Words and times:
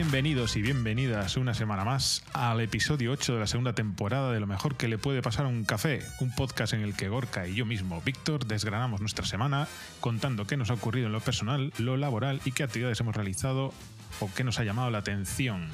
Bienvenidos 0.00 0.54
y 0.54 0.62
bienvenidas 0.62 1.36
una 1.36 1.54
semana 1.54 1.84
más 1.84 2.22
al 2.32 2.60
episodio 2.60 3.10
8 3.10 3.34
de 3.34 3.40
la 3.40 3.48
segunda 3.48 3.72
temporada 3.72 4.30
de 4.30 4.38
Lo 4.38 4.46
mejor 4.46 4.76
que 4.76 4.86
le 4.86 4.96
puede 4.96 5.22
pasar 5.22 5.46
a 5.46 5.48
un 5.48 5.64
café, 5.64 6.04
un 6.20 6.32
podcast 6.32 6.72
en 6.72 6.82
el 6.82 6.94
que 6.94 7.08
Gorka 7.08 7.48
y 7.48 7.56
yo 7.56 7.66
mismo, 7.66 8.00
Víctor, 8.02 8.46
desgranamos 8.46 9.00
nuestra 9.00 9.26
semana 9.26 9.66
contando 9.98 10.46
qué 10.46 10.56
nos 10.56 10.70
ha 10.70 10.74
ocurrido 10.74 11.08
en 11.08 11.12
lo 11.12 11.20
personal, 11.20 11.72
lo 11.78 11.96
laboral 11.96 12.40
y 12.44 12.52
qué 12.52 12.62
actividades 12.62 13.00
hemos 13.00 13.16
realizado 13.16 13.74
o 14.20 14.30
qué 14.36 14.44
nos 14.44 14.60
ha 14.60 14.64
llamado 14.64 14.88
la 14.90 14.98
atención. 14.98 15.66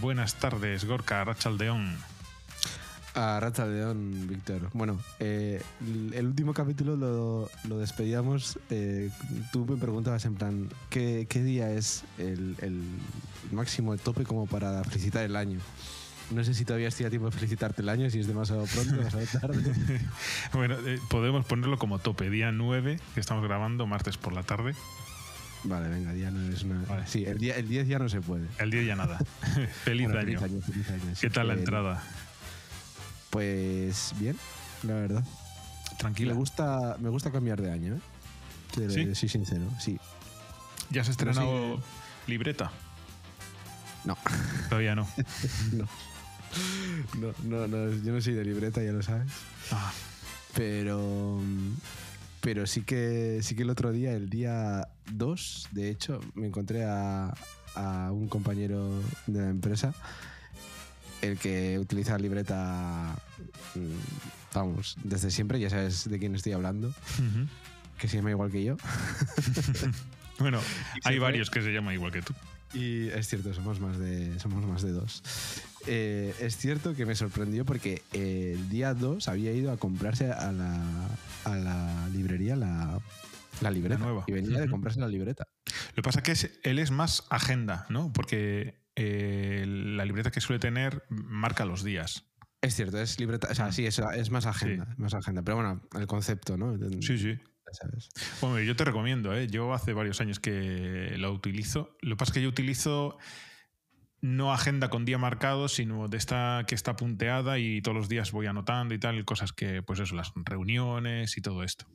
Buenas 0.00 0.34
tardes, 0.34 0.84
Gorka 0.84 1.22
Rachaldeón. 1.22 1.96
A 3.16 3.38
Racha 3.38 3.64
León, 3.64 4.26
Víctor. 4.28 4.70
Bueno, 4.72 4.98
eh, 5.20 5.62
el 6.14 6.26
último 6.26 6.52
capítulo 6.52 6.96
lo, 6.96 7.48
lo 7.68 7.78
despedíamos. 7.78 8.58
eh, 8.70 9.08
tú 9.52 9.64
me 9.66 9.76
preguntabas 9.76 10.24
en 10.24 10.34
plan, 10.34 10.68
¿qué, 10.90 11.26
qué 11.28 11.42
día 11.44 11.70
es 11.70 12.02
el, 12.18 12.56
el 12.60 12.82
máximo, 13.52 13.94
el 13.94 14.00
tope 14.00 14.24
como 14.24 14.46
para 14.46 14.82
felicitar 14.82 15.22
el 15.24 15.36
año? 15.36 15.60
No 16.32 16.42
sé 16.42 16.54
si 16.54 16.64
todavía 16.64 16.88
estoy 16.88 17.06
a 17.06 17.10
tiempo 17.10 17.26
de 17.30 17.36
felicitarte 17.36 17.82
el 17.82 17.88
año, 17.88 18.10
si 18.10 18.18
es 18.18 18.26
demasiado 18.26 18.64
pronto, 18.64 18.96
demasiado 18.96 19.26
tarde. 19.40 19.62
Bueno, 20.52 20.74
eh, 20.84 20.98
podemos 21.08 21.44
ponerlo 21.46 21.78
como 21.78 22.00
tope, 22.00 22.30
día 22.30 22.50
9, 22.50 22.98
que 23.14 23.20
estamos 23.20 23.44
grabando 23.44 23.86
martes 23.86 24.16
por 24.16 24.32
la 24.32 24.42
tarde. 24.42 24.74
Vale, 25.64 25.88
venga, 25.88 26.12
día 26.12 26.30
no 26.30 26.52
es 26.52 26.62
una... 26.64 26.82
Vale. 26.88 27.06
Sí, 27.06 27.24
el 27.24 27.38
día, 27.38 27.56
el 27.56 27.68
10 27.68 27.86
ya 27.88 27.98
no 27.98 28.08
se 28.08 28.20
puede. 28.20 28.48
El 28.58 28.70
día 28.70 28.82
ya 28.82 28.96
nada. 28.96 29.18
Feliz 29.84 30.08
Bueno, 30.10 30.18
año. 30.20 30.40
feliz 30.60 30.90
año, 30.90 31.14
sí. 31.14 31.20
¿Qué 31.20 31.30
tal 31.30 31.48
la 31.48 31.54
entrada? 31.54 32.02
Pues 33.34 34.12
bien, 34.20 34.38
la 34.84 34.94
verdad. 34.94 35.24
Tranquila. 35.98 36.34
Me 36.34 36.38
gusta, 36.38 36.96
me 37.00 37.08
gusta 37.08 37.32
cambiar 37.32 37.60
de 37.60 37.72
año, 37.72 37.94
¿eh? 37.96 38.00
Te 38.72 38.88
¿Sí? 38.88 39.12
soy 39.12 39.28
sincero, 39.28 39.64
sí. 39.80 39.98
¿Ya 40.90 41.00
has 41.00 41.08
sí, 41.08 41.10
estrenado 41.10 41.80
libreta? 42.28 42.70
No. 44.04 44.16
Todavía 44.68 44.94
no. 44.94 45.08
No. 45.72 45.88
No, 47.18 47.34
no, 47.42 47.66
no, 47.66 47.90
yo 48.04 48.12
no 48.12 48.20
soy 48.20 48.34
de 48.34 48.44
libreta, 48.44 48.80
ya 48.80 48.92
lo 48.92 49.02
sabes. 49.02 49.32
Ah, 49.72 49.92
Pero. 50.54 51.40
Pero 52.40 52.68
sí 52.68 52.82
que, 52.82 53.40
sí 53.42 53.56
que 53.56 53.62
el 53.64 53.70
otro 53.70 53.90
día, 53.90 54.12
el 54.12 54.30
día 54.30 54.86
2, 55.10 55.70
de 55.72 55.90
hecho, 55.90 56.20
me 56.34 56.46
encontré 56.46 56.84
a, 56.84 57.34
a 57.74 58.12
un 58.12 58.28
compañero 58.28 58.88
de 59.26 59.40
la 59.40 59.50
empresa, 59.50 59.92
el 61.24 61.38
que 61.38 61.78
utiliza 61.78 62.18
libreta, 62.18 63.16
mm, 63.74 64.54
vamos, 64.54 64.96
desde 65.04 65.30
siempre, 65.30 65.58
ya 65.60 65.70
sabes 65.70 66.08
de 66.08 66.18
quién 66.18 66.34
estoy 66.34 66.52
hablando, 66.52 66.88
ujú. 66.88 67.46
que 67.98 68.08
se 68.08 68.16
llama 68.18 68.30
igual 68.30 68.50
que 68.50 68.64
yo. 68.64 68.76
Bueno, 70.38 70.60
hay 71.04 71.18
varios 71.20 71.48
que 71.48 71.62
se 71.62 71.72
llaman 71.72 71.94
igual 71.94 72.10
que 72.10 72.20
tú. 72.20 72.34
Y 72.72 73.06
es 73.10 73.28
cierto, 73.28 73.54
somos 73.54 73.78
más 73.78 73.98
de, 74.00 74.36
somos 74.40 74.64
más 74.66 74.82
de 74.82 74.90
dos. 74.90 75.22
Eh, 75.86 76.34
es 76.40 76.56
cierto 76.56 76.94
que 76.96 77.06
me 77.06 77.14
sorprendió 77.14 77.64
porque 77.64 78.02
el 78.12 78.68
día 78.68 78.94
2 78.94 79.28
había 79.28 79.52
ido 79.52 79.70
a 79.70 79.76
comprarse 79.76 80.32
a 80.32 80.50
la, 80.50 80.82
a 81.44 81.54
la 81.56 82.08
librería 82.08 82.56
la, 82.56 82.98
la 83.60 83.70
libreta. 83.70 84.00
La 84.00 84.04
nueva. 84.06 84.24
Y 84.26 84.32
venía 84.32 84.58
de 84.60 84.68
comprarse 84.68 84.98
la 84.98 85.06
libreta. 85.06 85.46
Lo 85.90 85.94
que 85.94 86.02
pasa 86.02 86.18
es 86.18 86.24
que 86.24 86.32
es- 86.32 86.50
él 86.64 86.80
es 86.80 86.90
más 86.90 87.22
agenda, 87.30 87.86
¿no? 87.88 88.12
Porque 88.12 88.82
eh, 88.96 89.64
la 89.66 90.04
libreta 90.04 90.30
que 90.30 90.40
suele 90.40 90.60
tener 90.60 91.04
marca 91.08 91.64
los 91.64 91.82
días. 91.84 92.26
Es 92.60 92.76
cierto, 92.76 92.98
es 93.00 93.20
libreta. 93.20 93.48
O 93.50 93.54
sea, 93.54 93.72
sí, 93.72 93.84
es, 93.86 93.98
es 93.98 94.30
más 94.30 94.46
agenda. 94.46 94.94
más 94.96 95.14
agenda. 95.14 95.42
Pero 95.42 95.56
bueno, 95.56 95.82
el 95.98 96.06
concepto, 96.06 96.56
¿no? 96.56 96.76
Sí, 97.00 97.18
sí. 97.18 97.38
Sabes. 97.72 98.08
Bueno, 98.40 98.60
yo 98.60 98.76
te 98.76 98.84
recomiendo, 98.84 99.34
¿eh? 99.34 99.48
Yo 99.48 99.74
hace 99.74 99.92
varios 99.92 100.20
años 100.20 100.38
que 100.38 101.14
lo 101.18 101.32
utilizo. 101.32 101.96
Lo 102.02 102.14
que 102.14 102.18
pasa 102.18 102.30
es 102.30 102.34
que 102.34 102.42
yo 102.42 102.48
utilizo 102.48 103.18
no 104.20 104.54
agenda 104.54 104.88
con 104.88 105.04
día 105.04 105.18
marcado, 105.18 105.68
sino 105.68 106.08
de 106.08 106.16
esta 106.16 106.64
que 106.66 106.74
está 106.74 106.96
punteada 106.96 107.58
y 107.58 107.82
todos 107.82 107.94
los 107.94 108.08
días 108.08 108.32
voy 108.32 108.46
anotando 108.46 108.94
y 108.94 108.98
tal, 108.98 109.22
cosas 109.26 109.52
que, 109.52 109.82
pues 109.82 110.00
eso, 110.00 110.14
las 110.14 110.32
reuniones 110.34 111.36
y 111.36 111.42
todo 111.42 111.62
esto. 111.62 111.86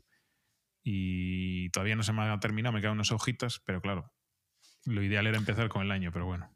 Y 0.84 1.70
todavía 1.70 1.96
no 1.96 2.04
se 2.04 2.14
me 2.14 2.22
ha 2.22 2.40
terminado, 2.40 2.74
me 2.74 2.82
quedan 2.82 2.94
unas 2.94 3.12
hojitas, 3.12 3.62
pero 3.66 3.82
claro, 3.82 4.14
lo 4.86 5.02
ideal 5.02 5.26
era 5.26 5.38
empezar 5.38 5.70
con 5.70 5.82
el 5.82 5.92
año, 5.92 6.12
pero 6.12 6.28
bueno. 6.28 6.54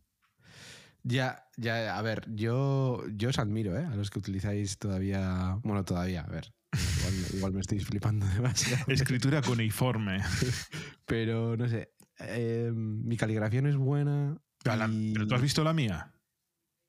Ya, 1.03 1.45
ya, 1.57 1.97
a 1.97 2.01
ver, 2.01 2.25
yo, 2.33 3.03
yo 3.15 3.29
os 3.29 3.39
admiro, 3.39 3.77
¿eh? 3.77 3.85
A 3.85 3.95
los 3.95 4.09
que 4.09 4.19
utilizáis 4.19 4.77
todavía. 4.77 5.57
Bueno, 5.63 5.83
todavía, 5.83 6.21
a 6.21 6.27
ver. 6.29 6.53
Igual, 6.99 7.13
igual 7.33 7.53
me 7.53 7.59
estáis 7.61 7.85
flipando 7.85 8.25
demasiado. 8.33 8.85
Escritura 8.87 9.41
cuneiforme. 9.41 10.19
Pero 11.05 11.57
no 11.57 11.67
sé. 11.67 11.91
eh, 12.19 12.71
mi 12.73 13.17
caligrafía 13.17 13.61
no 13.61 13.69
es 13.69 13.75
buena. 13.75 14.37
Pero, 14.63 14.75
la- 14.77 14.87
y- 14.87 15.13
pero 15.13 15.27
tú 15.27 15.35
has 15.35 15.41
visto 15.41 15.63
la 15.63 15.73
mía. 15.73 16.09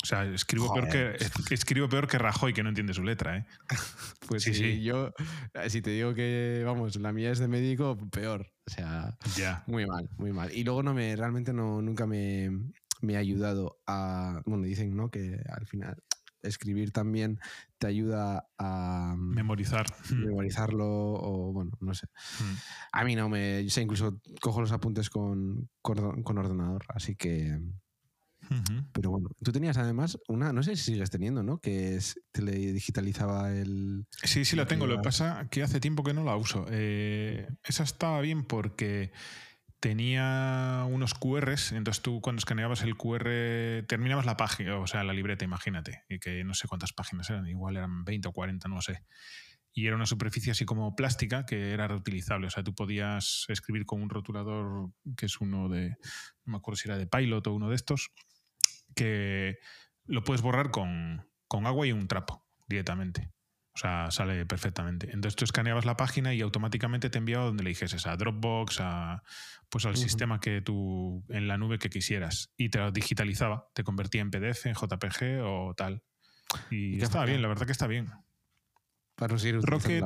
O 0.02 0.06
sea, 0.06 0.25
escribo 0.26 0.72
peor, 0.72 0.88
que, 0.88 1.16
es- 1.19 1.32
escribo 1.50 1.88
peor 1.88 2.06
que 2.06 2.19
Rajoy, 2.19 2.52
que 2.52 2.62
no 2.62 2.69
entiende 2.69 2.92
su 2.94 3.02
letra, 3.02 3.38
¿eh? 3.38 3.46
Pues 4.28 4.42
Sí, 4.44 4.54
sí, 4.54 4.82
yo. 4.82 5.12
Si 5.69 5.82
te 5.82 5.91
digo 5.91 6.14
que, 6.14 6.62
vamos, 6.64 6.96
la 6.96 7.12
mía 7.12 7.32
es 7.32 7.38
de 7.41 7.48
médico, 7.48 7.96
peor. 8.10 8.52
O 8.66 8.70
sea, 8.70 9.16
Ya. 9.36 9.64
muy 9.66 9.86
mal, 9.86 10.08
muy 10.19 10.32
mal. 10.32 10.52
Y 10.52 10.62
luego 10.62 10.82
no 10.82 10.94
me, 10.94 11.16
realmente 11.16 11.52
no, 11.52 11.82
nunca 11.82 12.06
me, 12.06 12.50
me 13.00 13.16
ha 13.16 13.21
ayudado 13.21 13.78
a. 13.87 14.43
Bueno, 14.47 14.65
dicen, 14.65 14.97
¿no? 14.97 15.10
Que 15.10 15.41
al 15.49 15.66
final 15.66 16.03
escribir 16.44 16.93
también 16.93 17.41
te 17.78 17.87
ayuda 17.87 18.47
a 18.59 19.15
mm, 19.16 19.34
Memorizar. 19.34 19.87
Mm. 20.10 20.27
memorizarlo 20.27 20.87
o, 20.87 21.53
bueno, 21.53 21.72
no 21.81 21.94
sé. 21.94 22.06
Mm. 22.41 22.55
A 22.93 23.05
mí 23.05 23.16
no 23.16 23.28
me. 23.28 23.62
Yo 23.65 23.71
sé, 23.71 23.82
incluso 23.82 24.21
cojo 24.41 24.60
los 24.60 24.72
apuntes 24.72 25.10
con, 25.10 25.69
con, 25.82 26.22
con 26.22 26.38
ordenador, 26.38 26.84
así 26.88 27.16
que. 27.16 27.59
Ujú. 28.50 28.84
Pero 28.93 29.11
bueno, 29.11 29.31
tú 29.43 29.53
tenías 29.53 29.78
además 29.78 30.19
una, 30.28 30.53
no 30.53 30.62
sé 30.62 30.76
si 30.76 30.93
sigues 30.93 31.09
teniendo, 31.09 31.43
¿no? 31.43 31.61
Que 31.61 31.97
es, 31.97 32.21
te 32.31 32.43
le 32.43 32.53
digitalizaba 32.53 33.50
el. 33.50 34.06
Sí, 34.22 34.44
sí 34.44 34.55
la 34.55 34.66
tengo. 34.66 34.87
Lo 34.87 34.97
que 34.97 35.03
pasa 35.03 35.49
que 35.50 35.62
hace 35.62 35.81
tiempo 35.81 36.05
que 36.05 36.12
no 36.12 36.25
la 36.25 36.37
uso. 36.37 36.66
Eh, 36.69 37.49
esa 37.65 37.84
estaba 37.84 38.21
bien 38.21 38.44
porque 38.44 39.12
tenía 39.84 40.86
unos 40.88 41.12
QRs, 41.12 41.72
entonces 41.72 42.02
tú 42.02 42.22
cuando 42.22 42.38
escaneabas 42.38 42.80
el 42.80 42.96
QR 42.96 43.84
terminabas 43.86 44.24
la 44.24 44.38
página, 44.38 44.78
o 44.78 44.86
sea, 44.86 45.04
la 45.04 45.12
libreta, 45.12 45.44
imagínate, 45.44 46.04
y 46.08 46.18
que 46.20 46.42
no 46.42 46.54
sé 46.54 46.66
cuántas 46.66 46.94
páginas 46.94 47.28
eran, 47.28 47.46
igual 47.46 47.76
eran 47.76 48.02
20 48.02 48.28
o 48.28 48.32
40, 48.32 48.66
no 48.68 48.80
sé. 48.80 49.04
Y 49.74 49.86
era 49.86 49.94
una 49.94 50.06
superficie 50.06 50.52
así 50.52 50.64
como 50.64 50.96
plástica 50.96 51.44
que 51.44 51.72
era 51.72 51.86
reutilizable, 51.86 52.46
o 52.46 52.50
sea, 52.50 52.64
tú 52.64 52.74
podías 52.74 53.44
escribir 53.50 53.84
con 53.84 54.00
un 54.00 54.08
rotulador 54.08 54.88
que 55.18 55.26
es 55.26 55.38
uno 55.42 55.68
de, 55.68 55.90
no 56.46 56.52
me 56.52 56.56
acuerdo 56.56 56.76
si 56.76 56.88
era 56.88 56.96
de 56.96 57.06
Pilot 57.06 57.46
o 57.46 57.52
uno 57.52 57.68
de 57.68 57.76
estos, 57.76 58.10
que 58.96 59.58
lo 60.06 60.24
puedes 60.24 60.40
borrar 60.40 60.70
con, 60.70 61.28
con 61.46 61.66
agua 61.66 61.86
y 61.86 61.92
un 61.92 62.08
trapo 62.08 62.42
directamente. 62.66 63.33
O 63.74 63.78
sea, 63.78 64.10
sale 64.12 64.46
perfectamente. 64.46 65.06
Entonces 65.06 65.34
tú 65.34 65.44
escaneabas 65.44 65.84
la 65.84 65.96
página 65.96 66.32
y 66.32 66.40
automáticamente 66.40 67.10
te 67.10 67.18
enviaba 67.18 67.46
donde 67.46 67.64
le 67.64 67.70
dijeses, 67.70 68.06
a 68.06 68.16
Dropbox, 68.16 68.78
a, 68.80 69.22
pues 69.68 69.84
al 69.84 69.96
sistema 69.96 70.38
que 70.38 70.60
tú, 70.60 71.24
en 71.28 71.48
la 71.48 71.58
nube 71.58 71.78
que 71.78 71.90
quisieras. 71.90 72.52
Y 72.56 72.68
te 72.68 72.78
lo 72.78 72.92
digitalizaba, 72.92 73.66
te 73.74 73.82
convertía 73.82 74.20
en 74.20 74.30
PDF, 74.30 74.66
en 74.66 74.74
JPG 74.74 75.42
o 75.42 75.74
tal. 75.74 76.02
Y 76.70 76.98
¿Y 76.98 77.02
estaba 77.02 77.24
bien, 77.24 77.42
la 77.42 77.48
verdad 77.48 77.66
que 77.66 77.72
está 77.72 77.88
bien. 77.88 78.12
Para 79.16 79.38
seguir 79.38 79.60
Rocket. 79.62 80.04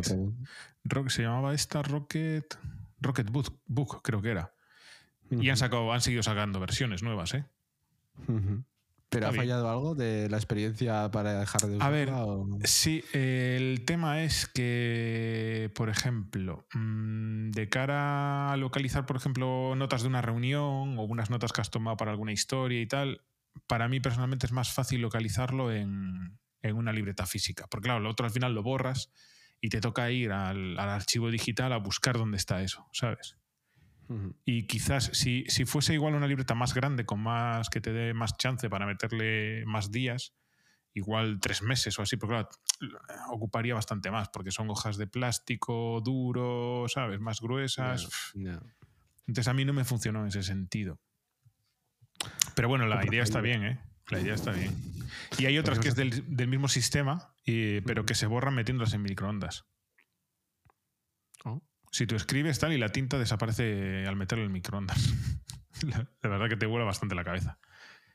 Rock, 0.84 1.08
se 1.10 1.22
llamaba 1.22 1.52
esta 1.52 1.82
Rocket, 1.82 2.58
Rocket 3.00 3.30
Book, 3.30 3.60
Book, 3.66 4.00
creo 4.02 4.22
que 4.22 4.30
era. 4.30 4.54
Y 5.30 5.50
han, 5.50 5.58
sacado, 5.58 5.92
han 5.92 6.00
seguido 6.00 6.22
sacando 6.22 6.58
versiones 6.58 7.02
nuevas, 7.02 7.34
¿eh? 7.34 7.44
¿Pero 9.10 9.26
Está 9.26 9.28
ha 9.28 9.32
bien. 9.32 9.43
fallado 9.44 9.70
algo 9.70 9.94
de 9.94 10.28
la 10.28 10.37
experiencia 10.37 11.10
para 11.10 11.38
dejar 11.40 11.62
de 11.62 11.76
usarla? 11.76 11.87
A 11.87 11.90
ver, 11.90 12.10
o- 12.10 12.46
Sí, 12.64 13.02
el 13.14 13.84
tema 13.87 14.22
es 14.22 14.46
que, 14.46 15.70
por 15.75 15.88
ejemplo, 15.88 16.66
mm, 16.75 17.50
de 17.50 17.69
cara 17.70 18.52
a 18.52 18.56
localizar, 18.58 19.06
por 19.06 19.16
ejemplo, 19.16 19.75
notas 19.76 20.02
de 20.02 20.08
una 20.08 20.20
reunión 20.20 20.99
o 20.99 21.05
unas 21.05 21.31
notas 21.31 21.52
que 21.52 21.60
has 21.62 21.70
tomado 21.70 21.96
para 21.96 22.10
alguna 22.10 22.32
historia 22.32 22.81
y 22.82 22.87
tal, 22.87 23.22
para 23.66 23.88
mí 23.88 23.99
personalmente 24.00 24.44
es 24.46 24.52
más 24.52 24.72
fácil 24.72 25.00
localizarlo 25.00 25.72
en, 25.72 26.38
en 26.62 26.76
una 26.76 26.93
libreta 26.93 27.25
física. 27.26 27.66
Porque 27.70 27.87
claro, 27.87 28.00
lo 28.00 28.10
otro 28.10 28.26
al 28.26 28.32
final 28.32 28.55
lo 28.55 28.62
borras 28.62 29.10
y 29.60 29.70
te 29.70 29.81
toca 29.81 30.10
ir 30.10 30.32
al, 30.32 30.78
al 30.78 30.88
archivo 30.90 31.31
digital 31.31 31.72
a 31.72 31.78
buscar 31.78 32.19
dónde 32.19 32.37
está 32.37 32.62
eso, 32.62 32.87
¿sabes? 32.93 33.37
Y 34.44 34.66
quizás 34.66 35.10
si, 35.12 35.44
si 35.49 35.64
fuese 35.66 35.93
igual 35.94 36.14
una 36.14 36.26
libreta 36.26 36.55
más 36.55 36.72
grande, 36.75 37.05
con 37.05 37.20
más 37.20 37.69
que 37.69 37.81
te 37.81 37.93
dé 37.93 38.14
más 38.14 38.37
chance 38.38 38.70
para 38.70 38.87
meterle 38.87 39.64
más 39.66 39.90
días, 39.90 40.34
igual 40.94 41.38
tres 41.40 41.62
meses 41.62 41.99
o 41.99 42.02
así, 42.02 42.16
porque 42.16 42.32
claro, 42.34 42.49
ocuparía 43.31 43.75
bastante 43.75 44.10
más, 44.10 44.31
porque 44.31 44.50
son 44.50 44.70
hojas 44.70 44.96
de 44.96 45.06
plástico 45.06 46.00
duro, 46.02 46.87
¿sabes? 46.88 47.20
Más 47.20 47.40
gruesas. 47.40 48.08
Entonces 49.26 49.49
a 49.49 49.52
mí 49.55 49.64
no 49.66 49.75
me 49.75 49.84
funcionó 49.84 50.22
en 50.22 50.28
ese 50.28 50.43
sentido. 50.43 50.99
Pero 52.55 52.69
bueno, 52.69 52.87
la 52.87 53.05
idea 53.05 53.22
está 53.22 53.40
bien, 53.43 53.62
¿eh? 53.64 53.81
La 54.08 54.20
idea 54.20 54.34
está 54.34 54.52
bien. 54.52 54.75
Y 55.38 55.44
hay 55.46 55.58
otras 55.58 55.78
que 55.78 55.88
es 55.88 55.94
del, 55.96 56.34
del 56.34 56.49
mismo 56.49 56.66
sistema, 56.69 57.34
y- 57.44 57.82
pero 57.82 58.06
que 58.06 58.14
se 58.14 58.26
borran 58.26 58.55
metiéndolas 58.55 58.94
en 58.94 59.02
microondas. 59.02 59.66
Oh. 61.44 61.62
Si 61.90 62.06
tú 62.06 62.17
escribes 62.17 62.58
tal 62.58 62.73
y 62.73 62.79
la 62.79 62.90
tinta 62.90 63.19
desaparece 63.19 64.06
al 64.06 64.17
meterlo 64.17 64.44
en 64.44 64.49
el 64.49 64.52
microondas. 64.52 64.99
La, 65.87 65.99
la 66.23 66.29
verdad 66.29 66.49
que 66.49 66.56
te 66.56 66.67
vuela 66.67 66.85
bastante 66.85 67.14
la 67.14 67.23
cabeza. 67.23 67.61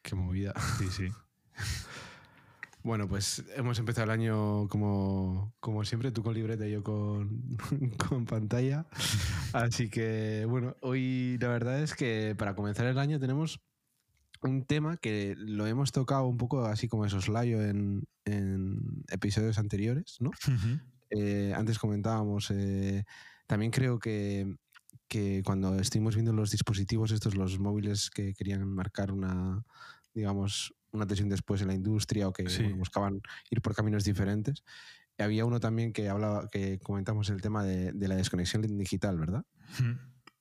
Qué 0.02 0.16
movida. 0.16 0.54
Sí, 0.78 0.90
sí. 0.90 1.08
Bueno, 2.84 3.08
pues 3.08 3.46
hemos 3.56 3.80
empezado 3.80 4.04
el 4.04 4.20
año 4.20 4.68
como, 4.68 5.56
como 5.62 5.86
siempre, 5.86 6.12
tú 6.12 6.22
con 6.22 6.34
libreta 6.34 6.68
y 6.68 6.72
yo 6.72 6.84
con, 6.84 7.56
con 8.10 8.26
pantalla. 8.26 8.86
Así 9.54 9.90
que, 9.90 10.46
bueno, 10.50 10.76
hoy 10.82 11.38
la 11.40 11.48
verdad 11.48 11.82
es 11.82 11.96
que 11.96 12.36
para 12.38 12.56
comenzar 12.56 12.86
el 12.88 13.00
año 13.00 13.22
tenemos 13.22 13.62
un 14.42 14.66
tema 14.66 14.98
que 14.98 15.34
lo 15.38 15.66
hemos 15.66 15.94
tocado 15.94 16.28
un 16.28 16.36
poco 16.36 16.66
así 16.66 16.90
como 16.90 17.06
esos 17.06 17.24
soslayo 17.24 17.62
en, 17.64 18.04
en 18.26 19.06
episodios 19.10 19.58
anteriores, 19.60 20.18
¿no? 20.20 20.32
Eh, 21.10 21.54
antes 21.56 21.80
comentábamos, 21.80 22.52
eh, 22.52 23.06
también 23.48 23.72
creo 23.72 24.00
que, 24.00 24.56
que 25.08 25.44
cuando 25.46 25.80
estuvimos 25.80 26.16
viendo 26.16 26.34
los 26.34 26.52
dispositivos 26.52 27.12
estos, 27.12 27.36
los 27.36 27.60
móviles 27.60 28.10
que 28.10 28.34
querían 28.34 28.68
marcar 28.68 29.12
una, 29.12 29.64
digamos, 30.14 30.74
una 30.92 31.06
tensión 31.06 31.30
después 31.30 31.62
en 31.62 31.68
la 31.68 31.74
industria 31.74 32.28
o 32.28 32.34
que 32.34 32.44
buscaban 32.76 33.22
ir 33.50 33.62
por 33.62 33.76
caminos 33.76 34.04
diferentes. 34.04 34.64
Había 35.18 35.46
uno 35.46 35.60
también 35.60 35.94
que 35.94 36.10
hablaba, 36.10 36.50
que 36.50 36.80
comentamos 36.80 37.30
el 37.30 37.42
tema 37.42 37.64
de, 37.64 37.94
la 38.08 38.16
desconexión 38.16 38.64
digital, 38.64 39.20
¿verdad? 39.20 39.46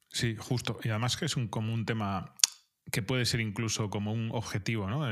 Sí, 0.08 0.37
justo. 0.38 0.78
Y 0.82 0.88
además 0.88 1.16
que 1.16 1.26
es 1.26 1.37
un, 1.37 1.49
como 1.49 1.75
un 1.75 1.84
tema 1.84 2.34
que 2.90 3.02
puede 3.02 3.26
ser 3.26 3.40
incluso 3.40 3.90
como 3.90 4.12
un 4.12 4.31
objetivo, 4.32 4.88
¿no? 4.88 5.06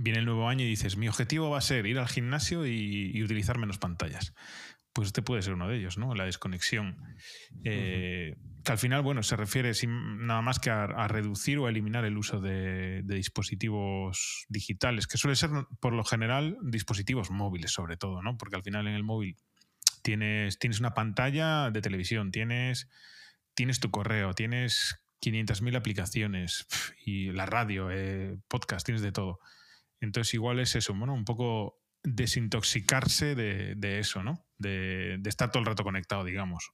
viene 0.00 0.20
el 0.20 0.24
nuevo 0.24 0.48
año 0.48 0.64
y 0.64 0.68
dices, 0.68 0.96
mi 0.96 1.08
objetivo 1.08 1.50
va 1.50 1.58
a 1.58 1.62
ser 1.62 1.84
ir 1.86 1.98
al 1.98 2.06
gimnasio 2.06 2.64
y 2.64 3.20
utilizar 3.20 3.58
menos 3.58 3.78
pantallas 3.78 4.32
pues 4.92 5.08
este 5.08 5.22
puede 5.22 5.42
ser 5.42 5.54
uno 5.54 5.68
de 5.68 5.76
ellos, 5.76 5.98
¿no? 5.98 6.14
La 6.14 6.24
desconexión. 6.24 6.96
Eh, 7.64 8.36
que 8.64 8.72
al 8.72 8.78
final, 8.78 9.02
bueno, 9.02 9.22
se 9.22 9.36
refiere 9.36 9.74
sin, 9.74 10.26
nada 10.26 10.42
más 10.42 10.58
que 10.58 10.70
a, 10.70 11.08
reducir 11.08 11.58
o 11.58 11.66
a 11.66 11.70
eliminar 11.70 12.04
el 12.04 12.16
uso 12.16 12.40
de, 12.40 13.02
dispositivos 13.04 14.46
digitales, 14.48 15.06
que 15.06 15.18
suele 15.18 15.36
ser, 15.36 15.50
por 15.80 15.92
lo 15.92 16.04
general, 16.04 16.56
dispositivos 16.62 17.30
móviles, 17.30 17.72
sobre 17.72 17.96
todo, 17.96 18.22
¿no? 18.22 18.36
Porque 18.36 18.56
al 18.56 18.62
final 18.62 18.86
en 18.88 18.94
el 18.94 19.04
móvil 19.04 19.36
tienes, 20.02 20.58
tienes 20.58 20.80
una 20.80 20.94
pantalla 20.94 21.70
de 21.70 21.80
televisión, 21.80 22.30
tienes, 22.30 22.88
tienes 23.54 23.80
tu 23.80 23.90
correo, 23.90 24.34
tienes 24.34 25.00
500.000 25.20 25.76
aplicaciones 25.76 26.66
y 27.04 27.32
la 27.32 27.46
radio, 27.46 27.90
eh, 27.90 28.38
podcast, 28.48 28.84
tienes 28.84 29.02
de 29.02 29.12
todo. 29.12 29.40
Entonces, 30.00 30.34
igual 30.34 30.60
es 30.60 30.76
eso, 30.76 30.94
bueno, 30.94 31.14
un 31.14 31.24
poco 31.24 31.80
desintoxicarse 32.04 33.34
de, 33.34 33.98
eso, 33.98 34.22
¿no? 34.22 34.46
De, 34.58 35.20
estar 35.24 35.50
todo 35.50 35.60
el 35.60 35.66
rato 35.66 35.84
conectado, 35.84 36.24
digamos. 36.24 36.72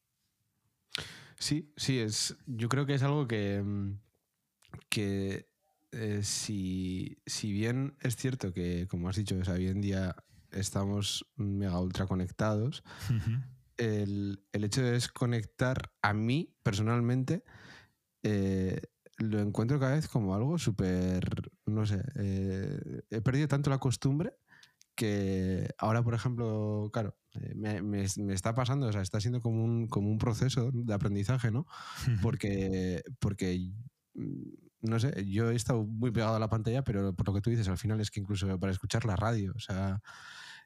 Sí, 1.38 1.72
sí, 1.76 1.98
es. 1.98 2.36
Yo 2.46 2.68
creo 2.68 2.86
que 2.86 2.94
es 2.94 3.02
algo 3.02 3.26
que. 3.26 3.62
Mm, 3.62 3.98
que 4.88 5.48
eh, 5.92 6.20
si, 6.24 7.16
bien 7.42 7.96
es 8.00 8.16
cierto 8.16 8.52
que, 8.52 8.88
como 8.88 9.08
has 9.08 9.16
dicho, 9.16 9.36
hoy 9.48 9.68
en 9.68 9.80
día 9.80 10.16
estamos 10.50 11.26
mega 11.36 11.78
ultra 11.80 12.06
conectados, 12.06 12.82
el, 13.76 14.44
hecho 14.52 14.82
de 14.82 14.92
desconectar 14.92 15.92
a 16.02 16.12
mí 16.14 16.52
personalmente 16.62 17.44
eh, 18.22 18.80
lo 19.18 19.38
encuentro 19.40 19.78
cada 19.78 19.94
vez 19.94 20.08
como 20.08 20.34
algo 20.34 20.58
súper, 20.58 21.52
no 21.66 21.86
sé, 21.86 22.02
eh, 22.16 23.02
he 23.10 23.20
perdido 23.20 23.46
tanto 23.46 23.70
la 23.70 23.78
costumbre 23.78 24.36
que 24.94 25.68
ahora, 25.78 26.02
por 26.02 26.14
ejemplo, 26.14 26.90
claro, 26.92 27.16
eh, 27.34 27.54
me, 27.54 28.04
está 28.04 28.54
pasando, 28.54 28.86
o 28.86 28.92
sea, 28.92 29.02
está 29.02 29.20
siendo 29.20 29.40
como 29.40 29.64
un, 29.64 29.88
como 29.88 30.08
un 30.08 30.18
proceso 30.18 30.70
de 30.72 30.94
aprendizaje, 30.94 31.50
¿no? 31.50 31.66
Porque, 32.22 33.02
porque, 33.18 33.72
mm, 34.14 34.42
no 34.82 35.00
sé, 35.00 35.24
yo 35.26 35.50
he 35.50 35.56
estado 35.56 35.84
muy 35.84 36.10
pegado 36.10 36.36
a 36.36 36.40
la 36.40 36.48
pantalla, 36.48 36.84
pero 36.84 37.14
por 37.14 37.26
lo 37.28 37.34
que 37.34 37.40
tú 37.40 37.50
dices, 37.50 37.68
al 37.68 37.78
final 37.78 38.00
es 38.00 38.10
que 38.10 38.20
incluso 38.20 38.58
para 38.60 38.72
escuchar 38.72 39.04
la 39.04 39.16
radio, 39.16 39.52
o 39.56 39.60
sea, 39.60 40.00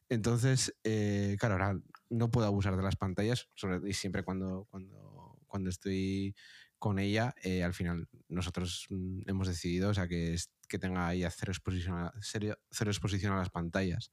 entonces, 0.08 0.74
eh, 0.84 1.36
claro, 1.38 1.54
ahora 1.54 1.80
no 2.10 2.30
puedo 2.30 2.46
abusar 2.46 2.76
de 2.76 2.82
las 2.82 2.96
pantallas, 2.96 3.48
sobre, 3.54 3.88
y 3.88 3.92
siempre 3.92 4.24
cuando, 4.24 4.66
cuando, 4.70 5.38
cuando 5.46 5.70
estoy 5.70 6.34
con 6.78 6.98
ella, 6.98 7.34
eh, 7.42 7.62
al 7.64 7.74
final 7.74 8.08
nosotros 8.28 8.86
mm, 8.90 9.22
hemos 9.26 9.48
decidido, 9.48 9.90
o 9.90 9.94
sea, 9.94 10.08
que, 10.08 10.36
que 10.68 10.78
tenga 10.78 11.06
ahí 11.06 11.24
cero 11.30 11.52
exposición 11.52 11.96
a, 11.96 12.12
cero, 12.20 12.56
exposición 12.70 13.32
a 13.32 13.38
las 13.38 13.50
pantallas. 13.50 14.10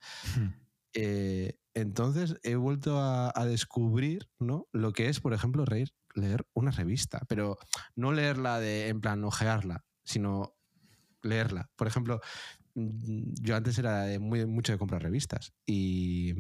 Eh, 0.94 1.60
entonces 1.74 2.38
he 2.44 2.56
vuelto 2.56 3.00
a, 3.02 3.46
descubrir 3.46 4.30
¿no? 4.40 4.68
lo 4.72 4.94
que 4.94 5.10
es, 5.10 5.20
por 5.20 5.34
ejemplo, 5.34 5.66
leer, 5.66 5.94
leer 6.14 6.48
una 6.54 6.72
revista, 6.72 7.22
pero 7.28 7.58
no 7.96 8.14
leerla 8.14 8.60
de, 8.60 8.88
en 8.88 9.02
plan, 9.02 9.24
ojearla, 9.26 9.84
sino 10.04 10.56
leerla. 11.22 11.70
Por 11.76 11.88
ejemplo, 11.88 12.22
mm, 12.76 13.34
yo 13.42 13.56
antes 13.58 13.78
era 13.78 14.08
muy, 14.20 14.46
mucho 14.46 14.72
de 14.72 14.78
comprar 14.78 15.04
revistas 15.04 15.54
y 15.66 16.34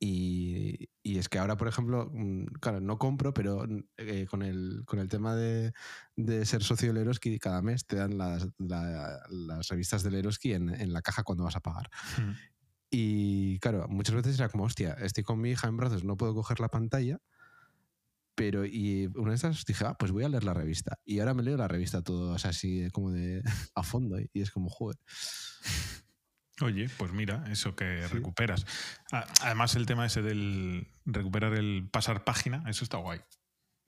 y, 0.00 0.88
es 1.02 1.28
que 1.28 1.38
ahora, 1.38 1.56
por 1.56 1.68
ejemplo, 1.68 2.10
mm, 2.12 2.44
claro, 2.60 2.80
no 2.80 2.98
compro, 2.98 3.32
pero 3.32 3.66
mm, 3.66 3.84
eh, 3.98 4.26
con, 4.28 4.42
el, 4.42 4.82
con 4.84 4.98
el 4.98 5.08
tema 5.08 5.34
de, 5.34 5.72
ser 6.44 6.62
socio 6.62 6.88
del 6.88 7.02
Eroski, 7.02 7.38
cada 7.38 7.62
mes 7.62 7.86
te 7.86 7.96
dan 7.96 8.18
las, 8.18 8.48
las 8.58 9.68
revistas 9.68 10.02
del 10.02 10.16
Eroski 10.16 10.52
en, 10.52 10.68
en, 10.68 10.92
la 10.92 11.02
caja 11.02 11.22
cuando 11.22 11.44
vas 11.44 11.56
a 11.56 11.60
pagar. 11.60 11.88
Hmm. 12.18 12.32
Y 12.90 13.58
claro, 13.58 13.86
muchas 13.88 14.14
veces 14.14 14.38
era 14.38 14.48
como, 14.48 14.64
hostia, 14.64 14.92
estoy 14.94 15.24
con 15.24 15.40
mi 15.40 15.50
hija 15.50 15.68
en 15.68 15.76
brazos, 15.76 16.04
no 16.04 16.16
puedo 16.16 16.34
coger 16.34 16.60
la 16.60 16.68
pantalla. 16.68 17.18
Pero, 18.36 18.64
y 18.64 19.10
una 19.14 19.30
de 19.30 19.36
esas 19.36 19.64
dije, 19.64 19.84
ah, 19.84 19.96
pues 19.98 20.10
voy 20.10 20.24
a 20.24 20.28
leer 20.28 20.44
la 20.44 20.54
revista. 20.54 20.98
Y 21.04 21.20
ahora 21.20 21.34
me 21.34 21.42
leo 21.42 21.56
la 21.56 21.68
revista 21.68 22.02
todo, 22.02 22.32
o 22.32 22.38
sea, 22.38 22.50
así 22.50 22.88
como 22.92 23.12
de 23.12 23.42
a 23.74 23.82
fondo. 23.82 24.18
Y 24.32 24.40
es 24.40 24.50
como, 24.50 24.68
joder. 24.68 24.98
Oye, 26.60 26.88
pues 26.96 27.12
mira, 27.12 27.44
eso 27.50 27.74
que 27.74 28.06
recuperas. 28.06 28.64
Además, 29.40 29.74
el 29.74 29.86
tema 29.86 30.06
ese 30.06 30.22
del 30.22 30.86
recuperar 31.04 31.54
el 31.54 31.88
pasar 31.90 32.24
página, 32.24 32.62
eso 32.68 32.84
está 32.84 32.98
guay. 32.98 33.20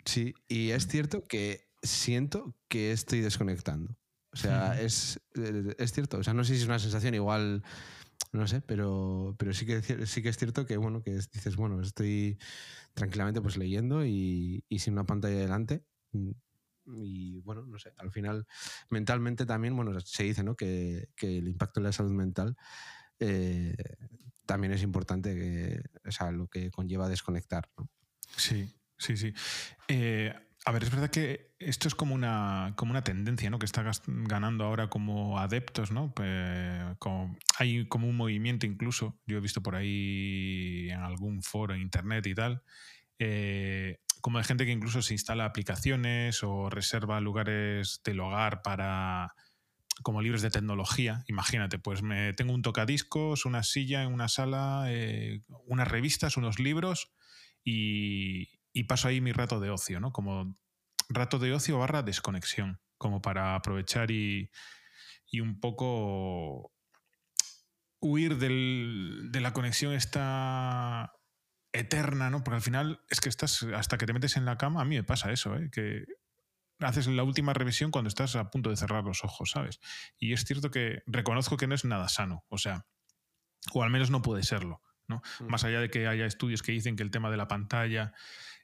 Sí, 0.05 0.35
y 0.49 0.71
es 0.71 0.89
cierto 0.89 1.27
que 1.27 1.69
siento 1.83 2.57
que 2.69 2.93
estoy 2.93 3.21
desconectando. 3.21 3.97
O 4.33 4.37
sea, 4.37 4.79
es, 4.81 5.21
es 5.79 5.93
cierto. 5.93 6.19
O 6.19 6.25
sea, 6.25 6.35
no 6.35 6.45
sé 6.45 6.55
si 6.55 6.63
es 6.63 6.67
una 6.67 6.79
sensación 6.79 7.15
igual, 7.15 7.63
no 8.33 8.47
sé, 8.47 8.61
pero, 8.61 9.35
pero 9.39 9.55
sí, 9.55 9.65
que, 9.65 9.81
sí 10.07 10.23
que 10.23 10.29
es 10.29 10.37
cierto 10.37 10.67
que, 10.67 10.77
bueno, 10.77 11.03
que 11.03 11.13
dices, 11.13 11.57
bueno, 11.57 11.81
estoy 11.81 12.39
tranquilamente 12.95 13.41
pues 13.41 13.57
leyendo 13.57 14.05
y, 14.05 14.65
y 14.69 14.79
sin 14.81 14.95
una 14.95 15.05
pantalla 15.05 15.37
delante 15.37 15.85
y 16.95 17.41
bueno, 17.41 17.65
no 17.67 17.79
sé, 17.79 17.93
al 17.99 18.11
final 18.11 18.47
mentalmente 18.91 19.47
también, 19.47 19.75
bueno, 19.77 19.99
se 20.01 20.25
dice 20.25 20.43
¿no? 20.43 20.55
que, 20.55 21.09
que 21.17 21.39
el 21.39 21.49
impacto 21.49 21.81
en 21.81 21.85
la 21.85 21.93
salud 21.93 22.13
mental 22.13 22.57
eh, 23.19 23.75
también 24.45 24.73
es 24.73 24.83
importante, 24.83 25.35
que, 25.35 25.83
o 26.09 26.13
sea, 26.13 26.31
lo 26.31 26.49
que 26.49 26.71
conlleva 26.71 27.09
desconectar. 27.09 27.69
¿no? 27.77 27.89
Sí, 28.37 28.73
sí, 28.99 29.17
sí. 29.17 29.35
Eh, 29.89 30.33
a 30.65 30.73
ver, 30.73 30.83
es 30.83 30.91
verdad 30.91 31.11
que 31.11 31.55
esto 31.59 31.89
es 31.89 31.95
como 31.95 32.15
una, 32.15 32.75
como 32.77 32.91
una 32.91 33.05
tendencia, 33.05 33.49
¿no? 33.51 33.59
Que 33.59 33.67
está 33.67 33.89
ganando 34.07 34.65
ahora 34.65 34.89
como 34.91 35.39
adeptos, 35.39 35.93
¿no? 35.93 36.13
como, 36.99 37.37
hay 37.59 37.87
como 37.87 38.09
un 38.09 38.17
movimiento 38.17 38.67
incluso, 38.67 39.17
yo 39.27 39.39
he 39.39 39.41
visto 39.41 39.63
por 39.63 39.77
ahí 39.77 40.89
en 40.91 41.01
algún 41.01 41.43
foro 41.43 41.75
en 41.75 41.83
internet 41.83 42.27
y 42.27 42.35
tal, 42.35 42.63
eh, 43.19 44.01
como 44.27 44.39
de 44.39 44.45
gente 44.45 44.67
que 44.67 44.73
incluso 44.73 45.03
se 45.03 45.15
instala 45.15 45.45
aplicaciones 45.45 46.43
o 46.43 46.69
reserva 46.69 47.21
lugares 47.21 48.01
del 48.05 48.19
hogar 48.19 48.61
para 48.61 49.37
como 50.03 50.21
libros 50.21 50.43
de 50.43 50.51
tecnología. 50.51 51.23
Imagínate, 51.29 51.79
pues 51.79 52.03
me 52.03 52.33
tengo 52.33 52.53
un 52.53 52.63
tocadiscos, 52.63 53.47
una 53.47 53.63
silla 53.63 54.03
en 54.03 54.13
una 54.13 54.27
sala, 54.27 54.87
eh, 54.89 55.43
unas 55.69 55.87
revistas, 55.87 56.37
unos 56.37 56.59
libros 56.59 57.13
y, 57.63 58.49
paso 58.89 59.07
ahí 59.07 59.21
mi 59.21 59.31
rato 59.31 59.61
de 59.61 59.71
ocio, 59.71 60.01
¿no? 60.01 60.11
Como 60.11 60.59
rato 61.09 61.39
de 61.39 61.53
ocio 61.53 61.79
barra 61.79 62.03
desconexión, 62.03 62.81
como 62.99 63.23
para 63.23 63.55
aprovechar 63.55 64.11
y, 64.11 64.51
un 65.41 65.61
poco 65.61 66.73
huir 68.01 68.39
de 68.39 69.41
la 69.41 69.53
conexión 69.53 69.93
esta 69.93 71.16
eterna, 71.79 72.31
¿no? 72.31 72.43
Porque 72.45 72.57
al 72.57 72.63
final 72.63 73.01
es 73.09 73.21
que 73.21 73.29
estás, 73.29 73.63
hasta 73.63 73.99
que 73.99 74.07
te 74.07 74.13
metes 74.13 74.37
en 74.37 74.45
la 74.45 74.57
cama, 74.57 74.83
a 74.83 74.85
mí 74.85 74.97
me 74.97 75.05
pasa 75.05 75.33
eso, 75.33 75.57
¿eh? 75.57 75.71
que 75.71 76.05
haces 76.81 77.07
la 77.07 77.23
última 77.23 77.53
revisión 77.55 77.91
cuando 77.91 78.09
estás 78.09 78.37
a 78.37 78.51
punto 78.51 78.71
de 78.71 78.77
cerrar 78.77 79.05
los 79.05 79.25
ojos, 79.25 79.51
¿sabes? 79.51 79.81
Y 80.19 80.33
es 80.33 80.45
cierto 80.45 80.71
que 80.71 81.03
reconozco 81.07 81.57
que 81.57 81.67
no 81.67 81.75
es 81.75 81.85
nada 81.85 82.09
sano, 82.09 82.45
o 82.49 82.59
sea, 82.59 82.87
o 83.73 83.83
al 83.83 83.91
menos 83.91 84.11
no 84.11 84.23
puede 84.23 84.43
serlo, 84.43 84.83
¿no? 85.09 85.23
Mm. 85.41 85.47
Más 85.47 85.65
allá 85.65 85.81
de 85.81 85.91
que 85.91 86.07
haya 86.07 86.27
estudios 86.27 86.63
que 86.63 86.73
dicen 86.73 86.97
que 86.97 87.03
el 87.03 87.11
tema 87.11 87.31
de 87.31 87.37
la 87.37 87.49
pantalla 87.49 88.13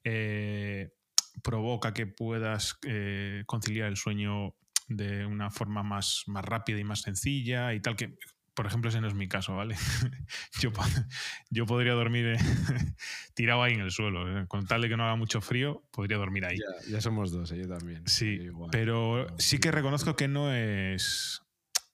eh, 0.04 0.92
provoca 1.42 1.94
que 1.94 2.06
puedas 2.06 2.78
eh, 2.86 3.44
conciliar 3.46 3.88
el 3.88 3.96
sueño 3.96 4.54
de 4.88 5.24
una 5.24 5.50
forma 5.50 5.82
más, 5.82 6.24
más 6.26 6.44
rápida 6.44 6.78
y 6.78 6.84
más 6.84 7.02
sencilla 7.02 7.72
y 7.72 7.80
tal, 7.80 7.96
que 7.96 8.16
por 8.54 8.66
ejemplo, 8.66 8.90
ese 8.90 9.00
no 9.00 9.08
es 9.08 9.14
mi 9.14 9.28
caso, 9.28 9.56
¿vale? 9.56 9.76
yo, 10.60 10.70
yo 11.50 11.66
podría 11.66 11.92
dormir 11.92 12.26
eh, 12.26 12.36
tirado 13.34 13.62
ahí 13.62 13.74
en 13.74 13.80
el 13.80 13.90
suelo. 13.90 14.40
¿eh? 14.40 14.46
Con 14.46 14.66
tal 14.66 14.82
de 14.82 14.88
que 14.88 14.96
no 14.96 15.04
haga 15.04 15.16
mucho 15.16 15.40
frío, 15.40 15.84
podría 15.90 16.18
dormir 16.18 16.44
ahí. 16.44 16.58
Ya, 16.88 17.00
somos 17.00 17.32
dos, 17.32 17.50
¿eh? 17.52 17.58
yo 17.62 17.68
también. 17.68 18.06
Sí, 18.06 18.38
pero 18.70 19.26
sí 19.38 19.58
que 19.58 19.70
reconozco 19.70 20.16
que 20.16 20.28
no 20.28 20.52
es, 20.54 21.42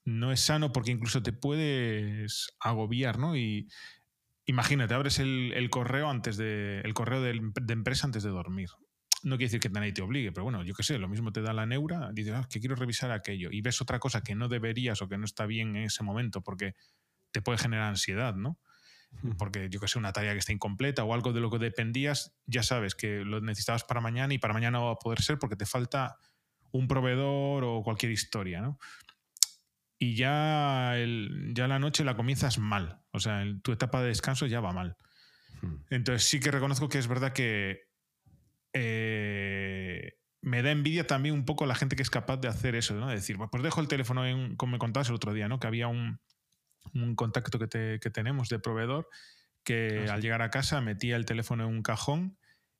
no 0.04 0.32
es 0.32 0.40
sano 0.40 0.72
porque 0.72 0.90
incluso 0.90 1.22
te 1.22 1.32
puedes 1.32 2.48
agobiar, 2.60 3.18
¿no? 3.18 3.36
Y 3.36 3.68
imagínate, 4.46 4.94
abres 4.94 5.18
el, 5.20 5.68
correo 5.70 6.08
antes 6.08 6.36
de 6.36 6.80
el 6.80 6.94
correo 6.94 7.20
de, 7.22 7.38
de 7.62 7.72
empresa 7.72 8.06
antes 8.06 8.22
de 8.22 8.30
dormir 8.30 8.68
no 9.24 9.36
quiere 9.36 9.46
decir 9.46 9.60
que 9.60 9.68
nadie 9.68 9.92
te 9.92 10.02
obligue, 10.02 10.32
pero 10.32 10.44
bueno, 10.44 10.62
yo 10.64 10.74
qué 10.74 10.82
sé, 10.82 10.98
lo 10.98 11.08
mismo 11.08 11.32
te 11.32 11.42
da 11.42 11.52
la 11.52 11.66
neura, 11.66 12.10
dices, 12.12 12.34
ah, 12.34 12.46
que 12.48 12.60
quiero 12.60 12.76
revisar 12.76 13.10
aquello, 13.10 13.50
y 13.50 13.60
ves 13.60 13.80
otra 13.80 13.98
cosa 13.98 14.22
que 14.22 14.34
no 14.34 14.48
deberías 14.48 15.02
o 15.02 15.08
que 15.08 15.18
no 15.18 15.24
está 15.24 15.46
bien 15.46 15.76
en 15.76 15.84
ese 15.84 16.02
momento 16.02 16.42
porque 16.42 16.74
te 17.30 17.42
puede 17.42 17.58
generar 17.58 17.88
ansiedad, 17.88 18.34
¿no? 18.34 18.58
Porque 19.38 19.68
yo 19.70 19.80
que 19.80 19.88
sé, 19.88 19.98
una 19.98 20.12
tarea 20.12 20.32
que 20.32 20.38
está 20.38 20.52
incompleta 20.52 21.02
o 21.02 21.14
algo 21.14 21.32
de 21.32 21.40
lo 21.40 21.50
que 21.50 21.58
dependías, 21.58 22.36
ya 22.46 22.62
sabes 22.62 22.94
que 22.94 23.24
lo 23.24 23.40
necesitabas 23.40 23.84
para 23.84 24.02
mañana 24.02 24.34
y 24.34 24.38
para 24.38 24.52
mañana 24.52 24.78
no 24.78 24.86
va 24.86 24.92
a 24.92 24.96
poder 24.96 25.22
ser 25.22 25.38
porque 25.38 25.56
te 25.56 25.64
falta 25.64 26.18
un 26.72 26.86
proveedor 26.86 27.64
o 27.64 27.82
cualquier 27.82 28.12
historia, 28.12 28.60
¿no? 28.60 28.78
Y 29.98 30.14
ya, 30.14 30.94
ya 31.52 31.66
la 31.66 31.78
noche 31.78 32.04
la 32.04 32.16
comienzas 32.16 32.58
mal, 32.58 33.00
o 33.10 33.18
sea, 33.18 33.44
tu 33.62 33.72
etapa 33.72 34.00
de 34.02 34.08
descanso 34.08 34.46
ya 34.46 34.60
va 34.60 34.72
mal. 34.72 34.96
Entonces 35.90 36.28
sí 36.28 36.38
que 36.38 36.52
reconozco 36.52 36.88
que 36.88 36.98
es 36.98 37.08
verdad 37.08 37.32
que 37.32 37.87
eh, 38.72 40.18
me 40.40 40.62
da 40.62 40.70
envidia 40.70 41.06
también 41.06 41.34
un 41.34 41.44
poco 41.44 41.66
la 41.66 41.74
gente 41.74 41.96
que 41.96 42.02
es 42.02 42.10
capaz 42.10 42.38
de 42.38 42.48
hacer 42.48 42.74
eso, 42.74 42.94
¿no? 42.94 43.08
De 43.08 43.16
decir, 43.16 43.36
pues 43.50 43.62
dejo 43.62 43.80
el 43.80 43.88
teléfono, 43.88 44.26
en, 44.26 44.56
como 44.56 44.72
me 44.72 44.78
contabas 44.78 45.08
el 45.08 45.14
otro 45.14 45.32
día, 45.32 45.48
¿no? 45.48 45.58
Que 45.58 45.66
había 45.66 45.88
un, 45.88 46.20
contacto 47.16 47.58
que, 47.58 47.98
tenemos 48.10 48.48
de 48.48 48.58
proveedor 48.58 49.08
que 49.62 50.06
ah, 50.08 50.14
al 50.14 50.22
llegar 50.22 50.40
a 50.40 50.50
casa 50.50 50.80
metía 50.80 51.16
el 51.16 51.26
teléfono 51.26 51.64
en 51.64 51.70
un 51.70 51.82
cajón 51.82 52.38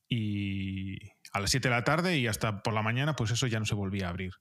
y 0.09 0.97
a 1.33 1.40
las 1.40 1.50
7 1.50 1.68
de 1.68 1.75
la 1.75 1.85
tarde 1.85 2.16
y 2.16 2.26
hasta 2.26 2.62
por 2.62 2.73
la 2.73 2.83
mañana, 2.83 3.14
pues 3.16 3.30
eso 3.30 3.47
ya 3.47 3.59
no 3.59 3.66
se 3.66 3.75
volvía 3.75 4.07
a 4.07 4.11
abrir. 4.11 4.33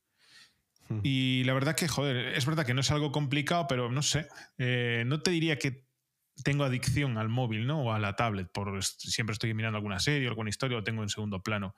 Hmm. 0.88 1.00
Y 1.04 1.44
la 1.44 1.54
verdad 1.54 1.76
que, 1.76 1.88
joder, 1.88 2.38
es 2.38 2.46
verdad 2.46 2.66
que 2.66 2.74
no 2.74 2.82
es 2.82 2.92
algo 2.92 3.12
complicado, 3.12 3.68
pero 3.68 3.92
no 3.92 4.02
sé, 4.02 4.28
eh, 4.58 5.04
no 5.06 5.20
te 5.22 5.32
diría 5.32 5.58
que 5.58 5.87
tengo 6.44 6.64
adicción 6.64 7.18
al 7.18 7.30
móvil, 7.30 7.68
¿no? 7.68 7.82
O 7.82 7.92
a 7.92 8.00
la 8.00 8.16
tablet, 8.16 8.50
por 8.52 8.84
siempre 8.84 9.34
estoy 9.34 9.54
mirando 9.54 9.78
alguna 9.78 10.00
serie, 10.00 10.28
alguna 10.28 10.50
historia, 10.50 10.78
lo 10.78 10.84
tengo 10.84 11.04
en 11.04 11.10
segundo 11.10 11.42
plano. 11.42 11.76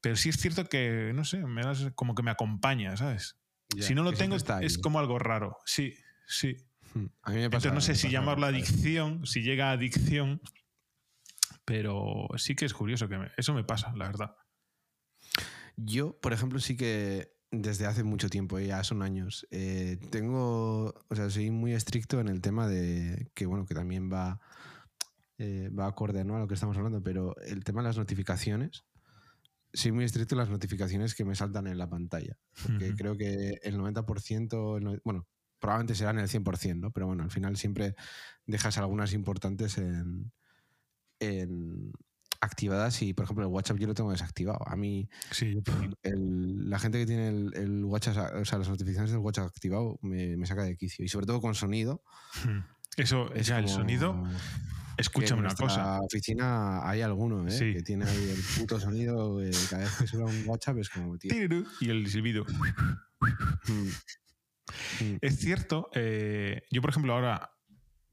Pero 0.00 0.16
sí 0.16 0.28
es 0.28 0.36
cierto 0.36 0.68
que, 0.68 1.12
no 1.14 1.24
sé, 1.24 1.38
me 1.38 1.62
das 1.62 1.90
como 1.94 2.14
que 2.14 2.22
me 2.22 2.30
acompaña, 2.30 2.96
¿sabes? 2.96 3.36
si 3.80 3.94
no 3.94 4.02
lo 4.02 4.12
tengo, 4.12 4.36
es 4.36 4.78
como 4.78 4.98
algo 4.98 5.18
raro. 5.18 5.58
Sí, 5.66 5.94
sí. 6.26 6.56
Hmm. 6.94 7.06
A 7.22 7.30
mí 7.32 7.36
me 7.36 7.50
pasa, 7.50 7.68
Entonces 7.68 7.72
no 7.72 7.80
sé 7.80 7.94
si 7.94 8.08
llamarlo 8.08 8.46
adicción, 8.46 9.26
si 9.26 9.42
llega 9.42 9.68
a 9.68 9.72
adicción, 9.72 10.40
pero 11.64 12.28
sí 12.36 12.54
que 12.54 12.64
es 12.64 12.72
curioso 12.72 13.08
que 13.08 13.18
eso 13.36 13.52
me 13.52 13.64
pasa, 13.64 13.92
la 13.94 14.06
verdad. 14.06 14.36
Yo, 15.76 16.18
por 16.20 16.32
ejemplo, 16.32 16.58
sí 16.60 16.76
que 16.76 17.37
desde 17.50 17.86
hace 17.86 18.02
mucho 18.02 18.28
tiempo, 18.28 18.58
ya 18.58 18.84
son 18.84 19.02
años. 19.02 19.46
Eh, 19.50 19.98
tengo, 20.10 20.94
o 21.08 21.14
sea, 21.14 21.30
soy 21.30 21.50
muy 21.50 21.72
estricto 21.72 22.20
en 22.20 22.28
el 22.28 22.40
tema 22.40 22.68
de 22.68 23.30
que, 23.34 23.46
bueno, 23.46 23.66
que 23.66 23.74
también 23.74 24.12
va, 24.12 24.40
eh, 25.38 25.70
va 25.70 25.86
acorde 25.86 26.24
¿no? 26.24 26.36
a 26.36 26.40
lo 26.40 26.48
que 26.48 26.54
estamos 26.54 26.76
hablando, 26.76 27.02
pero 27.02 27.36
el 27.38 27.64
tema 27.64 27.80
de 27.80 27.88
las 27.88 27.98
notificaciones, 27.98 28.84
soy 29.72 29.92
muy 29.92 30.04
estricto 30.04 30.34
en 30.34 30.40
las 30.40 30.50
notificaciones 30.50 31.14
que 31.14 31.24
me 31.24 31.34
saltan 31.34 31.66
en 31.66 31.78
la 31.78 31.88
pantalla, 31.88 32.38
porque 32.62 32.94
creo 32.94 33.16
que 33.16 33.58
el 33.62 33.78
90%, 33.78 35.00
bueno, 35.04 35.26
probablemente 35.58 35.94
serán 35.94 36.18
el 36.18 36.28
100%, 36.28 36.80
¿no? 36.80 36.90
Pero 36.90 37.06
bueno, 37.06 37.22
al 37.22 37.30
final 37.30 37.56
siempre 37.56 37.94
dejas 38.46 38.78
algunas 38.78 39.12
importantes 39.12 39.76
en, 39.78 40.32
en, 41.20 41.92
activadas 42.40 43.02
y, 43.02 43.14
por 43.14 43.24
ejemplo, 43.24 43.44
el 43.44 43.52
WhatsApp 43.52 43.78
yo 43.78 43.86
lo 43.86 43.94
tengo 43.94 44.10
desactivado. 44.10 44.60
A 44.66 44.76
mí, 44.76 45.08
la 46.02 46.78
gente 46.78 46.98
que 46.98 47.06
tiene 47.06 47.28
el, 47.28 47.84
WhatsApp, 47.84 48.34
o 48.36 48.44
sea, 48.44 48.58
las 48.58 48.68
notificaciones 48.68 49.10
del 49.10 49.20
WhatsApp 49.20 49.46
activado 49.46 49.98
me, 50.02 50.44
saca 50.46 50.62
de 50.64 50.76
quicio. 50.76 51.04
Y 51.04 51.08
sobre 51.08 51.26
todo 51.26 51.40
con 51.40 51.54
sonido. 51.54 52.02
Hmm. 52.44 52.60
Eso, 52.96 53.32
es 53.34 53.46
ya 53.46 53.58
el 53.58 53.68
sonido. 53.68 54.24
Escúchame 54.96 55.40
una 55.40 55.54
cosa. 55.54 55.80
En 55.80 55.86
la 55.86 56.00
oficina 56.00 56.88
hay 56.88 57.02
alguno, 57.02 57.46
¿eh? 57.46 57.72
Que 57.74 57.82
tiene 57.82 58.04
ahí 58.04 58.30
el 58.30 58.42
puto 58.58 58.80
sonido. 58.80 59.38
cada 59.70 59.84
vez 59.84 59.96
que 59.96 60.06
suena 60.06 60.26
un 60.26 60.42
WhatsApp 60.46 60.78
es 60.78 60.90
como, 60.90 61.16
tío. 61.18 61.32
Y 61.80 61.90
el 61.90 62.08
silbido. 62.08 62.44
Hmm. 63.68 63.88
Hmm. 65.00 65.18
Es 65.20 65.38
cierto, 65.38 65.90
eh, 65.94 66.62
yo 66.70 66.82
por 66.82 66.90
ejemplo 66.90 67.14
ahora 67.14 67.52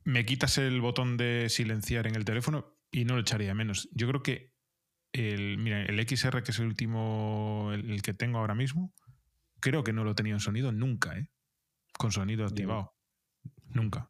me 0.05 0.25
quitas 0.25 0.58
el 0.58 0.79
botón 0.82 1.17
de 1.17 1.48
silenciar 1.50 2.08
en 2.08 2.15
el 2.15 2.24
teléfono 2.24 2.75
y 2.95 3.03
no 3.03 3.15
lo 3.15 3.21
echaría 3.21 3.53
menos. 3.53 3.89
Yo 3.91 4.07
creo 4.07 4.23
que 4.23 4.53
el, 5.11 5.57
mira, 5.57 5.83
el 5.83 5.99
XR, 5.99 6.43
que 6.43 6.51
es 6.51 6.59
el 6.59 6.67
último, 6.67 7.71
el, 7.73 8.01
que 8.01 8.13
tengo 8.13 8.37
ahora 8.37 8.55
mismo, 8.55 8.93
creo 9.59 9.83
que 9.83 9.91
no 9.91 10.05
lo 10.05 10.11
he 10.11 10.15
tenido 10.15 10.37
en 10.37 10.39
sonido 10.39 10.71
nunca, 10.71 11.17
¿eh? 11.17 11.29
Con 11.97 12.13
sonido 12.13 12.45
activado. 12.45 12.95
Nunca. 13.67 14.09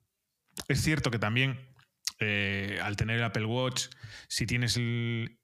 Es 0.67 0.83
cierto 0.83 1.09
que 1.09 1.17
también 1.17 1.57
eh, 2.19 2.79
al 2.83 2.95
tener 2.95 3.17
el 3.17 3.23
Apple 3.23 3.45
Watch, 3.45 3.87
si 4.27 4.45
tienes 4.45 4.77
eh, 4.77 5.35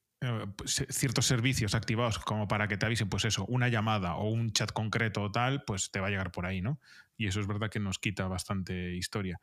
pues, 0.55 0.86
ciertos 0.89 1.25
servicios 1.25 1.74
activados 1.74 2.19
como 2.19 2.48
para 2.48 2.67
que 2.67 2.77
te 2.77 2.86
avisen, 2.86 3.10
pues 3.10 3.25
eso, 3.25 3.45
una 3.48 3.69
llamada 3.69 4.17
o 4.17 4.29
un 4.29 4.51
chat 4.51 4.71
concreto 4.71 5.24
o 5.24 5.31
tal, 5.31 5.63
pues 5.65 5.89
te 5.89 6.00
va 6.00 6.07
a 6.07 6.10
llegar 6.12 6.31
por 6.31 6.45
ahí, 6.45 6.62
¿no? 6.62 6.79
Y 7.17 7.25
eso 7.25 7.39
es 7.39 7.48
verdad 7.48 7.71
que 7.71 7.79
nos 7.79 7.98
quita 7.98 8.27
bastante 8.27 8.93
historia. 8.93 9.39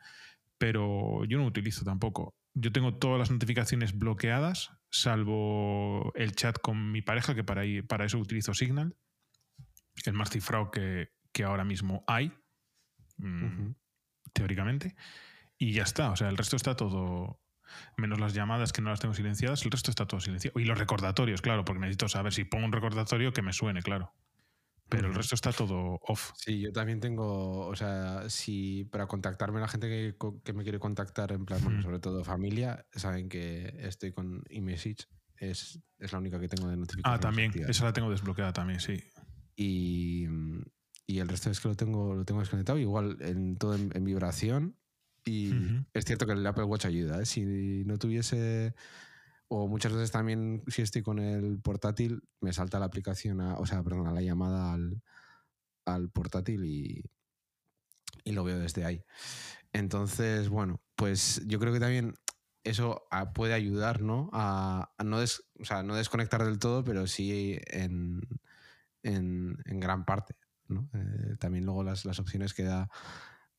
Pero 0.57 1.25
yo 1.25 1.38
no 1.38 1.47
utilizo 1.47 1.85
tampoco 1.85 2.37
yo 2.61 2.73
tengo 2.73 2.95
todas 2.95 3.19
las 3.19 3.31
notificaciones 3.31 3.97
bloqueadas, 3.97 4.71
salvo 4.91 6.12
el 6.15 6.35
chat 6.35 6.59
con 6.59 6.91
mi 6.91 7.03
pareja, 7.03 7.35
que 7.35 7.45
para, 7.45 7.62
para 7.87 8.05
eso 8.05 8.19
utilizo 8.19 8.53
Signal, 8.53 8.97
el 10.05 10.12
más 10.12 10.31
cifrado 10.31 10.71
que, 10.71 11.11
ahora 11.45 11.65
mismo 11.65 12.03
hay, 12.09 12.33
mm, 13.19 13.71
teóricamente. 14.33 14.97
Y 15.57 15.73
ya 15.73 15.85
está, 15.85 16.11
o 16.11 16.17
sea, 16.17 16.29
el 16.29 16.37
resto 16.37 16.57
está 16.57 16.75
todo, 16.75 17.41
menos 17.97 18.19
las 18.19 18.35
llamadas 18.35 18.73
que 18.73 18.83
no 18.83 18.91
las 18.91 18.99
tengo 18.99 19.15
silenciadas, 19.15 19.65
el 19.65 19.71
resto 19.71 19.91
está 19.93 20.07
todo 20.07 20.21
silenciado. 20.21 20.59
Y 20.59 20.65
los 20.65 20.79
recordatorios, 20.79 21.43
claro, 21.43 21.65
porque 21.65 21.81
necesito 21.81 22.09
saber 22.09 22.33
si 22.33 22.45
pongo 22.45 22.65
un 22.65 22.73
recordatorio 22.73 23.33
que 23.33 23.43
me 23.43 23.53
suene, 23.53 23.83
claro. 23.83 24.12
Pero 24.88 25.09
el 25.09 25.14
resto 25.14 25.35
está 25.35 25.52
todo 25.52 26.00
off. 26.02 26.33
Sí, 26.37 26.61
yo 26.61 26.73
también 26.73 27.00
tengo, 27.00 27.66
o 27.66 27.76
sea, 27.76 28.28
si 28.30 28.85
para 28.85 29.07
contactarme 29.07 29.61
la 29.61 29.68
gente 29.68 29.88
que, 29.88 30.52
me 30.54 30.62
quiere 30.62 30.78
contactar, 30.78 31.33
en 31.33 31.45
plan, 31.45 31.83
sobre 31.83 31.99
todo 31.99 32.25
familia, 32.25 32.87
saben 32.92 33.28
que 33.28 33.75
estoy 33.80 34.12
con 34.12 34.42
iMessage, 34.49 35.07
es, 35.37 35.80
es 35.99 36.12
la 36.12 36.18
única 36.18 36.40
que 36.40 36.49
tengo 36.49 36.68
de 36.68 36.76
notificación. 36.76 37.14
Ah, 37.14 37.21
también, 37.21 37.52
esa 37.68 37.85
la 37.85 37.92
tengo 37.92 38.11
desbloqueada 38.11 38.52
también, 38.52 38.80
sí. 38.80 38.99
Y, 39.57 40.26
y, 41.07 41.18
el 41.18 41.28
resto 41.28 41.50
es 41.50 41.61
que 41.61 41.68
lo 41.68 41.75
tengo, 41.75 42.14
lo 42.14 42.25
tengo 42.25 42.40
desconectado, 42.40 42.78
igual 42.78 43.18
en 43.21 43.57
todo 43.57 43.75
en, 43.75 44.04
vibración. 44.04 44.76
Y 45.25 45.52
es 45.92 46.07
cierto 46.07 46.25
que 46.25 46.33
el 46.33 46.47
Apple 46.47 46.64
Watch 46.64 46.87
ayuda, 46.87 47.21
¿eh? 47.21 47.26
Si 47.26 47.85
no 47.85 47.99
tuviese 47.99 48.75
o 49.49 49.67
muchas 49.67 49.93
veces 49.93 50.11
también, 50.11 50.62
si 50.69 50.83
estoy 50.83 51.02
con 51.02 51.19
el 51.19 51.59
portátil, 51.61 52.23
me 52.40 52.52
salta 52.52 52.78
la 52.78 52.87
aplicación, 52.87 53.40
o 53.40 53.67
sea, 53.67 53.83
perdón, 53.83 54.14
la 54.14 54.23
llamada 54.23 54.75
al, 54.75 56.11
portátil 56.11 56.64
y, 56.64 57.02
y, 58.25 58.33
lo 58.33 58.45
veo 58.45 58.59
desde 58.59 58.85
ahí. 58.85 59.02
Entonces, 59.73 60.49
bueno, 60.50 60.81
pues 60.97 61.43
yo 61.47 61.59
creo 61.59 61.73
que 61.73 61.81
también 61.81 62.14
eso 62.62 63.07
puede 63.35 63.55
ayudar, 63.55 64.02
¿no? 64.02 64.28
A, 64.33 64.93
no, 65.02 65.19
o 65.19 65.64
sea, 65.64 65.83
no 65.83 65.95
desconectar 65.95 66.45
del 66.45 66.59
todo, 66.59 66.85
pero 66.85 67.07
sí 67.07 67.59
en, 67.69 68.21
en, 69.02 69.57
gran 69.64 70.05
parte, 70.05 70.37
¿no? 70.67 70.90
Eh, 70.93 71.37
también 71.38 71.64
luego 71.64 71.83
las, 71.83 72.05
las 72.05 72.19
opciones 72.19 72.52
que 72.52 72.64
da 72.64 72.90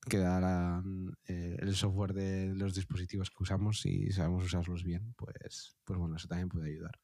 que 0.08 0.18
dará 0.18 0.84
eh, 1.28 1.58
el 1.60 1.76
software 1.76 2.14
de 2.14 2.54
los 2.56 2.74
dispositivos 2.74 3.30
que 3.30 3.44
usamos 3.44 3.86
y 3.86 4.12
sabemos 4.12 4.46
usarlos 4.46 4.84
bien, 4.84 5.14
pues, 5.18 5.76
pues 5.84 6.00
bueno, 6.00 6.16
eso 6.16 6.28
también 6.28 6.50
puede 6.50 6.70
ayudar. 6.72 7.00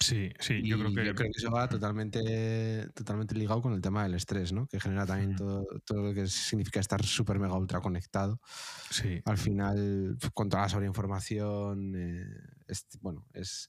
Sí, 0.00 0.30
sí, 0.40 0.62
yo 0.64 0.78
creo 0.78 0.90
que... 0.90 1.06
Yo 1.06 1.14
creo 1.14 1.30
que 1.30 1.38
eso 1.38 1.50
va 1.50 1.68
totalmente, 1.68 2.88
totalmente 2.94 3.34
ligado 3.34 3.62
con 3.62 3.72
el 3.72 3.80
tema 3.80 4.02
del 4.02 4.14
estrés, 4.14 4.52
¿no? 4.52 4.66
Que 4.66 4.80
genera 4.80 5.06
también 5.06 5.36
todo, 5.36 5.64
todo 5.84 6.02
lo 6.02 6.14
que 6.14 6.26
significa 6.26 6.80
estar 6.80 7.02
súper 7.04 7.38
mega 7.38 7.56
ultra 7.56 7.80
conectado. 7.80 8.40
Sí. 8.90 9.20
Al 9.24 9.38
final, 9.38 10.18
con 10.34 10.48
toda 10.48 10.64
la 10.64 10.68
sobreinformación, 10.68 11.94
eh, 11.96 12.26
bueno, 13.00 13.26
es... 13.32 13.68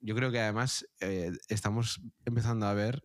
Yo 0.00 0.16
creo 0.16 0.32
que 0.32 0.40
además 0.40 0.84
eh, 1.00 1.30
estamos 1.48 2.00
empezando 2.24 2.66
a 2.66 2.74
ver 2.74 3.04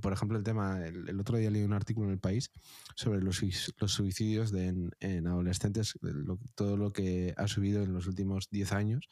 por 0.00 0.12
ejemplo, 0.12 0.38
el 0.38 0.44
tema, 0.44 0.86
el, 0.86 1.18
otro 1.18 1.38
día 1.38 1.50
leí 1.50 1.62
un 1.62 1.72
artículo 1.72 2.06
en 2.06 2.12
El 2.12 2.20
País 2.20 2.50
sobre 2.94 3.20
los, 3.20 3.42
los 3.78 3.92
suicidios 3.92 4.52
de, 4.52 4.90
en, 5.00 5.26
adolescentes, 5.26 5.98
todo 6.54 6.76
lo 6.76 6.92
que 6.92 7.34
ha 7.36 7.48
subido 7.48 7.82
en 7.82 7.92
los 7.92 8.06
últimos 8.06 8.48
10 8.50 8.72
años, 8.72 9.08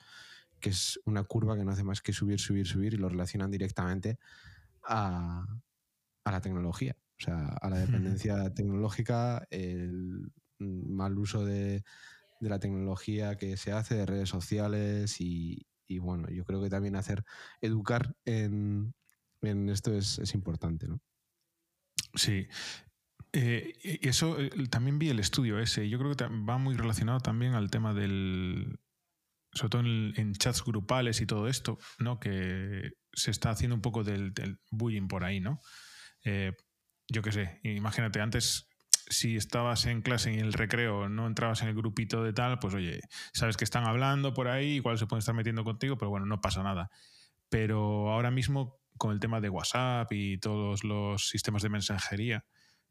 que 0.60 0.70
es 0.70 1.00
una 1.04 1.24
curva 1.24 1.56
que 1.56 1.64
no 1.64 1.72
hace 1.72 1.84
más 1.84 2.00
que 2.00 2.12
subir, 2.12 2.40
subir, 2.40 2.66
subir 2.66 2.94
y 2.94 2.98
lo 2.98 3.08
relacionan 3.08 3.50
directamente 3.50 4.18
a, 4.84 5.44
a 6.24 6.30
la 6.30 6.40
tecnología. 6.40 6.96
O 7.18 7.24
sea, 7.24 7.48
a 7.48 7.70
la 7.70 7.78
dependencia 7.78 8.52
tecnológica, 8.52 9.46
el 9.50 10.32
mal 10.58 11.18
uso 11.18 11.44
de, 11.44 11.84
de 12.40 12.48
la 12.48 12.58
tecnología 12.58 13.36
que 13.36 13.56
se 13.56 13.72
hace, 13.72 13.94
de 13.94 14.06
redes 14.06 14.28
sociales 14.28 15.20
y, 15.20 15.66
y 15.86 15.98
bueno, 15.98 16.28
yo 16.30 16.44
creo 16.44 16.62
que 16.62 16.70
también 16.70 16.96
hacer, 16.96 17.24
educar 17.60 18.14
en, 18.24 18.94
en 19.42 19.68
esto 19.68 19.94
es, 19.94 20.18
es, 20.18 20.34
importante, 20.34 20.88
¿no? 20.88 21.00
Sí. 22.14 22.46
Eh, 23.32 23.72
eso 24.02 24.36
también 24.70 24.98
vi 24.98 25.08
el 25.08 25.18
estudio 25.18 25.58
ese. 25.58 25.88
Yo 25.88 25.98
creo 25.98 26.14
que 26.14 26.24
va 26.24 26.58
muy 26.58 26.76
relacionado 26.76 27.20
también 27.20 27.54
al 27.54 27.70
tema 27.70 27.94
del. 27.94 28.78
Sobre 29.54 29.70
todo 29.70 29.82
en, 29.82 30.32
chats 30.34 30.64
grupales 30.64 31.20
y 31.20 31.26
todo 31.26 31.46
esto, 31.46 31.78
¿no? 31.98 32.18
Que 32.18 32.92
se 33.12 33.30
está 33.30 33.50
haciendo 33.50 33.74
un 33.74 33.82
poco 33.82 34.02
del, 34.02 34.32
bullying 34.70 35.08
por 35.08 35.24
ahí, 35.24 35.40
¿no? 35.40 35.60
Eh, 36.24 36.52
yo 37.08 37.20
qué 37.20 37.32
sé, 37.32 37.60
imagínate, 37.62 38.20
antes 38.20 38.68
si 39.12 39.36
estabas 39.36 39.86
en 39.86 40.02
clase 40.02 40.32
en 40.32 40.40
el 40.40 40.52
recreo 40.52 41.08
no 41.08 41.26
entrabas 41.26 41.62
en 41.62 41.68
el 41.68 41.74
grupito 41.74 42.22
de 42.22 42.32
tal, 42.32 42.58
pues 42.58 42.74
oye, 42.74 43.00
sabes 43.32 43.56
que 43.56 43.64
están 43.64 43.86
hablando 43.86 44.32
por 44.32 44.48
ahí, 44.48 44.74
igual 44.74 44.98
se 44.98 45.06
pueden 45.06 45.20
estar 45.20 45.34
metiendo 45.34 45.64
contigo, 45.64 45.96
pero 45.96 46.10
bueno, 46.10 46.26
no 46.26 46.40
pasa 46.40 46.62
nada. 46.62 46.88
Pero 47.48 48.10
ahora 48.10 48.30
mismo, 48.30 48.81
con 48.98 49.12
el 49.12 49.20
tema 49.20 49.40
de 49.40 49.48
WhatsApp 49.48 50.12
y 50.12 50.38
todos 50.38 50.84
los 50.84 51.28
sistemas 51.28 51.62
de 51.62 51.68
mensajería, 51.68 52.44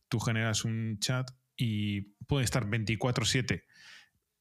tú 0.09 0.19
generas 0.19 0.65
un 0.65 0.99
chat 0.99 1.31
y 1.55 2.01
puede 2.27 2.43
estar 2.43 2.65
24/7, 2.65 3.63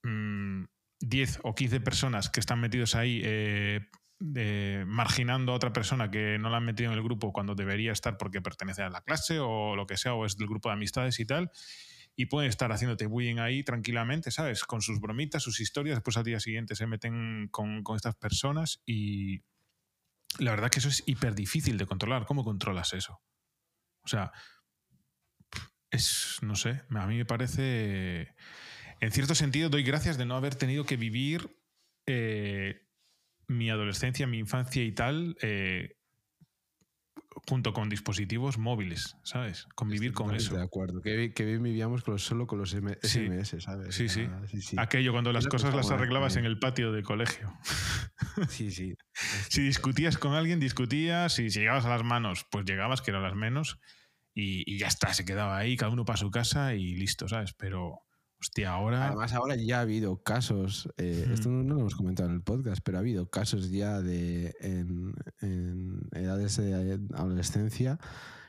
10 0.03 1.39
mm, 1.39 1.41
o 1.43 1.55
15 1.55 1.81
personas 1.81 2.31
que 2.31 2.41
están 2.41 2.61
metidos 2.61 2.95
ahí 2.95 3.21
eh, 3.25 4.85
marginando 4.87 5.53
a 5.53 5.55
otra 5.55 5.73
persona 5.73 6.11
que 6.11 6.39
no 6.39 6.51
la 6.51 6.59
han 6.59 6.65
metido 6.65 6.91
en 6.91 6.99
el 6.99 7.03
grupo 7.03 7.33
cuando 7.33 7.55
debería 7.55 7.93
estar 7.93 8.19
porque 8.19 8.43
pertenece 8.43 8.83
a 8.83 8.91
la 8.91 9.01
clase 9.03 9.39
o 9.39 9.77
lo 9.77 9.87
que 9.87 9.97
sea, 9.97 10.15
o 10.15 10.27
es 10.27 10.37
del 10.37 10.49
grupo 10.49 10.69
de 10.69 10.75
amistades 10.75 11.21
y 11.21 11.25
tal, 11.25 11.51
y 12.17 12.27
pueden 12.27 12.51
estar 12.51 12.71
haciéndote 12.71 13.07
bullying 13.07 13.39
ahí 13.39 13.63
tranquilamente, 13.63 14.31
¿sabes? 14.31 14.65
Con 14.65 14.83
sus 14.83 15.01
bromitas, 15.01 15.43
sus 15.43 15.61
historias, 15.61 15.97
después 15.97 16.17
al 16.17 16.25
día 16.25 16.41
siguiente 16.41 16.75
se 16.75 16.87
meten 16.87 17.49
con, 17.51 17.83
con 17.83 17.97
estas 17.97 18.15
personas 18.15 18.83
y 18.85 19.43
la 20.39 20.53
verdad 20.53 20.71
que 20.71 20.79
eso 20.79 20.89
es 20.89 21.03
hiper 21.07 21.35
difícil 21.35 21.79
de 21.79 21.87
controlar. 21.87 22.27
¿Cómo 22.27 22.45
controlas 22.45 22.93
eso? 22.93 23.21
O 24.03 24.09
sea, 24.09 24.33
es, 25.91 26.39
no 26.43 26.55
sé, 26.55 26.83
a 26.89 27.07
mí 27.07 27.17
me 27.17 27.27
parece, 27.27 28.35
en 29.01 29.11
cierto 29.11 29.35
sentido, 29.35 29.69
doy 29.69 29.83
gracias 29.83 30.17
de 30.19 30.27
no 30.27 30.37
haber 30.37 30.55
tenido 30.55 30.85
que 30.85 30.97
vivir... 30.97 31.57
Eh, 32.07 32.87
mi 33.51 33.69
adolescencia, 33.69 34.27
mi 34.27 34.39
infancia 34.39 34.83
y 34.85 34.93
tal, 34.93 35.37
eh, 35.43 35.97
junto 37.49 37.73
con 37.73 37.89
dispositivos 37.89 38.59
móviles, 38.59 39.17
¿sabes? 39.23 39.67
Convivir 39.75 40.13
con 40.13 40.35
eso. 40.35 40.57
De 40.57 40.63
acuerdo. 40.63 41.01
Que, 41.01 41.33
que 41.33 41.45
vivíamos 41.59 42.03
solo 42.17 42.47
con 42.47 42.59
los 42.59 42.71
SMS, 42.71 43.63
¿sabes? 43.63 43.95
Sí, 43.95 44.09
sí. 44.09 44.29
Aquello 44.77 45.13
cuando 45.13 45.33
las 45.33 45.47
cosas 45.47 45.75
las 45.75 45.91
arreglabas 45.91 46.37
en 46.37 46.45
el 46.45 46.59
patio 46.59 46.93
de 46.93 47.03
colegio. 47.03 47.53
Sí, 48.49 48.71
sí. 48.71 48.95
si 49.49 49.63
discutías 49.63 50.17
con 50.17 50.35
alguien, 50.35 50.61
discutías. 50.61 51.39
Y 51.39 51.51
si 51.51 51.61
llegabas 51.61 51.85
a 51.85 51.89
las 51.89 52.05
manos, 52.05 52.47
pues 52.51 52.65
llegabas, 52.65 53.03
que 53.03 53.11
eran 53.11 53.23
las 53.23 53.35
menos. 53.35 53.79
Y, 54.35 54.63
y 54.73 54.79
ya 54.79 54.87
está, 54.87 55.13
se 55.15 55.25
quedaba 55.25 55.59
ahí, 55.59 55.77
cada 55.77 55.91
uno 55.91 56.05
para 56.05 56.17
su 56.17 56.31
casa 56.31 56.75
y 56.75 56.95
listo, 56.95 57.29
¿sabes? 57.29 57.55
Pero 57.55 58.03
Hostia, 58.41 58.73
ahora. 58.73 59.09
Además, 59.09 59.35
ahora 59.35 59.55
ya 59.55 59.79
ha 59.79 59.81
habido 59.83 60.23
casos, 60.23 60.89
eh, 60.97 61.29
esto 61.31 61.51
no, 61.51 61.75
lo 61.75 61.81
hemos 61.81 61.95
comentado 61.95 62.31
en 62.31 62.37
el 62.37 62.43
podcast, 62.43 62.81
pero 62.83 62.97
ha 62.97 63.01
habido 63.01 63.29
casos 63.29 63.71
ya 63.71 64.01
de 64.01 64.55
en, 64.61 65.15
edades 66.13 66.57
de 66.57 66.99
adolescencia, 67.15 67.99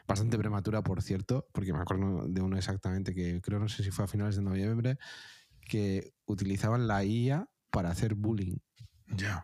bastante 0.08 0.38
prematura, 0.38 0.82
por 0.82 1.02
cierto, 1.02 1.46
porque 1.52 1.74
me 1.74 1.80
acuerdo 1.80 2.26
de 2.26 2.42
uno 2.42 2.58
exactamente 2.58 3.14
que 3.14 3.42
creo, 3.42 3.60
no 3.60 3.68
sé 3.68 3.84
si 3.84 3.92
fue 3.92 4.06
a 4.06 4.08
finales 4.08 4.38
de 4.38 4.44
noviembre, 4.44 4.98
que 5.60 6.14
utilizaban 6.26 6.88
la 6.88 7.04
IA 7.04 7.50
para 7.70 7.90
hacer 7.90 8.16
bullying. 8.16 8.58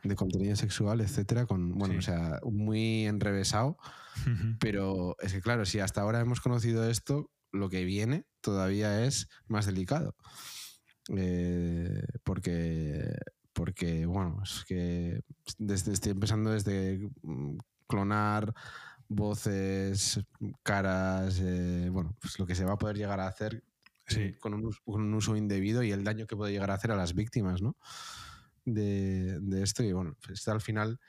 De 0.01 0.15
contenido 0.15 0.55
sexual, 0.55 1.01
etcétera, 1.01 1.45
con, 1.45 1.73
bueno, 1.73 1.99
o 1.99 2.01
sea, 2.01 2.39
muy 2.49 3.05
enrevesado. 3.05 3.77
Pero 4.61 5.17
es 5.19 5.33
que, 5.33 5.41
claro, 5.41 5.65
si 5.65 5.81
hasta 5.81 5.99
ahora 5.99 6.21
hemos 6.21 6.39
conocido 6.39 6.89
esto, 6.89 7.31
lo 7.51 7.69
que 7.69 7.85
viene 7.85 8.25
todavía 8.41 9.05
es 9.05 9.27
más 9.47 9.65
delicado. 9.65 10.15
Eh, 11.15 12.03
porque, 12.23 13.15
porque, 13.53 14.05
bueno, 14.05 14.41
es 14.43 14.65
que 14.65 15.21
desde, 15.57 15.93
estoy 15.93 16.11
empezando 16.11 16.51
desde 16.51 16.99
mm, 17.21 17.57
clonar 17.87 18.53
voces, 19.07 20.19
caras, 20.63 21.39
eh, 21.41 21.89
bueno, 21.91 22.15
pues 22.19 22.39
lo 22.39 22.45
que 22.45 22.55
se 22.55 22.65
va 22.65 22.73
a 22.73 22.77
poder 22.77 22.97
llegar 22.97 23.19
a 23.19 23.27
hacer 23.27 23.63
con, 24.39 24.53
un, 24.85 25.13
uso 25.13 25.35
indebido 25.35 25.83
y 25.83 25.91
el 25.91 26.03
daño 26.03 26.27
que 26.27 26.35
puede 26.35 26.51
llegar 26.51 26.71
a 26.71 26.75
hacer 26.75 26.91
a 26.91 26.95
las 26.95 27.13
víctimas, 27.13 27.61
¿no? 27.61 27.77
De, 28.65 29.39
esto 29.61 29.83
y 29.83 29.93
bueno, 29.93 30.17
pues 30.25 30.45
al 30.47 30.61
final, 30.61 30.99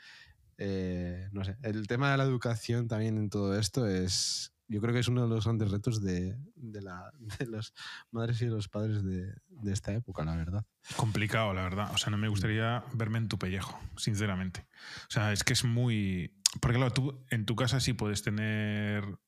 eh, 0.58 1.28
no 1.32 1.44
sé, 1.44 1.56
el 1.62 1.86
tema 1.86 2.10
de 2.10 2.18
la 2.18 2.24
educación 2.24 2.86
también 2.86 3.18
en 3.18 3.30
todo 3.30 3.58
esto 3.58 3.86
es, 3.86 4.52
yo 4.68 4.80
creo 4.80 4.92
que 4.92 5.00
es 5.00 5.08
uno 5.08 5.22
de 5.22 5.28
los 5.28 5.44
grandes 5.44 5.70
retos 5.70 6.02
de, 6.02 6.36
de, 6.54 6.82
la, 6.82 7.12
de 7.38 7.46
las 7.46 7.72
madres 8.10 8.40
y 8.42 8.46
los 8.46 8.68
padres 8.68 9.02
de, 9.02 9.34
de, 9.48 9.72
esta 9.72 9.92
época, 9.92 10.24
la 10.24 10.36
verdad. 10.36 10.64
Complicado, 10.96 11.54
la 11.54 11.62
verdad. 11.62 11.90
O 11.94 11.98
sea, 11.98 12.10
no 12.10 12.18
me 12.18 12.28
gustaría 12.28 12.84
verme 12.92 13.18
en 13.18 13.28
tu 13.28 13.38
pellejo, 13.38 13.78
sinceramente. 13.96 14.66
O 15.08 15.10
sea, 15.10 15.32
es 15.32 15.42
que 15.42 15.54
es 15.54 15.64
muy... 15.64 16.34
Porque 16.60 16.76
claro, 16.76 16.92
tú 16.92 17.24
en 17.30 17.46
tu 17.46 17.56
casa 17.56 17.80
sí 17.80 17.92
puedes 17.94 18.22
tener 18.22 19.18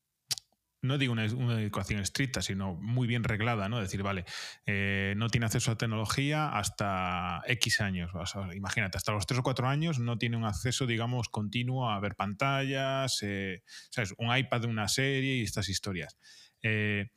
no 0.82 0.98
digo 0.98 1.12
una, 1.12 1.24
educación 1.24 2.00
estricta, 2.00 2.42
sino 2.42 2.74
muy 2.74 3.06
bien 3.06 3.24
reglada, 3.24 3.68
¿no? 3.68 3.80
Decir, 3.80 4.02
vale, 4.02 4.24
eh, 4.66 5.14
no 5.16 5.28
tiene 5.28 5.46
acceso 5.46 5.72
a 5.72 5.78
tecnología 5.78 6.48
hasta 6.48 7.42
X 7.46 7.80
años. 7.80 8.10
imagínate, 8.54 8.96
hasta 8.96 9.12
los 9.12 9.26
3 9.26 9.40
o 9.40 9.42
4 9.42 9.68
años 9.68 9.98
no 9.98 10.18
tiene 10.18 10.36
un 10.36 10.44
acceso, 10.44 10.86
digamos, 10.86 11.28
continuo 11.28 11.90
a 11.90 12.00
ver 12.00 12.14
pantallas, 12.16 13.18
eh, 13.22 13.62
¿sabes? 13.90 14.14
un 14.18 14.34
iPad 14.34 14.62
de 14.62 14.66
una 14.68 14.88
serie 14.88 15.36
y 15.36 15.42
estas 15.42 15.68
historias. 15.68 16.16
Eh, 16.62 17.10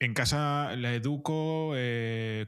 en 0.00 0.12
casa 0.12 0.76
la 0.76 0.92
educo 0.92 1.74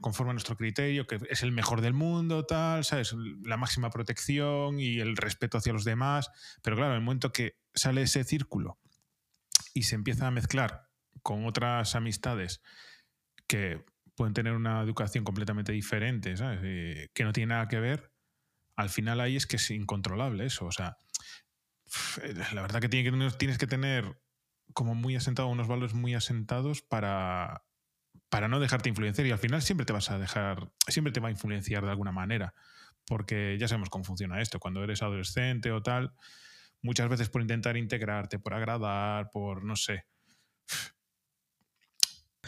conforme 0.01 0.31
a 0.31 0.35
nuestro 0.35 0.57
criterio, 0.57 1.07
que 1.07 1.18
es 1.31 1.42
el 1.42 1.53
mejor 1.53 1.81
del 1.81 1.94
mundo, 1.94 2.44
tal, 2.44 2.85
¿sabes? 2.85 3.14
La 3.44 3.57
máxima 3.57 3.88
protección 3.88 4.79
y 4.79 4.99
el 4.99 5.16
respeto 5.16 5.57
hacia 5.57 5.72
los 5.72 5.85
demás. 5.85 6.29
Pero 6.62 6.77
claro, 6.77 6.92
en 6.92 6.99
el 6.99 7.05
momento 7.05 7.33
que 7.33 7.57
sale 7.72 8.03
ese 8.03 8.25
círculo 8.25 8.79
y 9.76 9.82
se 9.82 9.94
empieza 9.94 10.26
a 10.26 10.30
mezclar 10.30 10.88
con 11.22 11.44
otras 11.44 11.94
amistades 11.96 12.62
que 13.46 13.84
pueden 14.14 14.32
tener 14.32 14.54
una 14.54 14.80
educación 14.80 15.22
completamente 15.22 15.70
diferente. 15.70 16.34
Eh, 16.40 17.10
que 17.12 17.24
no 17.24 17.34
tiene 17.34 17.50
nada 17.52 17.68
que 17.68 17.78
ver, 17.78 18.10
al 18.74 18.88
final 18.88 19.20
ahí 19.20 19.36
es 19.36 19.46
que 19.46 19.56
es 19.56 19.70
incontrolable 19.70 20.46
eso. 20.46 20.64
O 20.64 20.72
sea, 20.72 20.96
la 22.54 22.62
verdad 22.62 22.80
que 22.80 22.88
tienes 22.88 23.58
que 23.58 23.66
tener 23.66 24.18
como 24.72 24.94
muy 24.94 25.14
asentado, 25.14 25.48
unos 25.48 25.68
valores 25.68 25.92
muy 25.92 26.14
asentados 26.14 26.80
para, 26.80 27.62
para 28.30 28.48
no 28.48 28.58
dejarte 28.58 28.88
influenciar. 28.88 29.26
Y 29.26 29.30
al 29.30 29.38
final 29.38 29.60
siempre 29.60 29.84
te 29.84 29.92
vas 29.92 30.10
a 30.10 30.18
dejar, 30.18 30.70
siempre 30.88 31.12
te 31.12 31.20
va 31.20 31.28
a 31.28 31.32
influenciar 31.32 31.84
de 31.84 31.90
alguna 31.90 32.12
manera. 32.12 32.54
Porque 33.06 33.58
ya 33.60 33.68
sabemos 33.68 33.90
cómo 33.90 34.04
funciona 34.04 34.40
esto. 34.40 34.58
Cuando 34.58 34.82
eres 34.82 35.02
adolescente 35.02 35.70
o 35.70 35.82
tal, 35.82 36.14
muchas 36.87 37.09
veces 37.09 37.29
por 37.29 37.42
intentar 37.42 37.77
integrarte, 37.77 38.38
por 38.38 38.55
agradar, 38.55 39.29
por 39.31 39.64
no 39.64 39.77
sé. 39.77 40.07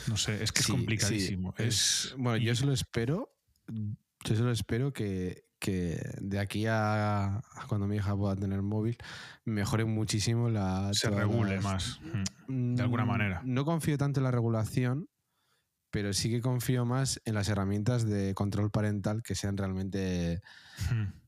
No 0.07 0.17
sé, 0.17 0.43
es 0.43 0.53
que 0.53 0.61
es 0.61 0.69
complicadísimo. 0.69 1.55
es, 1.59 2.15
bueno, 2.17 2.39
yo 2.39 2.55
solo 2.55 2.73
espero, 2.73 3.35
yo 3.67 4.37
solo 4.37 4.53
espero 4.53 4.93
que, 4.93 5.45
que 5.59 6.01
de 6.21 6.39
aquí 6.39 6.67
a, 6.69 7.43
cuando 7.69 7.89
mi 7.89 7.97
hija 7.97 8.17
pueda 8.17 8.37
tener 8.37 8.63
móvil 8.63 8.97
mejore 9.45 9.85
muchísimo 9.85 10.49
la... 10.49 10.91
Se 10.93 11.11
regule 11.11 11.61
más, 11.61 12.01
mm, 12.47 12.75
de 12.77 12.83
alguna 12.83 13.05
manera. 13.05 13.43
No 13.45 13.65
confío 13.65 13.99
tanto 13.99 14.21
en 14.21 14.25
la 14.25 14.31
regulación, 14.31 15.09
pero 15.91 16.13
sí 16.13 16.31
que 16.31 16.41
confío 16.41 16.85
más 16.85 17.21
en 17.25 17.35
las 17.35 17.49
herramientas 17.49 18.07
de 18.09 18.35
control 18.35 18.71
parental 18.71 19.23
que 19.23 19.35
sean 19.35 19.57
realmente 19.57 20.41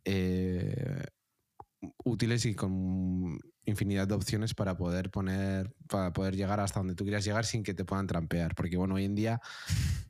eh, 0.04 1.04
útiles 2.04 2.44
y 2.46 2.54
con 2.54 3.38
infinidad 3.64 4.08
de 4.08 4.14
opciones 4.14 4.54
para 4.54 4.76
poder 4.76 5.10
poner, 5.10 5.74
para 5.88 6.12
poder 6.12 6.36
llegar 6.36 6.60
hasta 6.60 6.80
donde 6.80 6.94
tú 6.94 7.04
quieras 7.04 7.24
llegar 7.24 7.44
sin 7.44 7.62
que 7.62 7.74
te 7.74 7.84
puedan 7.84 8.06
trampear. 8.06 8.54
Porque 8.54 8.76
bueno, 8.76 8.96
hoy 8.96 9.04
en 9.04 9.14
día 9.14 9.40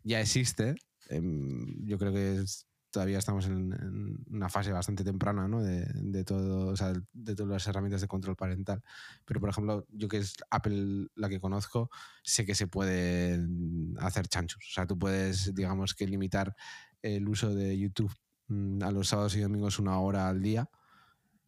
ya 0.02 0.20
existe. 0.20 0.74
Em, 1.08 1.84
yo 1.84 1.98
creo 1.98 2.12
que 2.12 2.44
todavía 2.90 3.18
estamos 3.18 3.46
en, 3.46 4.24
una 4.30 4.48
fase 4.48 4.72
bastante 4.72 5.04
temprana 5.04 5.46
¿no? 5.46 5.62
de, 5.62 6.24
todo, 6.24 6.74
de 7.12 7.34
todas 7.34 7.50
las 7.50 7.66
herramientas 7.66 8.00
de 8.00 8.08
control 8.08 8.36
parental. 8.36 8.82
Pero, 9.24 9.40
por 9.40 9.50
ejemplo, 9.50 9.86
yo 9.90 10.08
que 10.08 10.18
es 10.18 10.34
Apple 10.50 11.08
la 11.14 11.28
que 11.28 11.40
conozco, 11.40 11.90
sé 12.22 12.44
que 12.44 12.54
se 12.54 12.66
puede 12.66 13.40
hacer 13.98 14.28
chanchos. 14.28 14.64
O 14.68 14.72
sea, 14.72 14.86
tú 14.86 14.98
puedes, 14.98 15.54
digamos 15.54 15.94
que 15.94 16.06
limitar 16.06 16.54
el 17.02 17.28
uso 17.28 17.54
de 17.54 17.78
YouTube 17.78 18.12
mm, 18.48 18.82
a 18.82 18.90
los 18.90 19.08
sábados 19.08 19.36
y 19.36 19.40
domingos 19.40 19.78
una 19.78 19.98
hora 20.00 20.28
al 20.28 20.42
día 20.42 20.68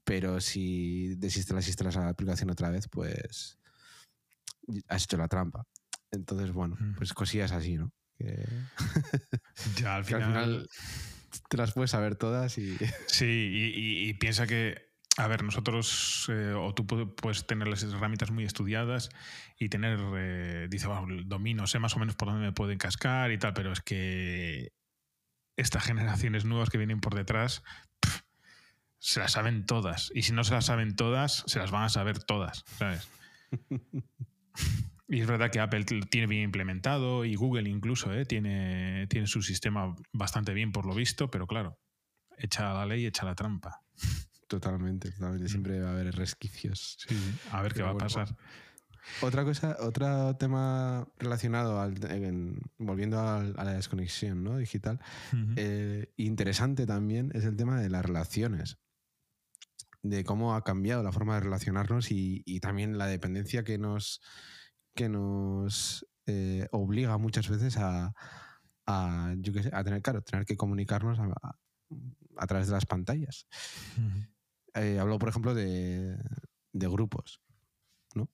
pero 0.04 0.40
si 0.40 1.14
desinstalas 1.16 1.96
la 1.96 2.08
aplicación 2.08 2.50
otra 2.50 2.70
vez, 2.70 2.88
pues 2.88 3.58
has 4.88 5.04
hecho 5.04 5.16
la 5.16 5.28
trampa. 5.28 5.64
Entonces, 6.10 6.52
bueno, 6.52 6.76
pues 6.96 7.12
cosillas 7.14 7.52
así, 7.52 7.76
¿no? 7.76 7.92
que, 8.18 8.46
Ya 9.76 9.96
al 9.96 10.04
que 10.04 10.14
al 10.14 10.22
final. 10.22 10.34
final 10.34 10.68
te 11.48 11.56
las 11.56 11.72
puedes 11.72 11.90
saber 11.90 12.16
todas 12.16 12.58
y... 12.58 12.76
Sí, 13.08 13.24
y, 13.26 13.80
y- 13.80 14.08
y 14.08 14.14
piensa 14.14 14.46
que, 14.46 14.90
a 15.16 15.26
ver, 15.28 15.42
nosotros, 15.42 16.26
eh, 16.28 16.52
o 16.56 16.74
tú 16.74 16.84
pu- 16.86 17.14
puedes 17.14 17.46
tener 17.46 17.68
las 17.68 17.82
herramientas 17.82 18.30
muy 18.30 18.44
estudiadas 18.44 19.08
y 19.58 19.68
tener, 19.68 19.98
eh, 20.16 20.66
dice, 20.70 20.86
bueno, 20.88 21.22
domino, 21.24 21.66
sé 21.66 21.78
más 21.78 21.96
o 21.96 21.98
menos 21.98 22.16
por 22.16 22.28
dónde 22.28 22.46
me 22.46 22.52
pueden 22.52 22.78
cascar 22.78 23.30
y 23.32 23.38
tal, 23.38 23.54
pero 23.54 23.72
es 23.72 23.80
que 23.80 24.72
estas 25.56 25.84
generaciones 25.84 26.44
nuevas 26.44 26.70
que 26.70 26.78
vienen 26.78 27.00
por 27.00 27.14
detrás 27.14 27.62
se 29.02 29.18
las 29.18 29.32
saben 29.32 29.66
todas. 29.66 30.12
Y 30.14 30.22
si 30.22 30.32
no 30.32 30.44
se 30.44 30.54
las 30.54 30.66
saben 30.66 30.94
todas, 30.94 31.42
se 31.46 31.58
las 31.58 31.72
van 31.72 31.82
a 31.82 31.88
saber 31.88 32.22
todas, 32.22 32.64
¿sabes? 32.78 33.08
Y 35.08 35.20
es 35.20 35.26
verdad 35.26 35.50
que 35.50 35.60
Apple 35.60 35.84
lo 35.90 36.06
tiene 36.06 36.26
bien 36.26 36.44
implementado 36.44 37.26
y 37.26 37.34
Google 37.34 37.68
incluso 37.68 38.14
¿eh? 38.14 38.24
tiene, 38.24 39.06
tiene 39.08 39.26
su 39.26 39.42
sistema 39.42 39.94
bastante 40.10 40.54
bien 40.54 40.72
por 40.72 40.86
lo 40.86 40.94
visto, 40.94 41.30
pero 41.30 41.46
claro, 41.46 41.78
echa 42.38 42.72
la 42.72 42.86
ley, 42.86 43.04
echa 43.04 43.26
la 43.26 43.34
trampa. 43.34 43.82
Totalmente, 44.48 45.10
totalmente. 45.10 45.50
Siempre 45.50 45.80
va 45.80 45.90
a 45.90 45.92
haber 45.92 46.14
resquicios. 46.14 46.96
A 47.50 47.60
ver 47.60 47.74
qué 47.74 47.82
va 47.82 47.90
a 47.90 47.96
pasar. 47.98 48.34
Otra 49.20 49.44
cosa, 49.44 49.76
otro 49.80 50.34
tema 50.36 51.06
relacionado 51.18 51.78
al, 51.78 52.02
en- 52.10 52.58
volviendo 52.78 53.20
a, 53.20 53.42
la 53.42 53.74
desconexión 53.74 54.42
¿no? 54.42 54.56
digital, 54.56 54.98
eh, 55.56 56.10
interesante 56.16 56.86
también 56.86 57.32
es 57.34 57.44
el 57.44 57.56
tema 57.56 57.78
de 57.78 57.90
las 57.90 58.02
relaciones, 58.02 58.78
de 60.02 60.24
cómo 60.24 60.54
ha 60.54 60.64
cambiado 60.64 61.02
la 61.02 61.12
forma 61.12 61.34
de 61.34 61.40
relacionarnos 61.40 62.10
y, 62.10 62.42
y 62.44 62.60
también 62.60 62.98
la 62.98 63.06
dependencia 63.06 63.62
que 63.64 63.78
nos, 63.78 64.20
que 64.94 65.08
nos 65.08 66.06
eh, 66.26 66.66
obliga 66.72 67.16
muchas 67.18 67.48
veces 67.48 67.76
a, 67.78 68.12
a, 68.86 69.34
yo 69.38 69.52
sé, 69.62 69.70
a 69.72 69.84
tener, 69.84 70.02
claro, 70.02 70.22
tener 70.22 70.44
que 70.44 70.56
comunicarnos 70.56 71.18
a, 71.18 71.24
a- 71.24 71.58
a 72.38 72.46
través 72.46 72.66
de 72.66 72.72
las 72.72 72.86
pantallas. 72.86 73.46
Eh, 74.74 74.98
hablo, 74.98 75.18
por 75.18 75.28
ejemplo, 75.28 75.54
de, 75.54 76.16
de 76.72 76.88
grupos, 76.88 77.42
¿no? 78.14 78.30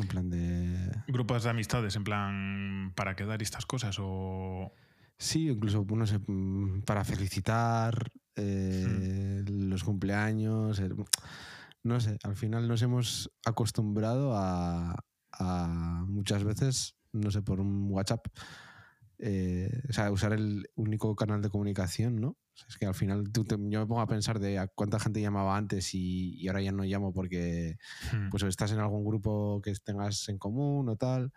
En 0.00 0.08
plan 0.08 0.28
de... 0.28 0.90
Grupos 1.06 1.44
de 1.44 1.50
amistades, 1.50 1.94
en 1.94 2.04
plan, 2.04 2.92
para 2.96 3.14
quedar 3.14 3.40
y 3.40 3.44
estas 3.44 3.64
cosas, 3.64 3.96
o. 4.00 4.72
Sí, 5.20 5.48
incluso, 5.50 5.84
no 5.88 6.06
sé, 6.06 6.18
mm, 6.26 6.80
para 6.82 7.04
felicitar 7.04 8.10
eh, 8.36 9.44
los 9.46 9.84
cumpleaños. 9.84 10.80
no 11.82 12.00
sé, 12.00 12.18
al 12.22 12.36
final 12.36 12.66
nos 12.68 12.80
hemos 12.82 13.30
acostumbrado 13.44 14.34
a, 14.34 14.96
a 15.32 16.04
muchas 16.08 16.42
veces, 16.44 16.96
no 17.12 17.30
sé, 17.30 17.42
por 17.42 17.60
un 17.60 17.88
WhatsApp, 17.90 18.26
eh, 19.18 19.82
o 19.90 19.92
sea, 19.92 20.10
usar 20.10 20.32
el 20.32 20.68
único 20.76 21.14
canal 21.14 21.42
de 21.42 21.50
comunicación, 21.50 22.16
¿no? 22.16 22.28
O 22.30 22.56
sea, 22.56 22.66
es 22.68 22.78
que 22.78 22.86
al 22.86 22.94
final 22.94 23.30
tú 23.30 23.44
te- 23.44 23.56
yo 23.56 23.80
me 23.80 23.86
pongo 23.86 24.00
a 24.00 24.06
pensar 24.06 24.38
de 24.40 24.58
a 24.58 24.68
cuánta 24.68 24.98
gente 24.98 25.20
llamaba 25.20 25.56
antes 25.56 25.94
y, 25.94 26.34
y 26.40 26.48
ahora 26.48 26.62
ya 26.62 26.72
no 26.72 26.84
llamo 26.84 27.12
porque 27.12 27.76
Mm. 28.12 28.30
pues 28.30 28.42
estás 28.44 28.72
en 28.72 28.78
algún 28.80 29.04
grupo 29.04 29.60
que 29.62 29.74
tengas 29.84 30.28
en 30.30 30.38
común 30.38 30.88
o 30.88 30.96
tal. 30.96 31.32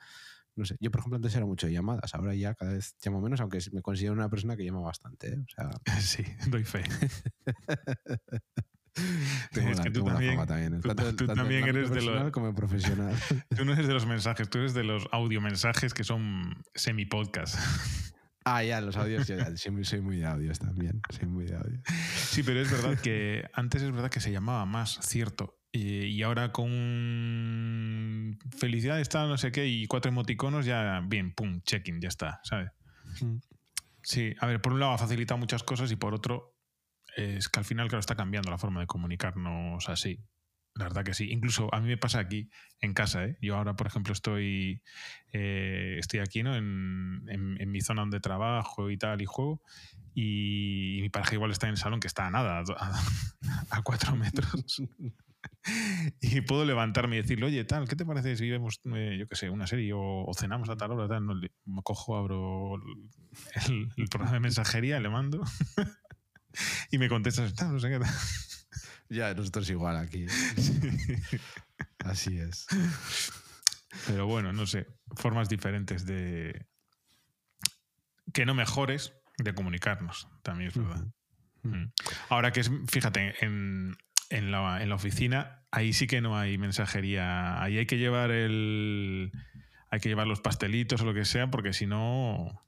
No 0.56 0.66
sé, 0.66 0.76
yo 0.80 0.92
por 0.92 1.00
ejemplo 1.00 1.16
antes 1.18 1.34
era 1.36 1.46
mucho 1.46 1.66
de 1.68 1.74
llamadas, 1.74 2.13
ahora 2.13 2.36
ya 2.36 2.54
cada 2.54 2.74
vez 2.74 2.96
llamo 3.04 3.22
menos, 3.22 3.42
aunque 3.42 3.60
me 3.72 3.82
considero 3.82 4.13
una 4.13 4.30
persona 4.30 4.56
que 4.56 4.63
llama 4.63 4.82
bastante. 4.82 5.34
¿eh? 5.34 5.38
O 5.39 5.46
sea, 5.56 5.72
Sí, 6.02 6.24
doy 6.48 6.63
fe. 6.63 6.84
tengo, 9.52 9.70
Es 9.72 9.78
la, 9.78 9.84
que 9.84 9.89
tú 9.92 10.04
también- 10.06 10.46
también. 10.46 10.80
tú- 10.82 10.88
tanto, 10.89 11.04
tú 11.16 11.26
tanto 11.26 11.32
en 11.32 11.38
también 11.38 11.63
el 11.63 11.70
eres 11.78 11.89
de 11.89 11.96
lo- 11.96 12.02
personal 12.06 12.32
como 12.32 12.54
profesional. 12.54 13.16
Tú 13.58 13.66
no 13.66 13.74
eres 13.74 13.88
de 13.88 13.94
los 13.94 14.06
mensajes, 14.06 14.50
tú 14.50 14.60
eres 14.60 14.74
de 14.76 14.84
los 14.84 15.08
audio-mensajes 15.12 15.94
que 15.96 16.04
son 16.04 16.63
semi-podcast. 16.76 17.56
ah, 18.46 18.63
ya, 18.63 18.82
los 18.82 18.96
audios, 18.98 19.28
yo 19.28 19.36
ya, 19.38 19.56
soy, 19.58 19.72
muy- 19.72 19.86
soy 19.86 20.02
muy 20.02 20.18
de 20.18 20.26
audios 20.26 20.60
también. 20.60 21.02
Soy 21.10 21.28
muy 21.28 21.46
de 21.46 21.56
audios. 21.56 21.82
Sí, 22.16 22.44
pero 22.44 22.60
es 22.62 22.70
verdad 22.72 23.00
que 23.00 23.50
antes 23.54 23.82
es 23.82 23.92
verdad 23.92 24.12
que 24.12 24.20
se 24.20 24.32
llamaba 24.32 24.66
más, 24.68 25.00
cierto. 25.02 25.58
Y, 25.76 26.06
y 26.06 26.22
ahora 26.22 26.52
con 26.52 28.38
felicidad 28.58 29.00
está 29.00 29.26
no 29.26 29.38
sé 29.38 29.52
qué 29.52 29.68
y 29.68 29.88
cuatro 29.88 30.10
emoticonos 30.12 30.66
ya, 30.68 31.02
bien, 31.06 31.34
pum, 31.34 31.62
check-in, 31.64 32.00
ya 32.00 32.10
está, 32.10 32.40
¿sabes? 32.44 32.70
Mm. 33.22 33.38
Sí, 34.04 34.36
a 34.40 34.46
ver, 34.46 34.62
por 34.62 34.74
un 34.74 34.80
lado 34.80 34.92
ha 34.92 34.98
facilitado 35.00 35.40
muchas 35.40 35.64
cosas 35.64 35.92
y 35.92 35.96
por 35.96 36.14
otro 36.14 36.56
es 37.18 37.50
que 37.50 37.60
al 37.60 37.66
final, 37.66 37.88
claro, 37.88 38.02
está 38.02 38.16
cambiando 38.16 38.52
la 38.52 38.58
forma 38.60 38.82
de 38.82 38.88
comunicarnos 38.88 39.90
así. 39.90 40.20
La 40.76 40.86
verdad 40.86 41.04
que 41.04 41.14
sí. 41.14 41.32
Incluso 41.32 41.74
a 41.74 41.80
mí 41.80 41.88
me 41.88 41.98
pasa 41.98 42.20
aquí, 42.20 42.50
en 42.80 42.94
casa, 42.94 43.26
¿eh? 43.26 43.38
Yo 43.42 43.56
ahora, 43.56 43.76
por 43.76 43.86
ejemplo, 43.88 44.14
estoy, 44.14 44.82
eh, 45.32 45.98
estoy 46.00 46.20
aquí, 46.20 46.42
¿no? 46.44 46.56
En, 46.56 47.24
en- 47.30 47.62
en 47.62 47.72
mi 47.72 47.82
zona 47.82 48.02
donde 48.02 48.20
trabajo 48.20 48.90
y 48.92 48.98
tal, 48.98 49.22
y 49.22 49.26
juego. 49.26 49.62
Y, 50.16 51.00
mi 51.02 51.10
pareja 51.10 51.36
igual 51.36 51.52
está 51.52 51.68
en 51.68 51.72
el 51.74 51.78
salón, 51.78 52.00
que 52.00 52.08
está 52.08 52.26
a 52.28 52.32
nada, 52.32 52.64
a, 52.78 53.02
a 53.70 53.82
cuatro 53.84 54.16
metros. 54.16 54.82
y 56.21 56.41
puedo 56.41 56.65
levantarme 56.65 57.17
y 57.17 57.21
decirle, 57.21 57.45
oye, 57.45 57.63
tal, 57.63 57.88
¿qué 57.88 57.95
te 57.95 58.06
parece 58.06 58.36
si 58.36 58.49
vemos, 58.49 58.80
eh, 58.95 59.17
yo 59.19 59.28
qué 59.28 59.36
sé, 59.36 59.49
una 59.49 59.67
serie 59.67 59.93
o, 59.93 60.26
o 60.26 60.34
cenamos 60.34 60.69
a 60.69 60.76
tal 60.78 60.91
hora? 60.91 61.08
Tal? 61.08 61.26
No, 61.26 61.34
le- 61.36 61.52
me 61.65 61.82
cojo, 61.84 62.17
abro 62.17 62.76
el, 62.76 63.89
el 63.97 64.08
programa 64.10 64.34
de 64.34 64.39
mensajería, 64.41 64.99
le 64.99 65.10
mando 65.10 65.41
y 66.91 66.97
me 66.97 67.10
contestas, 67.10 67.54
tal, 67.56 67.73
no 67.73 67.80
sé 67.80 67.89
qué 67.89 67.99
tal. 67.99 68.13
Ya, 69.10 69.32
nosotros 69.36 69.69
igual 69.69 69.97
aquí. 69.97 70.26
Así 71.99 72.39
es. 72.39 72.65
Pero 74.08 74.26
bueno, 74.26 74.54
no 74.54 74.65
sé, 74.65 74.88
formas 75.17 75.49
diferentes 75.49 76.06
de... 76.06 76.65
Que 78.34 78.45
no 78.45 78.56
mejores 78.56 79.13
de 79.38 79.54
comunicarnos, 79.54 80.28
también 80.41 80.69
es 80.69 80.78
verdad. 80.78 81.06
Mm. 81.62 81.91
Ahora 82.30 82.52
que 82.52 82.62
es, 82.62 82.71
fíjate, 82.88 83.36
en, 83.45 83.95
en 84.38 84.52
la, 84.52 84.82
en 84.82 84.89
la 84.89 84.96
oficina, 84.96 85.65
ahí 85.72 85.93
sí 85.93 86.08
que 86.08 86.22
no 86.22 86.38
hay 86.38 86.58
mensajería. 86.58 87.62
Ahí 87.62 87.78
hay 87.78 87.86
que 87.86 87.98
llevar 87.98 88.32
el. 88.32 89.32
Hay 89.89 90.00
que 90.00 90.10
llevar 90.10 90.28
los 90.28 90.41
pastelitos 90.41 91.02
o 91.02 91.06
lo 91.06 91.13
que 91.13 91.24
sea, 91.26 91.52
porque 91.52 91.72
si 91.74 91.86
no. 91.86 92.62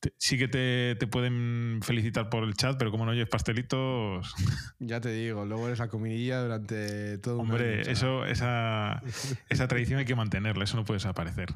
te- 0.00 0.14
sí 0.18 0.38
que 0.38 0.46
te, 0.48 0.94
te 0.98 1.06
pueden 1.06 1.80
felicitar 1.82 2.28
por 2.28 2.44
el 2.44 2.54
chat, 2.54 2.76
pero 2.78 2.90
como 2.90 3.04
no 3.06 3.12
lleves 3.12 3.28
pastelitos. 3.28 4.34
Ya 4.80 5.00
te 5.00 5.10
digo, 5.12 5.46
luego 5.46 5.66
eres 5.66 5.78
la 5.78 5.88
comidilla 5.88 6.42
durante 6.42 7.16
todo 7.18 7.38
un 7.38 7.50
Hombre, 7.50 7.80
o 7.80 7.84
sea, 7.84 7.92
eso, 7.92 8.26
esa, 8.26 9.02
esa 9.48 9.66
tradición 9.68 9.98
hay 9.98 10.04
que 10.04 10.14
mantenerla, 10.14 10.64
eso 10.64 10.76
no 10.76 10.84
puede 10.84 10.96
desaparecer. 10.98 11.54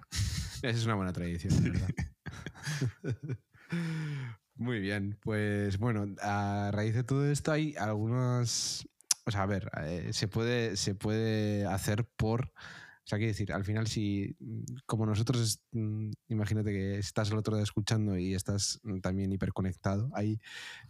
Esa 0.63 0.69
es 0.71 0.85
una 0.87 0.95
buena 0.95 1.13
tradición, 1.13 1.63
de 1.63 1.71
verdad. 1.71 1.89
Muy 4.57 4.81
bien, 4.81 5.17
pues 5.23 5.79
bueno, 5.79 6.07
a 6.23 6.71
raíz 6.73 6.95
de 6.95 7.05
todo 7.05 7.31
esto 7.31 7.53
hay 7.53 7.77
algunas, 7.77 8.89
o 9.29 9.31
sea, 9.31 9.43
a 9.43 9.47
ver, 9.47 9.71
eh, 9.85 10.11
se 10.13 10.27
puede, 10.27 10.77
se 10.77 10.95
puede 10.95 11.67
hacer 11.67 12.07
por, 12.17 12.47
o 12.47 13.05
sea, 13.05 13.19
quiero 13.19 13.31
decir, 13.31 13.53
al 13.53 13.65
final 13.65 13.87
si, 13.87 14.35
mm, 14.41 14.63
como 14.87 15.05
nosotros, 15.05 15.61
mm, 15.73 16.11
imagínate 16.29 16.71
que 16.73 16.99
estás 16.99 17.31
al 17.31 17.37
otro 17.37 17.53
lado 17.53 17.63
escuchando 17.63 18.17
y 18.17 18.35
estás 18.35 18.81
mm, 18.83 19.01
también 19.01 19.31
hiperconectado, 19.31 20.11
hay 20.15 20.41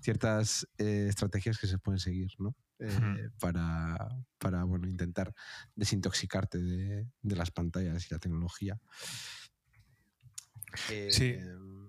ciertas 0.00 0.68
eh, 0.78 1.06
estrategias 1.08 1.58
que 1.58 1.66
se 1.66 1.78
pueden 1.78 1.98
seguir, 1.98 2.30
¿no? 2.38 2.54
Eh, 2.78 3.30
para, 3.40 4.08
para, 4.38 4.62
bueno, 4.62 4.86
intentar 4.86 5.34
desintoxicarte 5.74 6.58
de, 6.58 7.08
de 7.20 7.36
las 7.36 7.50
pantallas 7.50 8.06
y 8.08 8.14
la 8.14 8.20
tecnología. 8.20 8.78
Sí. 11.10 11.24
Eh, 11.24 11.44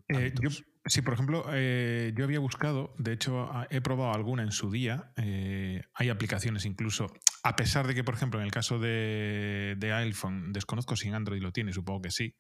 Eh, 0.10 0.34
yo. 0.42 0.50
Sí, 0.89 1.02
por 1.02 1.13
ejemplo, 1.13 1.45
eh, 1.52 2.12
yo 2.15 2.23
había 2.25 2.39
buscado, 2.39 2.93
de 2.97 3.13
hecho, 3.13 3.49
he 3.69 3.82
probado 3.82 4.13
alguna 4.13 4.43
en 4.43 4.52
su 4.52 4.69
día. 4.71 5.12
eh, 5.17 5.82
hay 5.93 6.10
aplicaciones 6.10 6.65
incluso, 6.65 7.08
a 7.43 7.56
pesar 7.56 7.88
de 7.88 7.95
que, 7.95 8.04
por 8.04 8.13
ejemplo, 8.15 8.39
en 8.39 8.45
el 8.45 8.52
caso 8.52 8.80
de, 8.80 9.75
de 9.78 9.93
iPhone, 9.93 10.52
desconozco 10.54 10.95
si 10.95 11.08
en 11.08 11.15
Android 11.15 11.41
lo 11.41 11.52
tiene, 11.52 11.71
supongo 11.73 12.02
que 12.02 12.12
sí. 12.12 12.36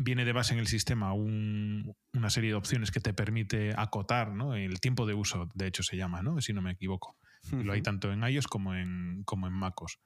Viene 0.00 0.24
de 0.24 0.32
base 0.32 0.54
en 0.54 0.60
el 0.60 0.68
sistema 0.68 1.12
un- 1.12 1.92
una 2.14 2.30
serie 2.30 2.50
de 2.50 2.54
opciones 2.56 2.90
que 2.92 3.00
te 3.00 3.12
permite 3.12 3.72
acotar 3.76 4.32
¿no? 4.32 4.54
el 4.54 4.78
tiempo 4.80 5.06
de 5.06 5.14
uso, 5.14 5.48
de 5.54 5.66
hecho 5.66 5.82
se 5.82 5.96
llama, 5.96 6.22
¿no? 6.22 6.40
si 6.40 6.52
no 6.52 6.62
me 6.62 6.70
equivoco. 6.70 7.16
Lo 7.50 7.72
hay 7.72 7.82
tanto 7.82 8.12
en 8.12 8.22
iOS 8.22 8.46
como 8.46 8.74
en, 8.74 9.22
como 9.24 9.46
en 9.48 9.52
MacOS. 9.54 9.98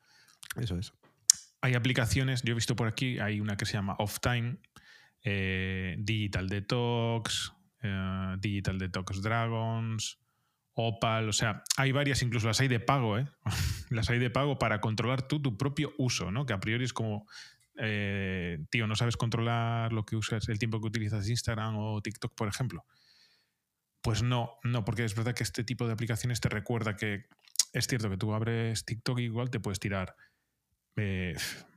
Eso 0.56 0.78
es. 0.78 0.92
Hay 1.60 1.74
aplicaciones, 1.74 2.42
yo 2.42 2.52
he 2.52 2.54
visto 2.54 2.74
por 2.74 2.88
aquí, 2.88 3.18
hay 3.18 3.40
una 3.40 3.56
que 3.56 3.66
se 3.66 3.74
llama 3.74 3.94
Off 3.98 4.18
Time, 4.20 4.58
eh, 5.22 5.96
Digital 5.98 6.48
Detox, 6.48 7.52
eh, 7.82 8.34
Digital 8.38 8.78
Detox 8.78 9.22
Dragons, 9.22 10.18
Opal, 10.74 11.28
o 11.28 11.32
sea, 11.32 11.62
hay 11.76 11.92
varias, 11.92 12.22
incluso 12.22 12.46
las 12.46 12.60
hay 12.60 12.68
de 12.68 12.80
pago, 12.80 13.18
¿eh? 13.18 13.26
las 13.90 14.08
hay 14.08 14.18
de 14.18 14.30
pago 14.30 14.58
para 14.58 14.80
controlar 14.80 15.22
tú 15.22 15.40
tu 15.40 15.58
propio 15.58 15.92
uso, 15.98 16.30
¿no? 16.30 16.46
Que 16.46 16.54
a 16.54 16.60
priori 16.60 16.84
es 16.84 16.94
como, 16.94 17.26
eh, 17.78 18.58
tío, 18.70 18.86
no 18.86 18.96
sabes 18.96 19.16
controlar 19.16 19.92
lo 19.92 20.04
que 20.06 20.16
usas, 20.16 20.48
el 20.48 20.58
tiempo 20.58 20.80
que 20.80 20.86
utilizas 20.86 21.28
Instagram 21.28 21.76
o 21.76 22.00
TikTok, 22.00 22.34
por 22.34 22.48
ejemplo. 22.48 22.86
Pues 24.00 24.22
no, 24.22 24.58
no, 24.64 24.84
porque 24.84 25.04
es 25.04 25.14
verdad 25.14 25.34
que 25.34 25.42
este 25.42 25.62
tipo 25.62 25.86
de 25.86 25.92
aplicaciones 25.92 26.40
te 26.40 26.48
recuerda 26.48 26.96
que 26.96 27.26
es 27.72 27.86
cierto 27.86 28.10
que 28.10 28.16
tú 28.16 28.32
abres 28.32 28.84
TikTok 28.84 29.18
y 29.20 29.24
igual 29.24 29.50
te 29.50 29.60
puedes 29.60 29.78
tirar 29.78 30.16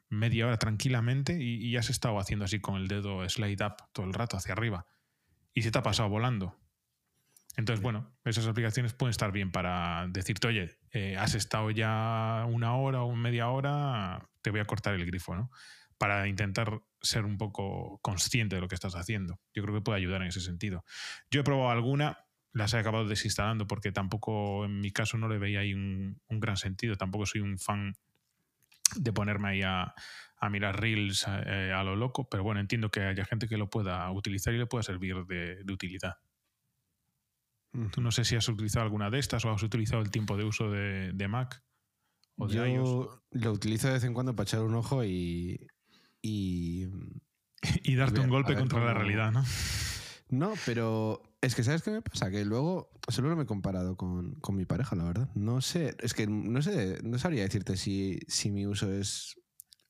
media 0.10 0.48
hora 0.48 0.58
tranquilamente 0.58 1.42
y, 1.42 1.56
y 1.58 1.78
has 1.78 1.90
estado 1.90 2.20
haciendo 2.20 2.46
así 2.46 2.60
con 2.60 2.76
el 2.76 2.88
dedo 2.88 3.28
slide 3.28 3.66
up 3.66 3.76
todo 3.92 4.06
el 4.06 4.14
rato 4.14 4.38
hacia 4.38 4.54
arriba 4.54 4.86
y 5.54 5.62
se 5.64 5.72
te 5.72 5.80
ha 5.80 5.84
pasado 5.84 6.10
volando. 6.10 6.56
Entonces, 7.58 7.82
bueno, 7.82 8.14
esas 8.26 8.48
aplicaciones 8.48 8.94
pueden 8.94 9.12
estar 9.12 9.32
bien 9.32 9.52
para 9.52 10.08
decirte, 10.10 10.48
oye, 10.48 10.78
eh, 10.92 11.16
has 11.18 11.36
estado 11.36 11.72
ya 11.72 12.46
una 12.50 12.76
hora 12.76 13.04
o 13.04 13.16
media 13.16 13.50
hora, 13.50 14.30
te 14.42 14.52
voy 14.52 14.60
a 14.60 14.66
cortar 14.66 14.94
el 14.96 15.06
grifo, 15.06 15.36
¿no? 15.36 15.50
Para 15.98 16.28
intentar 16.28 16.82
ser 17.02 17.24
un 17.24 17.38
poco 17.38 18.00
consciente 18.02 18.56
de 18.56 18.62
lo 18.62 18.68
que 18.68 18.76
estás 18.76 18.96
haciendo. 18.96 19.40
Yo 19.54 19.64
creo 19.64 19.74
que 19.74 19.82
puede 19.82 20.00
ayudar 20.00 20.22
en 20.22 20.28
ese 20.28 20.42
sentido. 20.42 20.84
Yo 21.32 21.40
he 21.40 21.44
probado 21.44 21.70
alguna, 21.70 22.26
las 22.52 22.74
he 22.74 22.78
acabado 22.78 23.08
desinstalando 23.08 23.68
porque 23.68 23.94
tampoco, 23.94 24.66
en 24.66 24.82
mi 24.82 24.92
caso, 24.92 25.18
no 25.18 25.30
le 25.30 25.38
veía 25.38 25.62
ahí 25.62 25.74
un, 25.74 26.20
un 26.28 26.40
gran 26.42 26.58
sentido. 26.58 26.98
Tampoco 26.98 27.26
soy 27.26 27.40
un 27.40 27.58
fan 27.58 27.96
de 28.96 29.14
ponerme 29.14 29.50
ahí 29.50 29.62
a, 29.64 29.94
a 30.38 30.50
mirar 30.50 30.80
reels 30.80 31.26
eh, 31.28 31.72
a 31.76 31.84
lo 31.84 31.96
loco, 31.96 32.28
pero 32.30 32.44
bueno, 32.44 32.60
entiendo 32.60 32.90
que 32.90 33.02
haya 33.02 33.26
gente 33.26 33.48
que 33.48 33.58
lo 33.58 33.70
pueda 33.70 34.10
utilizar 34.12 34.54
y 34.54 34.58
le 34.58 34.68
pueda 34.68 34.84
servir 34.84 35.26
de, 35.26 35.64
de 35.64 35.74
utilidad. 35.74 36.16
Tú 37.92 38.00
no 38.00 38.10
sé 38.12 38.24
si 38.24 38.36
has 38.38 38.48
utilizado 38.48 38.84
alguna 38.86 39.10
de 39.10 39.20
estas 39.20 39.44
o 39.44 39.52
has 39.52 39.62
utilizado 39.62 40.02
el 40.02 40.10
tiempo 40.10 40.38
de 40.38 40.46
uso 40.46 40.72
de, 40.72 41.12
de 41.14 41.28
Mac 41.28 41.62
o 42.38 42.48
de 42.48 42.56
Yo 42.56 42.66
iOS. 42.66 43.20
lo 43.32 43.52
utilizo 43.52 43.88
de 43.88 43.94
vez 43.96 44.04
en 44.06 44.14
cuando 44.14 44.34
para 44.36 44.46
echar 44.48 44.62
un 44.62 44.76
ojo 44.76 45.04
y. 45.04 45.68
y 46.22 46.88
Y 47.84 47.96
darte 47.96 48.16
ver- 48.20 48.26
un 48.26 48.30
golpe 48.30 48.56
contra 48.56 48.80
la 48.86 48.94
realidad, 48.94 49.32
¿no? 49.34 49.44
no, 50.30 50.54
pero 50.66 51.22
es 51.46 51.56
que 51.56 51.64
¿sabes 51.64 51.82
qué 51.84 51.92
me 51.92 52.02
pasa? 52.02 52.30
Que 52.32 52.44
luego 52.46 52.92
solo 53.08 53.36
me 53.36 53.44
he 53.44 53.46
comparado 53.46 53.96
con, 53.96 54.36
con 54.36 54.56
mi 54.56 54.66
pareja, 54.66 54.96
la 54.96 55.04
verdad. 55.06 55.30
No 55.36 55.62
sé, 55.62 55.96
es 56.00 56.14
que 56.14 56.28
no 56.28 56.62
sé, 56.62 57.00
no 57.04 57.18
sabría 57.20 57.44
decirte 57.44 57.78
si, 57.78 58.20
si 58.28 58.52
mi 58.52 58.66
uso 58.66 58.92
es 58.92 59.40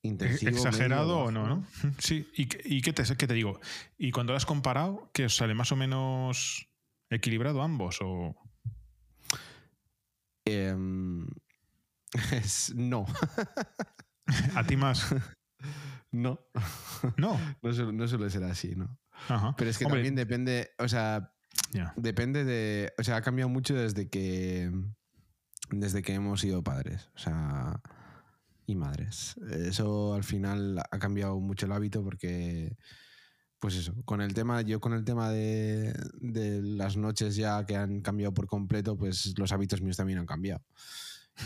intensivo. 0.02 0.50
Exagerado 0.50 1.18
o 1.18 1.30
no, 1.30 1.46
¿no? 1.46 1.66
Sí, 1.98 2.28
¿y, 2.36 2.46
qué- 2.46 2.60
y 2.64 2.80
qué, 2.82 2.92
te, 2.92 3.02
qué 3.16 3.26
te 3.26 3.34
digo? 3.34 3.58
¿Y 3.98 4.10
cuando 4.12 4.32
lo 4.32 4.36
has 4.36 4.46
comparado, 4.46 5.10
qué 5.12 5.24
os 5.24 5.36
sale 5.36 5.54
más 5.54 5.72
o 5.72 5.76
menos 5.76 6.68
equilibrado 7.10 7.62
ambos? 7.62 7.98
¿O 8.02 8.36
Em, 10.44 11.26
es- 12.32 12.72
no, 12.74 13.06
a 14.54 14.64
ti 14.64 14.76
más? 14.76 15.12
no. 16.12 16.38
No. 17.16 17.38
No 17.62 17.72
suele, 17.72 17.92
no 17.92 18.06
suele 18.08 18.30
ser 18.30 18.44
así, 18.44 18.74
¿no? 18.76 18.98
Ajá. 19.28 19.54
Pero 19.56 19.70
es 19.70 19.78
que 19.78 19.84
Hombre, 19.86 19.98
también 20.00 20.14
depende, 20.14 20.70
o 20.78 20.88
sea, 20.88 21.32
ya. 21.72 21.92
depende 21.96 22.44
de, 22.44 22.92
o 22.98 23.04
sea, 23.04 23.16
ha 23.16 23.22
cambiado 23.22 23.48
mucho 23.48 23.74
desde 23.74 24.08
que, 24.08 24.70
desde 25.70 26.02
que 26.02 26.14
hemos 26.14 26.40
sido 26.40 26.62
padres, 26.62 27.10
o 27.14 27.18
sea, 27.18 27.80
y 28.66 28.74
madres. 28.74 29.36
Eso 29.50 30.14
al 30.14 30.24
final 30.24 30.78
ha 30.78 30.98
cambiado 30.98 31.38
mucho 31.40 31.66
el 31.66 31.72
hábito 31.72 32.02
porque, 32.02 32.76
pues 33.58 33.76
eso, 33.76 33.94
con 34.04 34.20
el 34.20 34.34
tema, 34.34 34.62
yo 34.62 34.80
con 34.80 34.92
el 34.92 35.04
tema 35.04 35.30
de, 35.30 35.94
de 36.20 36.62
las 36.62 36.96
noches 36.96 37.36
ya 37.36 37.64
que 37.64 37.76
han 37.76 38.00
cambiado 38.00 38.34
por 38.34 38.46
completo, 38.46 38.96
pues 38.96 39.38
los 39.38 39.52
hábitos 39.52 39.82
míos 39.82 39.96
también 39.96 40.18
han 40.18 40.26
cambiado. 40.26 40.62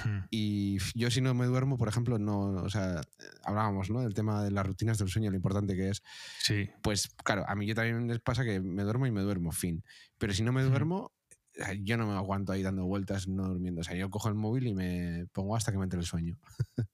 Hmm. 0.04 0.20
Y 0.30 0.78
yo 0.94 1.10
si 1.10 1.20
no 1.20 1.34
me 1.34 1.46
duermo, 1.46 1.76
por 1.76 1.88
ejemplo, 1.88 2.18
no, 2.18 2.62
o 2.62 2.70
sea, 2.70 3.00
hablábamos, 3.44 3.90
¿no? 3.90 4.00
Del 4.02 4.14
tema 4.14 4.42
de 4.44 4.50
las 4.52 4.64
rutinas 4.66 4.98
del 4.98 5.08
sueño, 5.08 5.30
lo 5.30 5.36
importante 5.36 5.74
que 5.74 5.88
es. 5.90 6.02
Sí. 6.42 6.70
Pues 6.82 7.08
claro, 7.24 7.44
a 7.48 7.54
mí 7.56 7.66
yo 7.66 7.74
también 7.74 8.06
les 8.06 8.20
pasa 8.20 8.44
que 8.44 8.60
me 8.60 8.82
duermo 8.84 9.06
y 9.06 9.10
me 9.10 9.22
duermo, 9.22 9.50
fin. 9.52 9.82
Pero 10.18 10.32
si 10.32 10.42
no 10.44 10.52
me 10.52 10.62
duermo, 10.62 11.12
eh, 11.54 11.80
yo 11.82 11.96
no 11.96 12.06
me 12.06 12.14
aguanto 12.14 12.52
ahí 12.52 12.62
dando 12.62 12.84
vueltas, 12.86 13.26
no 13.26 13.48
durmiendo. 13.48 13.80
O 13.80 13.84
sea, 13.84 13.96
yo 13.96 14.08
cojo 14.10 14.28
el 14.28 14.34
móvil 14.36 14.68
y 14.68 14.74
me 14.74 15.26
pongo 15.32 15.56
hasta 15.56 15.72
que 15.72 15.78
me 15.78 15.84
entre 15.84 15.98
el 16.00 16.06
sueño. 16.06 16.38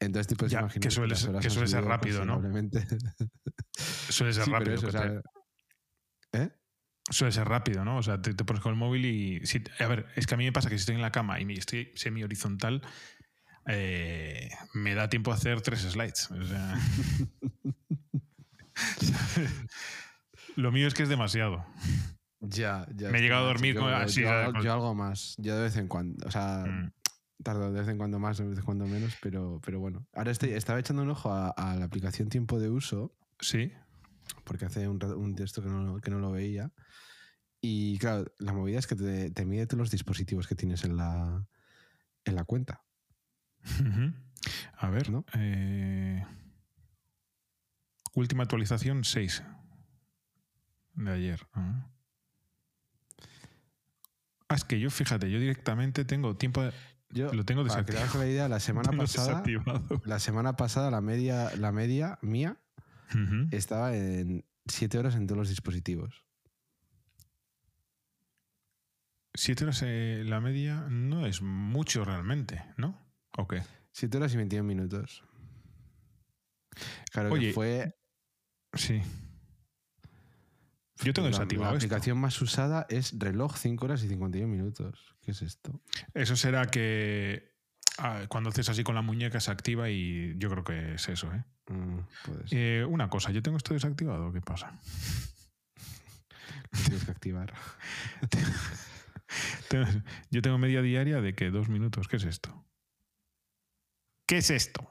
Entonces, 0.00 0.26
te 0.26 0.36
puedes 0.36 0.52
Ya, 0.52 0.60
imaginar 0.60 0.82
que 0.82 0.90
suele 0.90 1.14
que 1.14 1.46
han 1.46 1.50
suele 1.50 1.68
ser 1.68 1.84
rápido, 1.84 2.24
¿no? 2.24 2.40
Suele 4.08 4.32
ser 4.32 4.44
Sí, 4.44 4.50
rápido. 4.50 4.74
eso, 4.74 4.88
que 4.90 4.96
o 4.96 5.00
te- 5.00 5.08
sea, 6.32 6.42
¿eh? 6.42 6.50
Suele 7.10 7.32
ser 7.32 7.46
rápido, 7.48 7.84
¿no? 7.84 7.98
O 7.98 8.02
sea, 8.02 8.20
te, 8.22 8.32
te 8.34 8.44
pones 8.44 8.62
con 8.62 8.72
el 8.72 8.78
móvil 8.78 9.04
y... 9.04 9.46
si- 9.46 9.62
a 9.78 9.86
ver, 9.86 10.06
es 10.16 10.26
que 10.26 10.34
a 10.34 10.36
mí 10.38 10.44
me 10.44 10.52
pasa 10.52 10.68
que 10.70 10.76
si 10.76 10.80
estoy 10.80 10.94
en 10.94 11.02
la 11.02 11.12
cama 11.12 11.40
y 11.40 11.52
estoy 11.52 11.92
semi-horizontal, 11.94 12.80
eh, 13.66 14.48
me 14.72 14.94
da 14.94 15.08
tiempo 15.08 15.30
a 15.30 15.34
hacer 15.34 15.60
tres 15.60 15.80
slides. 15.80 16.30
O 16.30 16.44
sea... 16.44 16.78
Lo 20.56 20.70
mío 20.72 20.86
es 20.86 20.94
que 20.94 21.02
es 21.02 21.08
demasiado. 21.08 21.64
Ya, 22.40 22.86
ya. 22.94 23.10
Me 23.10 23.18
he 23.18 23.22
llegado 23.22 23.44
a 23.44 23.48
dormir 23.48 23.74
con- 23.74 23.88
yo, 23.90 23.96
así, 23.96 24.20
yo, 24.22 24.30
algo- 24.30 24.52
Con- 24.52 24.62
yo 24.62 24.72
algo 24.72 24.94
más, 24.94 25.34
yo 25.38 25.56
de 25.56 25.62
vez 25.62 25.76
en 25.76 25.88
cuando. 25.88 26.26
O 26.26 26.30
sea, 26.30 26.64
Mm. 26.66 26.92
tardo 27.42 27.72
de 27.72 27.80
vez 27.80 27.88
en 27.88 27.98
cuando 27.98 28.18
más, 28.18 28.38
de 28.38 28.44
vez 28.48 28.58
en 28.58 28.64
cuando 28.64 28.86
menos, 28.86 29.16
pero, 29.20 29.60
pero 29.64 29.80
bueno. 29.80 30.06
Ahora 30.14 30.30
estoy, 30.30 30.50
estaba 30.50 30.78
echando 30.78 31.02
un 31.02 31.10
ojo 31.10 31.32
a, 31.32 31.50
a 31.50 31.74
la 31.76 31.84
aplicación 31.86 32.28
Tiempo 32.28 32.58
de 32.60 32.70
Uso, 32.70 33.14
Sí. 33.40 33.72
Porque 34.44 34.64
hace 34.66 34.88
un, 34.88 35.02
un 35.04 35.34
texto 35.34 35.62
que 35.62 35.68
no, 35.68 36.00
que 36.00 36.10
no 36.10 36.18
lo 36.18 36.30
veía. 36.32 36.70
Y 37.60 37.98
claro, 37.98 38.26
la 38.38 38.52
movida 38.52 38.78
es 38.78 38.86
que 38.86 38.94
te, 38.96 39.30
te 39.30 39.44
mide 39.46 39.66
todos 39.66 39.78
los 39.78 39.90
dispositivos 39.90 40.46
que 40.46 40.54
tienes 40.54 40.84
en 40.84 40.96
la, 40.96 41.46
en 42.24 42.34
la 42.34 42.44
cuenta. 42.44 42.82
A 44.76 44.90
ver. 44.90 45.08
¿No? 45.10 45.24
eh, 45.34 46.22
última 48.14 48.42
actualización 48.42 49.04
6 49.04 49.42
de 50.94 51.10
ayer. 51.10 51.46
Ah. 51.54 51.88
Ah, 54.48 54.54
es 54.56 54.64
que 54.64 54.78
yo, 54.78 54.90
fíjate, 54.90 55.30
yo 55.30 55.40
directamente 55.40 56.04
tengo 56.04 56.36
tiempo 56.36 56.62
de- 56.62 56.72
Yo, 57.10 57.32
Lo 57.32 57.44
tengo 57.44 57.64
para 57.66 57.84
que 57.84 57.92
te 57.92 57.98
hagas 57.98 58.12
desactivado. 58.12 58.30
idea, 58.30 58.48
la 58.48 58.60
semana 58.60 58.90
pasada, 58.92 59.42
la 60.04 60.18
semana 60.20 60.56
pasada 60.56 60.90
la 60.90 61.00
media, 61.00 61.50
la 61.56 61.72
media 61.72 62.18
mía 62.22 62.58
Ujú. 63.10 63.48
estaba 63.50 63.94
en 63.96 64.44
7 64.66 64.98
horas 64.98 65.14
en 65.14 65.26
todos 65.26 65.38
los 65.38 65.48
dispositivos. 65.48 66.24
Siete 69.36 69.64
horas 69.64 69.82
eh, 69.84 70.22
la 70.24 70.40
media 70.40 70.86
no 70.88 71.26
es 71.26 71.42
mucho 71.42 72.04
realmente, 72.04 72.64
¿no? 72.76 72.96
¿O 73.36 73.48
qué? 73.48 73.62
7 73.92 74.16
horas 74.18 74.32
y 74.34 74.36
21 74.36 74.64
minutos. 74.66 75.24
Claro 77.12 77.30
Oye, 77.32 77.48
que 77.48 77.52
fue 77.52 77.96
Sí. 78.74 79.00
Yo 81.02 81.12
tengo 81.12 81.26
la, 81.28 81.32
desactivado 81.32 81.72
la 81.72 81.78
esto. 81.78 81.86
aplicación 81.86 82.18
más 82.18 82.40
usada 82.40 82.86
es 82.88 83.18
reloj 83.18 83.56
5 83.56 83.84
horas 83.84 84.02
y 84.04 84.08
51 84.08 84.48
minutos. 84.48 85.16
¿Qué 85.20 85.32
es 85.32 85.42
esto? 85.42 85.80
Eso 86.14 86.36
será 86.36 86.66
que 86.70 87.53
ah, 87.98 88.22
cuando 88.28 88.50
haces 88.50 88.68
así 88.68 88.84
con 88.84 88.94
la 88.94 89.02
muñeca 89.02 89.40
se 89.40 89.50
activa 89.50 89.90
y 89.90 90.34
yo 90.38 90.50
creo 90.50 90.64
que 90.64 90.94
es 90.94 91.08
eso, 91.08 91.32
¿eh? 91.32 91.44
Mm. 91.68 91.98
Eh, 92.50 92.84
una 92.88 93.08
cosa, 93.08 93.30
¿yo 93.30 93.42
tengo 93.42 93.56
esto 93.56 93.74
desactivado? 93.74 94.32
¿Qué 94.32 94.40
pasa? 94.40 94.78
Tienes 96.86 97.04
que 97.04 97.10
activar. 97.10 97.52
Yo 100.30 100.42
tengo 100.42 100.58
media 100.58 100.82
diaria 100.82 101.20
de 101.20 101.34
que 101.34 101.50
dos 101.50 101.68
minutos. 101.68 102.08
¿Qué 102.08 102.16
es 102.16 102.24
esto? 102.24 102.64
¿Qué 104.28 104.38
es 104.38 104.50
esto? 104.50 104.88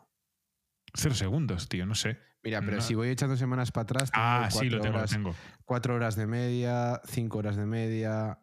Cero 0.94 1.16
segundos, 1.16 1.70
tío, 1.70 1.86
no 1.86 1.96
sé. 1.96 2.20
Mira, 2.44 2.60
pero 2.62 2.78
No. 2.78 2.82
si 2.82 2.96
voy 2.96 3.10
echando 3.10 3.38
semanas 3.38 3.72
para 3.72 3.84
atrás, 3.84 4.12
tengo 4.12 4.26
Ah, 4.26 4.50
sí, 4.52 4.70
lo 4.70 4.80
cuatro 4.80 4.92
tengo, 4.92 5.00
lo 5.00 5.08
tengo. 5.08 5.36
4 5.66 5.96
horas 5.96 6.16
de 6.16 6.28
media, 6.28 7.02
5 7.06 7.38
horas 7.38 7.56
de 7.56 7.66
media, 7.66 8.39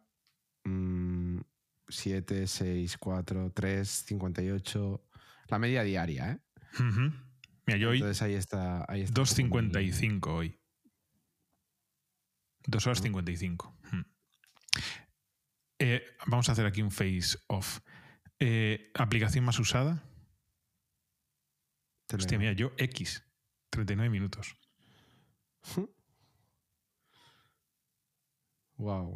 7, 1.91 2.47
6, 2.47 2.97
4, 2.97 3.51
3, 3.53 3.89
58. 3.89 5.07
La 5.47 5.59
media 5.59 5.83
diaria, 5.83 6.31
¿eh? 6.31 6.39
Ujú. 6.79 7.11
Mira, 7.67 7.77
yo 7.77 7.89
hoy 7.89 7.97
Entonces 7.97 8.21
ahí 8.21 8.33
está. 8.33 8.85
Ahí 8.87 9.01
está 9.01 9.21
un 9.21 9.27
poco 9.27 9.61
mi- 9.61 9.69
2.55 9.71 10.27
hoy. 10.33 10.59
2 12.67 12.87
horas 12.87 13.01
55. 13.01 13.77
Hmm. 13.91 14.01
Eh, 15.79 16.03
vamos 16.27 16.47
a 16.47 16.51
hacer 16.53 16.65
aquí 16.65 16.81
un 16.81 16.91
face 16.91 17.37
off. 17.47 17.79
Eh, 18.39 18.91
¿Aplicación 18.95 19.43
más 19.45 19.59
usada? 19.59 20.03
Hostia, 22.13 22.37
mira, 22.37 22.53
yo 22.53 22.71
X. 22.77 23.23
39 23.69 24.09
minutos. 24.09 24.55
Wow. 28.77 29.15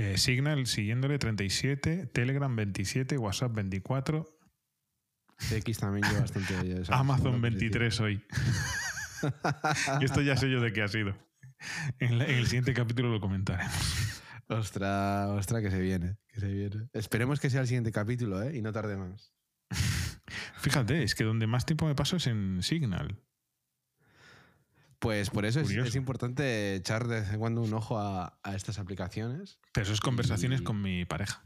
Eh, 0.00 0.16
Signal 0.18 0.66
siguiéndole 0.66 1.18
37, 1.18 2.06
Telegram 2.06 2.54
27, 2.54 3.18
WhatsApp 3.18 3.52
24, 3.54 4.26
X 5.52 5.78
también 5.78 6.06
lleva 6.08 6.20
bastante. 6.20 6.54
Amazon 6.90 7.22
segunda 7.24 7.48
23 7.48 8.00
hoy. 8.00 8.24
Y 10.00 10.04
esto 10.06 10.22
ya 10.22 10.34
sé 10.38 10.50
yo 10.50 10.62
de 10.62 10.72
qué 10.72 10.80
ha 10.82 10.88
sido. 10.88 11.14
En, 11.98 12.16
la- 12.16 12.24
en 12.24 12.36
el 12.36 12.46
siguiente 12.46 12.72
capítulo 12.72 13.10
lo 13.10 13.20
comentaremos. 13.20 13.70
posición. 13.70 14.58
Ostras, 14.60 15.28
ostras, 15.28 15.62
que 15.62 15.70
se 15.70 15.78
viene. 15.80 16.16
Que 16.28 16.40
se 16.40 16.48
viene. 16.48 16.88
Esperemos 16.94 17.38
que 17.38 17.50
sea 17.50 17.60
el 17.60 17.66
siguiente 17.66 17.92
capítulo, 17.92 18.42
¿eh? 18.42 18.56
Y 18.56 18.62
no 18.62 18.72
tarde 18.72 18.96
más. 18.96 19.34
Fíjate, 20.56 21.02
es 21.02 21.14
que 21.14 21.24
donde 21.24 21.46
más 21.46 21.66
tiempo 21.66 21.86
me 21.86 21.94
paso 21.94 22.16
es 22.16 22.26
en 22.28 22.62
Signal. 22.62 23.20
Pues 25.00 25.30
por 25.30 25.46
eso 25.46 25.60
es, 25.60 25.96
importante 25.96 26.74
echar 26.74 27.08
de 27.08 27.20
vez 27.20 27.32
en 27.32 27.40
cuando 27.40 27.62
un 27.62 27.72
ojo 27.72 27.98
a, 27.98 28.38
a 28.42 28.54
estas 28.54 28.78
aplicaciones. 28.78 29.58
Pero 29.72 29.84
eso 29.84 29.94
es 29.94 30.00
conversaciones 30.00 30.60
Y- 30.60 30.64
con 30.64 30.80
mi 30.80 31.04
pareja. 31.06 31.42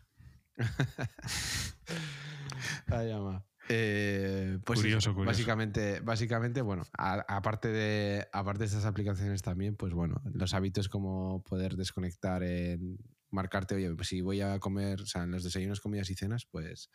Ay, 2.88 3.12
ama. 3.12 3.44
Eh, 3.68 4.58
pues 4.64 4.80
Curioso, 4.80 5.14
curioso. 5.14 5.30
Básicamente, 5.30 6.00
básicamente 6.00 6.60
bueno, 6.62 6.82
aparte, 6.92 7.68
de, 7.68 8.28
aparte 8.32 8.60
de 8.60 8.66
estas 8.66 8.84
aplicaciones 8.84 9.40
también, 9.40 9.76
pues 9.76 9.94
bueno, 9.94 10.20
los 10.32 10.52
hábitos 10.52 10.88
como 10.88 11.42
poder 11.44 11.76
desconectar 11.76 12.42
en 12.42 12.98
marcarte, 13.30 13.74
oye, 13.74 13.94
pues 13.94 14.08
si 14.08 14.20
voy 14.20 14.40
a 14.42 14.58
comer, 14.58 15.00
o 15.00 15.06
sea, 15.06 15.22
en 15.22 15.30
los 15.30 15.44
desayunos, 15.44 15.80
comidas 15.80 16.10
y 16.10 16.14
cenas, 16.14 16.46
pues 16.50 16.90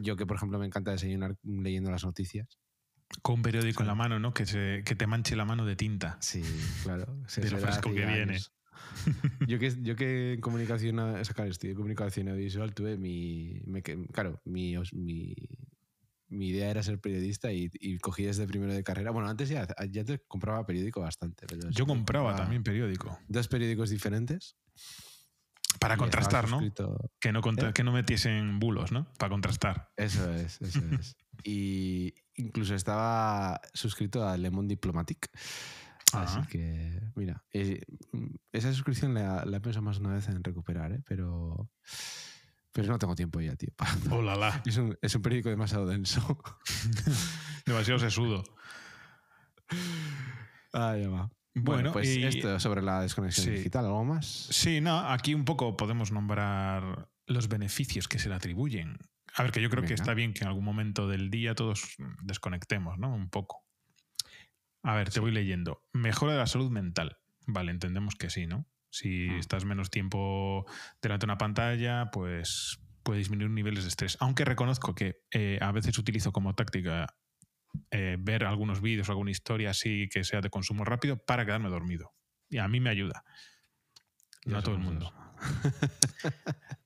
yo 0.00 0.16
que 0.16 0.26
por 0.26 0.36
ejemplo 0.36 0.58
me 0.58 0.66
encanta 0.66 0.90
desayunar 0.90 1.36
leyendo 1.44 1.90
las 1.90 2.04
noticias. 2.04 2.58
Con 3.20 3.36
un 3.36 3.42
periódico 3.42 3.82
en 3.82 3.86
la 3.88 3.94
mano, 3.94 4.18
¿no? 4.18 4.32
Que, 4.32 4.46
se- 4.46 4.82
que 4.84 4.94
te 4.94 5.06
manche 5.06 5.36
la 5.36 5.44
mano 5.44 5.64
de 5.66 5.76
tinta. 5.76 6.16
Sí, 6.20 6.42
claro. 6.82 7.18
se- 7.28 7.40
De 7.42 7.50
lo 7.50 7.58
fresco 7.58 7.92
que 7.92 8.06
viene. 8.06 8.38
Yo 9.46 9.58
que, 9.58 9.74
yo 9.82 9.96
que 9.96 10.34
en 10.34 10.40
comunicación, 10.40 10.98
o 10.98 11.24
sea, 11.24 11.34
claro, 11.34 11.50
estudié 11.50 11.74
comunicación 11.74 12.28
audiovisual, 12.28 12.74
tuve 12.74 12.96
mi, 12.98 13.60
me 13.64 13.80
claro, 13.82 14.40
mi, 14.44 14.74
mi, 14.92 15.34
mi 16.28 16.48
idea 16.48 16.68
era 16.70 16.82
ser 16.82 16.98
periodista 17.00 17.52
y, 17.52 17.70
y 17.72 17.98
cogí 17.98 18.24
desde 18.24 18.46
primero 18.46 18.72
de 18.74 18.82
carrera. 18.84 19.10
Bueno, 19.10 19.28
antes 19.30 19.48
ya, 19.48 19.66
ya 19.88 20.04
te 20.04 20.18
compraba 20.28 20.66
periódico 20.66 21.00
bastante. 21.00 21.46
pero 21.46 21.70
Yo 21.70 21.86
compraba 21.86 22.34
también 22.36 22.62
periódico. 22.64 23.18
Dos 23.28 23.48
periódicos 23.48 23.88
diferentes. 23.90 24.56
Para 25.80 25.96
contrastar, 25.96 26.48
¿no? 26.50 26.60
Que 27.18 27.32
no, 27.32 27.40
contra- 27.40 27.70
¿Eh? 27.70 27.72
que 27.72 27.82
no 27.84 27.92
metiesen 27.92 28.58
bulos, 28.58 28.92
¿no? 28.92 29.10
Para 29.18 29.30
contrastar. 29.30 29.90
Eso 29.96 30.30
es, 30.34 30.60
eso 30.60 30.80
es. 31.00 31.16
y 31.44 32.14
incluso 32.36 32.74
estaba 32.74 33.60
suscrito 33.74 34.26
a 34.26 34.36
Le 34.36 34.50
Monde 34.50 34.72
Diplomatique. 34.74 35.28
Así 36.12 36.40
que, 36.50 37.00
mira, 37.16 37.42
eh, 37.52 37.80
esa 38.52 38.70
suscripción 38.72 39.14
la, 39.14 39.44
la 39.46 39.56
he 39.56 39.60
pensado 39.60 39.82
más 39.82 39.98
una 39.98 40.12
vez 40.12 40.28
en 40.28 40.44
recuperar, 40.44 40.92
¿eh? 40.92 41.00
pero, 41.06 41.70
pero 42.70 42.88
no 42.88 42.98
tengo 42.98 43.14
tiempo 43.14 43.40
ya, 43.40 43.56
tío. 43.56 43.70
¡Hola, 44.10 44.36
la! 44.36 44.62
Es 44.66 44.76
un, 44.76 44.96
es 45.00 45.14
un 45.14 45.22
periódico 45.22 45.48
demasiado 45.48 45.86
denso. 45.86 46.38
Demasiado 47.66 47.98
sesudo. 47.98 48.42
ah, 50.72 50.96
ya 51.00 51.08
va. 51.08 51.30
Bueno, 51.54 51.92
pues 51.92 52.08
y- 52.16 52.24
esto 52.24 52.58
sobre 52.60 52.82
la 52.82 53.02
desconexión 53.02 53.46
Sí. 53.46 53.52
digital, 53.52 53.84
¿algo 53.86 54.04
más? 54.04 54.26
Sí, 54.50 54.80
no, 54.80 54.98
aquí 54.98 55.34
un 55.34 55.44
poco 55.44 55.76
podemos 55.76 56.10
nombrar 56.12 57.08
los 57.26 57.48
beneficios 57.48 58.08
que 58.08 58.18
se 58.18 58.28
le 58.28 58.34
atribuyen. 58.34 58.96
A 59.36 59.42
ver, 59.42 59.52
que 59.52 59.62
yo 59.62 59.70
creo 59.70 59.84
que 59.84 59.94
está 59.94 60.14
bien 60.14 60.34
que 60.34 60.42
en 60.44 60.48
algún 60.48 60.64
momento 60.64 61.08
del 61.08 61.30
día 61.30 61.54
todos 61.54 61.96
desconectemos, 62.22 62.98
¿no? 62.98 63.14
Un 63.14 63.30
poco. 63.30 63.64
A 64.82 64.94
ver, 64.94 65.10
te 65.10 65.20
voy 65.20 65.30
leyendo. 65.32 65.82
Mejora 65.92 66.32
de 66.32 66.38
la 66.38 66.46
salud 66.46 66.70
mental. 66.70 67.18
Vale, 67.46 67.70
entendemos 67.70 68.14
que 68.14 68.30
sí, 68.30 68.46
¿no? 68.46 68.66
Si 68.90 69.28
Hmm. 69.28 69.38
estás 69.38 69.64
menos 69.64 69.90
tiempo 69.90 70.66
delante 71.00 71.24
de 71.26 71.30
una 71.32 71.38
pantalla, 71.38 72.10
pues 72.10 72.78
puede 73.02 73.18
disminuir 73.20 73.50
niveles 73.50 73.84
de 73.84 73.88
estrés. 73.88 74.16
Aunque 74.20 74.44
reconozco 74.44 74.94
que 74.94 75.22
eh, 75.30 75.58
a 75.60 75.72
veces 75.72 75.96
utilizo 75.98 76.30
como 76.32 76.54
táctica 76.54 77.16
eh, 77.90 78.16
ver 78.20 78.44
algunos 78.44 78.82
vídeos 78.82 79.08
o 79.08 79.12
alguna 79.12 79.30
historia 79.30 79.70
así 79.70 80.08
que 80.10 80.24
sea 80.24 80.40
de 80.42 80.50
consumo 80.50 80.84
rápido 80.84 81.16
para 81.16 81.46
quedarme 81.46 81.70
dormido. 81.70 82.12
Y 82.50 82.58
a 82.58 82.68
mí 82.68 82.80
me 82.80 82.90
ayuda. 82.90 83.24
No 84.44 84.58
a 84.58 84.62
todo 84.62 84.74
el 84.74 84.80
mundo. 84.82 85.12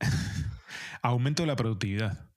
Aumento 1.03 1.43
de 1.43 1.47
la 1.49 1.57
productividad. 1.57 2.31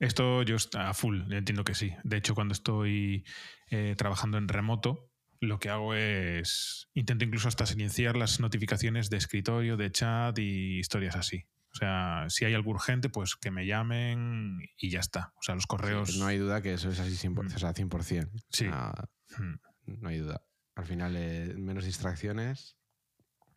Esto 0.00 0.42
yo 0.42 0.56
a 0.74 0.92
full, 0.94 1.32
entiendo 1.32 1.64
que 1.64 1.74
sí. 1.74 1.92
De 2.02 2.16
hecho, 2.16 2.34
cuando 2.34 2.52
estoy 2.52 3.24
eh, 3.70 3.94
trabajando 3.96 4.38
en 4.38 4.48
remoto, 4.48 5.10
lo 5.40 5.58
que 5.58 5.68
hago 5.70 5.94
es 5.94 6.88
intento 6.94 7.24
incluso 7.24 7.48
hasta 7.48 7.66
silenciar 7.66 8.16
las 8.16 8.40
notificaciones 8.40 9.10
de 9.10 9.16
escritorio, 9.18 9.76
de 9.76 9.90
chat 9.92 10.38
y 10.38 10.78
historias 10.78 11.16
así. 11.16 11.44
O 11.72 11.76
sea, 11.76 12.26
si 12.28 12.44
hay 12.44 12.54
algo 12.54 12.70
urgente, 12.70 13.08
pues 13.08 13.34
que 13.36 13.50
me 13.50 13.66
llamen 13.66 14.60
y 14.78 14.90
ya 14.90 15.00
está. 15.00 15.32
O 15.36 15.42
sea, 15.42 15.54
los 15.56 15.66
correos. 15.66 16.12
Sí, 16.12 16.20
no 16.20 16.26
hay 16.26 16.38
duda 16.38 16.62
que 16.62 16.74
eso 16.74 16.88
es 16.88 17.00
así 17.00 17.16
100%. 17.16 17.52
Mm. 17.52 17.56
O 17.56 17.58
sea, 17.58 17.74
100%. 17.74 18.30
Sí. 18.50 18.66
Ah, 18.70 19.08
Mm. 19.38 19.54
no 20.00 20.08
hay 20.08 20.18
duda. 20.18 20.42
Al 20.76 20.86
final, 20.86 21.14
eh, 21.16 21.52
menos 21.56 21.84
distracciones, 21.84 22.76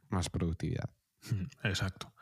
más 0.10 0.30
productividad. 0.30 0.90
Mm, 1.32 1.46
Exacto. 1.68 2.14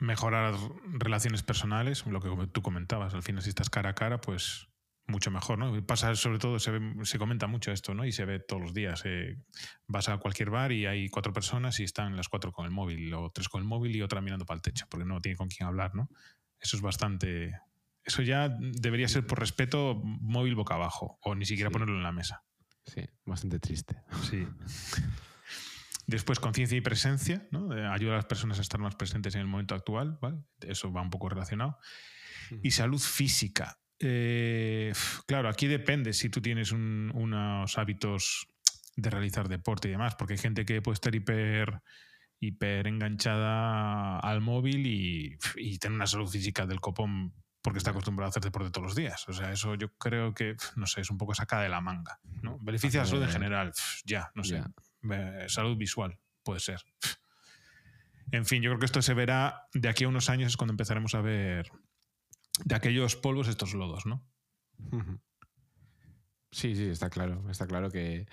Mejorar 0.00 0.54
relaciones 0.92 1.42
personales, 1.42 2.06
lo 2.06 2.20
que 2.20 2.46
tú 2.48 2.62
comentabas. 2.62 3.14
Al 3.14 3.22
final, 3.22 3.42
si 3.42 3.48
estás 3.48 3.68
cara 3.70 3.90
a 3.90 3.94
cara, 3.94 4.20
pues 4.20 4.68
mucho 5.06 5.30
mejor, 5.30 5.58
¿no? 5.58 5.84
Pasa, 5.86 6.14
sobre 6.14 6.38
todo, 6.38 6.58
se, 6.58 6.70
ve- 6.70 7.04
se 7.04 7.18
comenta 7.18 7.46
mucho 7.46 7.72
esto, 7.72 7.94
¿no? 7.94 8.04
Y 8.04 8.12
se 8.12 8.24
ve 8.26 8.38
todos 8.40 8.60
los 8.62 8.74
días. 8.74 9.02
eh, 9.06 9.36
vas 9.86 10.08
a 10.08 10.18
cualquier 10.18 10.50
bar 10.50 10.70
y 10.70 10.86
hay 10.86 11.08
cuatro 11.08 11.32
personas 11.32 11.80
y 11.80 11.84
están 11.84 12.14
las 12.16 12.28
cuatro 12.28 12.52
con 12.52 12.66
el 12.66 12.70
móvil, 12.70 13.12
o 13.14 13.30
tres 13.30 13.48
con 13.48 13.62
el 13.62 13.66
móvil 13.66 13.96
y 13.96 14.02
otra 14.02 14.20
mirando 14.20 14.44
para 14.44 14.56
el 14.56 14.62
techo, 14.62 14.86
porque 14.90 15.06
no 15.06 15.20
tiene 15.20 15.36
con 15.36 15.48
quién 15.48 15.66
hablar, 15.66 15.94
¿no? 15.94 16.10
Eso 16.60 16.76
es 16.76 16.82
bastante. 16.82 17.54
Eso 18.04 18.22
ya 18.22 18.48
debería 18.60 19.08
ser 19.08 19.26
por 19.26 19.40
respeto 19.40 20.00
móvil 20.04 20.54
boca 20.54 20.74
abajo, 20.74 21.18
o 21.22 21.34
ni 21.34 21.44
siquiera 21.46 21.70
Sí. 21.70 21.72
ponerlo 21.72 21.96
en 21.96 22.02
la 22.02 22.12
mesa. 22.12 22.44
Sí, 22.84 23.00
bastante 23.24 23.58
triste. 23.58 24.02
Sí. 24.28 24.46
Después, 26.08 26.40
conciencia 26.40 26.76
y 26.76 26.80
presencia, 26.80 27.46
¿no? 27.50 27.70
Ayuda 27.92 28.14
a 28.14 28.16
las 28.16 28.24
personas 28.24 28.58
a 28.58 28.62
estar 28.62 28.80
más 28.80 28.94
presentes 28.96 29.34
en 29.34 29.42
el 29.42 29.46
momento 29.46 29.74
actual, 29.74 30.18
¿vale? 30.22 30.38
Eso 30.62 30.90
va 30.90 31.02
un 31.02 31.10
poco 31.10 31.28
relacionado. 31.28 31.78
Y 32.62 32.70
salud 32.70 32.98
física. 32.98 33.78
Eh, 34.00 34.92
claro, 35.26 35.50
aquí 35.50 35.66
depende 35.66 36.14
si 36.14 36.30
tú 36.30 36.40
tienes 36.40 36.72
un- 36.72 37.10
unos 37.14 37.76
hábitos 37.76 38.46
de 38.96 39.10
realizar 39.10 39.48
deporte 39.48 39.88
y 39.88 39.90
demás, 39.90 40.14
porque 40.14 40.32
hay 40.32 40.38
gente 40.38 40.64
que 40.64 40.80
puede 40.80 40.94
estar 40.94 41.14
hiper, 41.14 41.82
hiper 42.40 42.86
enganchada 42.86 44.18
al 44.20 44.40
móvil 44.40 44.86
y, 44.86 45.36
y 45.56 45.78
tener 45.78 45.96
una 45.96 46.06
salud 46.06 46.28
física 46.28 46.64
del 46.66 46.80
copón 46.80 47.34
porque 47.60 47.78
está 47.78 47.90
acostumbrado 47.90 48.28
a 48.28 48.30
hacer 48.30 48.42
deporte 48.44 48.70
todos 48.70 48.86
los 48.86 48.96
días. 48.96 49.28
O 49.28 49.32
sea, 49.34 49.52
eso 49.52 49.74
yo 49.74 49.92
creo 49.98 50.32
que, 50.32 50.56
no 50.76 50.86
sé, 50.86 51.02
es 51.02 51.10
un 51.10 51.18
poco 51.18 51.34
sacada 51.34 51.64
de 51.64 51.68
la 51.68 51.80
manga. 51.82 52.18
¿no? 52.40 52.58
Beneficia 52.60 53.00
a 53.00 53.02
la 53.04 53.08
salud 53.10 53.22
en 53.24 53.28
general, 53.30 53.72
ya, 54.06 54.30
no 54.34 54.42
sé. 54.42 54.54
ya. 54.54 54.66
Salud 55.48 55.76
visual, 55.76 56.18
puede 56.42 56.60
ser. 56.60 56.80
En 58.30 58.44
fin, 58.44 58.62
yo 58.62 58.70
creo 58.70 58.78
que 58.78 58.86
esto 58.86 59.02
se 59.02 59.14
verá 59.14 59.68
de 59.72 59.88
aquí 59.88 60.04
a 60.04 60.08
unos 60.08 60.28
años, 60.28 60.48
es 60.48 60.56
cuando 60.56 60.72
empezaremos 60.72 61.14
a 61.14 61.22
ver 61.22 61.70
de 62.64 62.74
aquellos 62.74 63.16
polvos 63.16 63.48
estos 63.48 63.74
lodos, 63.74 64.04
¿no? 64.06 64.26
Sí, 66.50 66.74
sí, 66.74 66.84
está 66.84 67.10
claro. 67.10 67.48
Está 67.50 67.66
claro 67.66 67.90
que, 67.90 68.26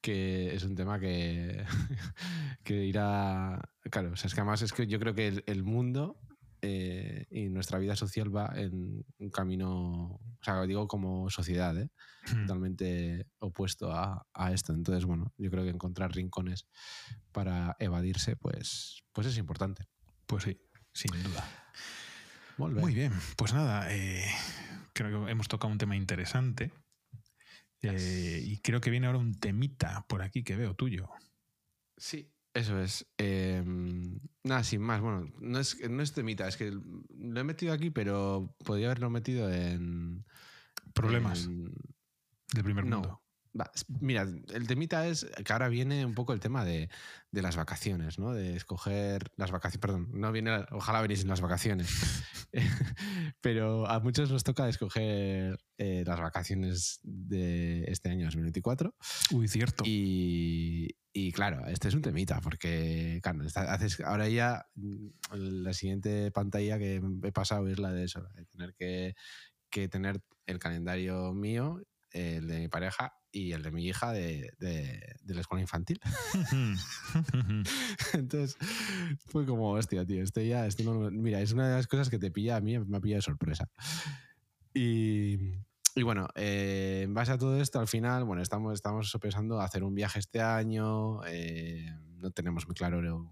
que 0.00 0.54
es 0.54 0.64
un 0.64 0.74
tema 0.74 0.98
que, 0.98 1.64
que 2.64 2.84
irá. 2.84 3.60
Claro, 3.90 4.14
es 4.14 4.22
que 4.34 4.40
además 4.40 4.62
es 4.62 4.72
que 4.72 4.86
yo 4.86 4.98
creo 4.98 5.14
que 5.14 5.42
el 5.46 5.62
mundo 5.62 6.20
eh, 6.62 7.26
y 7.30 7.48
nuestra 7.48 7.78
vida 7.78 7.96
social 7.96 8.34
va 8.34 8.52
en 8.54 9.04
un 9.18 9.30
camino, 9.30 10.20
o 10.20 10.42
sea, 10.42 10.62
digo 10.62 10.88
como 10.88 11.30
sociedad, 11.30 11.76
¿eh? 11.78 11.90
Totalmente 12.26 13.26
opuesto 13.38 13.92
a, 13.92 14.26
a 14.34 14.52
esto. 14.52 14.72
Entonces, 14.72 15.04
bueno, 15.04 15.32
yo 15.38 15.50
creo 15.50 15.64
que 15.64 15.70
encontrar 15.70 16.12
rincones 16.12 16.66
para 17.32 17.76
evadirse, 17.78 18.36
pues, 18.36 19.02
pues 19.12 19.26
es 19.26 19.38
importante. 19.38 19.86
Pues 20.26 20.44
sí, 20.44 20.60
sin 20.92 21.12
duda. 21.22 21.44
Muy 22.58 22.92
bien, 22.92 23.12
pues 23.36 23.54
nada, 23.54 23.86
eh, 23.94 24.26
creo 24.92 25.24
que 25.24 25.30
hemos 25.30 25.48
tocado 25.48 25.72
un 25.72 25.78
tema 25.78 25.96
interesante. 25.96 26.72
Y 27.80 28.58
creo 28.58 28.80
que 28.80 28.90
viene 28.90 29.06
ahora 29.06 29.20
un 29.20 29.38
temita 29.38 30.04
por 30.08 30.22
aquí 30.22 30.42
que 30.42 30.56
veo 30.56 30.74
tuyo. 30.74 31.08
Sí, 31.96 32.32
eso 32.58 32.80
es. 32.80 33.06
Eh, 33.18 33.62
nada, 34.44 34.64
sin 34.64 34.80
más. 34.82 35.00
Bueno, 35.00 35.26
no 35.40 35.58
es, 35.58 35.78
no 35.88 36.02
es 36.02 36.12
temita, 36.12 36.46
es 36.48 36.56
que 36.56 36.70
lo 36.70 37.40
he 37.40 37.44
metido 37.44 37.72
aquí, 37.72 37.90
pero 37.90 38.54
podría 38.64 38.86
haberlo 38.86 39.10
metido 39.10 39.50
en. 39.52 40.24
Problemas 40.94 41.44
en- 41.46 41.72
del 42.52 42.64
primer 42.64 42.84
no. 42.86 43.22
Va, 43.58 43.70
mira, 44.00 44.22
el 44.22 44.66
temita 44.66 45.06
es 45.06 45.26
que 45.44 45.52
ahora 45.52 45.68
viene 45.68 46.04
un 46.04 46.14
poco 46.14 46.32
el 46.32 46.40
tema 46.40 46.64
de, 46.64 46.88
de 47.30 47.42
las 47.42 47.56
vacaciones, 47.56 48.18
¿no? 48.18 48.32
De 48.32 48.56
escoger 48.56 49.30
las 49.36 49.50
vacaciones. 49.50 49.80
Perdón, 49.80 50.08
no 50.12 50.32
viene. 50.32 50.64
Ojalá 50.70 51.02
viniesen 51.02 51.28
las 51.28 51.40
vacaciones. 51.40 51.88
pero 53.40 53.86
a 53.88 54.00
muchos 54.00 54.30
nos 54.30 54.44
toca 54.44 54.68
escoger 54.68 55.58
eh, 55.76 56.04
las 56.06 56.20
vacaciones 56.20 57.00
de 57.02 57.84
este 57.88 58.10
año 58.10 58.24
2024. 58.26 58.94
Uy, 59.32 59.48
cierto. 59.48 59.84
Y, 59.86 60.96
y 61.12 61.32
claro, 61.32 61.66
este 61.66 61.88
es 61.88 61.94
un 61.94 62.02
temita, 62.02 62.40
porque 62.40 63.20
claro, 63.22 63.44
está- 63.44 63.72
haces, 63.72 64.00
ahora 64.00 64.28
ya 64.28 64.66
mm, 64.74 65.08
la 65.32 65.72
siguiente 65.72 66.30
pantalla 66.30 66.78
que 66.78 67.02
he 67.24 67.32
pasado 67.32 67.68
es 67.68 67.78
la 67.78 67.92
de 67.92 68.04
eso, 68.04 68.22
de 68.34 68.44
tener 68.46 68.74
que, 68.74 69.14
que 69.70 69.88
tener 69.88 70.20
el 70.46 70.58
calendario 70.58 71.32
mío, 71.34 71.82
el 72.10 72.46
de 72.46 72.60
mi 72.60 72.68
pareja 72.68 73.12
y 73.30 73.52
el 73.52 73.62
de 73.62 73.70
mi 73.70 73.84
hija 73.86 74.12
de, 74.12 74.50
de- 74.58 75.16
de 75.22 75.34
la 75.34 75.40
escuela 75.40 75.60
infantil. 75.60 76.00
Entonces 78.14 78.56
fue 79.26 79.44
como, 79.46 79.72
hostia, 79.72 80.04
tío, 80.06 80.22
esto 80.22 80.40
ya, 80.40 80.66
esto 80.66 80.82
no- 80.84 81.10
mira, 81.10 81.40
es 81.40 81.52
una 81.52 81.68
de 81.68 81.74
las 81.76 81.86
cosas 81.86 82.08
que 82.10 82.18
te 82.18 82.30
pilla 82.30 82.56
a 82.56 82.60
mí, 82.60 82.78
me 82.78 82.96
ha 82.96 83.00
pillado 83.00 83.18
de 83.18 83.22
sorpresa. 83.22 83.68
Y, 84.74 85.54
y 85.94 86.02
bueno, 86.02 86.28
eh, 86.34 87.02
en 87.04 87.14
base 87.14 87.32
a 87.32 87.38
todo 87.38 87.60
esto, 87.60 87.80
al 87.80 87.88
final, 87.88 88.24
bueno, 88.24 88.42
estamos, 88.42 88.74
estamos 88.74 89.16
pensando 89.20 89.60
hacer 89.60 89.82
un 89.84 89.94
viaje 89.94 90.18
este 90.18 90.40
año, 90.40 91.20
eh, 91.26 91.86
no 92.16 92.30
tenemos 92.30 92.66
muy 92.66 92.74
claro 92.74 93.28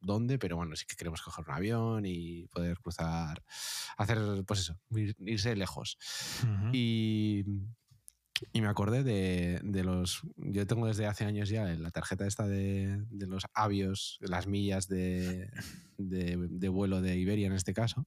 dónde, 0.00 0.38
pero 0.38 0.56
bueno, 0.56 0.74
sí 0.76 0.84
que 0.86 0.96
queremos 0.96 1.22
coger 1.22 1.44
un 1.48 1.54
avión 1.54 2.04
y 2.06 2.46
poder 2.48 2.78
cruzar, 2.80 3.42
hacer, 3.96 4.18
pues 4.46 4.60
eso, 4.60 4.78
irse 5.20 5.54
lejos. 5.56 5.96
Y 6.72 7.44
y 8.52 8.60
me 8.60 8.68
acordé 8.68 9.02
de, 9.02 9.60
de, 9.62 9.84
los. 9.84 10.22
Yo 10.36 10.66
tengo 10.66 10.86
desde 10.86 11.06
hace 11.06 11.24
años 11.24 11.48
ya 11.48 11.64
la 11.64 11.90
tarjeta 11.90 12.26
esta 12.26 12.46
de, 12.46 13.04
de 13.10 13.26
los 13.26 13.44
avios, 13.54 14.18
las 14.20 14.46
millas 14.46 14.88
de, 14.88 15.50
de, 15.98 16.68
vuelo 16.68 17.00
de 17.00 17.16
Iberia 17.16 17.46
en 17.46 17.52
este 17.52 17.74
caso. 17.74 18.06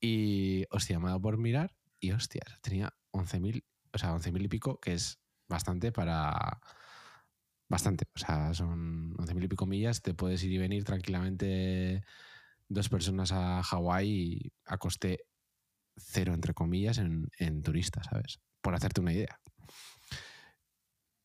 Y, 0.00 0.64
hostia, 0.70 0.98
me 0.98 1.06
ha 1.06 1.08
dado 1.08 1.20
por 1.20 1.38
mirar 1.38 1.74
y, 2.00 2.12
hostia, 2.12 2.42
tenía 2.62 2.92
11.000, 3.12 3.64
o 3.92 3.98
sea, 3.98 4.14
11.000 4.14 4.44
y 4.44 4.48
pico, 4.48 4.80
que 4.80 4.94
es 4.94 5.18
bastante 5.48 5.92
para. 5.92 6.60
Bastante, 7.70 8.06
o 8.14 8.18
sea, 8.18 8.54
son 8.54 9.14
11.000 9.16 9.44
y 9.44 9.48
pico 9.48 9.66
millas, 9.66 10.00
te 10.00 10.14
puedes 10.14 10.42
ir 10.42 10.52
y 10.52 10.58
venir 10.58 10.84
tranquilamente 10.84 12.02
dos 12.68 12.88
personas 12.88 13.32
a 13.32 13.62
Hawái 13.62 14.52
a 14.64 14.78
coste 14.78 15.26
cero, 15.96 16.32
entre 16.32 16.54
comillas, 16.54 16.98
en, 16.98 17.28
en 17.38 17.62
turistas, 17.62 18.06
¿sabes? 18.06 18.40
Por 18.60 18.74
hacerte 18.74 19.00
una 19.00 19.12
idea. 19.12 19.40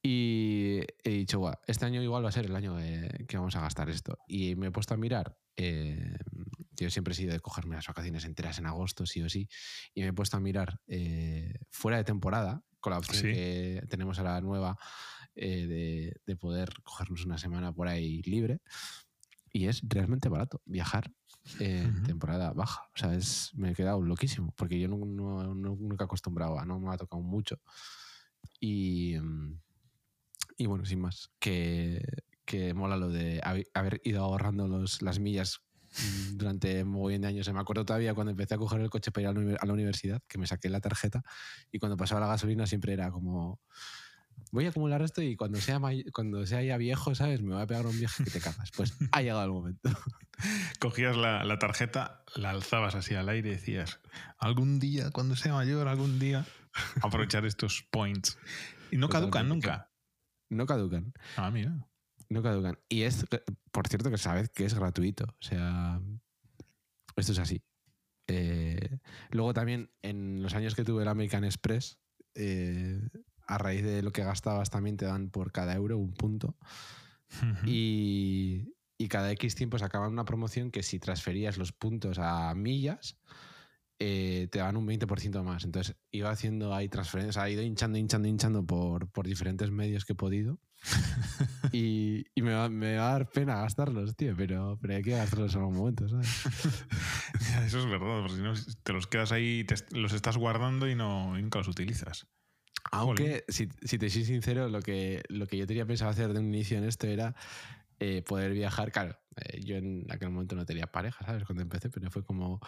Y 0.05 0.81
he 1.03 1.11
dicho, 1.11 1.39
guau, 1.39 1.55
este 1.65 1.85
año 1.85 2.01
igual 2.01 2.25
va 2.25 2.29
a 2.29 2.33
ser 2.33 2.45
el 2.45 2.55
año 2.55 2.75
que 3.25 3.37
vamos 3.37 3.55
a 3.55 3.61
gastar 3.61 3.89
esto. 3.89 4.17
Y 4.27 4.55
me 4.55 4.67
he 4.67 4.71
puesto 4.71 4.93
a 4.93 4.97
mirar, 4.97 5.37
eh, 5.55 6.17
yo 6.71 6.89
siempre 6.89 7.13
he 7.13 7.15
sido 7.15 7.31
de 7.31 7.39
cogerme 7.39 7.75
las 7.75 7.87
vacaciones 7.87 8.25
enteras 8.25 8.59
en 8.59 8.65
agosto, 8.65 9.05
sí 9.05 9.21
o 9.21 9.29
sí, 9.29 9.47
y 9.93 10.01
me 10.01 10.07
he 10.07 10.13
puesto 10.13 10.35
a 10.35 10.41
mirar 10.41 10.81
eh, 10.87 11.53
fuera 11.71 11.97
de 11.97 12.03
temporada, 12.03 12.63
con 12.81 12.91
la 12.91 12.99
opción 12.99 13.21
que 13.21 13.81
tenemos 13.87 14.19
ahora 14.19 14.41
nueva 14.41 14.77
eh, 15.35 16.13
de, 16.25 16.35
poder 16.35 16.69
cogernos 16.83 17.25
una 17.25 17.37
semana 17.37 17.71
por 17.71 17.87
ahí 17.87 18.21
libre. 18.23 18.59
Y 19.53 19.67
es 19.67 19.81
realmente 19.87 20.27
barato 20.27 20.61
viajar 20.65 21.13
en 21.59 22.03
temporada 22.03 22.53
baja. 22.53 22.89
O 22.93 22.97
sea, 22.97 23.13
es, 23.13 23.51
me 23.55 23.71
he 23.71 23.75
quedado 23.75 24.01
loquísimo, 24.01 24.53
porque 24.55 24.79
yo 24.79 24.87
no, 24.87 24.97
nunca 25.53 26.03
he 26.03 26.05
acostumbrado 26.05 26.59
a, 26.59 26.65
no 26.65 26.79
me 26.79 26.93
ha 26.93 26.97
tocado 26.97 27.21
mucho. 27.21 27.59
Y, 28.59 29.17
mm, 29.19 29.59
y 30.57 30.65
bueno, 30.65 30.85
sin 30.85 31.01
más, 31.01 31.31
que, 31.39 32.03
que 32.45 32.73
mola 32.73 32.97
lo 32.97 33.09
de 33.09 33.41
haber 33.73 34.01
ido 34.03 34.23
ahorrando 34.23 34.67
los, 34.67 35.01
las 35.01 35.19
millas 35.19 35.61
mm, 35.91 36.37
durante 36.37 36.85
muy 36.85 37.11
bien 37.11 37.21
de 37.21 37.27
años. 37.29 37.45
Se 37.45 37.53
me 37.53 37.59
acuerdo 37.59 37.85
todavía 37.85 38.13
cuando 38.13 38.31
empecé 38.31 38.55
a 38.55 38.57
coger 38.57 38.81
el 38.81 38.89
coche 38.89 39.11
para 39.11 39.31
ir 39.31 39.57
a 39.59 39.65
la 39.65 39.73
universidad, 39.73 40.21
que 40.27 40.37
me 40.37 40.47
saqué 40.47 40.69
la 40.69 40.81
tarjeta 40.81 41.23
y 41.71 41.79
cuando 41.79 41.97
pasaba 41.97 42.21
la 42.21 42.27
gasolina 42.27 42.65
siempre 42.65 42.93
era 42.93 43.11
como 43.11 43.61
voy 44.53 44.67
a 44.67 44.69
acumular 44.69 45.01
esto 45.01 45.21
y 45.23 45.35
cuando 45.35 45.59
sea, 45.59 45.81
cuando 46.13 46.45
sea 46.45 46.61
ya 46.61 46.77
viejo, 46.77 47.15
¿sabes? 47.15 47.41
Me 47.41 47.55
voy 47.55 47.63
a 47.63 47.67
pegar 47.67 47.87
un 47.87 47.97
viaje 47.97 48.23
que 48.23 48.29
te 48.29 48.39
cagas. 48.39 48.69
Pues 48.77 48.93
ha 49.11 49.21
llegado 49.21 49.43
el 49.43 49.51
momento. 49.51 49.89
Cogías 50.79 51.17
la, 51.17 51.43
la, 51.43 51.57
tarjeta, 51.57 52.23
la 52.35 52.51
alzabas 52.51 52.93
así 52.93 53.15
al 53.15 53.29
aire 53.29 53.49
y 53.49 53.53
decías, 53.53 53.99
algún 54.37 54.79
día, 54.79 55.09
cuando 55.09 55.35
sea 55.35 55.53
mayor, 55.53 55.87
algún 55.87 56.19
día, 56.19 56.45
aprovechar 57.01 57.45
estos 57.45 57.83
points. 57.89 58.37
Y 58.91 58.97
no 58.97 59.09
caducan 59.09 59.49
nunca. 59.49 59.91
No 60.49 60.67
caducan. 60.67 61.13
Ah, 61.35 61.49
mira. 61.49 61.87
No 62.29 62.43
caducan. 62.43 62.77
Y 62.89 63.01
es, 63.01 63.25
por 63.71 63.87
cierto, 63.87 64.11
que 64.11 64.19
sabes 64.19 64.49
que 64.49 64.65
es 64.65 64.75
gratuito. 64.75 65.25
O 65.25 65.43
sea, 65.43 65.99
esto 67.15 67.31
es 67.31 67.39
así. 67.39 67.63
Eh, 68.27 68.99
luego 69.31 69.55
también, 69.55 69.91
en 70.03 70.43
los 70.43 70.53
años 70.53 70.75
que 70.75 70.83
tuve 70.83 71.01
el 71.01 71.09
American 71.09 71.43
Express, 71.43 71.97
eh, 72.35 73.01
a 73.47 73.57
raíz 73.57 73.83
de 73.83 74.01
lo 74.01 74.11
que 74.11 74.23
gastabas 74.23 74.69
también 74.69 74.97
te 74.97 75.05
dan 75.05 75.29
por 75.29 75.51
cada 75.51 75.73
euro 75.73 75.97
un 75.97 76.13
punto. 76.13 76.55
y, 77.65 78.73
y, 78.97 79.07
cada 79.07 79.31
X 79.31 79.55
tiempo 79.55 79.79
sacaban 79.79 80.11
una 80.11 80.25
promoción 80.25 80.71
que 80.71 80.83
si 80.83 80.99
transferías 80.99 81.57
los 81.57 81.71
puntos 81.71 82.19
a 82.19 82.53
millas, 82.53 83.17
eh, 84.05 84.49
te 84.51 84.59
dan 84.59 84.75
un 84.75 84.85
20% 84.85 85.43
más. 85.43 85.63
Entonces 85.63 85.95
iba 86.11 86.29
haciendo 86.29 86.73
ahí 86.73 86.89
transferencias, 86.89 87.37
ha 87.37 87.49
ido 87.49 87.61
hinchando, 87.61 87.97
hinchando, 87.97 88.27
hinchando 88.27 88.65
por, 88.65 89.09
por 89.09 89.25
diferentes 89.25 89.71
medios 89.71 90.03
que 90.03 90.11
he 90.13 90.15
podido. 90.15 90.59
y, 91.71 92.25
y 92.35 92.41
me, 92.41 92.53
va, 92.53 92.67
me, 92.67 92.97
va, 92.97 93.09
a 93.09 93.11
dar 93.13 93.29
pena 93.29 93.61
gastarlos, 93.61 94.15
tío, 94.17 94.35
pero, 94.35 94.77
pero 94.81 94.95
hay 94.95 95.03
que 95.03 95.11
gastarlos 95.11 95.53
en 95.53 95.61
algún 95.61 95.77
momento, 95.77 96.09
¿sabes? 96.09 96.45
Eso 97.65 97.79
es 97.79 97.85
verdad, 97.85 98.21
porque 98.21 98.35
si 98.35 98.41
no 98.41 98.53
te 98.83 98.93
los 98.93 99.07
quedas 99.07 99.31
ahí, 99.31 99.63
te, 99.63 99.75
los 99.97 100.11
estás 100.11 100.37
guardando 100.37 100.89
y, 100.89 100.95
no, 100.95 101.37
y 101.37 101.41
nunca 101.41 101.59
los 101.59 101.69
utilizas. 101.69 102.27
Aunque, 102.91 103.43
si, 103.47 103.67
te 103.67 104.09
soy 104.09 104.25
sincero, 104.25 104.69
lo 104.69 104.81
que, 104.81 105.23
lo 105.29 105.47
que 105.47 105.57
yo 105.57 105.65
tenía 105.65 105.85
pensado 105.85 106.11
hacer 106.11 106.33
de 106.33 106.39
un 106.39 106.47
inicio 106.47 106.77
en 106.77 106.83
esto 106.83 107.07
era 107.07 107.35
eh, 107.99 108.21
poder 108.21 108.51
viajar. 108.53 108.91
Claro, 108.91 109.17
eh, 109.37 109.61
yo 109.63 109.77
en 109.77 110.05
aquel 110.09 110.29
momento 110.29 110.55
no 110.55 110.65
tenía 110.65 110.87
pareja, 110.87 111.25
¿sabes? 111.25 111.45
Cuando 111.45 111.63
empecé, 111.63 111.89
pero 111.89 112.11
fue 112.11 112.23
como. 112.23 112.59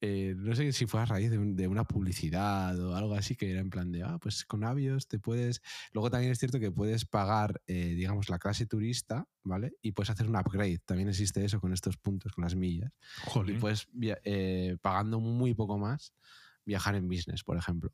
Eh, 0.00 0.34
no 0.36 0.54
sé 0.54 0.70
si 0.72 0.84
fue 0.84 1.00
a 1.00 1.06
raíz 1.06 1.30
de, 1.30 1.66
una 1.66 1.84
publicidad 1.84 2.78
o 2.78 2.94
algo 2.94 3.14
así, 3.14 3.36
que 3.36 3.50
era 3.50 3.60
en 3.60 3.70
plan 3.70 3.90
de, 3.90 4.02
ah, 4.02 4.18
pues 4.20 4.44
con 4.44 4.62
avios 4.62 5.08
te 5.08 5.18
puedes. 5.18 5.62
Luego 5.92 6.10
también 6.10 6.32
es 6.32 6.38
cierto 6.38 6.60
que 6.60 6.70
puedes 6.70 7.06
pagar, 7.06 7.62
digamos, 7.66 8.28
la 8.28 8.38
clase 8.38 8.66
turista, 8.66 9.26
¿vale? 9.42 9.72
Y 9.80 9.92
puedes 9.92 10.10
hacer 10.10 10.28
un 10.28 10.36
upgrade. 10.36 10.80
También 10.84 11.08
existe 11.08 11.42
eso 11.42 11.58
con 11.58 11.72
estos 11.72 11.96
puntos, 11.96 12.32
con 12.32 12.44
las 12.44 12.54
millas. 12.54 12.92
Y 13.46 13.52
puedes, 13.54 13.88
pagando 14.82 15.20
muy 15.20 15.54
poco 15.54 15.78
más, 15.78 16.12
viajar 16.66 16.96
en 16.96 17.08
business, 17.08 17.42
por 17.42 17.56
ejemplo. 17.56 17.90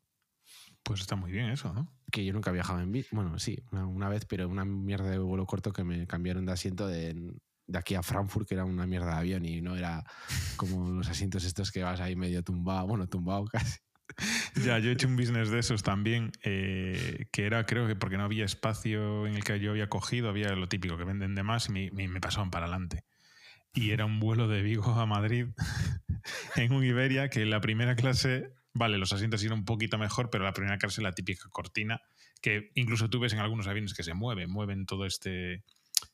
Pues 0.83 1.01
está 1.01 1.15
muy 1.15 1.31
bien 1.31 1.49
eso, 1.49 1.73
¿no? 1.73 1.91
Que 2.11 2.25
yo 2.25 2.33
nunca 2.33 2.51
viajaba 2.51 2.81
en 2.81 2.91
bici. 2.91 3.15
Bueno, 3.15 3.37
sí, 3.39 3.63
una, 3.71 4.09
vez, 4.09 4.25
pero 4.25 4.47
una 4.49 4.65
mierda 4.65 5.09
de 5.09 5.19
vuelo 5.19 5.45
corto 5.45 5.71
que 5.71 5.83
me 5.83 6.07
cambiaron 6.07 6.45
de 6.45 6.51
asiento 6.51 6.87
de, 6.87 7.33
aquí 7.73 7.95
a 7.95 8.03
Frankfurt, 8.03 8.47
que 8.47 8.55
era 8.55 8.65
una 8.65 8.87
mierda 8.87 9.13
de 9.13 9.19
avión 9.19 9.45
y 9.45 9.61
no 9.61 9.75
era 9.75 10.03
como 10.57 10.89
los 10.89 11.07
asientos 11.07 11.43
estos 11.45 11.71
que 11.71 11.83
vas 11.83 11.99
ahí 12.01 12.15
medio 12.15 12.43
tumbado, 12.43 12.87
bueno, 12.87 13.07
tumbado 13.07 13.45
casi. 13.51 13.79
Ya, 14.65 14.77
yo 14.79 14.89
he 14.89 14.93
hecho 14.93 15.07
un 15.07 15.15
business 15.15 15.49
de 15.49 15.59
esos 15.59 15.83
también, 15.83 16.31
eh, 16.43 17.27
que 17.31 17.45
era, 17.45 17.65
creo 17.65 17.87
que 17.87 17.95
porque 17.95 18.17
no 18.17 18.23
había 18.23 18.43
espacio 18.43 19.25
en 19.25 19.35
el 19.35 19.43
que 19.43 19.59
yo 19.59 19.71
había 19.71 19.87
cogido, 19.87 20.27
había 20.27 20.53
lo 20.53 20.67
típico 20.67 20.97
que 20.97 21.05
venden 21.05 21.33
de 21.33 21.43
más 21.43 21.69
y 21.69 21.71
me, 21.71 22.07
me 22.07 22.19
pasaban 22.19 22.51
para 22.51 22.65
adelante. 22.65 23.05
Y 23.73 23.91
era 23.91 24.05
un 24.05 24.19
vuelo 24.19 24.49
de 24.49 24.61
Vigo 24.61 24.91
a 24.91 25.05
Madrid 25.05 25.47
en 26.57 26.73
un 26.73 26.83
Iberia 26.83 27.29
que 27.29 27.45
la 27.45 27.61
primera 27.61 27.95
clase 27.95 28.51
Vale, 28.73 28.97
los 28.97 29.11
asientos 29.11 29.43
iban 29.43 29.59
un 29.59 29.65
poquito 29.65 29.97
mejor, 29.97 30.29
pero 30.29 30.43
la 30.45 30.53
primera 30.53 30.77
clase 30.77 31.01
la 31.01 31.11
típica 31.11 31.49
cortina, 31.49 32.01
que 32.41 32.71
incluso 32.75 33.09
tú 33.09 33.19
ves 33.19 33.33
en 33.33 33.39
algunos 33.39 33.67
aviones 33.67 33.93
que 33.93 34.03
se 34.03 34.13
mueven, 34.13 34.49
mueven 34.49 34.85
todo 34.85 35.05
este. 35.05 35.63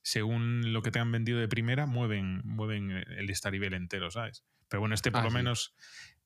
Según 0.01 0.73
lo 0.73 0.81
que 0.81 0.91
te 0.91 0.99
han 0.99 1.11
vendido 1.11 1.39
de 1.39 1.47
primera, 1.47 1.85
mueven, 1.85 2.41
mueven 2.43 2.91
el 2.91 3.29
estaribel 3.29 3.73
entero, 3.73 4.11
¿sabes? 4.11 4.43
Pero 4.67 4.81
bueno, 4.81 4.95
este 4.95 5.11
por 5.11 5.21
ah, 5.21 5.25
lo 5.25 5.31
menos 5.31 5.75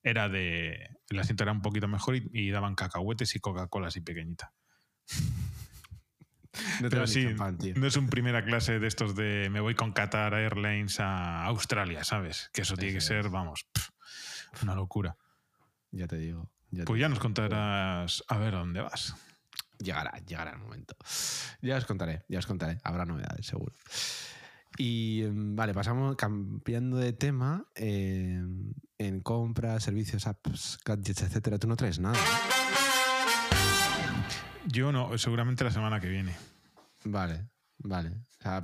era 0.02 0.28
de. 0.28 0.90
El 1.10 1.18
asiento 1.18 1.44
era 1.44 1.52
un 1.52 1.62
poquito 1.62 1.86
mejor 1.86 2.16
y, 2.16 2.50
daban 2.50 2.74
cacahuetes 2.74 3.36
y 3.36 3.40
Coca-Cola 3.40 3.88
así 3.88 4.00
pequeñita. 4.00 4.52
Pero 6.80 7.06
sí, 7.06 7.28
no 7.76 7.86
es 7.86 7.96
un 7.96 8.08
primera 8.10 8.44
clase 8.44 8.78
de 8.78 8.86
estos 8.86 9.16
de 9.16 9.48
me 9.50 9.60
voy 9.60 9.74
con 9.74 9.92
Qatar 9.92 10.34
Airlines 10.34 11.00
a 11.00 11.44
Australia, 11.46 12.04
¿sabes? 12.04 12.50
Que 12.52 12.62
eso 12.62 12.76
tiene 12.76 12.94
que 12.94 13.00
ser, 13.00 13.30
vamos, 13.30 13.66
una 14.62 14.74
locura. 14.74 15.16
Ya 15.92 16.06
te 16.06 16.16
digo. 16.16 16.50
pues 16.86 17.00
ya 17.00 17.08
nos 17.08 17.18
contarás 17.18 18.24
a 18.26 18.38
ver 18.38 18.54
a 18.54 18.58
dónde 18.58 18.80
vas. 18.80 19.14
Llegará, 19.78 20.12
llegará 20.26 20.52
el 20.52 20.58
momento. 20.58 20.96
Ya 21.60 21.76
os 21.76 21.84
contaré, 21.84 22.24
ya 22.28 22.38
os 22.38 22.46
contaré. 22.46 22.78
Habrá 22.82 23.04
novedades, 23.04 23.46
seguro. 23.46 23.74
Y 24.78 25.22
em, 25.22 25.54
vale, 25.54 25.74
pasamos 25.74 26.16
cambiando 26.16 26.96
de 26.96 27.12
tema 27.12 27.66
em, 27.74 28.72
en 28.98 29.20
compras, 29.20 29.84
servicios, 29.84 30.26
apps, 30.26 30.78
gadgets, 30.84 31.22
etcétera. 31.22 31.58
Tú 31.58 31.68
no 31.68 31.76
traes 31.76 31.98
nada. 31.98 32.18
Yo 34.66 34.92
no, 34.92 35.16
seguramente 35.18 35.64
la 35.64 35.70
semana 35.70 36.00
que 36.00 36.08
viene. 36.08 36.34
Vale, 37.04 37.48
vale. 37.84 38.12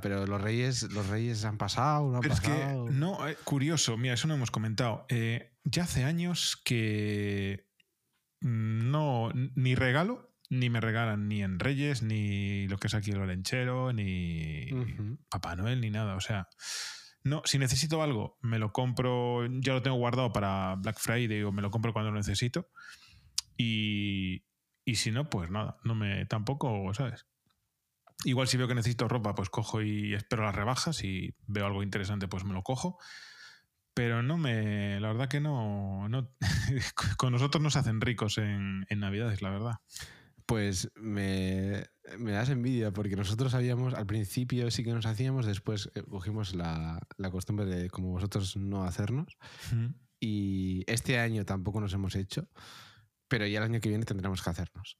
pero 0.01 0.25
los 0.25 0.41
reyes, 0.41 0.91
los 0.91 1.07
reyes 1.07 1.45
han 1.45 1.57
pasado, 1.57 2.11
no 2.11 2.21
Es 2.21 2.41
que, 2.41 2.51
no, 2.91 3.27
eh, 3.27 3.37
curioso, 3.43 3.97
mira, 3.97 4.13
eso 4.13 4.27
no 4.27 4.35
hemos 4.35 4.51
comentado. 4.51 5.05
Eh, 5.09 5.53
ya 5.63 5.83
hace 5.83 6.03
años 6.03 6.59
que 6.63 7.67
no, 8.41 9.31
ni 9.33 9.75
regalo, 9.75 10.29
ni 10.49 10.69
me 10.69 10.81
regalan 10.81 11.27
ni 11.27 11.43
en 11.43 11.59
Reyes, 11.59 12.01
ni 12.01 12.67
lo 12.67 12.77
que 12.77 12.87
es 12.87 12.95
aquí 12.95 13.11
el 13.11 13.21
Olenchero, 13.21 13.93
ni 13.93 14.67
Papá 15.29 15.55
Noel, 15.55 15.79
ni 15.79 15.91
nada. 15.91 16.15
O 16.15 16.21
sea, 16.21 16.47
no, 17.23 17.41
si 17.45 17.59
necesito 17.59 18.01
algo, 18.01 18.37
me 18.41 18.59
lo 18.59 18.71
compro, 18.71 19.45
ya 19.59 19.73
lo 19.73 19.81
tengo 19.81 19.97
guardado 19.97 20.33
para 20.33 20.75
Black 20.75 20.99
Friday 20.99 21.43
o 21.43 21.51
me 21.51 21.61
lo 21.61 21.69
compro 21.69 21.93
cuando 21.93 22.11
lo 22.11 22.17
necesito. 22.17 22.69
Y, 23.57 24.45
y 24.85 24.95
si 24.95 25.11
no, 25.11 25.29
pues 25.29 25.51
nada, 25.51 25.77
no 25.83 25.93
me 25.93 26.25
tampoco, 26.25 26.93
¿sabes? 26.93 27.27
Igual 28.25 28.47
si 28.47 28.57
veo 28.57 28.67
que 28.67 28.75
necesito 28.75 29.07
ropa, 29.07 29.33
pues 29.33 29.49
cojo 29.49 29.81
y 29.81 30.13
espero 30.13 30.43
las 30.43 30.55
rebajas 30.55 31.03
y 31.03 31.35
veo 31.47 31.65
algo 31.65 31.83
interesante, 31.83 32.27
pues 32.27 32.43
me 32.43 32.53
lo 32.53 32.63
cojo 32.63 32.97
pero 33.99 34.23
no 34.23 34.37
me. 34.37 34.97
La 35.01 35.09
verdad 35.09 35.27
que 35.27 35.41
no. 35.41 36.07
no 36.07 36.31
con 37.17 37.33
nosotros 37.33 37.61
nos 37.61 37.75
hacen 37.75 37.99
ricos 37.99 38.37
en, 38.37 38.85
en, 38.87 38.99
Navidades, 39.01 39.41
la 39.41 39.49
verdad. 39.49 39.73
Pues 40.45 40.89
me, 40.95 41.85
me 42.17 42.31
das 42.31 42.47
envidia 42.47 42.91
porque 42.91 43.17
nosotros 43.17 43.53
habíamos, 43.53 43.93
al 43.93 44.05
principio 44.05 44.71
sí 44.71 44.85
que 44.85 44.93
nos 44.93 45.05
hacíamos, 45.05 45.45
después 45.45 45.91
eh, 45.95 46.03
cogimos 46.09 46.55
la, 46.55 47.05
la 47.17 47.29
costumbre 47.29 47.65
de, 47.65 47.89
como 47.89 48.11
vosotros, 48.11 48.55
no 48.55 48.85
hacernos. 48.85 49.37
Mm. 49.73 49.87
Y 50.21 50.83
este 50.87 51.19
año 51.19 51.43
tampoco 51.43 51.81
nos 51.81 51.91
hemos 51.91 52.15
hecho, 52.15 52.47
pero 53.27 53.47
ya 53.47 53.57
el 53.57 53.65
año 53.65 53.81
que 53.81 53.89
viene 53.89 54.05
tendremos 54.05 54.41
que 54.41 54.49
hacernos. 54.49 54.97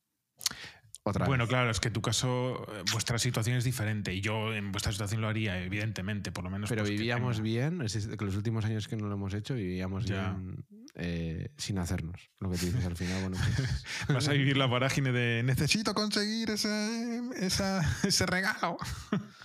Otra 1.04 1.26
Bueno, 1.26 1.44
vez. 1.46 1.50
claro, 1.50 1.72
es 1.72 1.80
que 1.80 1.90
tu 1.90 2.02
caso, 2.02 2.66
eh, 2.74 2.84
vuestra 2.92 3.18
situación 3.18 3.56
es 3.58 3.64
diferente 3.64 4.14
y 4.14 4.22
yo 4.22 4.54
en 4.54 4.72
vuestra 4.72 4.92
situación 4.92 5.22
lo 5.22 5.28
haría, 5.30 5.60
evidentemente, 5.64 6.32
por 6.32 6.44
lo 6.44 6.50
menos. 6.50 6.70
Pero 6.70 6.82
pues, 6.84 6.92
vivíamos 6.92 7.40
bien, 7.42 7.82
es 7.82 8.06
que 8.08 8.26
los 8.26 8.36
últimos 8.36 8.66
años 8.66 8.88
que 8.88 8.96
no 8.98 9.08
lo 9.08 9.16
hemos 9.16 9.34
hecho, 9.34 9.56
vivíamos 9.56 10.06
Ya. 10.06 10.34
bien 10.34 10.66
eh, 10.96 11.52
sin 11.58 11.78
hacernos. 11.80 12.30
Lo 12.40 12.52
que 12.52 12.58
tú 12.58 12.66
dices 12.66 12.86
al 12.86 12.98
final, 12.98 13.22
bueno, 13.22 13.38
pues, 13.38 13.86
Vas 14.26 14.28
a 14.28 14.34
vivir 14.34 14.58
la 14.58 14.66
vorágine 14.66 15.12
de 15.14 15.42
necesito 15.44 15.94
conseguir 15.94 16.50
ese, 16.52 17.22
esa- 17.38 17.82
ese 18.04 18.26
regalo. 18.26 18.78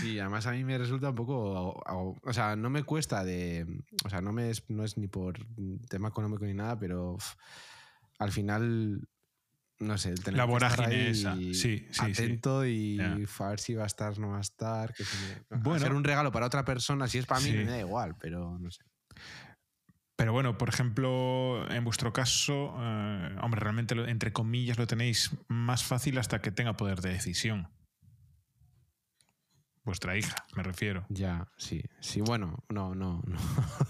Sí, 0.00 0.18
además 0.18 0.46
a 0.46 0.52
mí 0.52 0.64
me 0.64 0.78
resulta 0.78 1.10
un 1.10 1.14
poco. 1.14 1.82
O 2.22 2.32
sea, 2.32 2.56
no 2.56 2.70
me 2.70 2.84
cuesta 2.84 3.22
de. 3.22 3.66
O 4.02 4.08
sea, 4.08 4.22
no, 4.22 4.32
me 4.32 4.48
es, 4.48 4.64
no 4.70 4.82
es 4.82 4.96
ni 4.96 5.08
por 5.08 5.38
tema 5.90 6.08
económico 6.08 6.46
ni 6.46 6.54
nada, 6.54 6.78
pero 6.78 7.18
al 8.18 8.32
final. 8.32 9.06
No 9.80 9.96
sé, 9.96 10.10
el 10.10 10.22
tener 10.24 10.38
La 10.38 10.46
que 10.46 10.52
estar 10.54 10.70
vorágine 10.76 11.10
esa. 11.10 11.36
Sí, 11.36 11.54
sí, 11.54 11.86
sí. 11.92 12.00
atento 12.00 12.66
y 12.66 12.96
Ya. 12.96 13.12
a 13.14 13.48
ver 13.50 13.60
si 13.60 13.74
va 13.74 13.84
a 13.84 13.86
estar, 13.86 14.18
no 14.18 14.30
va 14.30 14.38
a 14.38 14.40
estar. 14.40 14.92
Que 14.92 15.04
me- 15.50 15.58
Bueno. 15.60 15.76
hacer 15.76 15.92
un 15.94 16.02
regalo 16.02 16.32
para 16.32 16.46
otra 16.46 16.64
persona, 16.64 17.06
si 17.06 17.18
es 17.18 17.26
para 17.26 17.40
mí, 17.40 17.50
Sí. 17.50 17.56
me 17.56 17.64
da 17.64 17.78
igual, 17.78 18.16
pero 18.20 18.58
no 18.58 18.70
sé. 18.72 18.82
Pero 20.16 20.32
bueno, 20.32 20.58
por 20.58 20.68
ejemplo, 20.68 21.70
en 21.70 21.84
vuestro 21.84 22.12
caso, 22.12 22.74
eh, 22.76 23.36
hombre, 23.40 23.60
realmente 23.60 23.94
lo- 23.94 24.08
entre 24.08 24.32
comillas 24.32 24.76
lo 24.78 24.88
tenéis 24.88 25.30
más 25.46 25.84
fácil 25.84 26.18
hasta 26.18 26.40
que 26.40 26.50
tenga 26.50 26.76
poder 26.76 27.00
de 27.00 27.10
decisión. 27.10 27.68
Vuestra 29.84 30.16
hija, 30.18 30.34
me 30.56 30.62
refiero. 30.64 31.06
Ya, 31.08 31.46
sí. 31.56 31.82
Sí, 32.00 32.20
bueno, 32.20 32.62
no, 32.68 32.94
no, 32.96 33.22
no. 33.26 33.38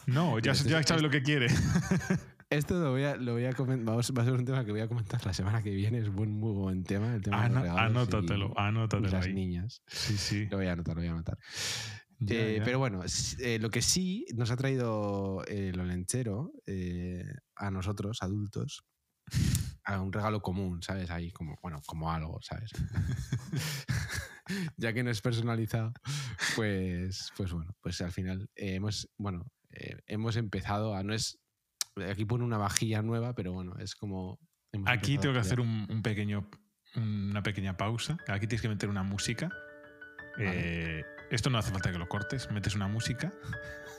No, 0.07 0.39
ya, 0.39 0.53
ya 0.83 0.83
sabe 0.83 1.01
lo 1.01 1.09
que 1.11 1.23
quiere. 1.23 1.49
Esto 2.51 2.81
lo 2.83 2.93
voy 2.93 3.05
a, 3.05 3.17
lo 3.17 3.35
voy 3.35 3.45
a 3.45 3.53
comentar. 3.53 3.95
Va 3.95 4.01
a 4.01 4.25
ser 4.25 4.33
un 4.33 4.45
tema 4.45 4.65
que 4.65 4.71
voy 4.73 4.81
a 4.81 4.89
comentar 4.89 5.25
la 5.27 5.35
semana 5.35 5.63
que 5.63 5.71
viene. 5.71 5.99
Es 5.99 6.09
buen, 6.09 6.31
muy 6.31 6.53
buen 6.53 6.83
tema. 6.83 7.15
El 7.15 7.21
tema 7.23 7.43
de 7.43 7.51
los 7.55 7.63
regalos 7.63 8.09
anótatelo, 8.09 8.49
y- 8.49 8.53
anótatelo 8.57 9.11
las 9.11 9.27
ahí. 9.27 9.35
niñas. 9.35 9.83
Sí, 9.87 10.17
sí. 10.17 10.47
Lo 10.47 10.57
voy 10.57 10.67
a 10.67 10.73
anotar, 10.73 10.95
lo 10.97 11.03
voy 11.03 11.09
a 11.09 11.13
anotar. 11.13 11.39
Ya, 12.21 12.37
Eh, 12.37 12.57
ya. 12.59 12.65
Pero 12.65 12.79
bueno, 12.79 13.03
eh, 13.41 13.59
lo 13.61 13.69
que 13.71 13.83
sí 13.83 14.25
nos 14.35 14.51
ha 14.51 14.57
traído 14.57 15.45
eh, 15.47 15.71
el 15.75 15.79
olenchero 15.81 16.53
eh, 16.67 17.23
a 17.55 17.71
nosotros, 17.71 18.23
adultos, 18.23 18.83
a 19.85 20.01
un 20.01 20.11
regalo 20.11 20.41
común, 20.41 20.83
¿sabes? 20.83 21.11
Ahí 21.11 21.31
como, 21.33 21.59
bueno, 21.63 21.83
como 21.85 22.11
algo, 22.11 22.41
¿sabes? 22.41 22.71
ya 24.79 24.95
que 24.95 25.03
no 25.05 25.11
es 25.11 25.21
personalizado, 25.21 25.93
pues, 26.57 27.31
pues 27.37 27.53
bueno, 27.53 27.77
pues 27.83 28.01
al 28.01 28.13
final 28.13 28.49
hemos, 28.55 29.07
bueno, 29.19 29.45
hemos 30.07 30.37
empezado 30.37 30.95
a, 30.95 31.03
no 31.03 31.13
es, 31.15 31.39
aquí 32.11 32.25
pone 32.25 32.45
una 32.45 32.59
vajilla 32.59 33.03
nueva, 33.03 33.35
pero 33.35 33.53
bueno, 33.53 33.77
es 33.79 33.95
como... 33.95 34.39
Aquí 34.87 35.19
tengo 35.19 35.33
que 35.35 35.41
hacer 35.41 35.61
un, 35.61 35.87
un 35.89 36.03
pequeño, 36.03 36.49
una 36.97 37.43
pequeña 37.43 37.77
pausa. 37.77 38.19
Aquí 38.29 38.47
tienes 38.47 38.61
que 38.63 38.69
meter 38.69 38.89
una 38.89 39.03
música. 39.03 39.49
Vale. 40.37 40.99
Eh, 41.01 41.05
esto 41.31 41.51
no 41.51 41.59
hace 41.59 41.73
falta 41.73 41.91
que 41.91 41.99
lo 41.99 42.09
cortes. 42.09 42.51
Metes 42.51 42.75
una 42.75 42.87
música 42.87 43.33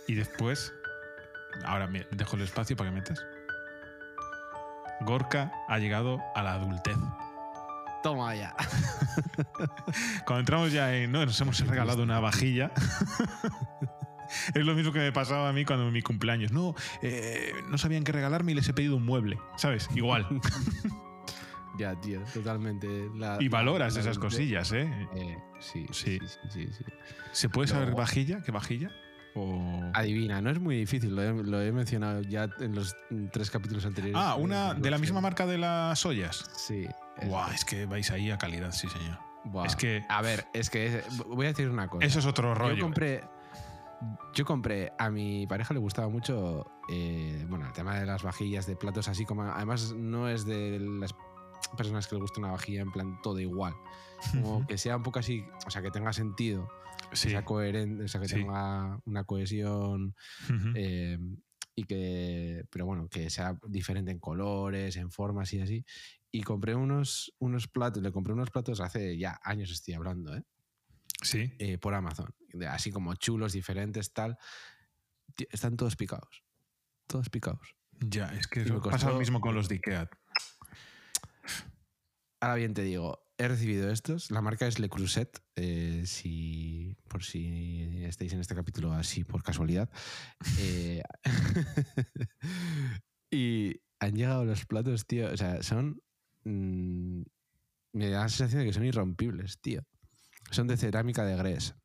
y 0.08 0.16
después. 0.16 0.74
Ahora 1.66 1.90
dejo 2.12 2.36
el 2.36 2.44
espacio 2.44 2.76
para 2.76 2.90
que 2.90 2.96
metas. 2.96 3.26
Gorka 5.02 5.52
ha 5.68 5.80
llegado 5.80 6.20
a 6.36 6.44
la 6.44 6.54
adultez. 6.54 6.98
Toma 8.04 8.36
ya. 8.36 8.56
Cuando 10.26 10.40
entramos 10.40 10.72
ya 10.72 10.96
en. 10.96 11.12
No, 11.12 11.26
nos 11.26 11.40
hemos 11.42 11.60
regalado 11.66 12.04
una 12.04 12.20
vajilla. 12.20 12.72
es 14.54 14.66
lo 14.66 14.74
mismo 14.76 14.92
que 14.92 15.00
me 15.00 15.12
pasaba 15.12 15.50
a 15.50 15.54
mí 15.54 15.66
cuando 15.66 15.88
en 15.88 15.94
mi 15.94 16.02
cumpleaños. 16.02 16.52
No, 16.52 16.76
eh, 17.02 17.52
no 17.70 17.78
sabían 17.78 18.04
qué 18.04 18.12
regalarme 18.12 18.52
y 18.52 18.56
les 18.56 18.68
he 18.70 18.74
pedido 18.74 18.96
un 18.96 19.06
mueble. 19.06 19.38
¿Sabes? 19.58 19.88
Igual. 19.96 20.28
ya, 21.78 21.96
tío, 22.00 22.22
totalmente. 22.34 22.88
La- 23.16 23.38
y 23.40 23.48
valoras 23.48 23.94
la 23.96 24.02
esas 24.02 24.18
cosillas, 24.20 24.72
¿eh? 24.74 24.92
Eh, 25.16 25.38
sí, 25.60 25.86
Sí. 25.92 26.20
sí, 26.20 26.28
sí, 26.52 26.68
sí, 26.68 26.74
sí. 26.78 26.84
¿Se 27.32 27.50
puede 27.50 27.68
saber 27.68 27.94
vajilla? 27.96 28.42
¿Qué 28.44 28.52
vajilla? 28.52 28.90
O... 29.36 29.80
Adivina, 29.94 30.42
no 30.42 30.50
es 30.50 30.60
muy 30.60 30.76
difícil, 30.76 31.16
lo 31.16 31.22
he, 31.22 31.32
lo 31.44 31.62
he 31.62 31.72
mencionado 31.72 32.22
ya 32.24 32.50
en 32.60 32.74
los 32.76 32.96
tres 33.32 33.52
capítulos 33.52 33.86
anteriores. 33.86 34.20
Ah, 34.20 34.36
Eh, 34.38 34.42
una 34.42 34.74
de 34.74 34.90
la 34.90 34.98
misma 34.98 35.22
marca 35.22 35.46
de 35.46 35.58
las 35.60 36.04
ollas. 36.06 36.50
Sí. 36.58 36.88
Guau, 37.24 37.50
es 37.52 37.64
que 37.64 37.86
vais 37.86 38.10
ahí 38.12 38.32
a 38.32 38.38
calidad, 38.38 38.72
sí, 38.72 38.88
señor. 38.90 39.20
buah. 39.46 39.66
es 39.68 39.76
que- 39.76 40.04
A 40.10 40.22
ver, 40.22 40.46
es 40.54 40.70
que 40.70 40.88
es- 41.00 41.18
voy 41.28 41.46
a 41.46 41.50
decir 41.50 41.70
una 41.70 41.88
cosa. 41.88 42.06
Eso 42.06 42.20
es 42.20 42.26
otro 42.26 42.56
rollo. 42.56 42.76
Yo 42.76 42.84
compré. 42.84 43.24
Yo 44.34 44.46
compré, 44.46 44.92
a 44.98 45.10
mi 45.10 45.46
pareja 45.48 45.74
le 45.74 45.80
gustaba 45.80 46.08
mucho, 46.08 46.66
eh, 46.90 47.46
bueno, 47.50 47.66
el 47.66 47.74
tema 47.74 48.00
de 48.00 48.06
las 48.06 48.24
vajillas, 48.24 48.66
de 48.66 48.76
platos 48.76 49.08
así 49.08 49.26
como, 49.26 49.44
además 49.44 49.94
no 49.94 50.30
es 50.30 50.46
de 50.46 50.80
las 50.80 51.14
personas 51.76 52.08
que 52.08 52.16
le 52.16 52.22
gusta 52.22 52.40
una 52.40 52.52
vajilla 52.52 52.82
en 52.82 52.92
plan 52.92 53.20
todo 53.22 53.40
igual, 53.40 53.74
como 54.32 54.66
que 54.66 54.78
sea 54.78 54.96
un 54.98 55.04
poco 55.04 55.20
así, 55.20 55.44
o 55.68 55.70
sea, 55.70 55.82
que 55.82 55.92
tenga 55.92 56.14
sentido, 56.14 56.70
que 57.10 57.18
sea 57.18 57.44
coherente, 57.44 58.06
o 58.06 58.08
sea, 58.08 58.22
que 58.22 58.28
Sí. 58.30 58.36
tenga 58.36 59.00
una 59.06 59.24
cohesión 59.26 60.16
eh, 60.76 61.18
y 61.76 61.84
que, 61.84 62.64
pero 62.70 62.86
bueno, 62.86 63.08
que 63.10 63.30
sea 63.30 63.58
diferente 63.68 64.12
en 64.12 64.20
colores, 64.20 64.96
en 64.96 65.12
formas 65.12 65.52
y 65.54 65.62
así. 65.62 65.86
Y 66.32 66.44
compré 66.44 66.76
unos, 66.76 67.34
unos 67.40 67.68
platos, 67.68 68.02
le 68.04 68.12
compré 68.12 68.34
unos 68.34 68.52
platos 68.52 68.80
hace 68.82 69.18
ya 69.18 69.40
años 69.44 69.72
estoy 69.72 69.96
hablando, 69.96 70.36
¿eh? 70.36 70.44
Sí. 71.22 71.54
eh, 71.60 71.78
por 71.78 71.94
Amazon. 71.94 72.34
Así 72.70 72.92
como 72.92 73.14
chulos, 73.16 73.54
diferentes, 73.54 74.14
tal. 74.14 74.38
Están 75.52 75.78
todos 75.78 75.96
picados. 75.96 76.44
Todos 77.08 77.30
picados. 77.30 77.76
Ya, 78.00 78.34
es 78.34 78.48
que 78.48 78.62
me 78.62 78.80
pasa 78.80 79.08
lo 79.08 79.14
costó- 79.14 79.20
mismo 79.20 79.42
con 79.42 79.56
los 79.56 79.68
de 79.68 79.76
Ikea. 79.76 80.10
Ahora 82.42 82.56
bien, 82.56 82.74
te 82.74 82.84
digo, 82.84 83.20
he 83.38 83.48
recibido 83.50 83.92
estos. 83.92 84.32
La 84.32 84.42
marca 84.42 84.66
es 84.68 84.80
Le 84.80 84.88
Creuset. 84.90 85.42
eh, 85.56 86.04
si, 86.06 86.96
por 87.10 87.24
si 87.24 88.04
estáis 88.06 88.32
en 88.34 88.40
este 88.40 88.56
capítulo 88.56 88.94
así 88.94 89.26
por 89.26 89.44
casualidad. 89.44 89.90
Eh, 90.60 91.04
y 93.32 93.82
han 94.00 94.16
llegado 94.16 94.46
los 94.46 94.66
platos, 94.66 95.06
tío. 95.06 95.32
O 95.32 95.38
sea, 95.38 95.62
son. 95.64 96.02
mm, 96.46 97.22
me 97.94 98.10
da 98.10 98.22
la 98.22 98.30
sensación 98.30 98.62
de 98.62 98.68
que 98.68 98.74
son 98.74 98.86
irrompibles, 98.86 99.60
tío. 99.60 99.86
Son 100.52 100.68
de 100.68 100.78
cerámica 100.78 101.24
de 101.26 101.36
Grés. 101.36 101.76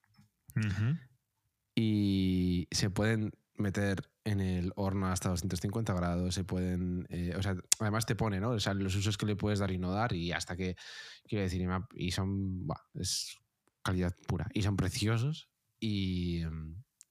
Y 1.74 2.68
se 2.70 2.90
pueden 2.90 3.32
meter 3.56 4.10
en 4.24 4.40
el 4.40 4.72
horno 4.76 5.08
hasta 5.08 5.28
250 5.28 5.92
grados, 5.94 6.34
se 6.34 6.44
pueden, 6.44 7.06
eh, 7.10 7.34
o 7.36 7.42
sea, 7.42 7.56
además 7.78 8.06
te 8.06 8.14
pone, 8.16 8.40
¿no? 8.40 8.50
O 8.50 8.60
sea, 8.60 8.74
los 8.74 8.94
usos 8.96 9.16
que 9.18 9.26
le 9.26 9.36
puedes 9.36 9.58
dar 9.58 9.70
y 9.70 9.78
no 9.78 9.92
dar 9.92 10.12
y 10.12 10.32
hasta 10.32 10.56
que, 10.56 10.76
quiero 11.24 11.42
decir, 11.44 11.66
y 11.94 12.10
son, 12.10 12.66
es 12.94 13.36
calidad 13.82 14.14
pura 14.26 14.48
y 14.54 14.62
son 14.62 14.76
preciosos 14.76 15.50
y, 15.78 16.42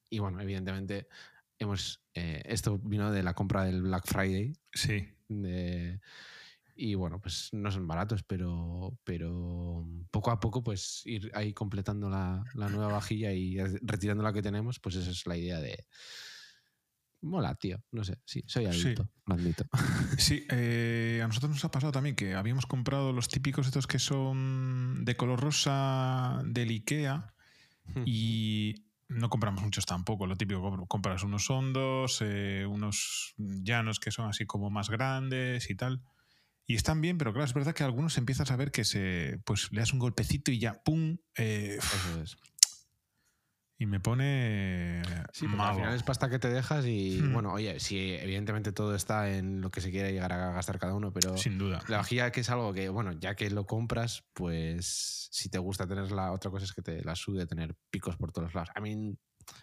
y 0.09 0.19
bueno, 0.19 0.41
evidentemente 0.41 1.07
hemos, 1.59 2.01
eh, 2.13 2.41
esto 2.45 2.79
vino 2.79 3.11
de 3.11 3.23
la 3.23 3.33
compra 3.35 3.63
del 3.65 3.83
Black 3.83 4.07
Friday 4.07 4.53
Sí. 4.73 5.07
de- 5.29 5.99
y 6.75 6.95
bueno, 6.95 7.19
pues 7.21 7.49
no 7.53 7.71
son 7.71 7.87
baratos, 7.87 8.23
pero, 8.23 8.97
pero 9.03 9.87
poco 10.11 10.31
a 10.31 10.39
poco, 10.39 10.63
pues 10.63 11.01
ir 11.05 11.31
ahí 11.33 11.53
completando 11.53 12.09
la, 12.09 12.43
la 12.55 12.69
nueva 12.69 12.89
vajilla 12.89 13.31
y 13.33 13.57
retirando 13.81 14.23
la 14.23 14.33
que 14.33 14.41
tenemos, 14.41 14.79
pues 14.79 14.95
esa 14.95 15.11
es 15.11 15.25
la 15.27 15.37
idea 15.37 15.59
de. 15.59 15.85
Mola, 17.21 17.55
tío. 17.55 17.81
No 17.91 18.03
sé, 18.03 18.19
sí, 18.25 18.43
soy 18.47 18.65
Sí. 18.65 18.69
adulto, 18.89 19.09
lo 19.27 19.35
admito. 19.35 19.63
Sí, 20.17 20.45
eh, 20.49 21.21
a 21.23 21.27
nosotros 21.27 21.51
nos 21.51 21.63
ha 21.63 21.71
pasado 21.71 21.93
también 21.93 22.15
que 22.17 22.33
habíamos 22.35 22.65
comprado 22.65 23.13
los 23.13 23.29
típicos 23.29 23.65
estos 23.67 23.87
que 23.87 23.97
son 23.99 25.05
de 25.05 25.15
color 25.15 25.39
rosa 25.39 26.41
del 26.45 26.69
Ikea 26.69 27.33
y 28.05 28.75
no 29.07 29.29
compramos 29.29 29.63
muchos 29.63 29.85
tampoco. 29.85 30.27
Lo 30.27 30.35
típico, 30.35 30.61
compr- 30.61 30.87
compras 30.87 31.23
unos 31.23 31.49
hondos, 31.49 32.19
eh, 32.21 32.65
unos 32.69 33.35
llanos 33.37 33.99
que 34.01 34.11
son 34.11 34.27
así 34.27 34.45
como 34.45 34.69
más 34.69 34.89
grandes 34.89 35.69
y 35.69 35.75
tal. 35.75 36.01
Y 36.65 36.75
están 36.75 37.01
bien, 37.01 37.17
pero 37.17 37.33
claro, 37.33 37.45
es 37.45 37.53
verdad 37.53 37.73
que 37.75 37.83
algunos 37.83 38.17
empiezas 38.17 38.49
a 38.51 38.55
ver 38.55 38.71
que 38.71 38.85
se, 38.85 39.39
pues 39.45 39.69
le 39.71 39.79
das 39.81 39.91
un 39.93 39.99
golpecito 39.99 40.51
y 40.51 40.59
ya, 40.59 40.81
¡pum! 40.83 41.17
eh, 41.37 41.77
Eso 41.77 42.21
es. 42.21 42.37
y 43.79 43.85
me 43.85 43.99
pone 43.99 45.01
Sí, 45.33 45.47
porque 45.47 45.65
al 45.65 45.75
final 45.75 45.93
es 45.95 46.03
pasta 46.03 46.29
que 46.29 46.39
te 46.39 46.47
dejas 46.49 46.85
y 46.85 47.19
Hmm. 47.21 47.33
bueno, 47.33 47.51
oye, 47.51 47.79
sí, 47.81 48.13
evidentemente 48.13 48.71
todo 48.71 48.95
está 48.95 49.29
en 49.35 49.59
lo 49.61 49.71
que 49.71 49.81
se 49.81 49.91
quiere 49.91 50.13
llegar 50.13 50.31
a 50.31 50.53
gastar 50.53 50.79
cada 50.79 50.93
uno, 50.95 51.11
pero 51.11 51.35
Sin 51.35 51.57
duda. 51.57 51.81
la 51.89 51.97
vajilla 51.97 52.31
que 52.31 52.41
es 52.41 52.49
algo 52.49 52.71
que, 52.73 52.87
bueno, 52.89 53.11
ya 53.13 53.35
que 53.35 53.49
lo 53.49 53.65
compras, 53.65 54.23
pues 54.33 55.27
si 55.31 55.49
te 55.49 55.57
gusta 55.57 55.85
tenerla, 55.87 56.31
otra 56.31 56.49
cosa 56.51 56.63
es 56.65 56.71
que 56.73 56.81
te 56.81 57.03
la 57.03 57.15
sude 57.15 57.45
tener 57.45 57.75
picos 57.89 58.15
por 58.15 58.31
todos 58.31 58.53
lados. 58.53 58.69
A 58.75 58.79
mí 58.79 59.17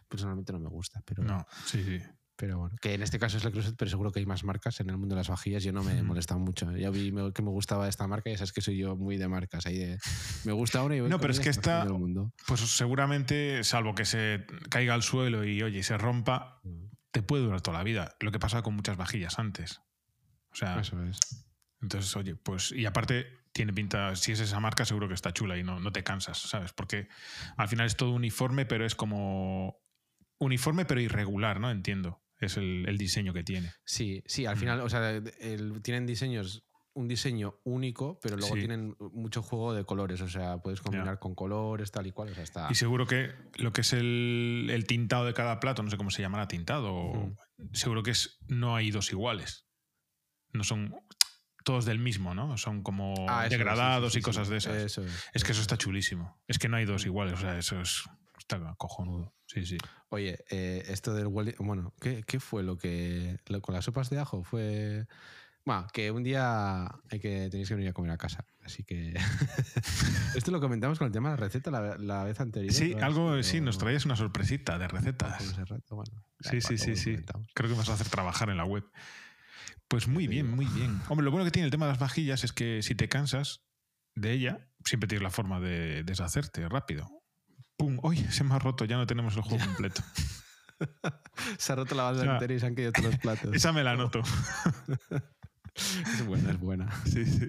personalmente 0.09 0.53
no 0.53 0.59
me 0.61 0.68
gusta, 0.68 1.01
pero, 1.07 1.22
No, 1.22 1.46
sí, 1.64 1.82
sí. 1.82 1.98
Pero 2.41 2.57
bueno, 2.59 2.74
que 2.80 2.95
en 2.95 3.03
este 3.03 3.18
caso 3.18 3.36
es 3.36 3.45
la 3.45 3.51
Creuset, 3.51 3.76
pero 3.76 3.91
seguro 3.91 4.12
que 4.12 4.18
hay 4.20 4.24
más 4.24 4.45
marcas 4.45 4.80
en 4.80 4.88
el 4.88 4.97
mundo 4.97 5.14
de 5.14 5.20
las 5.20 5.28
vajillas. 5.28 5.62
Yo 5.62 5.72
no 5.74 5.84
me 5.84 6.03
molestado 6.03 6.41
mucho. 6.41 6.74
Ya 6.74 6.88
vi 6.88 7.12
que 7.34 7.43
me 7.43 7.51
gustaba 7.51 7.86
esta 7.86 8.07
marca 8.07 8.30
y 8.30 8.36
sabes 8.38 8.55
que 8.55 8.62
soy 8.62 8.78
yo 8.78 8.97
muy 8.97 9.18
de 9.18 9.28
marcas. 9.28 9.66
Ahí 9.66 9.76
de, 9.76 9.99
me 10.45 10.53
gusta 10.53 10.82
una 10.82 10.97
y 10.97 11.01
voy 11.01 11.11
No, 11.11 11.20
pero 11.20 11.34
es 11.34 11.41
que 11.41 11.51
esta- 11.51 11.84
mundo. 11.84 12.32
Pues 12.47 12.61
seguramente, 12.61 13.62
salvo 13.62 13.95
que 13.95 14.07
se 14.07 14.47
caiga 14.70 14.95
al 14.95 15.03
suelo 15.03 15.45
y 15.45 15.62
oye, 15.62 15.82
se 15.82 15.99
rompa, 15.99 16.62
te 17.11 17.22
puede 17.22 17.43
durar 17.43 17.61
toda 17.61 17.76
la 17.76 17.84
vida. 17.84 18.16
Lo 18.20 18.32
que 18.32 18.38
pasa 18.38 18.62
con 18.62 18.74
muchas 18.74 18.97
vajillas 18.97 19.38
antes. 19.38 19.82
O 20.51 20.55
sea, 20.55 20.80
Eso 20.80 21.03
es. 21.05 21.18
entonces, 21.82 22.16
oye, 22.16 22.36
pues. 22.36 22.72
Y 22.72 22.86
aparte, 22.86 23.26
tiene 23.53 23.74
pinta. 23.74 24.16
Si 24.16 24.32
es 24.32 24.41
esa 24.41 24.61
marca, 24.61 24.86
seguro 24.86 25.09
que 25.09 25.14
está 25.14 25.30
chula 25.34 25.59
y 25.59 25.62
no, 25.62 25.78
no 25.78 25.93
te 25.93 26.03
cansas, 26.03 26.38
¿sabes? 26.38 26.72
Porque 26.72 27.09
al 27.59 27.68
final 27.68 27.84
es 27.84 27.97
todo 27.97 28.12
uniforme, 28.12 28.64
pero 28.64 28.86
es 28.86 28.95
como. 28.95 29.76
Uniforme, 30.38 30.86
pero 30.86 31.03
irregular, 31.03 31.61
¿no? 31.61 31.70
Entiendo. 31.70 32.22
Es 32.41 32.57
el, 32.57 32.88
el 32.88 32.97
diseño 32.99 33.32
que 33.32 33.45
tiene. 33.45 33.70
Sí, 33.84 34.22
sí, 34.26 34.47
al 34.47 34.57
Mm. 34.57 34.59
final, 34.59 34.80
o 34.80 34.88
sea, 34.88 35.11
el- 35.11 35.82
tienen 35.82 36.07
diseños, 36.07 36.64
un 36.95 37.07
diseño 37.07 37.61
único, 37.64 38.18
pero 38.20 38.36
luego 38.36 38.55
Sí. 38.55 38.61
tienen 38.61 38.97
mucho 39.12 39.43
juego 39.43 39.74
de 39.74 39.84
colores. 39.84 40.20
O 40.22 40.28
sea, 40.28 40.59
puedes 40.59 40.80
combinar 40.80 41.18
con 41.18 41.34
colores, 41.34 41.91
tal 41.93 42.07
y 42.07 42.12
cual. 42.12 42.30
O 42.30 42.34
sea, 42.34 42.43
está. 42.43 42.66
Y 42.70 42.74
seguro 42.74 43.07
que 43.07 43.30
lo 43.57 43.72
que 43.72 43.82
es 43.82 43.93
el, 43.93 44.68
el 44.72 44.86
tintado 44.86 45.24
de 45.26 45.34
cada 45.34 45.61
plato, 45.61 45.82
no 45.82 45.91
sé 45.91 45.97
cómo 45.97 46.11
se 46.11 46.22
llamará 46.22 46.49
tintado, 46.49 47.12
seguro 47.72 48.03
que 48.03 48.11
es 48.11 48.38
no 48.49 48.74
hay 48.74 48.91
dos 48.91 49.12
iguales. 49.12 49.66
No 50.53 50.64
son 50.64 50.95
todos 51.64 51.84
del 51.84 51.99
mismo, 51.99 52.34
¿no? 52.34 52.57
Son 52.57 52.82
como 52.82 53.14
Ah, 53.28 53.43
eso 53.47 53.47
es, 53.47 53.53
sí, 53.53 53.59
degradados 53.59 54.12
sí, 54.14 54.18
y 54.18 54.22
cosas 54.22 54.49
de 54.49 54.57
esas. 54.57 54.76
Eso 54.76 55.05
es. 55.05 55.24
Es 55.34 55.45
que 55.45 55.53
eso 55.53 55.61
está 55.61 55.76
chulísimo. 55.76 56.41
Es 56.49 56.59
que 56.59 56.68
no 56.68 56.76
hay 56.78 56.86
dos 56.86 57.05
iguales, 57.07 57.34
o 57.34 57.36
sea, 57.36 57.57
eso 57.59 57.80
es 57.80 58.03
está 58.57 58.74
cojonudo. 58.76 59.34
Sí, 59.46 59.64
sí. 59.66 59.78
Oye, 60.11 60.38
eh, 60.51 60.84
esto 60.88 61.14
del 61.14 61.28
Bueno, 61.28 61.92
¿qué, 62.01 62.22
qué 62.26 62.40
fue 62.40 62.62
lo 62.62 62.78
que. 62.78 63.38
lo- 63.46 63.61
con 63.61 63.74
las 63.74 63.84
sopas 63.84 64.11
de 64.11 64.18
ajo? 64.18 64.42
Fue. 64.44 65.07
Bueno, 65.64 65.86
que 65.92 66.11
un 66.11 66.22
día 66.22 66.86
hay 67.11 67.20
que 67.20 67.48
tenéis 67.51 67.68
que 67.68 67.74
venir 67.74 67.90
a 67.90 67.92
comer 67.92 68.11
a 68.12 68.16
casa. 68.18 68.44
Así 68.64 68.82
que. 68.82 69.14
esto 70.34 70.51
lo 70.51 70.61
comentamos 70.61 70.98
con 70.98 71.07
el 71.07 71.12
tema 71.12 71.30
de 71.30 71.36
la 71.36 71.40
receta 71.44 71.70
la, 71.70 71.96
la 71.98 72.24
vez 72.24 72.40
anterior. 72.40 72.72
Sí, 72.72 72.94
¿no? 72.94 73.05
algo, 73.05 73.30
Pero- 73.30 73.42
sí, 73.42 73.61
nos 73.61 73.78
traías 73.78 74.05
una 74.05 74.16
sorpresita 74.16 74.78
de 74.78 74.88
recetas. 74.88 75.55
bueno, 75.90 76.05
Sí, 76.40 76.61
sí, 76.61 76.78
sí, 76.78 76.96
sí. 76.96 77.16
Creo 77.55 77.68
que 77.70 77.76
vas 77.76 77.88
a 77.88 77.94
hacer 77.94 78.09
trabajar 78.09 78.48
en 78.51 78.57
la 78.57 78.64
web. 78.64 78.84
Pues 79.88 80.07
muy 80.09 80.26
bien, 80.28 80.48
muy 80.51 80.66
bien. 80.66 81.01
Hombre, 81.09 81.24
lo 81.24 81.30
bueno 81.32 81.44
que 81.44 81.51
tiene 81.51 81.66
el 81.66 81.70
tema 81.72 81.86
de 81.86 81.92
las 81.92 81.98
vajillas 81.98 82.44
es 82.44 82.53
que 82.53 82.80
si 82.82 82.94
te 82.94 83.09
cansas 83.09 83.62
de 84.14 84.32
ella, 84.32 84.68
siempre 84.84 85.09
tienes 85.09 85.22
la 85.24 85.30
forma 85.30 85.59
de 85.61 86.05
deshacerte 86.05 86.68
rápido. 86.68 87.20
¡Pum! 87.81 87.99
¡Uy! 88.03 88.16
Se 88.31 88.45
me 88.45 88.55
ha 88.55 88.59
roto, 88.59 88.85
ya 88.85 88.97
no 88.97 89.07
tenemos 89.07 89.35
el 89.37 89.43
juego 89.43 89.64
completo. 89.64 90.03
Se 91.59 91.72
ha 91.72 91.76
roto 91.76 91.95
la 91.95 92.14
sea, 92.14 92.33
entera 92.35 92.55
y 92.55 92.61
se 92.61 92.66
han 92.66 92.74
caído 92.74 92.93
todos 92.93 93.11
los 93.11 93.18
platos. 93.20 93.55
Esa 93.55 93.72
me 93.72 93.83
la 93.83 93.93
anoto. 93.93 94.22
Es 95.74 96.26
buena, 96.26 96.51
es 96.51 96.59
buena. 96.61 96.91
Sí, 97.07 97.24
sí. 97.24 97.47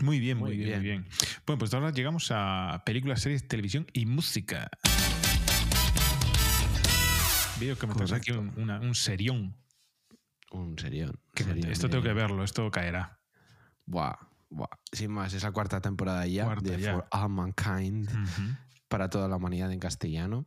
Muy 0.00 0.18
bien, 0.18 0.36
muy, 0.38 0.50
Muy 0.50 0.56
bien, 0.58 0.78
muy 0.78 0.84
bien. 0.84 1.06
Bueno, 1.46 1.58
pues 1.58 1.72
ahora 1.72 1.90
llegamos 1.92 2.28
a 2.30 2.82
películas, 2.84 3.20
series, 3.22 3.46
televisión 3.46 3.86
y 3.92 4.06
música. 4.06 4.68
Veo 7.60 7.78
que 7.78 7.86
me 7.86 7.94
traes 7.94 8.12
aquí 8.12 8.32
un, 8.32 8.52
una- 8.56 8.80
un 8.80 8.94
serión. 8.94 9.56
Un 10.50 10.76
serión. 10.78 11.18
Que 11.34 11.44
serión 11.44 11.70
esto 11.70 11.86
de- 11.86 11.92
tengo 11.92 12.02
que 12.04 12.12
verlo, 12.12 12.42
esto 12.44 12.70
caerá. 12.70 13.20
Buah, 13.86 14.16
buah. 14.50 14.68
Sin 14.92 15.12
más, 15.12 15.32
es 15.32 15.42
la 15.44 15.52
cuarta 15.52 15.80
temporada 15.80 16.26
ya 16.26 16.44
Cuarta 16.44 16.70
de 16.72 16.80
ya. 16.80 16.94
For 16.94 17.06
All 17.12 17.28
Mankind. 17.30 18.10
Para 18.94 19.10
toda 19.10 19.28
la 19.28 19.36
humanidad 19.36 19.70
en 19.72 19.80
castellano. 19.80 20.46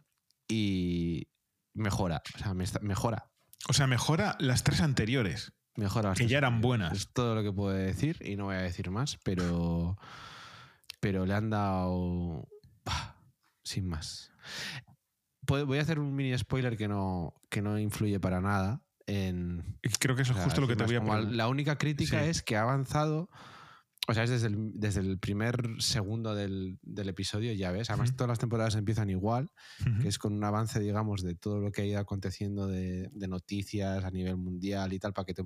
Y 0.50 1.28
mejora, 1.74 2.22
o 2.36 2.38
sea, 2.40 2.54
me 2.54 2.64
está- 2.64 2.80
mejora. 2.80 3.30
O 3.70 3.74
sea, 3.74 3.88
mejora 3.88 4.36
las 4.40 4.64
tres 4.64 4.82
anteriores, 4.82 5.52
Mejora 5.76 6.10
las 6.10 6.18
que 6.18 6.24
tres 6.24 6.32
ya 6.32 6.38
eran 6.40 6.62
buenas. 6.62 6.94
Es 6.94 7.12
todo 7.14 7.36
lo 7.36 7.44
que 7.44 7.52
puedo 7.52 7.76
decir 7.76 8.18
y 8.26 8.36
no 8.36 8.46
voy 8.46 8.56
a 8.56 8.62
decir 8.62 8.90
más, 8.90 9.18
pero. 9.24 9.98
Pero 11.00 11.26
le 11.26 11.34
han 11.36 11.50
dado. 11.50 12.48
bah, 12.86 13.22
sin 13.64 13.86
más. 13.88 14.32
Voy 15.42 15.78
a 15.78 15.82
hacer 15.82 16.00
un 16.00 16.16
mini 16.16 16.38
spoiler 16.38 16.76
que 16.78 16.88
no, 16.88 17.34
que 17.50 17.62
no 17.62 17.78
influye 17.80 18.20
para 18.20 18.42
nada 18.42 18.82
en, 19.06 19.78
Creo 20.00 20.16
que 20.16 20.24
eso 20.24 20.34
es 20.34 20.40
justo 20.44 20.60
lo 20.62 20.68
que 20.68 20.76
te 20.76 20.84
voy 20.86 20.96
a 20.96 21.02
preguntar. 21.02 21.34
La 21.34 21.48
única 21.48 21.78
crítica 21.78 22.24
Sí. 22.24 22.30
es 22.30 22.42
que 22.44 22.58
ha 22.58 22.64
avanzado. 22.64 23.30
O 24.10 24.14
sea, 24.14 24.24
es 24.24 24.30
desde 24.30 24.48
el, 24.48 24.72
desde 24.74 25.02
el 25.02 25.20
primer 25.20 25.76
segundo 25.80 26.34
del, 26.34 26.80
del 26.82 27.10
episodio, 27.10 27.52
ya 27.52 27.72
ves. 27.72 27.90
Además, 27.90 28.10
Ujú. 28.10 28.18
todas 28.18 28.30
las 28.30 28.40
temporadas 28.40 28.76
empiezan 28.76 29.10
igual, 29.10 29.52
Ujú. 29.86 30.00
que 30.02 30.08
es 30.08 30.18
con 30.18 30.34
un 30.34 30.44
avance, 30.44 30.80
digamos, 30.80 31.24
de 31.24 31.36
todo 31.36 31.60
lo 31.60 31.72
que 31.72 31.82
ha 31.82 31.86
ido 31.86 32.00
aconteciendo 32.00 32.68
de, 32.68 33.10
de 33.12 33.28
noticias 33.28 34.06
a 34.06 34.10
nivel 34.12 34.38
mundial 34.38 34.94
y 34.94 35.00
tal, 35.00 35.12
para 35.12 35.26
que 35.26 35.34
te, 35.34 35.44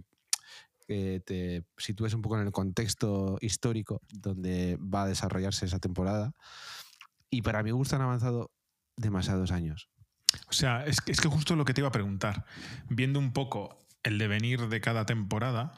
que 0.88 1.24
te 1.26 1.66
sitúes 1.78 2.14
un 2.14 2.22
poco 2.22 2.40
en 2.40 2.46
el 2.46 2.52
contexto 2.52 3.38
histórico 3.42 4.00
donde 4.14 4.78
va 4.78 5.04
a 5.04 5.08
desarrollarse 5.08 5.66
esa 5.66 5.80
temporada. 5.80 6.32
Y 7.32 7.42
para 7.42 7.64
mi 7.64 7.72
gusto 7.72 7.96
han 7.96 8.04
avanzado 8.04 8.52
demasiados 8.96 9.52
años. 9.52 9.90
O 10.50 10.54
sea, 10.54 10.86
es 10.86 11.02
que, 11.02 11.12
es 11.14 11.20
que 11.20 11.30
justo 11.30 11.56
lo 11.56 11.66
que 11.66 11.74
te 11.74 11.82
iba 11.82 11.88
a 11.88 11.94
preguntar. 11.94 12.46
Viendo 12.90 13.18
un 13.18 13.34
poco 13.34 13.80
el 14.04 14.18
devenir 14.18 14.68
de 14.68 14.82
cada 14.82 15.06
temporada, 15.06 15.74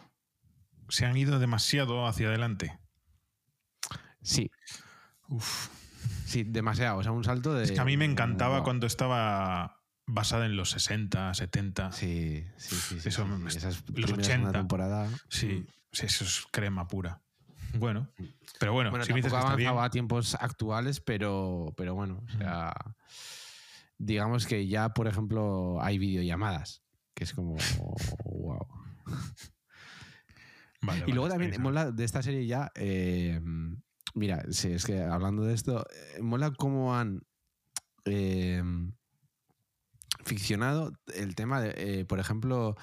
se 0.89 1.05
han 1.05 1.17
ido 1.17 1.39
demasiado 1.39 2.05
hacia 2.07 2.27
adelante. 2.27 2.77
Sí, 4.21 4.49
Uf. 5.27 5.69
sí, 6.25 6.43
demasiado. 6.43 6.97
O 6.99 7.03
sea, 7.03 7.11
un 7.11 7.23
salto 7.23 7.53
de. 7.53 7.63
Es 7.65 7.71
que 7.71 7.79
a 7.79 7.85
mí 7.85 7.97
me 7.97 8.05
encantaba 8.05 8.57
Wow. 8.57 8.63
cuando 8.63 8.87
estaba 8.87 9.81
basada 10.05 10.45
en 10.45 10.55
los 10.55 10.69
60, 10.71 11.33
70. 11.33 11.91
Sí, 11.91 12.45
sí, 12.57 12.75
sí. 12.75 12.99
sí, 12.99 13.09
Eso 13.09 13.25
sí, 13.25 13.49
sí. 13.51 13.57
Esas 13.57 13.75
los 13.75 13.83
primeras 13.83 14.11
80. 14.11 14.23
segunda 14.25 14.51
temporada. 14.51 15.09
Sí, 15.29 15.65
sí, 15.91 16.05
eso 16.05 16.23
es 16.23 16.45
crema 16.51 16.87
pura. 16.87 17.19
Bueno, 17.75 18.07
pero 18.59 18.71
bueno, 18.73 18.91
Bueno, 18.91 19.03
si 19.03 19.11
tampoco 19.11 19.35
bien. 19.35 19.45
avanzaba 19.69 19.85
a 19.85 19.89
tiempos 19.89 20.35
actuales, 20.39 20.99
pero, 20.99 21.73
pero 21.75 21.95
bueno, 21.95 22.21
o 22.23 22.37
sea, 22.37 22.71
digamos 23.97 24.45
que 24.45 24.67
ya, 24.67 24.89
por 24.89 25.07
ejemplo, 25.07 25.81
hay 25.81 25.97
videollamadas, 25.97 26.83
que 27.15 27.23
es 27.23 27.33
como, 27.33 27.55
wow. 28.25 28.67
Vale, 30.83 31.03
Y 31.07 31.11
luego 31.11 31.29
también 31.29 31.61
mola 31.61 31.91
de 31.91 32.03
esta 32.03 32.21
serie 32.21 32.45
ya, 32.45 32.71
eh, 32.75 33.39
mira, 34.13 34.43
sí, 34.51 34.73
es 34.73 34.85
que 34.85 35.01
hablando 35.01 35.43
de 35.43 35.53
esto, 35.53 35.85
eh, 35.89 36.21
mola 36.21 36.51
cómo 36.51 36.95
han 36.95 37.23
eh, 38.05 38.61
ficcionado 40.25 40.93
el 41.15 41.35
tema 41.35 41.61
de, 41.61 41.73
eh, 41.77 42.05
por 42.05 42.19
ejemplo, 42.19 42.75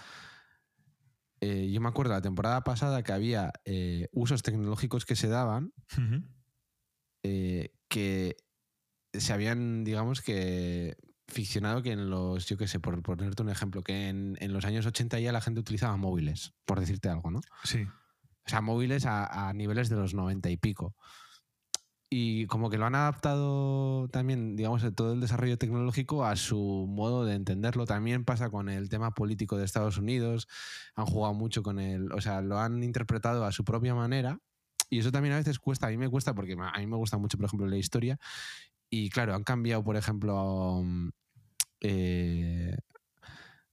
eh, 1.40 1.70
yo 1.70 1.80
me 1.80 1.88
acuerdo 1.88 2.12
la 2.12 2.22
temporada 2.22 2.64
pasada 2.64 3.03
que 3.03 3.12
había 3.12 3.53
usos 4.12 4.42
tecnológicos 4.42 5.05
que 5.05 5.16
se 5.16 5.28
daban 5.28 5.72
que 7.22 8.36
se 9.12 9.32
habían, 9.32 9.84
digamos 9.84 10.22
que 10.22 10.96
ficcionado 11.31 11.83
que 11.83 11.93
en 11.93 12.11
los, 12.11 12.47
yo 12.47 12.57
qué 12.57 12.68
sé, 12.68 12.81
por 12.81 13.03
ponerte 13.03 13.43
un 13.43 13.51
ejemplo, 13.51 13.83
que 13.83 14.09
en, 14.09 14.37
en 14.41 14.53
los 14.53 14.64
años 14.64 14.87
80 14.87 15.18
ya 15.20 15.33
la 15.33 15.41
gente 15.41 15.61
utilizaba 15.61 15.97
móviles, 15.97 16.53
por 16.64 16.81
decirte 16.81 17.09
algo, 17.09 17.31
¿no? 17.31 17.41
Sí. 17.64 17.85
O 18.47 18.49
sea, 18.49 18.61
móviles 18.61 19.07
a, 19.07 19.49
a 19.49 19.53
niveles 19.53 19.89
de 19.89 19.97
los 19.97 20.14
90 20.14 20.51
y 20.51 20.57
pico. 20.57 20.95
Y 22.12 22.47
como 22.47 22.70
que 22.70 22.76
lo 22.76 22.87
han 22.87 22.97
adaptado 22.97 24.09
también, 24.09 24.57
digamos, 24.57 24.85
todo 24.97 25.12
el 25.12 25.20
desarrollo 25.20 25.57
tecnológico 25.59 26.24
a 26.24 26.35
su 26.35 26.87
modo 26.89 27.24
de 27.24 27.37
entenderlo. 27.37 27.87
También 27.87 28.24
pasa 28.24 28.51
con 28.51 28.68
el 28.68 28.89
tema 28.89 29.12
político 29.12 29.57
de 29.57 29.64
Estados 29.64 29.97
Unidos. 29.97 30.49
Han 30.97 31.07
jugado 31.07 31.35
mucho 31.35 31.62
con 31.62 31.78
el. 31.78 32.11
O 32.11 32.20
sea, 32.20 32.41
lo 32.41 32.59
han 32.59 32.83
interpretado 32.83 33.45
a 33.45 33.53
su 33.53 33.62
propia 33.62 33.95
manera. 33.95 34.41
Y 34.89 34.99
eso 34.99 35.12
también 35.12 35.35
a 35.35 35.39
veces 35.39 35.61
cuesta. 35.61 35.87
A 35.87 35.91
mí 35.91 35.99
me 35.99 36.09
cuesta 36.09 36.35
porque 36.35 36.57
a 36.61 36.78
mí 36.81 36.87
me 36.89 36.97
gusta 36.97 37.16
mucho, 37.16 37.39
por 37.39 37.47
ejemplo, 37.47 37.68
la 37.68 37.76
historia. 37.76 38.18
Y 38.91 39.09
claro, 39.11 39.34
han 39.34 39.45
cambiado, 39.45 39.82
por 39.84 39.97
ejemplo. 39.97 40.82
mm, 40.84 41.11
eh, 41.82 42.76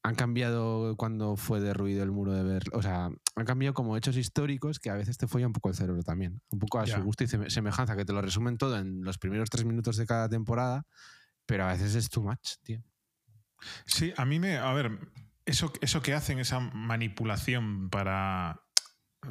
han 0.03 0.15
cambiado 0.15 0.95
cuando 0.95 1.36
fue 1.36 1.59
derruido 1.59 2.01
el 2.03 2.11
muro 2.11 2.32
de 2.32 2.43
Berlín. 2.43 2.72
O 2.74 2.82
sea, 2.82 3.09
han 3.36 3.45
cambiado 3.45 3.74
como 3.74 3.97
hechos 3.97 4.15
históricos 4.15 4.80
que 4.80 4.89
a 4.89 4.93
veces 4.95 5.18
te 5.18 5.28
follan 5.28 5.47
un 5.47 5.53
poco 5.53 5.68
el 5.70 5.76
cerebro 5.76 6.01
también. 6.03 6.41
Un 6.49 6.59
poco 6.59 6.80
a 6.80 6.86
su 6.99 7.03
gusto 7.03 7.26
y 7.26 7.28
seme- 7.28 7.49
semejanza, 7.49 7.97
que 7.97 8.05
te 8.05 8.13
lo 8.13 8.22
resumen 8.22 8.57
todo 8.57 8.78
en 8.78 9.03
los 9.03 9.18
primeros 9.18 9.49
tres 9.49 9.65
minutos 9.65 9.97
de 9.97 10.05
cada 10.05 10.30
temporada, 10.30 10.86
pero 11.45 11.65
a 11.65 11.74
veces 11.74 11.93
es 11.95 12.09
too 12.09 12.24
much, 12.24 12.53
tío. 12.63 12.82
Sí, 13.86 14.13
a 14.15 14.24
mí 14.24 14.39
me. 14.39 14.57
A 14.57 14.72
ver, 14.72 14.97
eso, 15.45 15.74
eso 15.82 16.01
que 16.01 16.13
hacen, 16.13 16.39
esa 16.39 16.59
manipulación 16.61 17.89
para. 17.89 18.61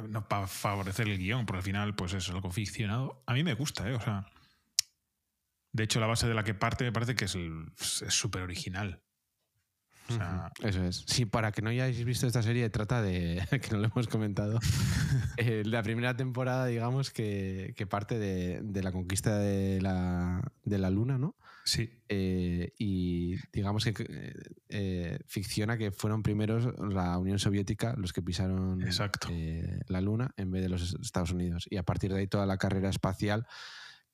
No 0.09 0.27
para 0.27 0.45
favorecer 0.45 1.07
el 1.07 1.17
guion, 1.17 1.45
porque 1.47 1.57
al 1.59 1.63
final, 1.63 1.95
pues 1.95 2.13
es 2.13 2.29
algo 2.29 2.51
ficcionado. 2.51 3.23
A 3.25 3.33
mí 3.33 3.43
me 3.43 3.55
gusta, 3.55 3.89
¿eh? 3.89 3.95
O 3.95 4.01
sea. 4.01 4.27
De 5.71 5.83
hecho, 5.83 5.99
la 5.99 6.07
base 6.07 6.27
de 6.27 6.33
la 6.33 6.43
que 6.43 6.53
parte 6.53 6.83
me 6.83 6.91
parece 6.91 7.15
que 7.15 7.25
es 7.25 7.35
el- 7.35 7.65
es 7.79 8.13
súper 8.13 8.41
original. 8.41 9.01
O 10.09 10.13
sea, 10.13 10.51
Eso 10.63 10.85
es. 10.85 11.03
Sí, 11.05 11.25
para 11.25 11.51
que 11.51 11.61
no 11.61 11.69
hayáis 11.69 12.03
visto 12.05 12.27
esta 12.27 12.41
serie, 12.41 12.69
trata 12.69 13.01
de, 13.01 13.43
que 13.61 13.71
no 13.71 13.79
lo 13.79 13.87
hemos 13.87 14.07
comentado, 14.07 14.57
eh, 15.37 15.63
la 15.65 15.83
primera 15.83 16.15
temporada, 16.15 16.65
digamos, 16.65 17.11
que, 17.11 17.73
que 17.75 17.85
parte 17.87 18.17
de, 18.17 18.61
de 18.63 18.83
la 18.83 18.93
conquista 18.93 19.37
de 19.37 19.81
la, 19.81 20.41
de 20.63 20.77
la 20.77 20.89
luna, 20.89 21.17
¿no? 21.17 21.35
Sí. 21.65 21.89
Eh, 22.07 22.71
y 22.79 23.35
digamos 23.51 23.83
que 23.83 23.93
eh, 24.69 25.19
ficciona 25.27 25.77
que 25.77 25.91
fueron 25.91 26.23
primeros 26.23 26.69
la 26.79 27.17
Unión 27.17 27.39
Soviética 27.39 27.93
los 27.97 28.13
que 28.13 28.21
pisaron 28.21 28.81
eh, 29.29 29.81
la 29.89 29.99
Luna 29.99 30.31
en 30.37 30.49
vez 30.49 30.61
de 30.63 30.69
los 30.69 30.95
Estados 31.01 31.31
Unidos. 31.31 31.67
Y 31.69 31.75
a 31.75 31.83
partir 31.83 32.13
de 32.13 32.19
ahí 32.19 32.27
toda 32.27 32.45
la 32.45 32.55
carrera 32.57 32.87
espacial 32.89 33.45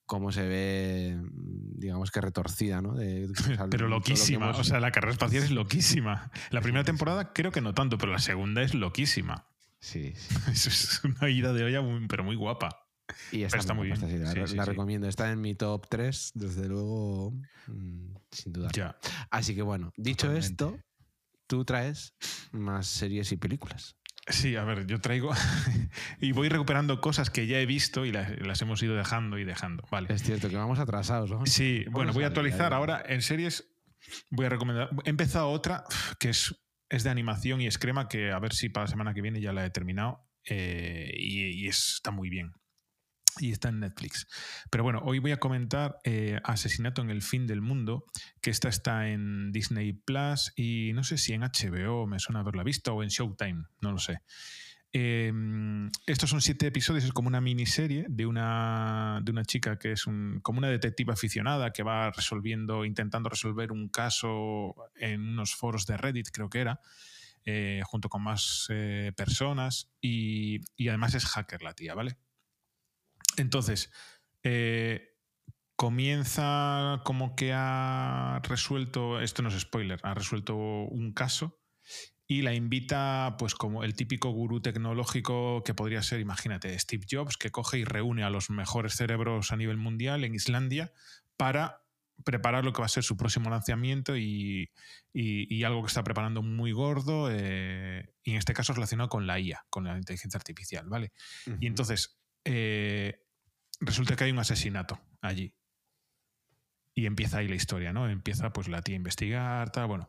cómo 0.05 0.31
se 0.31 0.47
ve, 0.47 1.21
digamos 1.31 2.11
que 2.11 2.21
retorcida, 2.21 2.81
¿no? 2.81 2.95
pero 3.69 3.87
loquísima, 3.87 4.51
o 4.51 4.63
sea, 4.63 4.79
la 4.79 4.91
carrera 4.91 5.13
espacial 5.13 5.43
es 5.43 5.51
loquísima. 5.51 6.31
La 6.51 6.61
primera 6.61 6.83
temporada 6.83 7.33
creo 7.33 7.51
que 7.51 7.61
no 7.61 7.73
tanto, 7.73 7.97
pero 7.97 8.11
la 8.11 8.19
segunda 8.19 8.61
es 8.61 8.73
loquísima. 8.73 9.47
Sí. 9.79 10.13
es 10.51 11.01
una 11.03 11.29
ida 11.29 11.53
de 11.53 11.63
olla, 11.63 11.81
pero 12.07 12.23
muy 12.23 12.35
guapa. 12.35 12.83
Y 13.31 13.43
está, 13.43 13.73
muy 13.73 13.87
bien. 13.87 14.23
la, 14.55 14.65
recomiendo. 14.65 15.07
Está 15.07 15.31
en 15.31 15.41
mi 15.41 15.55
top 15.55 15.87
3, 15.89 16.31
desde 16.35 16.67
luego, 16.67 17.31
mm, 17.67 18.15
sin 18.31 18.53
duda. 18.53 18.69
Ya. 18.73 18.97
Así 19.29 19.53
que 19.55 19.61
bueno, 19.61 19.91
dicho 19.97 20.31
esto, 20.31 20.77
tú 21.47 21.65
traes 21.65 22.13
más 22.51 22.87
series 22.87 23.31
y 23.31 23.37
películas. 23.37 23.97
Sí, 24.27 24.55
a 24.55 24.63
ver, 24.63 24.87
yo 24.87 25.01
traigo 25.01 25.31
y 26.21 26.31
voy 26.31 26.47
recuperando 26.47 27.01
cosas 27.01 27.29
que 27.29 27.45
ya 27.45 27.59
he 27.59 27.65
visto 27.65 28.05
y 28.05 28.11
las, 28.11 28.61
hemos 28.61 28.81
ido 28.81 28.95
dejando 28.95 29.37
y 29.37 29.43
dejando. 29.43 29.83
Vale. 29.91 30.13
Es 30.13 30.23
cierto 30.23 30.49
que 30.49 30.55
vamos 30.55 30.79
atrasados, 30.79 31.29
¿no? 31.29 31.45
Sí, 31.45 31.85
bueno, 31.91 32.13
voy 32.13 32.23
a 32.23 32.27
actualizar. 32.27 32.73
Ahora 32.73 33.03
en 33.05 33.21
series 33.21 33.69
voy 34.29 34.45
a 34.45 34.49
recomendar. 34.49 34.89
He 35.03 35.09
empezado 35.09 35.49
otra 35.49 35.83
que 36.19 36.29
es, 36.29 36.55
es 36.89 37.03
de 37.03 37.09
animación 37.09 37.59
y 37.59 37.67
es 37.67 37.77
crema, 37.77 38.07
que 38.07 38.31
a 38.31 38.39
ver 38.39 38.53
si 38.53 38.69
para 38.69 38.85
la 38.85 38.91
semana 38.91 39.13
que 39.13 39.21
viene 39.21 39.41
ya 39.41 39.51
la 39.51 39.65
he 39.65 39.69
terminado. 39.69 40.25
Eh, 40.45 41.11
y, 41.17 41.67
está 41.67 42.11
muy 42.11 42.29
bien 42.29 42.51
y 43.39 43.51
está 43.51 43.69
en 43.69 43.79
Netflix. 43.79 44.27
Pero 44.69 44.83
bueno, 44.83 45.01
hoy 45.03 45.19
voy 45.19 45.31
a 45.31 45.37
comentar 45.37 45.97
eh, 46.03 46.39
Asesinato 46.43 47.01
en 47.01 47.09
el 47.09 47.21
fin 47.21 47.47
del 47.47 47.61
mundo, 47.61 48.05
que 48.41 48.49
esta 48.49 48.69
está 48.69 49.09
en 49.09 49.51
Disney 49.51 49.93
Plus 49.93 50.53
y 50.55 50.91
no 50.93 51.03
sé 51.03 51.17
si 51.17 51.33
en 51.33 51.41
HBO 51.41 52.07
me 52.07 52.19
suena 52.19 52.41
haberla 52.41 52.63
visto 52.63 52.93
o 52.93 53.03
en 53.03 53.09
Showtime, 53.09 53.65
no 53.81 53.91
lo 53.91 53.99
sé. 53.99 54.21
Em, 54.95 55.89
estos 56.05 56.29
son 56.29 56.39
siete 56.39 56.67
episodios, 56.67 57.03
es 57.03 57.11
como 57.11 57.27
una 57.27 57.41
miniserie 57.41 58.05
de 58.09 58.27
una, 58.27 59.21
de 59.23 59.31
una 59.31 59.43
chica 59.43 59.79
que 59.79 59.93
es 59.93 60.05
un, 60.05 60.39
como 60.43 60.59
una 60.59 60.69
detective 60.69 61.11
aficionada 61.11 61.73
que 61.73 61.81
va 61.81 62.11
resolviendo, 62.11 62.85
intentando 62.85 63.27
resolver 63.27 63.71
un 63.71 63.89
caso 63.89 64.75
en 64.95 65.21
unos 65.21 65.55
foros 65.55 65.87
de 65.87 65.97
Reddit, 65.97 66.29
creo 66.31 66.47
que 66.47 66.59
era, 66.59 66.79
eh, 67.43 67.81
junto 67.85 68.07
con 68.07 68.21
más 68.21 68.67
eh, 68.69 69.11
personas 69.17 69.91
y, 69.99 70.61
y 70.75 70.89
además 70.89 71.15
es 71.15 71.25
hacker 71.25 71.63
la 71.63 71.73
tía, 71.73 71.95
¿vale? 71.95 72.17
Entonces, 73.37 73.91
eh, 74.43 75.13
comienza 75.75 77.01
como 77.03 77.35
que 77.35 77.51
ha 77.53 78.41
resuelto, 78.43 79.19
esto 79.21 79.41
no 79.41 79.49
es 79.49 79.59
spoiler, 79.59 79.99
ha 80.03 80.13
resuelto 80.13 80.55
un 80.55 81.13
caso 81.13 81.59
y 82.27 82.41
la 82.41 82.53
invita, 82.53 83.35
pues 83.37 83.53
como 83.53 83.83
el 83.83 83.95
típico 83.95 84.29
gurú 84.29 84.61
tecnológico 84.61 85.63
que 85.63 85.73
podría 85.73 86.01
ser, 86.01 86.19
imagínate, 86.19 86.77
Steve 86.79 87.05
Jobs, 87.09 87.37
que 87.37 87.51
coge 87.51 87.79
y 87.79 87.83
reúne 87.83 88.23
a 88.23 88.29
los 88.29 88.49
mejores 88.49 88.93
cerebros 88.95 89.51
a 89.51 89.57
nivel 89.57 89.77
mundial 89.77 90.23
en 90.23 90.35
Islandia 90.35 90.93
para 91.37 91.81
preparar 92.23 92.63
lo 92.63 92.71
que 92.71 92.79
va 92.79 92.85
a 92.85 92.89
ser 92.89 93.03
su 93.03 93.17
próximo 93.17 93.49
lanzamiento 93.49 94.15
y, 94.15 94.71
algo 95.65 95.81
que 95.81 95.87
está 95.87 96.03
preparando 96.03 96.41
muy 96.41 96.71
gordo, 96.71 97.29
eh, 97.29 98.13
y 98.23 98.31
en 98.31 98.37
este 98.37 98.53
caso 98.53 98.73
relacionado 98.73 99.09
con 99.09 99.27
la 99.27 99.39
IA, 99.39 99.65
con 99.69 99.83
la 99.83 99.97
inteligencia 99.97 100.37
artificial, 100.37 100.87
¿vale? 100.87 101.11
Y 101.59 101.67
entonces, 101.67 102.19
eh, 102.45 103.22
resulta 103.85 104.15
que 104.15 104.25
hay 104.25 104.31
un 104.31 104.39
asesinato 104.39 104.99
allí. 105.21 105.53
Y 106.95 107.05
empieza 107.05 107.39
ahí 107.39 107.47
la 107.47 107.55
historia, 107.55 107.91
¿no? 107.91 108.07
Empieza 108.07 108.53
pues 108.53 108.67
la 108.67 108.81
tía 108.81 108.95
a 108.95 108.97
investigar, 108.97 109.71
tal, 109.71 109.87
bueno. 109.87 110.07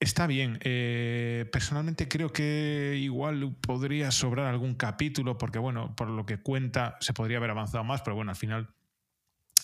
Está 0.00 0.26
bien. 0.26 0.58
Eh, 0.62 1.48
personalmente 1.50 2.08
creo 2.08 2.30
que 2.30 2.96
igual 3.00 3.56
podría 3.60 4.10
sobrar 4.10 4.46
algún 4.46 4.74
capítulo, 4.74 5.38
porque 5.38 5.58
bueno, 5.58 5.96
por 5.96 6.10
lo 6.10 6.26
que 6.26 6.42
cuenta 6.42 6.98
se 7.00 7.14
podría 7.14 7.38
haber 7.38 7.50
avanzado 7.50 7.84
más, 7.84 8.02
pero 8.02 8.14
bueno, 8.14 8.30
al 8.30 8.36
final 8.36 8.74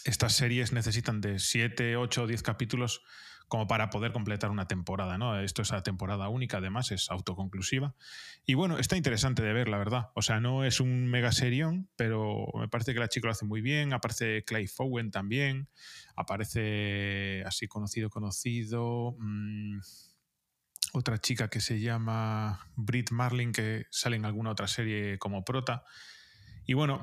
estas 0.04 0.32
series 0.32 0.72
necesitan 0.72 1.20
de 1.20 1.38
7, 1.38 1.96
8 1.96 2.22
o 2.22 2.26
10 2.26 2.42
capítulos 2.42 3.02
como 3.50 3.66
para 3.66 3.90
poder 3.90 4.12
completar 4.12 4.50
una 4.50 4.68
temporada, 4.68 5.18
¿no? 5.18 5.38
Esto 5.40 5.62
es 5.62 5.72
a 5.72 5.82
temporada 5.82 6.28
única, 6.28 6.58
además, 6.58 6.92
es 6.92 7.10
autoconclusiva. 7.10 7.96
Y 8.46 8.54
bueno, 8.54 8.78
está 8.78 8.96
interesante 8.96 9.42
de 9.42 9.52
ver, 9.52 9.68
la 9.68 9.76
verdad. 9.76 10.10
O 10.14 10.22
sea, 10.22 10.38
no 10.38 10.64
es 10.64 10.78
un 10.78 11.08
mega 11.08 11.32
serión, 11.32 11.90
pero 11.96 12.46
me 12.54 12.68
parece 12.68 12.94
que 12.94 13.00
la 13.00 13.08
chica 13.08 13.26
lo 13.26 13.32
hace 13.32 13.44
muy 13.44 13.60
bien. 13.60 13.92
Aparece 13.92 14.44
Clay 14.44 14.68
Fowen 14.68 15.10
también. 15.10 15.68
Aparece 16.14 17.42
así 17.44 17.66
conocido, 17.66 18.08
conocido. 18.08 19.16
Mm, 19.18 19.80
otra 20.92 21.18
chica 21.18 21.48
que 21.48 21.60
se 21.60 21.80
llama 21.80 22.68
Brit 22.76 23.10
Marlin, 23.10 23.50
que 23.50 23.86
sale 23.90 24.14
en 24.14 24.26
alguna 24.26 24.50
otra 24.50 24.68
serie 24.68 25.18
como 25.18 25.44
prota. 25.44 25.82
Y 26.66 26.74
bueno, 26.74 27.00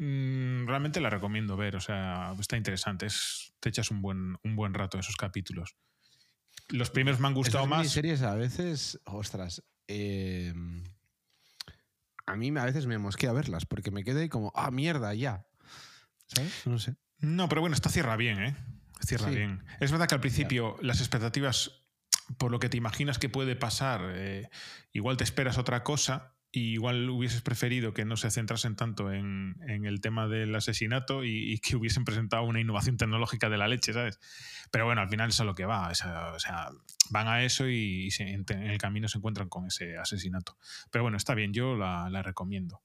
mm, 0.00 0.66
realmente 0.66 1.00
la 1.00 1.10
recomiendo 1.10 1.56
ver, 1.56 1.76
o 1.76 1.80
sea, 1.80 2.34
está 2.38 2.56
interesante. 2.56 3.06
Es, 3.06 3.52
te 3.60 3.68
echas 3.68 3.90
un 3.90 4.02
buen, 4.02 4.36
un 4.42 4.56
buen 4.56 4.74
rato 4.74 4.98
esos 4.98 5.16
capítulos. 5.16 5.76
Los 6.68 6.90
primeros 6.90 7.20
me 7.20 7.28
han 7.28 7.34
gustado 7.34 7.66
más. 7.66 7.88
series 7.88 8.22
a 8.22 8.34
veces, 8.34 8.98
ostras, 9.04 9.62
eh, 9.88 10.52
a 12.26 12.36
mí 12.36 12.52
a 12.56 12.64
veces 12.64 12.86
me 12.86 12.98
mosquea 12.98 13.32
verlas 13.32 13.66
porque 13.66 13.90
me 13.90 14.04
quedo 14.04 14.20
ahí 14.20 14.28
como, 14.28 14.52
ah, 14.54 14.70
mierda, 14.70 15.14
ya. 15.14 15.46
¿Sabes? 16.26 16.66
No 16.66 16.78
sé. 16.78 16.96
No, 17.18 17.48
pero 17.48 17.60
bueno, 17.60 17.74
esta 17.74 17.90
cierra 17.90 18.16
bien, 18.16 18.42
¿eh? 18.42 18.56
Cierra 19.04 19.30
bien. 19.30 19.64
Es 19.80 19.90
verdad 19.90 20.08
que 20.08 20.14
al 20.14 20.20
principio 20.20 20.76
las 20.80 21.00
expectativas, 21.00 21.84
por 22.38 22.50
lo 22.50 22.60
que 22.60 22.68
te 22.68 22.76
imaginas 22.76 23.18
que 23.18 23.28
puede 23.28 23.56
pasar, 23.56 24.12
eh, 24.14 24.48
igual 24.92 25.16
te 25.16 25.24
esperas 25.24 25.58
otra 25.58 25.82
cosa 25.82 26.34
y 26.52 26.72
igual 26.72 27.08
hubieses 27.10 27.42
preferido 27.42 27.94
que 27.94 28.04
no 28.04 28.16
se 28.16 28.30
centrasen 28.30 28.74
tanto 28.74 29.12
en, 29.12 29.56
el 29.66 30.00
tema 30.00 30.26
del 30.26 30.54
asesinato 30.54 31.24
y, 31.24 31.58
que 31.60 31.76
hubiesen 31.76 32.04
presentado 32.04 32.42
una 32.42 32.60
innovación 32.60 32.96
tecnológica 32.96 33.48
de 33.48 33.58
la 33.58 33.68
leche, 33.68 33.92
¿sabes? 33.92 34.18
Pero 34.70 34.84
bueno, 34.84 35.00
al 35.00 35.08
final 35.08 35.28
es 35.28 35.40
a 35.40 35.44
lo 35.44 35.54
que 35.54 35.64
va. 35.64 35.88
O 35.88 35.94
sea, 35.94 36.70
van 37.10 37.28
a 37.28 37.44
eso 37.44 37.68
y, 37.68 38.08
en, 38.18 38.44
el 38.48 38.78
camino 38.78 39.08
se 39.08 39.18
encuentran 39.18 39.48
con 39.48 39.66
ese 39.66 39.96
asesinato. 39.96 40.56
Pero 40.90 41.04
bueno, 41.04 41.16
está 41.16 41.34
bien, 41.34 41.52
yo 41.52 41.76
la, 41.76 42.22
recomiendo. 42.22 42.82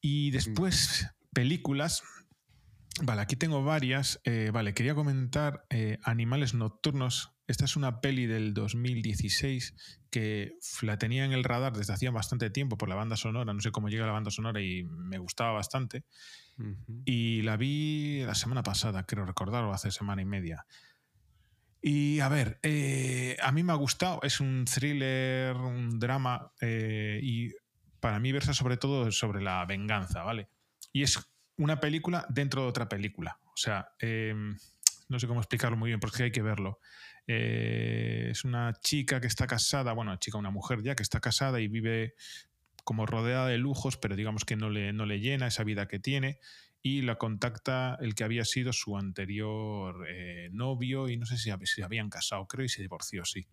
Y 0.00 0.30
después, 0.30 1.08
películas. 1.32 2.04
Vale, 3.02 3.22
aquí 3.22 3.34
tengo 3.34 3.64
varias. 3.64 4.20
Eh, 4.24 4.50
vale, 4.52 4.74
quería 4.74 4.94
comentar 4.94 5.64
eh, 5.70 5.98
Animales 6.04 6.54
Nocturnos 6.54 7.32
esta 7.50 7.64
es 7.64 7.76
una 7.76 8.00
peli 8.00 8.26
del 8.26 8.54
2016 8.54 9.74
que 10.10 10.56
la 10.82 10.98
tenía 10.98 11.24
en 11.24 11.32
el 11.32 11.44
radar 11.44 11.76
desde 11.76 11.92
hacía 11.92 12.10
bastante 12.10 12.48
tiempo 12.50 12.78
por 12.78 12.88
la 12.88 12.94
banda 12.94 13.16
sonora. 13.16 13.52
No 13.52 13.60
sé 13.60 13.72
cómo 13.72 13.88
llega 13.88 14.06
la 14.06 14.12
banda 14.12 14.30
sonora 14.30 14.60
y 14.60 14.84
me 14.84 15.18
gustaba 15.18 15.52
bastante. 15.52 16.04
Y 17.04 17.42
la 17.42 17.56
vi 17.56 18.22
la 18.24 18.34
semana 18.34 18.62
pasada, 18.62 19.04
creo 19.04 19.24
recordar, 19.24 19.64
o 19.64 19.72
hace 19.72 19.90
semana 19.90 20.22
y 20.22 20.26
media. 20.26 20.66
Y 21.82 22.20
a 22.20 22.28
ver, 22.28 22.60
eh, 22.62 23.36
a 23.42 23.50
mí 23.50 23.62
me 23.62 23.72
ha 23.72 23.76
gustado. 23.76 24.20
Es 24.22 24.40
un 24.40 24.64
thriller, 24.66 25.56
un 25.56 25.98
drama 25.98 26.52
eh, 26.60 27.18
y 27.22 27.50
para 27.98 28.20
mí 28.20 28.30
versa 28.30 28.54
sobre 28.54 28.76
todo 28.76 29.10
sobre 29.10 29.42
la 29.42 29.64
venganza, 29.64 30.22
¿vale? 30.22 30.50
Y 30.92 31.02
es 31.02 31.18
una 31.56 31.80
película 31.80 32.26
dentro 32.28 32.62
de 32.62 32.68
otra 32.68 32.88
película. 32.88 33.40
O 33.46 33.56
sea, 33.56 33.88
em, 33.98 34.56
no 35.08 35.18
sé 35.18 35.26
cómo 35.26 35.40
explicarlo 35.40 35.76
muy 35.76 35.90
bien 35.90 36.00
porque 36.00 36.24
hay 36.24 36.32
que 36.32 36.42
verlo. 36.42 36.78
Eh, 37.32 38.30
es 38.32 38.44
una 38.44 38.72
chica 38.80 39.20
que 39.20 39.28
está 39.28 39.46
casada, 39.46 39.92
bueno, 39.92 40.16
chica, 40.16 40.36
una 40.36 40.50
mujer 40.50 40.82
ya 40.82 40.96
que 40.96 41.04
está 41.04 41.20
casada 41.20 41.60
y 41.60 41.68
vive 41.68 42.14
como 42.82 43.06
rodeada 43.06 43.46
de 43.46 43.56
lujos, 43.56 43.96
pero 43.96 44.16
digamos 44.16 44.44
que 44.44 44.56
no 44.56 44.68
le, 44.68 44.92
no 44.92 45.06
le 45.06 45.20
llena 45.20 45.46
esa 45.46 45.62
vida 45.62 45.86
que 45.86 46.00
tiene. 46.00 46.40
Y 46.82 47.02
la 47.02 47.18
contacta 47.18 47.96
el 48.00 48.16
que 48.16 48.24
había 48.24 48.44
sido 48.44 48.72
su 48.72 48.98
anterior 48.98 50.08
eh, 50.08 50.48
novio 50.50 51.08
y 51.08 51.18
no 51.18 51.26
sé 51.26 51.36
si, 51.38 51.52
se 51.66 51.84
habían 51.84 52.10
casado, 52.10 52.48
creo, 52.48 52.64
y 52.64 52.68
se 52.68 52.82
divorció, 52.82 53.24
sí. 53.24 53.46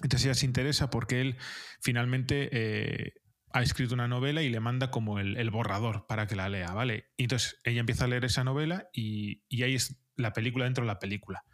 Entonces 0.00 0.26
ella 0.26 0.34
se 0.34 0.46
interesa 0.46 0.88
porque 0.88 1.20
él 1.20 1.36
finalmente 1.80 2.48
eh, 2.52 3.14
ha 3.50 3.62
escrito 3.62 3.94
una 3.94 4.06
novela 4.06 4.42
y 4.42 4.50
le 4.50 4.60
manda 4.60 4.92
como 4.92 5.18
el, 5.18 5.50
borrador 5.50 6.06
para 6.06 6.28
que 6.28 6.36
la 6.36 6.48
lea, 6.48 6.72
¿vale? 6.72 7.06
Y 7.16 7.24
entonces 7.24 7.58
ella 7.64 7.80
empieza 7.80 8.04
a 8.04 8.08
leer 8.08 8.24
esa 8.24 8.44
novela 8.44 8.88
y, 8.92 9.42
y 9.48 9.64
ahí 9.64 9.74
es 9.74 9.96
la 10.14 10.32
película 10.32 10.66
dentro 10.66 10.84
de 10.84 10.88
la 10.88 11.00
película 11.00 11.44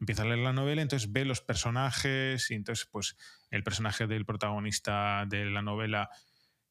empieza 0.00 0.22
a 0.22 0.26
leer 0.26 0.38
la 0.38 0.52
novela, 0.52 0.82
entonces 0.82 1.12
ve 1.12 1.24
los 1.24 1.40
personajes 1.40 2.50
y 2.50 2.54
entonces 2.54 2.86
pues 2.90 3.16
el 3.50 3.62
personaje 3.62 4.06
del 4.06 4.26
protagonista 4.26 5.24
de 5.26 5.46
la 5.46 5.62
novela 5.62 6.10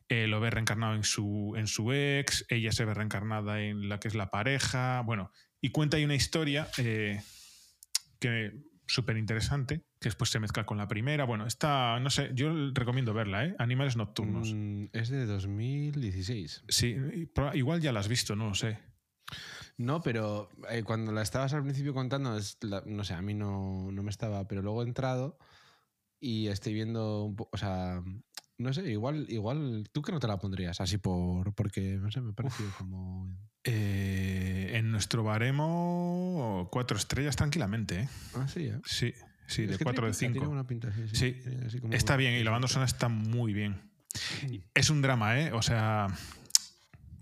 eh, 0.09 0.27
lo 0.27 0.39
ve 0.39 0.49
reencarnado 0.49 0.95
en 0.95 1.03
su, 1.03 1.53
en 1.57 1.67
su 1.67 1.91
ex, 1.93 2.45
ella 2.49 2.71
se 2.71 2.85
ve 2.85 2.93
reencarnada 2.93 3.61
en 3.61 3.89
la 3.89 3.99
que 3.99 4.07
es 4.07 4.15
la 4.15 4.29
pareja, 4.29 5.01
bueno, 5.01 5.31
y 5.61 5.69
cuenta 5.69 5.97
ahí 5.97 6.05
una 6.05 6.15
historia 6.15 6.67
eh, 6.77 7.21
que 8.19 8.51
súper 8.85 9.17
interesante, 9.17 9.79
que 9.99 10.09
después 10.09 10.29
se 10.29 10.39
mezcla 10.39 10.65
con 10.65 10.77
la 10.77 10.87
primera, 10.87 11.23
bueno, 11.23 11.47
está, 11.47 11.99
no 11.99 12.09
sé, 12.09 12.31
yo 12.33 12.53
recomiendo 12.73 13.13
verla, 13.13 13.45
¿eh? 13.45 13.55
Animales 13.57 13.95
Nocturnos. 13.95 14.53
Mm, 14.53 14.85
es 14.91 15.09
de 15.09 15.25
2016. 15.25 16.63
Sí, 16.67 16.95
igual 17.53 17.81
ya 17.81 17.91
la 17.91 18.01
has 18.01 18.07
visto, 18.07 18.35
no 18.35 18.49
lo 18.49 18.55
sé. 18.55 18.79
No, 19.77 20.01
pero 20.01 20.49
eh, 20.69 20.83
cuando 20.83 21.11
la 21.11 21.21
estabas 21.23 21.53
al 21.53 21.63
principio 21.63 21.93
contando, 21.93 22.37
es 22.37 22.57
la- 22.61 22.83
no 22.85 23.03
sé, 23.03 23.13
a 23.15 23.21
mí 23.21 23.33
no, 23.33 23.91
no 23.91 24.03
me 24.03 24.09
estaba, 24.11 24.47
pero 24.47 24.61
luego 24.61 24.83
he 24.83 24.85
entrado 24.85 25.37
y 26.19 26.47
estoy 26.47 26.73
viendo 26.73 27.23
un 27.25 27.35
poco, 27.35 27.49
o 27.53 27.57
sea, 27.57 28.01
no 28.59 28.73
sé, 28.73 28.89
igual, 28.91 29.25
igual 29.29 29.89
tú 29.91 30.01
que 30.03 30.11
no 30.11 30.19
te 30.19 30.27
la 30.27 30.37
pondrías 30.37 30.79
así 30.79 30.97
por, 30.97 31.53
porque, 31.55 31.97
no 31.97 32.11
sé, 32.11 32.21
me 32.21 32.33
pareció 32.33 32.65
como... 32.77 33.27
Eh, 33.65 34.71
en 34.75 34.91
nuestro 34.91 35.23
baremo, 35.23 36.67
cuatro 36.71 36.97
estrellas 36.97 37.35
tranquilamente, 37.35 38.01
¿eh? 38.01 38.09
Ah, 38.35 38.47
sí, 38.47 38.65
¿eh? 38.67 38.79
Sí, 38.85 39.13
sí, 39.47 39.63
Es 39.63 39.77
de 39.79 39.83
4 39.83 40.05
de 40.05 40.11
pinta, 40.11 40.19
tiene 40.19 40.33
5. 40.35 40.45
buena 40.47 40.67
pinta, 40.67 40.91
sí, 40.93 41.07
sí. 41.13 41.41
Así 41.65 41.79
como- 41.79 41.93
Está 41.93 42.15
bien 42.17 42.33
y 42.35 42.43
la 42.43 42.51
banda 42.51 42.67
sonora 42.67 42.85
está 42.87 43.07
muy 43.09 43.53
bien. 43.53 43.81
Es 44.73 44.89
un 44.89 45.01
drama, 45.01 45.39
¿eh? 45.39 45.51
O 45.53 45.61
sea, 45.61 46.07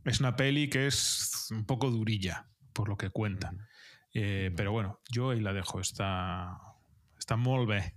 es 0.06 0.20
una 0.20 0.36
peli 0.36 0.68
que 0.70 0.88
es 0.88 1.31
un 1.52 1.66
poco 1.66 1.92
durilla, 1.92 2.48
por 2.74 2.90
lo 2.90 2.98
que 2.98 3.10
cuenta. 3.10 3.54
Eh, 4.14 4.52
pero 4.56 4.72
bueno, 4.72 5.00
yo 5.10 5.32
ahí 5.32 5.40
la 5.40 5.54
dejo. 5.54 5.80
Está, 5.80 6.58
está 7.18 7.36
molt 7.36 7.70
bé. 7.70 7.96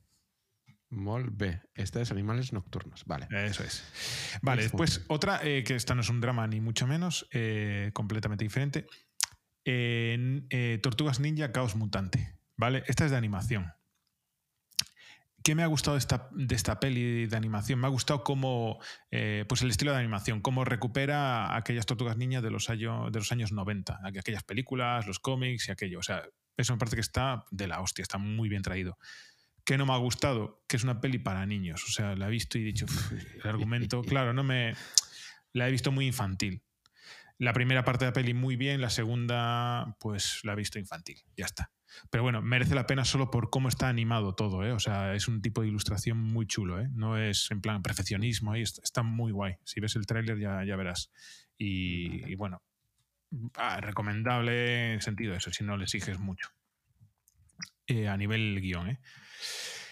Molt 0.91 1.31
bé. 1.33 1.63
Esta 1.75 2.01
es 2.01 2.11
Animales 2.11 2.53
Nocturnos, 2.53 3.05
vale. 3.07 3.27
Eso 3.31 3.65
es. 3.65 4.39
Vale, 4.43 4.63
Es 4.63 4.71
después 4.71 4.99
muy 4.99 5.07
otra, 5.09 5.41
eh, 5.43 5.65
que 5.65 5.75
esta 5.75 5.95
no 5.95 6.03
es 6.03 6.09
un 6.09 6.21
drama 6.21 6.47
ni 6.47 6.61
mucho 6.61 6.87
menos, 6.87 7.27
eh, 7.33 7.91
completamente 7.95 8.45
diferente. 8.45 8.87
En, 9.65 10.47
Tortugas 10.83 11.21
Ninja 11.21 11.51
Caos 11.53 11.75
Mutante. 11.75 12.39
¿Vale? 12.57 12.85
Esta 12.87 13.05
es 13.05 13.11
de 13.11 13.17
animación. 13.17 13.73
¿Qué 15.45 15.55
me 15.55 15.63
ha 15.63 15.67
gustado 15.67 15.95
de 15.97 15.99
esta, 15.99 16.29
de 16.33 16.55
esta 16.55 16.81
peli 16.81 17.27
de 17.27 17.37
animación? 17.37 17.79
Me 17.79 17.87
ha 17.87 17.91
gustado 17.91 18.25
cómo, 18.25 18.81
eh, 19.11 19.45
pues 19.47 19.61
el 19.61 19.69
estilo 19.71 19.93
de 19.93 19.99
animación, 19.99 20.41
cómo 20.41 20.65
recupera 20.65 21.55
aquellas 21.55 21.85
tortugas 21.85 22.17
niñas 22.17 22.43
de 22.43 22.51
los, 22.51 22.71
años, 22.71 23.13
de 23.13 23.19
los 23.19 23.31
años 23.31 23.53
90, 23.53 24.01
aqu- 24.03 24.21
aquellas 24.21 24.43
películas, 24.43 25.07
los 25.07 25.21
cómics 25.21 25.69
y 25.69 25.73
aquello. 25.73 25.99
O 25.99 26.03
sea, 26.03 26.23
eso 26.57 26.73
me 26.73 26.79
parece 26.79 26.97
que 26.97 27.03
está 27.03 27.45
de 27.51 27.69
la 27.69 27.83
hostia, 27.83 28.03
está 28.03 28.17
muy 28.17 28.49
bien 28.49 28.63
traído. 28.63 28.97
¿Qué 29.67 29.77
no 29.77 29.85
me 29.85 29.93
ha 29.93 29.99
gustado? 29.99 30.65
Que 30.67 30.77
es 30.77 30.85
una 30.85 31.01
peli 31.03 31.19
para 31.19 31.45
niños. 31.45 31.85
O 31.89 31.93
sea, 31.93 32.17
la 32.17 32.29
he 32.29 32.31
visto 32.31 32.57
y 32.57 32.63
he 32.63 32.65
dicho, 32.65 32.87
"Uf, 32.87 33.13
el 33.13 33.47
argumento, 33.49 34.01
claro, 34.23 34.33
no 34.33 34.45
me. 34.45 34.75
La 35.53 35.69
he 35.69 35.71
visto 35.71 35.93
muy 35.93 36.07
infantil. 36.07 36.63
La 37.39 37.53
primera 37.53 37.85
parte 37.85 38.07
de 38.07 38.11
la 38.11 38.15
peli 38.15 38.33
muy 38.33 38.57
bien, 38.57 38.81
la 38.81 38.89
segunda, 38.91 39.97
pues 40.01 40.41
la 40.45 40.53
he 40.55 40.57
visto 40.57 40.79
infantil. 40.79 41.19
Ya 41.37 41.45
está. 41.45 41.71
Pero 42.11 42.23
bueno, 42.23 42.43
merece 42.43 42.75
la 42.75 42.87
pena 42.87 43.05
solo 43.05 43.31
por 43.31 43.51
cómo 43.51 43.69
está 43.69 43.89
animado 43.89 44.35
todo, 44.35 44.65
¿eh? 44.65 44.73
O 44.73 44.79
sea, 44.79 45.15
es 45.15 45.29
un 45.29 45.43
tipo 45.43 45.63
de 45.63 45.69
ilustración 45.69 46.19
muy 46.19 46.47
chulo, 46.47 46.81
¿eh? 46.81 46.89
No 46.93 47.19
es 47.19 47.51
en 47.51 47.61
plan 47.61 47.83
perfeccionismo, 47.83 48.53
ahí 48.53 48.63
está, 48.63 49.03
muy 49.03 49.33
guay. 49.33 49.55
Si 49.65 49.81
ves 49.81 49.97
el 49.97 50.07
tráiler 50.07 50.39
ya, 50.39 50.65
ya 50.65 50.77
verás. 50.77 51.11
Y, 51.57 52.31
y 52.31 52.35
bueno, 52.35 52.63
ah, 53.57 53.81
recomendable 53.81 54.95
en 54.95 55.01
sentido 55.01 55.33
de 55.33 55.39
eso, 55.39 55.53
si 55.53 55.65
no 55.65 55.77
le 55.77 55.85
exiges 55.85 56.19
mucho. 56.19 56.49
Eh, 57.87 58.09
a 58.09 58.17
nivel 58.17 58.61
guion, 58.61 58.89
¿eh? 58.89 59.01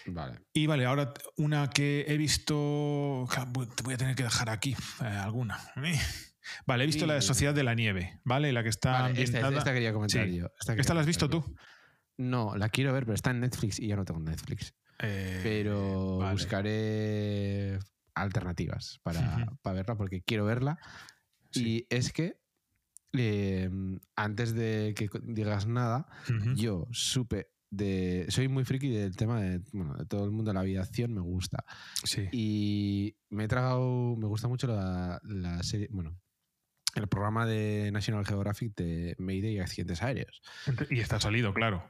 Vale. 0.05 0.39
Y 0.53 0.67
vale, 0.67 0.85
ahora 0.85 1.13
una 1.37 1.69
que 1.69 2.05
he 2.07 2.17
visto. 2.17 3.25
Te 3.75 3.83
voy 3.83 3.93
a 3.93 3.97
tener 3.97 4.15
que 4.15 4.23
dejar 4.23 4.49
aquí 4.49 4.75
eh, 5.01 5.05
alguna. 5.05 5.59
Vale, 6.65 6.83
he 6.83 6.87
visto 6.87 7.01
Sí, 7.01 7.07
la 7.07 7.13
de. 7.15 7.21
Sociedad 7.21 7.53
de 7.53 7.63
la 7.63 7.73
Nieve, 7.73 8.19
¿vale? 8.23 8.51
La 8.51 8.63
que 8.63 8.69
está 8.69 9.03
Vale, 9.03 9.21
esta, 9.21 9.47
esta 9.49 9.73
quería 9.73 9.93
comentar 9.93 10.27
Sí. 10.27 10.35
yo. 10.35 10.47
¿Esta, 10.59 10.75
quería 10.75 10.93
la 10.93 11.01
has 11.01 11.07
visto 11.07 11.29
tú? 11.29 11.55
No, 12.17 12.55
la 12.55 12.69
quiero 12.69 12.93
ver, 12.93 13.05
pero 13.05 13.15
está 13.15 13.31
en 13.31 13.39
Netflix 13.39 13.79
y 13.79 13.87
yo 13.87 13.95
no 13.95 14.05
tengo 14.05 14.19
Netflix. 14.19 14.73
Eh, 14.99 15.39
Pero 15.43 16.17
vale. 16.19 16.33
buscaré 16.33 17.79
alternativas 18.13 18.99
para, 19.03 19.19
para 19.61 19.75
verla 19.75 19.95
porque 19.95 20.21
quiero 20.21 20.45
verla. 20.45 20.77
Sí. 21.51 21.67
Y 21.67 21.87
es 21.89 22.13
que 22.13 22.37
eh, 23.13 23.69
antes 24.15 24.53
de 24.53 24.93
que 24.95 25.09
digas 25.23 25.67
nada, 25.67 26.07
yo 26.55 26.87
supe 26.91 27.49
de. 27.69 28.25
Soy 28.29 28.47
muy 28.47 28.65
friki 28.65 28.89
del 28.89 29.15
tema 29.15 29.41
de, 29.41 29.61
bueno, 29.71 29.95
de 29.95 30.05
todo 30.05 30.25
el 30.25 30.31
mundo 30.31 30.53
la 30.53 30.61
aviación, 30.61 31.13
me 31.13 31.21
gusta. 31.21 31.63
Sí. 32.03 32.27
Y 32.31 33.15
me 33.29 33.45
he 33.45 33.47
tragado. 33.47 34.15
Me 34.15 34.27
gusta 34.27 34.47
mucho 34.47 34.67
la, 34.67 35.19
la 35.23 35.61
serie. 35.63 35.89
Bueno, 35.91 36.15
el 36.95 37.07
programa 37.07 37.45
de 37.45 37.91
National 37.91 38.25
Geographic 38.25 38.75
de 38.75 39.15
Mayday 39.17 39.55
y 39.55 39.59
accidentes 39.59 40.01
aéreos. 40.01 40.41
Y 40.89 40.99
está 40.99 41.19
salido, 41.19 41.53
claro. 41.53 41.83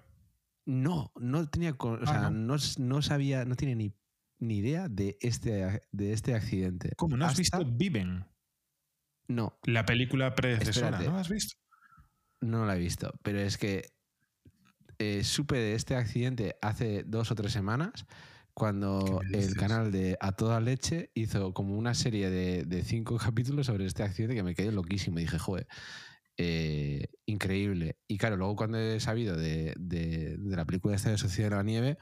No, 0.65 1.11
no 1.19 1.47
tenía. 1.49 1.75
O 1.77 1.99
Ah, 2.01 2.05
sea, 2.05 2.29
¿no? 2.29 2.55
no, 2.79 3.01
sabía, 3.01 3.45
no 3.45 3.55
tenía 3.55 3.75
ni, 3.75 3.93
ni 4.39 4.57
idea 4.57 4.87
de 4.89 5.17
este, 5.21 5.81
de 5.91 6.13
este 6.13 6.33
accidente. 6.35 6.93
¿Cómo? 6.97 7.17
¿No 7.17 7.25
has 7.25 7.31
Hasta- 7.39 7.59
visto 7.59 7.65
Viven? 7.77 8.25
No, 9.27 9.57
La 9.65 9.85
película 9.85 10.35
predecesora, 10.35 10.87
Espérate. 10.87 11.05
¿no 11.07 11.13
la 11.15 11.21
has 11.21 11.29
visto? 11.29 11.55
no 12.41 12.65
la 12.65 12.75
he 12.75 12.79
visto. 12.79 13.13
Pero 13.23 13.39
es 13.39 13.57
que 13.57 13.93
eh, 14.99 15.23
supe 15.23 15.55
de 15.57 15.75
este 15.75 15.95
accidente 15.95 16.57
hace 16.61 17.03
dos 17.03 17.31
o 17.31 17.35
tres 17.35 17.51
semanas. 17.53 18.05
Cuando 18.53 19.21
¿Qué 19.21 19.37
me 19.37 19.43
el 19.43 19.55
canal 19.55 19.91
de 19.91 20.17
A 20.19 20.33
Toda 20.33 20.59
Leche 20.59 21.09
hizo 21.15 21.53
como 21.53 21.75
una 21.77 21.93
serie 21.95 22.29
de, 22.29 22.63
de 22.65 22.83
cinco 22.83 23.17
capítulos 23.17 23.65
sobre 23.67 23.85
este 23.85 24.03
accidente 24.03 24.35
que 24.35 24.43
me 24.43 24.55
quedé 24.55 24.71
loquísimo. 24.71 25.17
Dije, 25.19 25.39
joder, 25.39 25.67
eh, 26.37 27.07
increíble. 27.25 27.97
Y 28.07 28.17
claro, 28.17 28.37
luego 28.37 28.55
cuando 28.55 28.77
he 28.77 28.99
sabido 28.99 29.35
de, 29.35 29.73
de- 29.77 30.37
de 30.37 30.55
la 30.55 30.65
película 30.65 30.95
esta 30.95 31.09
de 31.11 31.17
Sociedad 31.17 31.49
de 31.51 31.55
la 31.57 31.63
Nieve, 31.63 31.97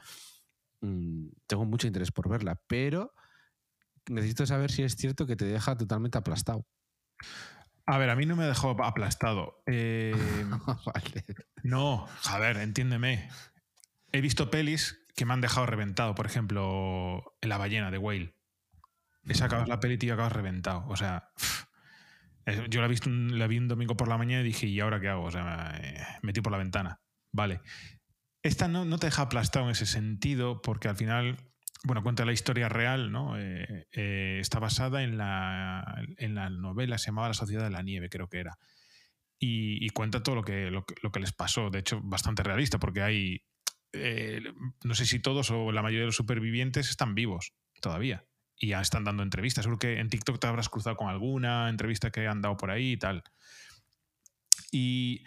mm, 0.80 1.28
tengo 1.46 1.64
mucho 1.64 1.86
interés 1.86 2.10
por 2.12 2.28
verla, 2.28 2.60
pero 2.66 3.14
necesito 4.08 4.46
saber 4.46 4.70
si 4.70 4.82
es 4.82 4.96
cierto 4.96 5.26
que 5.26 5.36
te 5.36 5.44
deja 5.44 5.76
totalmente 5.76 6.18
aplastado. 6.18 6.66
A 7.86 7.98
ver, 7.98 8.10
a 8.10 8.16
mí 8.16 8.26
no 8.26 8.36
me 8.36 8.44
dejó 8.46 8.70
aplastado. 8.84 9.62
Eh, 9.66 10.14
Vale. 10.86 11.24
no, 11.62 12.06
a 12.24 12.38
ver, 12.38 12.56
entiéndeme. 12.58 13.28
He 14.12 14.20
visto 14.20 14.50
pelis 14.50 14.98
que 15.16 15.24
me 15.24 15.34
han 15.34 15.40
dejado 15.40 15.66
reventado. 15.66 16.14
Por 16.14 16.26
ejemplo, 16.26 17.34
La 17.42 17.58
ballena 17.58 17.90
de 17.90 17.98
Whale. 17.98 18.36
Esa 19.24 19.44
acabas 19.46 19.68
la 19.68 19.78
peli 19.80 19.94
y 19.94 19.98
tío, 19.98 20.14
acabas 20.14 20.32
reventado. 20.32 20.84
O 20.88 20.96
sea, 20.96 21.30
yo 22.68 22.80
la, 22.80 22.88
vi 23.46 23.58
un 23.58 23.68
domingo 23.68 23.96
por 23.96 24.08
la 24.08 24.18
mañana 24.18 24.42
y 24.42 24.46
dije, 24.46 24.66
¿y 24.66 24.80
ahora 24.80 25.00
qué 25.00 25.08
hago? 25.08 25.24
O 25.24 25.30
sea, 25.30 25.78
me 26.22 26.26
metí 26.28 26.40
por 26.40 26.52
la 26.52 26.58
ventana. 26.58 27.00
Vale. 27.32 27.60
Esta 28.42 28.68
no, 28.68 28.84
no 28.84 28.98
te 28.98 29.06
deja 29.06 29.22
aplastado 29.22 29.66
en 29.66 29.72
ese 29.72 29.86
sentido 29.86 30.60
porque 30.62 30.88
al 30.88 30.96
final, 30.96 31.36
bueno, 31.84 32.02
cuenta 32.02 32.24
la 32.24 32.32
historia 32.32 32.68
real, 32.68 33.12
¿no? 33.12 33.38
Eh, 33.38 33.86
eh, 33.92 34.38
está 34.40 34.58
basada 34.58 35.04
en 35.04 35.16
la, 35.16 36.04
en 36.16 36.34
la 36.34 36.50
novela, 36.50 36.98
se 36.98 37.06
llamaba 37.06 37.28
La 37.28 37.34
Sociedad 37.34 37.64
de 37.64 37.70
la 37.70 37.82
Nieve, 37.82 38.08
creo 38.08 38.28
que 38.28 38.38
era. 38.40 38.58
Y, 39.38 39.88
cuenta 39.90 40.22
todo 40.22 40.36
lo 40.36 40.44
que, 40.44 40.70
lo, 40.70 40.84
que- 40.84 40.94
lo 41.02 41.10
que 41.10 41.20
les 41.20 41.32
pasó. 41.32 41.70
De 41.70 41.80
hecho, 41.80 42.00
bastante 42.02 42.42
realista 42.42 42.78
porque 42.78 43.02
hay, 43.02 43.42
eh, 43.92 44.40
no 44.84 44.94
sé 44.94 45.06
si 45.06 45.20
todos 45.20 45.50
o 45.50 45.72
la 45.72 45.82
mayoría 45.82 46.00
de 46.02 46.06
los 46.06 46.16
supervivientes 46.16 46.90
están 46.90 47.14
vivos 47.14 47.52
todavía 47.80 48.24
y 48.62 48.68
ya 48.68 48.80
están 48.80 49.02
dando 49.02 49.24
entrevistas. 49.24 49.64
Seguro 49.64 49.80
que 49.80 49.98
en 49.98 50.08
TikTok 50.08 50.38
te 50.38 50.46
habrás 50.46 50.68
cruzado 50.68 50.96
con 50.96 51.08
alguna 51.08 51.68
entrevista 51.68 52.12
que 52.12 52.28
han 52.28 52.40
dado 52.40 52.56
por 52.56 52.70
ahí 52.70 52.92
y 52.92 52.96
tal. 52.96 53.24
Y 54.70 55.24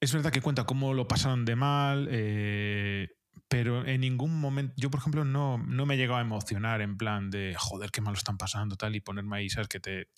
es 0.00 0.12
verdad 0.12 0.32
que 0.32 0.40
cuenta 0.40 0.64
cómo 0.64 0.92
lo 0.92 1.06
pasaron 1.06 1.44
de 1.44 1.54
mal, 1.54 2.08
eh, 2.10 3.10
pero 3.46 3.86
en 3.86 4.00
ningún 4.00 4.40
momento, 4.40 4.74
yo 4.76 4.90
por 4.90 4.98
ejemplo 4.98 5.24
no, 5.24 5.56
no 5.56 5.86
me 5.86 5.94
he 5.94 5.96
llegado 5.96 6.18
a 6.18 6.22
emocionar 6.22 6.80
en 6.80 6.96
plan 6.96 7.30
de, 7.30 7.54
joder, 7.56 7.92
qué 7.92 8.00
mal 8.00 8.12
lo 8.12 8.18
están 8.18 8.38
pasando 8.38 8.74
tal 8.74 8.96
y 8.96 9.00
ponerme 9.00 9.36
ahí, 9.36 9.48
¿sabes? 9.48 9.68
Que, 9.68 9.78
te, 9.78 10.08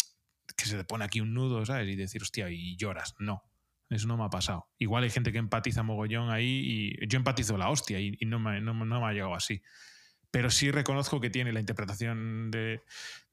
que 0.57 0.65
se 0.65 0.79
te 0.79 0.85
pone 0.85 1.05
aquí 1.05 1.21
un 1.21 1.35
nudo, 1.35 1.67
¿sabes? 1.67 1.87
Y 1.91 1.95
decir, 1.95 2.23
hostia, 2.23 2.49
y 2.49 2.75
lloras. 2.79 3.15
No, 3.19 3.43
eso 3.91 4.07
no 4.07 4.17
me 4.17 4.25
ha 4.25 4.31
pasado. 4.31 4.71
Igual 4.79 5.05
hay 5.05 5.11
gente 5.11 5.31
que 5.31 5.39
empatiza 5.39 5.83
mogollón 5.83 6.31
ahí 6.31 6.97
y 7.03 7.07
yo 7.07 7.19
empatizo 7.19 7.59
la 7.59 7.69
hostia 7.69 8.01
y, 8.01 8.17
y 8.19 8.25
no, 8.25 8.39
me, 8.39 8.63
no, 8.63 8.73
no 8.73 9.01
me 9.01 9.07
ha 9.07 9.13
llegado 9.13 9.35
así. 9.35 9.61
Pero 10.35 10.51
sí 10.51 10.73
reconozco 10.73 11.21
que 11.21 11.31
tiene 11.31 11.53
la 11.53 11.61
interpretación 11.61 12.51
de, 12.51 12.83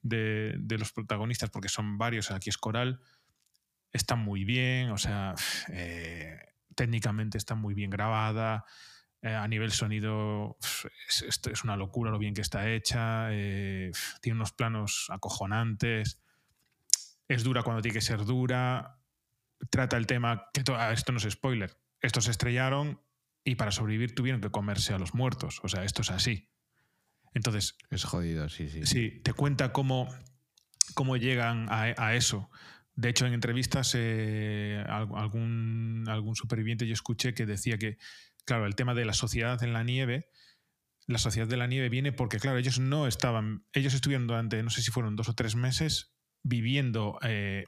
de, 0.02 0.78
los 0.78 0.92
protagonistas, 0.92 1.50
porque 1.50 1.68
son 1.68 1.98
varios, 1.98 2.30
aquí 2.30 2.48
es 2.48 2.56
coral, 2.56 3.00
está 3.92 4.14
muy 4.14 4.44
bien, 4.44 4.90
o 4.90 4.98
sea, 4.98 5.34
eh, 5.72 6.38
técnicamente 6.76 7.38
está 7.38 7.56
muy 7.56 7.74
bien 7.74 7.90
grabada, 7.90 8.66
eh, 9.20 9.34
a 9.34 9.48
nivel 9.48 9.72
sonido 9.72 10.56
es, 11.08 11.40
es, 11.44 11.64
una 11.64 11.76
locura 11.76 12.12
lo 12.12 12.20
bien 12.20 12.34
que 12.34 12.40
está 12.40 12.70
hecha, 12.70 13.32
eh, 13.32 13.90
tiene 14.20 14.36
unos 14.36 14.52
planos 14.52 15.08
acojonantes, 15.10 16.20
es 17.26 17.42
dura 17.42 17.64
cuando 17.64 17.82
tiene 17.82 17.94
que 17.94 18.00
ser 18.00 18.24
dura, 18.24 19.00
trata 19.70 19.96
el 19.96 20.06
tema, 20.06 20.50
que 20.54 20.62
to, 20.62 20.80
esto 20.92 21.10
no 21.10 21.18
es 21.18 21.28
spoiler, 21.28 21.76
estos 22.00 22.26
se 22.26 22.30
estrellaron 22.30 23.00
y 23.42 23.56
para 23.56 23.72
sobrevivir 23.72 24.14
tuvieron 24.14 24.40
que 24.40 24.52
comerse 24.52 24.94
a 24.94 25.00
los 25.00 25.14
muertos, 25.14 25.58
o 25.64 25.68
sea, 25.68 25.82
esto 25.82 26.02
es 26.02 26.12
así. 26.12 26.51
Entonces. 27.34 27.76
Es 27.90 28.04
jodido, 28.04 28.48
sí, 28.48 28.68
sí. 28.68 28.86
Sí, 28.86 29.20
te 29.22 29.32
cuenta 29.32 29.72
cómo, 29.72 30.08
cómo 30.94 31.16
llegan 31.16 31.66
a, 31.70 31.94
a 31.96 32.14
eso. 32.14 32.50
De 32.94 33.08
hecho, 33.08 33.26
en 33.26 33.32
entrevistas, 33.32 33.94
eh, 33.94 34.84
algún, 34.86 36.04
algún 36.08 36.36
superviviente 36.36 36.86
yo 36.86 36.92
escuché 36.92 37.34
que 37.34 37.46
decía 37.46 37.78
que, 37.78 37.96
claro, 38.44 38.66
el 38.66 38.74
tema 38.74 38.94
de 38.94 39.06
la 39.06 39.14
sociedad 39.14 39.62
en 39.62 39.72
la 39.72 39.82
nieve, 39.82 40.28
la 41.06 41.18
sociedad 41.18 41.48
de 41.48 41.56
la 41.56 41.66
nieve 41.66 41.88
viene 41.88 42.12
porque, 42.12 42.38
claro, 42.38 42.58
ellos 42.58 42.78
no 42.78 43.06
estaban, 43.06 43.64
ellos 43.72 43.94
estuvieron 43.94 44.26
durante, 44.26 44.62
no 44.62 44.70
sé 44.70 44.82
si 44.82 44.90
fueron 44.90 45.16
dos 45.16 45.28
o 45.28 45.34
tres 45.34 45.56
meses, 45.56 46.12
viviendo 46.42 47.18
eh, 47.22 47.64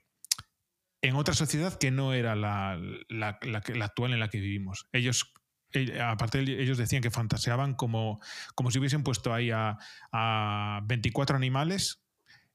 en 1.00 1.16
otra 1.16 1.34
sociedad 1.34 1.78
que 1.78 1.90
no 1.90 2.12
era 2.12 2.36
la, 2.36 2.78
la, 3.08 3.38
la 3.42 3.84
actual 3.84 4.12
en 4.12 4.20
la 4.20 4.28
que 4.28 4.40
vivimos. 4.40 4.88
Ellos 4.92 5.33
aparte 6.00 6.40
ellos 6.40 6.78
decían 6.78 7.02
que 7.02 7.10
fantaseaban 7.10 7.74
como, 7.74 8.20
como 8.54 8.70
si 8.70 8.78
hubiesen 8.78 9.02
puesto 9.02 9.32
ahí 9.32 9.50
a, 9.50 9.78
a, 10.12 10.80
24 10.84 11.36
animales 11.36 12.02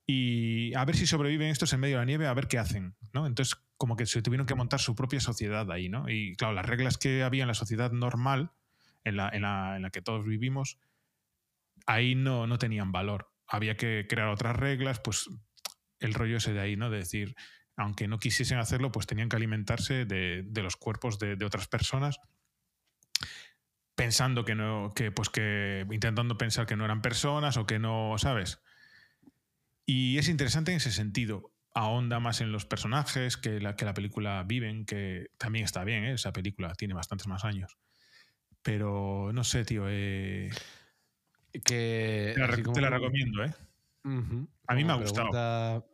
y 0.05 0.73
a 0.73 0.85
ver 0.85 0.95
si 0.95 1.05
sobreviven 1.05 1.49
estos 1.49 1.73
en 1.73 1.81
medio 1.81 1.97
de 1.97 2.01
la 2.01 2.05
nieve, 2.05 2.27
a 2.27 2.33
ver 2.33 2.47
qué 2.47 2.57
hacen, 2.57 2.95
¿no? 3.13 3.27
Entonces, 3.27 3.55
como 3.77 3.95
que 3.95 4.05
se 4.05 4.21
tuvieron 4.21 4.47
que 4.47 4.55
montar 4.55 4.79
su 4.79 4.95
propia 4.95 5.19
sociedad 5.19 5.71
ahí, 5.71 5.89
¿no? 5.89 6.09
Y 6.09 6.35
claro, 6.35 6.53
las 6.53 6.65
reglas 6.65 6.97
que 6.97 7.23
había 7.23 7.43
en 7.43 7.47
la 7.47 7.53
sociedad 7.53 7.91
normal, 7.91 8.51
en 9.03 9.17
la, 9.17 9.29
en 9.29 9.43
la, 9.43 9.75
en 9.75 9.83
la 9.83 9.89
que 9.89 10.01
todos 10.01 10.25
vivimos, 10.25 10.79
ahí 11.85 12.15
no, 12.15 12.47
no 12.47 12.57
tenían 12.57 12.91
valor. 12.91 13.31
Había 13.47 13.77
que 13.77 14.05
crear 14.09 14.29
otras 14.29 14.55
reglas, 14.55 14.99
pues 14.99 15.29
el 15.99 16.13
rollo 16.13 16.37
ese 16.37 16.53
de 16.53 16.59
ahí, 16.59 16.75
¿no? 16.75 16.89
De 16.89 16.97
decir, 16.97 17.35
aunque 17.75 18.07
no 18.07 18.19
quisiesen 18.19 18.57
hacerlo, 18.57 18.91
pues 18.91 19.05
tenían 19.05 19.29
que 19.29 19.35
alimentarse 19.35 20.05
de, 20.05 20.43
de 20.45 20.63
los 20.63 20.75
cuerpos 20.75 21.19
de, 21.19 21.35
de, 21.35 21.45
otras 21.45 21.67
personas 21.67 22.19
pensando 23.99 24.45
que 24.45 24.55
no, 24.55 24.93
que 24.95 25.11
pues 25.11 25.27
que 25.27 25.85
intentando 25.91 26.37
pensar 26.37 26.65
que 26.65 26.77
no 26.77 26.85
eran 26.85 27.01
personas 27.01 27.57
o 27.57 27.65
que 27.65 27.79
no, 27.79 28.15
¿sabes? 28.17 28.61
Y 29.85 30.17
es 30.17 30.29
interesante 30.29 30.71
en 30.71 30.77
ese 30.77 30.93
sentido. 30.93 31.51
Ahonda 31.73 32.21
más 32.21 32.39
en 32.39 32.53
los 32.53 32.65
personajes 32.65 33.35
que 33.35 33.59
la, 33.59 33.75
que 33.75 33.83
la 33.83 33.93
película 33.93 34.41
viven, 34.47 34.85
que 34.85 35.31
también 35.37 35.65
está 35.65 35.83
bien, 35.83 36.05
¿eh? 36.05 36.13
esa 36.13 36.31
película 36.31 36.73
tiene 36.75 36.93
bastantes 36.93 37.27
más 37.27 37.43
años. 37.43 37.77
Pero 38.61 39.31
no 39.33 39.43
sé, 39.43 39.65
tío. 39.65 39.83
Eh, 39.89 40.49
que, 41.51 42.31
te 42.35 42.39
la, 42.39 42.55
te 42.55 42.81
la 42.81 42.89
recomiendo, 42.89 43.43
¿eh? 43.43 43.53
A 44.67 44.75
mí 44.75 44.85
me 44.85 44.93
ha 44.93 44.95
gustado. 44.95 45.85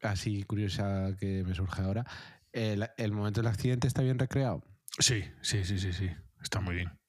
Así 0.00 0.44
curiosa 0.44 1.16
que 1.18 1.42
me 1.42 1.56
surge 1.56 1.82
ahora. 1.82 2.06
¿El, 2.52 2.88
¿El 2.96 3.10
momento 3.10 3.40
del 3.40 3.48
accidente 3.48 3.88
está 3.88 4.02
bien 4.02 4.20
recreado? 4.20 4.62
Sí, 5.00 5.24
sí, 5.40 5.64
sí, 5.64 5.80
sí, 5.80 5.92
sí. 5.92 6.08
Está 6.40 6.60
muy 6.60 6.76
bien. 6.76 7.01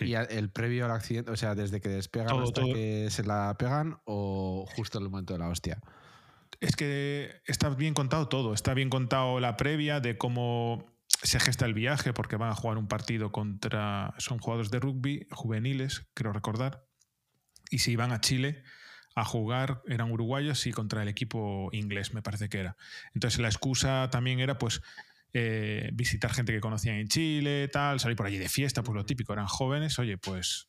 ¿Y 0.00 0.14
el 0.14 0.50
previo 0.50 0.84
al 0.84 0.90
accidente, 0.90 1.30
o 1.30 1.36
sea, 1.36 1.54
desde 1.54 1.80
que 1.80 1.88
despegan 1.88 2.40
hasta 2.40 2.62
que 2.62 3.08
se 3.10 3.22
la 3.22 3.54
pegan 3.58 3.98
o 4.04 4.66
justo 4.74 4.98
en 4.98 5.04
el 5.04 5.10
momento 5.10 5.34
de 5.34 5.38
la 5.38 5.48
hostia? 5.48 5.80
Es 6.60 6.76
que 6.76 7.42
está 7.46 7.68
bien 7.70 7.94
contado 7.94 8.28
todo. 8.28 8.54
Está 8.54 8.74
bien 8.74 8.90
contado 8.90 9.38
la 9.40 9.56
previa 9.56 10.00
de 10.00 10.18
cómo 10.18 10.84
se 11.22 11.38
gesta 11.38 11.64
el 11.64 11.74
viaje, 11.74 12.12
porque 12.12 12.36
van 12.36 12.50
a 12.50 12.54
jugar 12.54 12.78
un 12.78 12.88
partido 12.88 13.32
contra. 13.32 14.14
Son 14.18 14.38
jugadores 14.38 14.70
de 14.70 14.80
rugby 14.80 15.26
juveniles, 15.30 16.06
creo 16.14 16.32
recordar. 16.32 16.84
Y 17.70 17.78
si 17.78 17.92
iban 17.92 18.12
a 18.12 18.20
Chile 18.20 18.62
a 19.14 19.24
jugar, 19.24 19.82
eran 19.86 20.10
uruguayos 20.10 20.66
y 20.66 20.72
contra 20.72 21.02
el 21.02 21.08
equipo 21.08 21.68
inglés, 21.72 22.14
me 22.14 22.22
parece 22.22 22.48
que 22.48 22.58
era. 22.58 22.76
Entonces 23.14 23.40
la 23.40 23.48
excusa 23.48 24.08
también 24.10 24.40
era, 24.40 24.58
pues 24.58 24.82
eh, 25.36 25.90
visitar 25.92 26.32
gente 26.32 26.52
que 26.52 26.60
conocían 26.60 26.94
en 26.94 27.08
Chile, 27.08 27.66
tal, 27.66 27.98
salir 27.98 28.16
por 28.16 28.26
allí 28.26 28.38
de 28.38 28.48
fiesta, 28.48 28.84
pues 28.84 28.94
lo 28.94 29.04
típico, 29.04 29.32
eran 29.32 29.48
jóvenes, 29.48 29.98
oye, 29.98 30.16
pues 30.16 30.68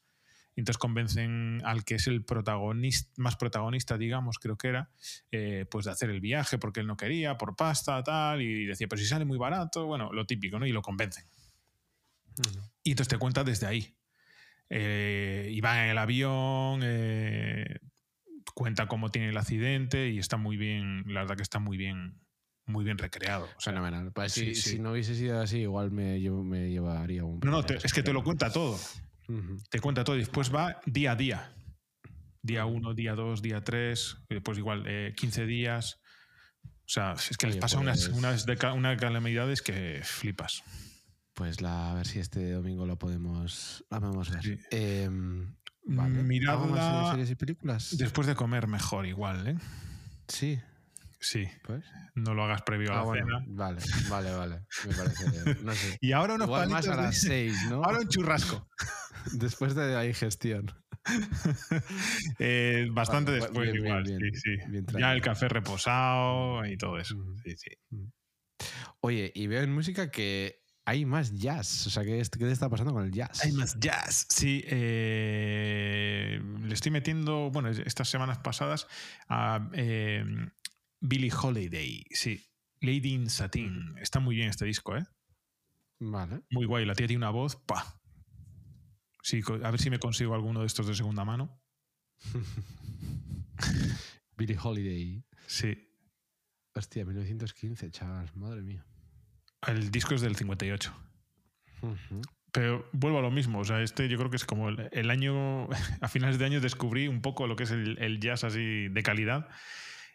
entonces 0.55 0.79
convencen 0.79 1.61
al 1.65 1.85
que 1.85 1.95
es 1.95 2.07
el 2.07 2.25
protagonista, 2.25 3.11
más 3.17 3.35
protagonista, 3.35 3.95
digamos, 3.99 4.39
creo 4.39 4.57
que 4.57 4.69
era, 4.69 4.89
eh, 5.31 5.67
pues 5.69 5.85
de 5.85 5.91
hacer 5.91 6.09
el 6.09 6.19
viaje 6.19 6.57
porque 6.57 6.79
él 6.79 6.87
no 6.87 6.97
quería, 6.97 7.37
por 7.37 7.55
pasta, 7.55 8.01
tal, 8.03 8.41
y 8.41 8.65
decía, 8.65 8.87
pero 8.87 8.99
si 8.99 9.05
sale 9.05 9.23
muy 9.23 9.37
barato, 9.37 9.85
bueno, 9.85 10.11
lo 10.11 10.25
típico, 10.25 10.57
¿no? 10.57 10.65
Y 10.65 10.71
lo 10.71 10.81
convencen. 10.81 11.25
Y 12.83 12.91
entonces 12.91 13.09
te 13.09 13.19
cuenta 13.19 13.43
desde 13.43 13.67
ahí. 13.67 13.95
Eh, 14.71 15.49
y 15.51 15.61
van 15.61 15.83
en 15.83 15.89
el 15.91 15.97
avión, 15.99 16.81
cuenta 18.55 18.87
cómo 18.87 19.11
tiene 19.11 19.29
el 19.29 19.37
accidente 19.37 20.09
y 20.09 20.17
está 20.17 20.37
muy 20.37 20.57
bien, 20.57 21.03
la 21.05 21.21
verdad 21.21 21.35
que 21.35 21.43
está 21.43 21.59
muy 21.59 21.77
bien 21.77 22.24
muy 22.65 22.83
bien 22.83 22.97
recreado. 22.97 23.45
O 23.45 23.61
sea, 23.61 23.73
Fenomenal. 23.73 24.11
Pues 24.11 24.33
si, 24.33 24.79
no 24.79 24.91
hubiese 24.91 25.15
sido 25.15 25.39
así, 25.39 25.59
igual 25.59 25.91
me, 25.91 26.19
me 26.19 26.69
llevaría 26.69 27.23
un... 27.23 27.39
No, 27.39 27.51
no, 27.51 27.59
es 27.61 27.93
que 27.93 28.03
te 28.03 28.13
lo 28.13 28.23
cuenta 28.23 28.51
todo. 28.51 28.79
Te 29.69 29.79
cuenta 29.79 30.03
todo 30.03 30.15
y 30.15 30.19
después 30.19 30.53
va 30.53 30.79
día 30.85 31.11
a 31.11 31.15
día. 31.15 31.51
Día 32.41 32.65
1, 32.65 32.93
día 32.93 33.15
2, 33.15 33.41
día 33.41 33.63
3, 33.63 34.17
pues 34.43 34.57
igual 34.57 35.13
15 35.15 35.41
eh, 35.41 35.45
días. 35.45 35.99
O 36.63 36.87
sea, 36.87 37.13
es 37.13 37.37
que 37.37 37.47
les 37.47 37.57
pasa 37.57 37.79
unas, 37.79 38.07
pues 38.07 38.17
unas, 38.17 38.45
unas 38.75 38.99
calamidades 38.99 39.63
que 39.63 40.01
flipas. 40.03 40.63
Pues 41.33 41.59
la, 41.61 41.91
a 41.91 41.95
ver 41.95 42.07
si 42.07 42.19
este 42.19 42.51
domingo 42.51 42.85
lo 42.85 42.97
podemos, 42.97 43.83
la 43.89 43.99
podemos 43.99 44.29
ver. 44.29 44.43
Sí. 44.43 44.59
Eh, 44.71 45.09
vale. 45.83 46.23
Miradla 46.23 47.09
series 47.11 47.31
y 47.31 47.35
películas. 47.35 47.97
Después 47.97 48.27
de 48.27 48.35
comer 48.35 48.67
mejor 48.67 49.07
igual, 49.07 49.47
¿eh? 49.47 49.57
Sí. 50.27 50.59
Sí. 51.25 51.47
Pues. 51.63 51.83
No 52.13 52.35
lo 52.35 52.43
hagas 52.43 52.61
previo 52.61 52.93
a 52.93 53.01
ah, 53.01 53.05
la 53.05 53.13
cena. 53.13 53.43
Vale, 53.47 53.81
vale, 54.09 54.31
vale. 54.31 54.61
Me 54.87 54.93
parece. 54.93 55.63
No 55.63 55.73
sé. 55.73 55.97
Y 56.01 56.11
ahora 56.11 56.35
unos 56.35 56.47
Igual 56.47 56.69
más 56.69 56.87
a 56.87 56.95
las 56.95 57.19
seis, 57.19 57.57
¿no? 57.67 57.83
Ahora 57.83 57.99
un 57.99 58.07
churrasco. 58.07 58.67
después 59.33 59.73
de 59.73 59.91
la 59.91 60.01
digestión. 60.01 60.71
eh, 62.39 62.87
bastante 62.91 63.31
después, 63.31 63.73
igual. 63.73 64.03
Bien, 64.03 64.19
sí, 64.35 64.57
sí. 64.59 64.83
ya 64.99 65.13
el 65.13 65.21
café 65.21 65.47
reposado 65.47 66.63
y 66.63 66.77
todo 66.77 66.99
eso. 66.99 67.15
Sí, 67.43 67.55
sí. 67.57 67.71
Oye, 69.01 69.31
y 69.33 69.47
veo 69.47 69.63
en 69.63 69.73
música 69.73 70.11
que 70.11 70.61
hay 70.85 71.05
más 71.05 71.33
jazz. 71.33 71.87
O 71.87 71.89
sea, 71.89 72.03
¿qué, 72.03 72.21
qué 72.21 72.45
te 72.45 72.51
está 72.51 72.69
pasando 72.69 72.93
con 72.93 73.03
el 73.03 73.11
jazz? 73.11 73.43
Hay 73.43 73.51
más 73.51 73.79
jazz. 73.79 74.27
Sí, 74.29 74.63
eh, 74.67 76.39
le 76.61 76.73
estoy 76.73 76.91
metiendo, 76.91 77.49
bueno, 77.49 77.69
estas 77.69 78.09
semanas 78.09 78.37
pasadas 78.37 78.87
a 79.27 79.71
eh, 79.73 80.23
Billie 81.07 81.31
Holiday, 81.31 82.03
sí. 82.11 82.43
Lady 82.81 83.13
in 83.13 83.29
Satin. 83.29 83.95
Está 84.01 84.19
muy 84.19 84.35
bien 84.35 84.49
este 84.49 84.65
disco, 84.65 84.97
¿eh? 84.97 85.05
Vale. 85.99 86.41
Muy 86.49 86.65
guay. 86.65 86.85
La 86.85 86.95
tía 86.95 87.07
tiene 87.07 87.19
una 87.19 87.29
voz, 87.29 87.55
pa. 87.55 88.01
Sí, 89.21 89.41
a 89.63 89.71
ver 89.71 89.79
si 89.79 89.89
me 89.89 89.99
consigo 89.99 90.33
alguno 90.33 90.61
de 90.61 90.67
estos 90.67 90.87
de 90.87 90.95
segunda 90.95 91.23
mano. 91.23 91.61
Billie 94.37 94.57
Holiday. 94.61 95.23
Sí. 95.45 95.77
Hostia, 96.73 97.05
1915, 97.05 97.91
chaval. 97.91 98.31
Madre 98.35 98.61
mía. 98.61 98.85
El 99.67 99.91
disco 99.91 100.15
es 100.15 100.21
del 100.21 100.35
58. 100.35 100.93
Pero 102.51 102.89
vuelvo 102.93 103.19
a 103.19 103.21
lo 103.21 103.31
mismo. 103.31 103.59
O 103.59 103.63
sea, 103.63 103.81
este 103.81 104.09
yo 104.09 104.17
creo 104.17 104.29
que 104.29 104.37
es 104.37 104.45
como 104.45 104.69
el, 104.69 105.11
año. 105.11 105.69
A 106.01 106.07
finales 106.07 106.39
de 106.39 106.45
año 106.45 106.61
descubrí 106.61 107.07
un 107.07 107.21
poco 107.21 107.47
lo 107.47 107.55
que 107.55 107.63
es 107.63 107.71
el, 107.71 107.97
el 107.99 108.19
jazz 108.19 108.43
así 108.43 108.89
de 108.89 109.03
calidad 109.03 109.49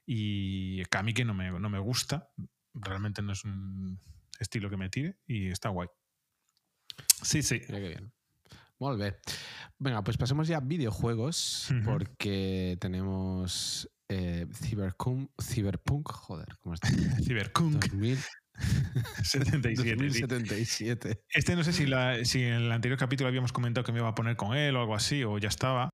y 0.07 0.83
a 0.91 1.03
mí 1.03 1.15
que 1.15 1.25
no 1.25 1.35
me, 1.35 1.51
no 1.51 1.71
me 1.71 1.79
gusta, 1.79 2.31
realmente 2.75 3.23
no 3.23 3.33
es 3.33 3.45
un 3.45 3.99
estilo 4.39 4.71
que 4.71 4.77
me 4.77 4.89
tire 4.89 5.17
y 5.27 5.49
está 5.49 5.69
guay. 5.69 5.89
Sí, 7.23 7.43
sí. 7.43 7.61
Mira 7.69 7.81
qué 7.81 7.89
bien. 7.89 8.13
Muy 8.79 8.97
bien. 8.97 9.15
Venga, 9.79 10.03
pues 10.03 10.17
pasemos 10.17 10.49
ya 10.49 10.59
a 10.59 10.61
videojuegos 10.61 11.69
porque 11.85 12.79
tenemos 12.81 13.91
eh, 14.09 14.47
Cyberpunk, 14.53 16.11
joder, 16.11 16.49
¿cómo 16.61 16.75
está? 16.75 16.89
Cyberpunk. 17.25 17.85
77. 19.23 19.97
2077. 19.97 21.23
Este 21.35 21.57
no 21.57 21.65
sé 21.65 21.73
si, 21.73 21.87
la, 21.87 22.25
si 22.25 22.43
en 22.43 22.55
el 22.55 22.73
anterior 22.73 22.99
capítulo 22.99 23.29
habíamos 23.29 23.53
comentado 23.53 23.85
que 23.85 23.93
me 23.93 24.01
iba 24.01 24.09
a 24.09 24.15
poner 24.15 24.37
con 24.37 24.57
él 24.57 24.77
o 24.77 24.81
algo 24.81 24.95
así, 24.95 25.25
o 25.25 25.39
ya 25.39 25.49
estaba. 25.49 25.91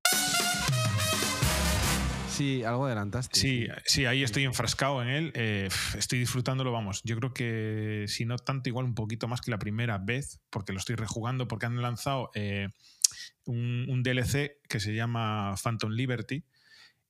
Sí, 2.37 2.63
algo 2.63 2.85
adelantaste. 2.85 3.39
Sí, 3.39 3.67
sí, 3.85 4.05
ahí 4.05 4.21
estoy 4.21 4.43
enfrascado 4.43 5.01
en 5.01 5.07
él. 5.07 5.31
Eh, 5.33 5.69
estoy 5.97 6.19
disfrutándolo, 6.19 6.71
vamos. 6.71 7.01
Yo 7.03 7.17
creo 7.17 7.33
que 7.33 8.05
si 8.07 8.25
no 8.25 8.37
tanto, 8.37 8.69
igual 8.69 8.85
un 8.85 8.93
poquito 8.93 9.27
más 9.27 9.41
que 9.41 9.49
la 9.49 9.57
primera 9.57 9.97
vez, 9.97 10.39
porque 10.51 10.71
lo 10.71 10.77
estoy 10.77 10.95
rejugando, 10.97 11.47
porque 11.47 11.65
han 11.65 11.81
lanzado 11.81 12.29
eh, 12.35 12.69
un, 13.45 14.03
DLC 14.03 14.59
que 14.69 14.79
se 14.79 14.93
llama 14.93 15.55
Phantom 15.61 15.91
Liberty. 15.91 16.43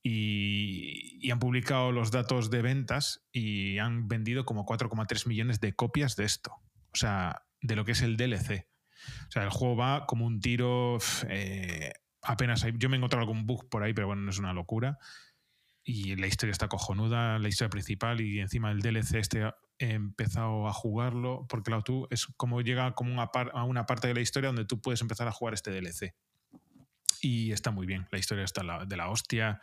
Y, 0.02 1.20
y, 1.20 1.32
han 1.32 1.40
publicado 1.40 1.92
los 1.92 2.12
datos 2.12 2.50
de 2.50 2.62
ventas 2.62 3.26
y 3.34 3.80
han 3.80 4.08
vendido 4.08 4.46
como 4.46 4.66
4,3 4.66 5.28
millones 5.28 5.60
de 5.60 5.74
copias 5.74 6.16
de 6.16 6.24
esto. 6.24 6.52
O 6.94 6.96
sea, 6.96 7.44
de 7.62 7.76
lo 7.76 7.84
que 7.84 7.92
es 7.92 8.02
el 8.02 8.16
DLC. 8.16 8.66
O 9.28 9.32
sea, 9.32 9.44
el 9.44 9.50
juego 9.50 9.76
va 9.76 10.06
como 10.06 10.26
un 10.26 10.40
tiro. 10.40 11.00
Eh, 11.28 11.92
apenas 12.28 12.66
yo 12.78 12.90
me 12.90 12.96
he 12.96 13.00
encontrado 13.00 13.22
algún 13.22 13.46
bug 13.46 13.70
por 13.70 13.84
ahí, 13.84 13.94
pero 13.94 14.08
bueno, 14.08 14.22
no 14.22 14.30
es 14.30 14.40
una 14.40 14.54
locura. 14.54 14.98
Y 15.84 16.16
la 16.18 16.28
historia 16.28 16.52
está 16.52 16.68
cojonuda, 16.68 17.40
la 17.40 17.48
historia 17.48 17.70
principal 17.70 18.20
y 18.20 18.40
encima 18.40 18.72
el 18.72 18.82
DLC 18.82 19.16
este 19.16 19.50
he 19.80 19.92
empezado 19.92 20.68
a 20.68 20.74
jugarlo 20.74 21.46
porque 21.48 21.72
la 21.72 21.82
tú 21.82 22.08
es 22.10 22.26
como 22.36 22.62
llega 22.62 22.94
como 22.94 23.14
una 23.14 23.30
a 23.54 23.64
una 23.64 23.86
parte 23.86 24.08
de 24.08 24.16
la 24.16 24.20
historia 24.20 24.48
donde 24.50 24.66
tú 24.66 24.82
puedes 24.82 25.02
empezar 25.02 25.28
a 25.28 25.32
jugar 25.32 25.54
este 25.54 25.72
DLC. 25.72 26.14
Y 27.22 27.52
está 27.52 27.72
muy 27.72 27.88
bien, 27.88 28.08
la 28.12 28.20
historia 28.20 28.44
está 28.44 28.86
de 28.86 28.98
la 28.98 29.10
hostia. 29.10 29.62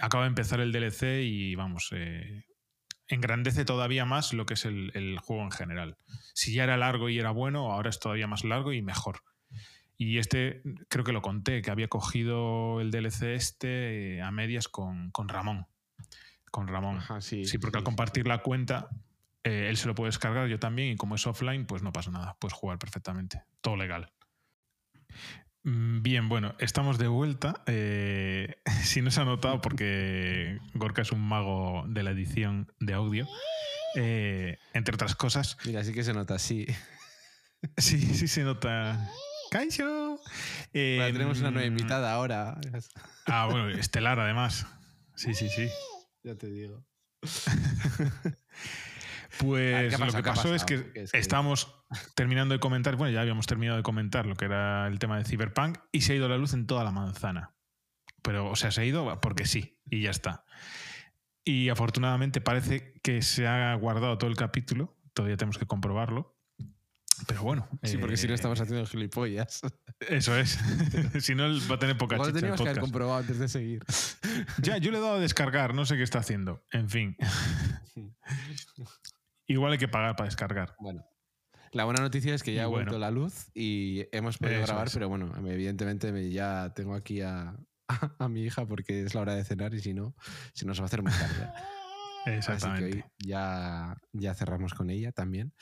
acaba 0.00 0.24
de 0.24 0.28
empezar 0.28 0.60
el 0.60 0.72
DLC 0.72 1.22
y 1.24 1.56
vamos, 1.56 1.90
eh, 1.92 2.44
engrandece 3.08 3.64
todavía 3.64 4.04
más 4.04 4.32
lo 4.32 4.46
que 4.46 4.54
es 4.54 4.64
el, 4.64 5.18
juego 5.18 5.42
en 5.42 5.50
general. 5.50 5.98
Si 6.32 6.54
ya 6.54 6.64
era 6.64 6.76
largo 6.76 7.08
y 7.08 7.18
era 7.18 7.30
bueno, 7.30 7.72
ahora 7.72 7.90
es 7.90 7.98
todavía 7.98 8.26
más 8.26 8.44
largo 8.44 8.72
y 8.72 8.82
mejor. 8.82 9.22
Y 9.96 10.18
este, 10.18 10.62
creo 10.88 11.04
que 11.04 11.12
lo 11.12 11.22
conté, 11.22 11.62
que 11.62 11.70
había 11.70 11.88
cogido 11.88 12.80
el 12.80 12.90
DLC 12.90 13.34
este 13.34 14.16
eh, 14.16 14.22
a 14.22 14.30
medias 14.30 14.68
con, 14.68 15.10
con 15.10 15.28
Ramón. 15.28 15.66
Con 16.50 16.68
Ramón. 16.68 17.00
sí, 17.20 17.44
sí, 17.44 17.58
porque 17.58 17.78
al 17.78 17.84
compartir 17.84 18.26
la 18.26 18.42
cuenta, 18.42 18.88
eh, 19.44 19.66
él 19.68 19.76
se 19.76 19.86
lo 19.86 19.94
puede 19.94 20.08
descargar, 20.08 20.48
yo 20.48 20.58
también, 20.58 20.92
y 20.92 20.96
como 20.96 21.14
es 21.14 21.26
offline, 21.26 21.66
pues 21.66 21.82
no 21.82 21.92
pasa 21.92 22.10
nada, 22.10 22.36
puedes 22.38 22.54
jugar 22.54 22.78
perfectamente. 22.78 23.42
Todo 23.60 23.76
legal. 23.76 24.12
Mm, 25.64 26.02
Bien, 26.02 26.28
bueno, 26.28 26.54
estamos 26.58 26.98
de 26.98 27.08
vuelta. 27.08 27.62
Eh, 27.66 28.56
si 28.84 29.02
no 29.02 29.10
se 29.10 29.20
ha 29.20 29.24
notado, 29.24 29.60
porque 29.60 30.58
Gorka 30.74 31.02
es 31.02 31.12
un 31.12 31.20
mago 31.20 31.84
de 31.88 32.02
la 32.02 32.10
edición 32.10 32.72
de 32.80 32.94
audio, 32.94 33.26
eh, 33.96 34.58
entre 34.72 34.94
otras 34.94 35.14
cosas. 35.14 35.56
Mira, 35.64 35.82
sí 35.84 35.92
que 35.92 36.04
se 36.04 36.14
nota, 36.14 36.38
sí. 36.38 36.66
Sí, 37.78 37.98
sí 37.98 38.28
se 38.28 38.44
nota. 38.44 39.10
¡Kaisho! 39.54 40.18
Eh, 40.72 40.96
Bueno, 40.98 41.12
tenemos 41.12 41.38
una 41.38 41.52
nueva 41.52 41.68
mm, 41.68 41.70
invitada 41.70 42.12
ahora. 42.12 42.58
Ah, 43.26 43.46
bueno, 43.48 43.68
estelar 43.68 44.18
además. 44.18 44.66
Sí, 45.14 45.32
sí, 45.32 45.48
sí. 45.48 45.68
Ya 46.24 46.34
te 46.34 46.48
digo. 46.48 46.84
Pues 49.38 49.74
Ah, 49.74 49.88
¿qué 49.88 49.94
ha 49.96 50.06
lo 50.06 50.12
que 50.12 50.22
¿Qué 50.22 50.28
ha 50.30 50.34
pasó 50.34 50.54
es 50.54 50.64
que 50.64 50.90
es 50.94 51.10
que- 51.12 51.18
estábamos 51.18 51.72
terminando 52.14 52.52
de 52.54 52.60
comentar, 52.60 52.94
bueno, 52.96 53.12
ya 53.12 53.20
habíamos 53.20 53.46
terminado 53.46 53.76
de 53.76 53.82
comentar 53.82 54.26
lo 54.26 54.34
que 54.36 54.44
era 54.44 54.86
el 54.86 54.98
tema 55.00 55.18
de 55.18 55.24
Cyberpunk 55.24 55.78
y 55.90 56.02
se 56.02 56.12
ha 56.12 56.16
ido 56.16 56.28
la 56.28 56.36
luz 56.36 56.52
en 56.54 56.66
toda 56.68 56.84
la 56.84 56.92
manzana. 56.92 57.54
Pero, 58.22 58.48
o 58.50 58.54
sea, 58.56 58.70
se 58.70 58.80
ha 58.82 58.84
ido 58.84 59.20
porque 59.20 59.44
sí 59.46 59.80
y 59.90 60.02
ya 60.02 60.10
está. 60.10 60.44
Y 61.44 61.68
afortunadamente 61.68 62.40
parece 62.40 62.94
que 63.02 63.22
se 63.22 63.46
ha 63.48 63.74
guardado 63.74 64.18
todo 64.18 64.30
el 64.30 64.36
capítulo, 64.36 64.96
todavía 65.14 65.36
tenemos 65.36 65.58
que 65.58 65.66
comprobarlo. 65.66 66.33
Pero 67.34 67.44
bueno. 67.44 67.68
Sí, 67.82 67.98
porque 67.98 68.16
si 68.16 68.26
no 68.26 68.32
eh, 68.32 68.36
estamos 68.36 68.60
haciendo 68.60 68.86
gilipollas. 68.86 69.60
Eso 70.00 70.36
es. 70.36 70.58
si 71.20 71.34
no, 71.34 71.44
va 71.68 71.74
a 71.74 71.78
tener 71.78 71.98
poca 71.98 72.16
lo 72.16 72.24
chicha 72.24 72.30
el 72.36 72.40
teníamos 72.40 72.62
que 72.62 72.68
haber 72.68 72.80
comprobado 72.80 73.18
antes 73.18 73.38
de 73.38 73.48
seguir. 73.48 73.82
Ya, 74.62 74.78
yo 74.78 74.90
le 74.90 74.98
he 74.98 75.00
dado 75.00 75.16
a 75.16 75.20
descargar, 75.20 75.74
no 75.74 75.84
sé 75.86 75.96
qué 75.96 76.02
está 76.02 76.18
haciendo. 76.20 76.64
En 76.72 76.88
fin. 76.88 77.16
Igual 79.46 79.72
hay 79.72 79.78
que 79.78 79.88
pagar 79.88 80.16
para 80.16 80.28
descargar. 80.28 80.74
Bueno. 80.80 81.04
La 81.72 81.84
buena 81.84 82.00
noticia 82.00 82.34
es 82.34 82.42
que 82.42 82.54
ya 82.54 82.64
ha 82.64 82.68
vuelto 82.68 82.98
la 82.98 83.10
luz 83.10 83.50
y 83.52 84.06
hemos 84.12 84.38
podido 84.38 84.58
Eso 84.58 84.66
grabar, 84.68 84.86
es. 84.86 84.94
pero 84.94 85.08
bueno, 85.08 85.32
evidentemente 85.48 86.12
me- 86.12 86.30
ya 86.30 86.72
tengo 86.74 86.94
aquí 86.94 87.20
a, 87.20 87.56
a 88.18 88.28
mi 88.28 88.44
hija 88.44 88.64
porque 88.64 89.02
es 89.02 89.14
la 89.14 89.22
hora 89.22 89.34
de 89.34 89.44
cenar 89.44 89.74
y 89.74 89.80
si 89.80 89.92
no, 89.92 90.14
se 90.52 90.66
nos 90.66 90.78
va 90.78 90.84
a 90.84 90.86
hacer 90.86 91.02
muy 91.02 91.10
tarde. 91.12 91.48
Exactamente. 92.26 92.84
Así 92.84 92.92
que 92.92 93.02
hoy 93.02 93.04
ya, 93.18 93.96
ya 94.12 94.34
cerramos 94.34 94.74
con 94.74 94.90
ella 94.90 95.12
también. 95.12 95.52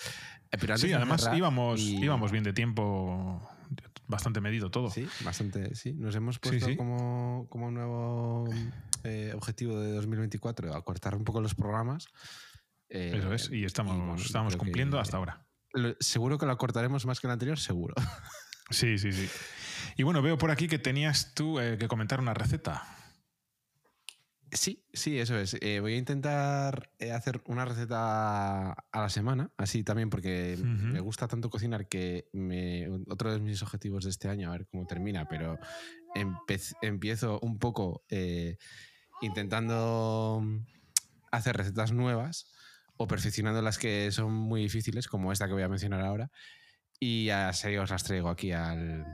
Eh, 0.51 0.57
Pero 0.61 0.77
Sí, 0.79 0.89
de 0.89 0.95
además 0.95 1.29
íbamos, 1.35 1.81
y- 1.81 1.97
íbamos 2.03 2.31
bien 2.33 2.45
de 2.45 2.53
tiempo, 2.53 3.47
bastante 4.07 4.41
medido 4.41 4.71
todo. 4.71 4.91
Sí, 4.91 5.09
bastante, 5.25 5.75
sí. 5.75 5.95
Nos 5.95 6.15
hemos 6.15 6.39
puesto 6.39 6.67
sí. 6.67 6.77
Como, 6.77 7.47
como 7.51 7.67
un 7.69 7.75
nuevo 7.75 8.45
eh, 9.05 9.33
objetivo 9.35 9.81
de 9.81 9.93
2024, 9.93 10.75
acortar 10.75 11.15
un 11.17 11.25
poco 11.25 11.41
los 11.41 11.55
programas. 11.55 12.07
Eh, 12.89 13.13
Eso 13.17 13.33
es, 13.33 13.51
y 13.51 13.65
estamos, 13.65 13.97
bueno, 13.97 14.15
estamos 14.17 14.53
que- 14.55 14.59
cumpliendo 14.59 15.01
hasta 15.01 15.17
ahora. 15.17 15.47
lo- 15.73 15.97
seguro 16.01 16.37
que 16.39 16.45
lo 16.47 16.53
acortaremos 16.53 17.07
más 17.07 17.21
que 17.21 17.27
el 17.27 17.33
anterior, 17.33 17.59
seguro. 17.59 17.95
Sí, 18.71 18.97
sí, 18.99 19.13
sí. 19.13 19.29
Y 19.97 20.03
bueno, 20.03 20.23
veo 20.23 20.39
por 20.39 20.51
aquí 20.51 20.69
que 20.69 20.79
tenías 20.79 21.35
tú 21.35 21.59
eh, 21.61 21.77
que 21.79 21.89
comentar 21.89 22.21
una 22.21 22.33
receta. 22.35 22.83
Sí, 24.55 24.85
sí, 24.93 25.19
eso 25.19 25.39
es. 25.39 25.57
Eh, 25.63 25.81
voy 25.81 25.95
a 25.95 25.97
intentar 25.97 26.91
eh, 26.99 27.11
hacer 27.11 27.41
una 27.47 27.65
receta 27.65 28.73
a 28.73 29.01
la 29.01 29.09
semana, 29.09 29.51
así 29.57 29.83
también 29.83 30.11
porque 30.11 30.59
me 30.63 31.01
gusta 31.01 31.27
tanto 31.27 31.49
cocinar 31.49 31.89
que 31.89 32.29
me, 32.33 32.87
otro 33.09 33.33
de 33.33 33.41
mis 33.41 33.63
objetivos 33.63 34.05
de 34.05 34.11
este 34.11 34.29
año, 34.29 34.51
a 34.51 34.53
ver 34.53 34.67
cómo 34.67 34.87
termina, 34.87 35.27
pero 35.27 35.59
empiezo 36.83 37.41
un 37.41 37.59
poco 37.59 38.05
eh, 38.11 38.59
intentando 39.23 40.45
hacer 41.31 41.57
recetas 41.57 41.93
nuevas 41.93 42.53
o 42.99 43.07
perfeccionando 43.07 43.63
las 43.63 43.79
que 43.79 44.13
son 44.13 44.35
muy 44.35 44.61
difíciles, 44.61 45.09
como 45.09 45.33
esta 45.33 45.47
que 45.47 45.55
voy 45.55 45.63
a 45.63 45.69
mencionar 45.69 46.03
ahora, 46.03 46.31
y 47.01 47.31
así 47.31 47.75
os 47.79 47.89
las 47.89 48.05
traigo 48.05 48.29
aquí 48.29 48.53
al, 48.53 49.07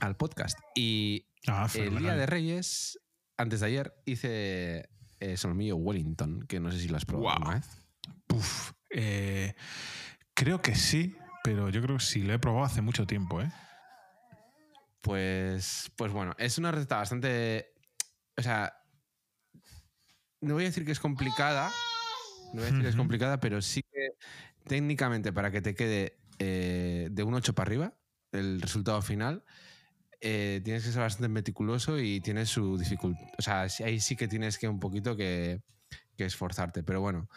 al 0.00 0.16
podcast. 0.16 0.58
Y 0.74 1.28
Ah, 1.46 1.68
el 1.74 1.98
día 1.98 2.14
de 2.14 2.26
Reyes, 2.26 2.98
antes 3.38 3.60
de 3.60 3.66
ayer, 3.66 3.94
hice 4.04 4.90
eh, 5.20 5.36
solomillo 5.36 5.76
Wellington, 5.76 6.42
que 6.46 6.60
no 6.60 6.70
sé 6.70 6.80
si 6.80 6.88
lo 6.88 6.96
has 6.96 7.04
probado 7.04 7.30
alguna 7.30 7.54
vez. 7.54 7.66
Puf, 8.26 8.72
eh, 8.90 9.54
creo 10.34 10.60
que 10.60 10.74
sí, 10.74 11.16
pero 11.42 11.70
yo 11.70 11.80
creo 11.80 11.96
que 11.96 12.04
sí, 12.04 12.22
lo 12.22 12.34
he 12.34 12.38
probado 12.38 12.66
hace 12.66 12.82
mucho 12.82 13.06
tiempo, 13.06 13.40
¿eh? 13.40 13.50
Pues, 15.00 15.90
pues 15.96 16.12
bueno, 16.12 16.34
es 16.38 16.58
una 16.58 16.72
receta 16.72 16.96
bastante. 16.96 17.72
O 18.36 18.42
sea, 18.42 18.74
no 20.40 20.54
voy 20.54 20.64
a 20.64 20.66
decir 20.66 20.84
que 20.84 20.92
es 20.92 21.00
complicada. 21.00 21.70
No 22.52 22.60
voy 22.60 22.62
a 22.62 22.66
decir 22.66 22.82
que 22.82 22.88
es 22.88 22.96
complicada, 22.96 23.40
pero 23.40 23.62
sí 23.62 23.82
que 23.82 24.10
técnicamente 24.66 25.32
para 25.32 25.50
que 25.50 25.60
te 25.60 25.74
quede 25.74 26.18
eh, 26.38 27.08
de 27.10 27.22
un 27.22 27.34
8 27.34 27.54
para 27.54 27.68
arriba, 27.68 27.94
el 28.32 28.60
resultado 28.60 29.00
final, 29.02 29.44
eh, 30.20 30.60
tienes 30.64 30.84
que 30.84 30.90
ser 30.92 31.00
bastante 31.02 31.28
meticuloso 31.28 31.98
y 31.98 32.20
tiene 32.20 32.46
su 32.46 32.76
dificultad. 32.78 33.24
O 33.38 33.42
sea, 33.42 33.62
ahí 33.84 34.00
sí 34.00 34.16
que 34.16 34.28
tienes 34.28 34.58
que 34.58 34.68
un 34.68 34.80
poquito 34.80 35.16
que, 35.16 35.62
que 36.16 36.24
esforzarte. 36.24 36.82
Pero 36.82 37.00
bueno, 37.00 37.28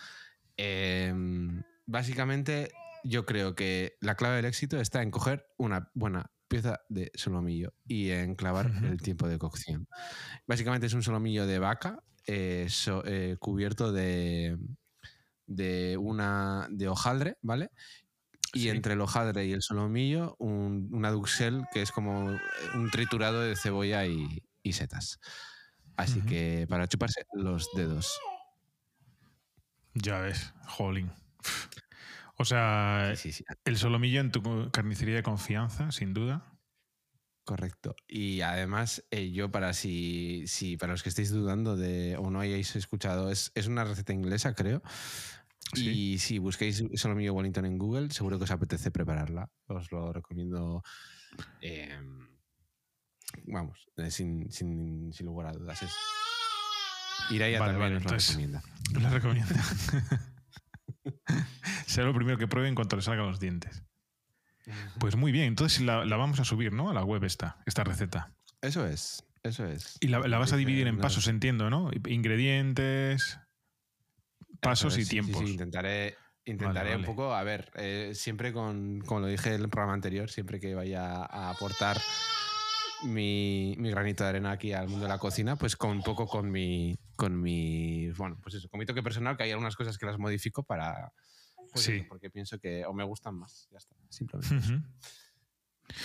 em, 0.58 1.62
básicamente 1.86 2.72
yo 3.04 3.26
creo 3.26 3.56
que 3.56 3.96
la 4.02 4.16
clave 4.16 4.38
del 4.38 4.46
éxito 4.46 4.80
está 4.80 5.02
en 5.02 5.12
coger 5.12 5.46
una 5.58 5.90
buena 5.94 6.32
pieza 6.48 6.82
de 6.90 7.12
solomillo 7.16 7.74
y 7.88 8.10
en 8.10 8.36
clavar 8.36 8.72
el 8.84 9.02
tiempo 9.02 9.28
de 9.28 9.38
cocción. 9.40 9.88
Básicamente 10.48 10.88
es 10.88 10.94
un 10.94 11.04
solomillo 11.04 11.48
de 11.48 11.60
vaca 11.60 12.04
eh, 12.28 12.68
so- 12.70 13.04
eh, 13.06 13.38
cubierto 13.40 13.92
de, 13.92 14.58
de 15.48 15.98
una 15.98 16.68
de 16.70 16.88
hojaldre, 16.90 17.38
¿vale? 17.42 17.72
Y 18.54 18.70
Sí. 18.70 18.70
entre 18.70 18.94
el 18.94 19.02
hojaldre 19.02 19.46
y 19.46 19.54
el 19.54 19.62
solomillo, 19.62 20.36
un, 20.40 20.90
una 20.92 21.12
duxel 21.12 21.64
que 21.74 21.82
es 21.82 21.92
como 21.92 22.26
un 22.76 22.90
triturado 22.92 23.42
de 23.42 23.56
cebolla 23.56 24.06
y, 24.06 24.44
y 24.64 24.74
setas. 24.74 25.20
Así 25.98 26.22
que 26.24 26.66
para 26.70 26.88
chuparse 26.88 27.24
los 27.34 27.70
dedos. 27.76 28.20
Ya 29.94 30.20
ves, 30.20 30.54
jolín. 30.68 31.12
O 32.38 32.46
sea, 32.46 33.14
Sí, 33.16 33.16
sí, 33.16 33.32
sí. 33.32 33.44
el 33.66 33.78
solomillo 33.78 34.20
en 34.22 34.32
tu 34.32 34.42
carnicería 34.72 35.16
de 35.16 35.24
confianza, 35.24 35.92
sin 35.92 36.14
duda. 36.14 36.60
Correcto. 37.44 37.96
Y 38.08 38.42
además, 38.42 39.04
eh, 39.12 39.32
yo 39.32 39.52
para 39.52 39.74
si, 39.74 40.44
si 40.48 40.78
para 40.78 40.94
los 40.94 41.02
que 41.04 41.10
estéis 41.10 41.32
dudando 41.32 41.76
de 41.76 42.16
o 42.18 42.30
no 42.30 42.40
hayáis 42.40 42.76
escuchado, 42.76 43.32
es, 43.32 43.52
es 43.56 43.68
una 43.68 43.84
receta 43.84 44.14
inglesa, 44.14 44.54
creo. 44.54 44.82
Sí. 45.74 45.90
Y 45.90 46.18
si 46.20 46.38
busquéis 46.40 46.84
solomillo 46.96 47.34
Wellington 47.34 47.66
en 47.66 47.78
Google, 47.78 48.10
seguro 48.12 48.38
que 48.38 48.44
os 48.44 48.52
apetece 48.52 48.92
prepararla. 48.92 49.50
Os 49.68 49.92
lo 49.92 50.12
recomiendo. 50.12 50.84
eh, 51.62 51.98
vamos, 53.46 53.88
eh, 53.98 54.12
sin, 54.12 54.52
sin, 54.52 55.14
sin 55.14 55.26
lugar 55.26 55.48
a 55.48 55.52
dudas. 55.54 55.82
Es, 55.82 55.94
Iraya 57.30 57.60
Vale, 57.60 57.74
también 57.74 57.94
vale, 57.94 57.98
os 57.98 58.04
lo 58.04 58.10
entonces- 58.10 58.36
recomienda. 58.36 58.64
La 59.02 59.10
recomiendo. 59.10 59.56
Será 61.86 62.08
lo 62.08 62.14
primero 62.14 62.38
que 62.38 62.48
pruebe 62.48 62.68
en 62.70 62.76
cuanto 62.76 62.96
le 62.96 63.02
salgan 63.02 63.28
los 63.28 63.40
dientes. 63.40 63.84
Pues 65.00 65.16
muy 65.16 65.32
bien, 65.32 65.46
entonces 65.46 65.82
la, 65.82 66.06
la 66.06 66.18
vamos 66.18 66.40
a 66.40 66.46
subir, 66.46 66.72
¿no? 66.74 66.90
A 66.90 66.94
la 66.94 67.04
web 67.04 67.24
esta, 67.24 67.62
esta 67.66 67.84
receta. 67.84 68.34
Eso 68.62 68.86
es, 68.86 69.24
eso 69.44 69.66
es. 69.66 69.98
Y 70.02 70.08
la, 70.08 70.20
la 70.20 70.38
vas 70.38 70.54
a 70.54 70.58
dividir 70.58 70.88
en 70.88 71.00
pasos, 71.00 71.28
entiendo, 71.28 71.70
¿no? 71.70 71.90
Ingredientes, 72.08 73.40
pasos 74.62 74.98
y 74.98 75.04
sí, 75.04 75.10
tiempos. 75.12 75.44
sí, 75.46 75.52
intentaré 75.52 76.16
intentaré 76.46 76.92
un 76.96 77.02
vale. 77.04 77.06
poco, 77.08 77.34
a 77.34 77.44
ver, 77.44 77.72
eh, 77.76 78.14
siempre 78.16 78.52
con, 78.52 79.00
como 79.02 79.20
lo 79.22 79.28
dije 79.28 79.54
en 79.54 79.62
el 79.62 79.70
programa 79.70 79.94
anterior, 79.94 80.30
siempre 80.30 80.60
que 80.60 80.74
vaya 80.74 81.24
a 81.26 81.52
aportar 81.52 81.98
mi, 83.04 83.76
mi 83.78 83.90
granito 83.92 84.24
de 84.24 84.30
arena 84.30 84.52
aquí 84.52 84.74
al 84.74 84.88
mundo 84.88 85.06
de 85.06 85.10
la 85.10 85.18
cocina, 85.20 85.56
pues 85.56 85.76
con 85.76 85.92
un 85.92 86.02
poco 86.04 86.26
con 86.28 86.50
mi, 86.52 86.98
con 87.16 87.40
mi, 87.40 88.10
bueno, 88.12 88.40
pues 88.42 88.56
eso, 88.56 88.70
con 88.70 88.80
mi 88.80 88.86
toque 88.86 89.04
personal, 89.04 89.38
que 89.38 89.44
hay 89.44 89.52
algunas 89.52 89.76
cosas 89.76 89.98
que 89.98 90.06
las 90.06 90.18
modifico 90.18 90.64
para, 90.64 91.12
pues 91.72 91.86
Sí. 91.86 91.94
eso, 91.94 92.06
porque 92.10 92.30
pienso 92.32 92.58
que 92.60 92.86
o 92.86 92.94
me 92.94 93.04
gustan 93.04 93.36
más, 93.36 93.68
ya 93.72 93.78
está, 93.78 93.96
simplemente. 94.10 94.84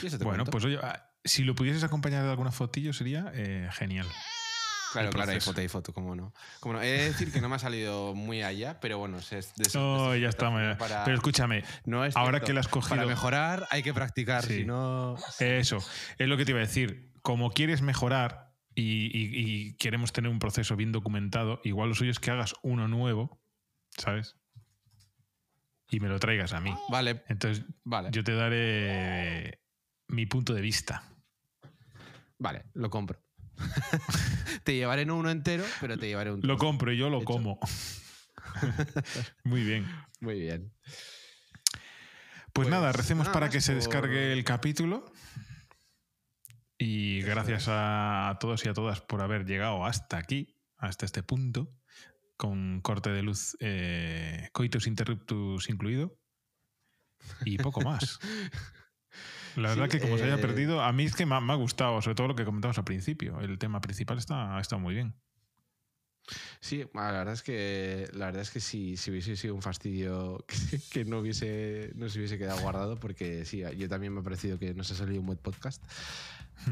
Y 0.03 0.07
eso 0.07 0.19
te 0.19 0.24
Bueno, 0.24 0.45
cuento. 0.45 0.51
pues 0.51 0.65
oye, 0.66 0.78
ah, 0.83 1.11
si 1.24 1.45
lo 1.45 1.55
pudieses 1.55 1.83
acompañar 1.85 2.24
de 2.24 2.31
alguna 2.31 2.53
fotillo 2.53 2.93
sería 2.93 3.31
eh, 3.35 3.69
genial. 3.73 4.07
Claro, 5.01 5.10
claro, 5.10 5.32
hay 5.32 5.40
foto, 5.40 5.60
hay 5.60 5.68
foto, 5.68 5.93
cómo 5.93 6.14
no. 6.14 6.32
Cómo 6.60 6.74
no. 6.74 6.82
He 6.82 6.86
de 6.90 7.05
decir 7.06 7.32
que 7.32 7.40
no 7.40 7.48
me 7.48 7.56
ha 7.56 7.59
salido 7.59 8.14
muy 8.14 8.43
allá, 8.43 8.78
pero 8.81 8.98
bueno, 8.98 9.18
es 9.18 9.31
de 9.31 9.68
ya 10.16 10.28
se 10.81 10.89
está. 10.89 11.05
Pero 11.05 11.16
escúchame, 11.16 11.64
no 11.85 12.05
es 12.05 12.16
ahora 12.16 12.32
cierto. 12.39 12.47
que 12.47 12.52
la 12.55 12.60
has 12.60 12.68
cogido. 12.68 12.97
Para 12.97 13.06
mejorar 13.06 13.66
hay 13.70 13.82
que 13.82 13.93
practicar, 13.94 14.44
Sí. 14.44 14.59
si 14.59 14.64
no... 14.64 15.16
Eso, 15.40 15.78
es 16.18 16.28
lo 16.28 16.36
que 16.36 16.44
te 16.44 16.52
iba 16.52 16.60
a 16.60 16.66
decir. 16.66 17.12
Como 17.23 17.51
quieres 17.51 17.82
mejorar 17.82 18.52
y, 18.74 19.06
y- 19.06 19.31
y 19.70 19.77
queremos 19.78 20.12
tener 20.12 20.31
un 20.31 20.39
proceso 20.39 20.77
bien 20.77 20.93
documentado, 20.93 21.60
igual 21.64 21.89
lo 21.89 21.94
suyo 21.94 22.10
es 22.10 22.20
que 22.20 22.31
hagas 22.31 22.55
uno 22.62 22.86
nuevo, 22.89 23.40
¿sabes? 23.97 24.36
Y 25.90 26.01
me 26.01 26.09
lo 26.09 26.18
traigas 26.18 26.52
a 26.52 26.60
mí. 26.60 26.74
Vale, 26.89 27.23
Entonces, 27.28 27.64
vale, 27.85 28.10
yo 28.12 28.23
te 28.24 28.32
daré 28.35 29.60
mi 30.09 30.27
punto 30.27 30.52
de 30.55 30.60
vista. 30.60 31.02
vale, 32.39 32.64
lo 32.74 32.90
compro. 32.90 33.20
te 34.65 34.74
llevaré 34.74 35.07
no 35.07 35.16
uno 35.16 35.31
entero, 35.31 35.65
pero 35.81 35.99
te 35.99 36.07
llevaré 36.07 36.31
un 36.31 36.41
Lo 36.41 36.57
trozo. 36.57 36.59
compro 36.59 36.93
y 36.93 36.97
yo 36.99 37.09
lo 37.11 37.19
Hecho. 37.19 37.24
como. 37.27 37.59
Muy 39.45 39.62
bien. 39.65 39.87
Muy 40.20 40.39
bien. 40.41 40.73
Pues, 40.83 42.53
Pues 42.53 42.69
nada, 42.69 42.93
recemos 42.93 43.27
nada 43.27 43.33
para 43.35 43.51
que 43.51 43.61
se 43.61 43.74
descargue 43.74 44.33
el 44.33 44.45
capítulo. 44.45 45.12
Y 46.78 47.20
Eso 47.20 47.28
gracias 47.28 47.62
es. 47.62 47.69
a 47.70 48.37
todos 48.41 48.65
y 48.65 48.69
a 48.69 48.74
todas 48.74 49.01
por 49.01 49.23
haber 49.23 49.47
llegado 49.47 49.85
hasta 49.87 50.19
aquí, 50.19 50.57
hasta 50.77 51.07
este 51.07 51.23
punto, 51.23 51.73
con 52.37 52.81
corte 52.83 53.11
de 53.11 53.23
luz, 53.23 53.57
eh, 53.61 54.49
coitus 54.53 54.87
interruptus 54.87 55.69
incluido. 55.70 56.19
Y 57.45 57.59
poco 57.59 57.81
más. 57.81 58.19
La 59.57 59.70
verdad 59.70 59.89
Sí, 59.91 59.99
que 59.99 60.01
como 60.01 60.19
se 60.19 60.24
haya 60.24 60.37
eh, 60.37 60.39
perdido, 60.39 60.83
a 60.83 60.93
mí 60.93 61.05
es 61.05 61.15
que 61.15 61.27
me 61.27 61.35
ha, 61.35 61.41
me 61.41 61.53
ha 61.53 61.57
gustado, 61.57 62.01
sobre 62.03 62.15
todo 62.15 62.28
lo 62.28 62.37
que 62.37 62.45
comentamos 62.45 62.78
al 62.78 62.85
principio. 62.85 63.41
El 63.41 63.59
tema 63.59 63.81
principal 63.81 64.19
está, 64.19 64.59
está 64.61 64.77
muy 64.77 64.95
bien. 64.95 65.15
Sí, 66.61 66.85
la 66.95 67.12
verdad 67.12 67.35
es 67.35 67.43
que 67.43 68.09
la 68.12 68.27
verdad 68.27 68.43
es 68.43 68.51
que 68.51 68.61
sí, 68.61 68.97
si 68.97 69.11
hubiese 69.11 69.37
sido 69.37 69.55
un 69.55 69.62
fastidio 69.62 70.45
que, 70.70 70.81
que 70.91 71.05
no 71.05 71.20
hubiese 71.20 71.93
no 71.95 72.09
se 72.09 72.19
hubiese 72.19 72.39
quedado 72.39 72.61
guardado 72.61 72.97
porque 72.97 73.45
sí, 73.45 73.62
yo 73.77 73.89
también 73.89 74.12
me 74.12 74.20
ha 74.20 74.23
parecido 74.24 74.59
que 74.59 74.74
nos 74.74 74.91
ha 74.91 74.95
salido 74.95 75.20
un 75.20 75.27
buen 75.27 75.39
podcast, 75.39 75.83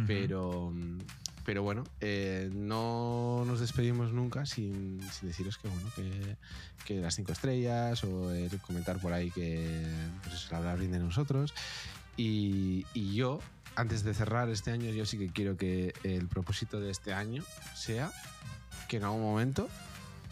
pero 0.07 0.73
pero 1.45 1.63
bueno, 1.63 1.85
eh, 2.01 2.51
no 2.53 3.45
nos 3.47 3.61
despedimos 3.61 4.13
nunca 4.13 4.47
sin, 4.47 5.01
sin 5.13 5.29
deciros 5.29 5.59
que 5.59 5.69
bueno 5.69 5.89
que, 5.95 6.37
que 6.85 7.01
las 7.01 7.15
cinco 7.15 7.33
estrellas 7.33 8.03
o 8.03 8.33
el 8.33 8.59
comentar 8.61 8.99
por 8.99 9.13
ahí 9.13 9.31
que 9.31 9.87
pues 10.23 10.35
eso, 10.35 10.57
hablar 10.57 10.79
bien 10.79 10.93
de 10.93 10.99
nosotros 10.99 11.55
y, 12.17 12.87
y 12.95 13.15
yo 13.15 13.41
antes 13.77 14.05
de 14.05 14.15
cerrar 14.15 14.49
este 14.51 14.71
año 14.71 14.91
yo 14.91 15.05
sí 15.07 15.19
que 15.19 15.29
quiero 15.29 15.57
que 15.57 15.95
el 16.05 16.29
propósito 16.29 16.81
de 16.81 16.91
este 16.91 17.13
año 17.13 17.43
sea 17.75 18.13
que 18.89 18.99
en 18.99 19.05
algún 19.05 19.23
momento 19.23 19.69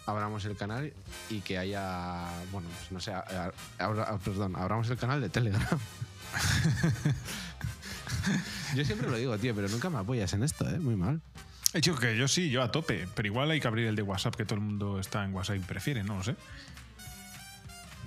abramos 0.06 0.44
el 0.44 0.56
canal 0.56 0.92
y 1.30 1.40
que 1.40 1.58
haya, 1.58 2.28
bueno, 2.52 2.68
pues 2.78 2.92
no 2.92 3.00
sé, 3.00 3.12
a- 3.12 3.52
a- 3.78 3.84
abra- 3.84 4.18
perdón, 4.18 4.56
abramos 4.56 4.88
el 4.90 4.96
canal 4.96 5.20
de 5.20 5.28
Telegram. 5.28 5.78
yo 8.76 8.84
siempre 8.84 9.10
lo 9.10 9.16
digo, 9.16 9.36
tío, 9.38 9.54
pero 9.54 9.68
nunca 9.68 9.90
me 9.90 9.98
apoyas 9.98 10.32
en 10.32 10.42
esto, 10.42 10.68
¿eh? 10.68 10.78
Muy 10.78 10.96
mal. 10.96 11.20
He 11.72 11.78
dicho 11.78 11.94
que 11.96 12.16
yo 12.16 12.28
sí, 12.28 12.50
yo 12.50 12.62
a 12.62 12.70
tope, 12.70 13.08
pero 13.14 13.26
igual 13.28 13.50
hay 13.50 13.60
que 13.60 13.68
abrir 13.68 13.86
el 13.86 13.96
de 13.96 14.02
WhatsApp, 14.02 14.34
que 14.36 14.44
todo 14.44 14.56
el 14.56 14.60
mundo 14.64 15.00
está 15.00 15.24
en 15.24 15.34
WhatsApp 15.34 15.56
y 15.56 15.60
prefiere, 15.60 16.02
no 16.04 16.18
lo 16.18 16.24
sé. 16.24 16.32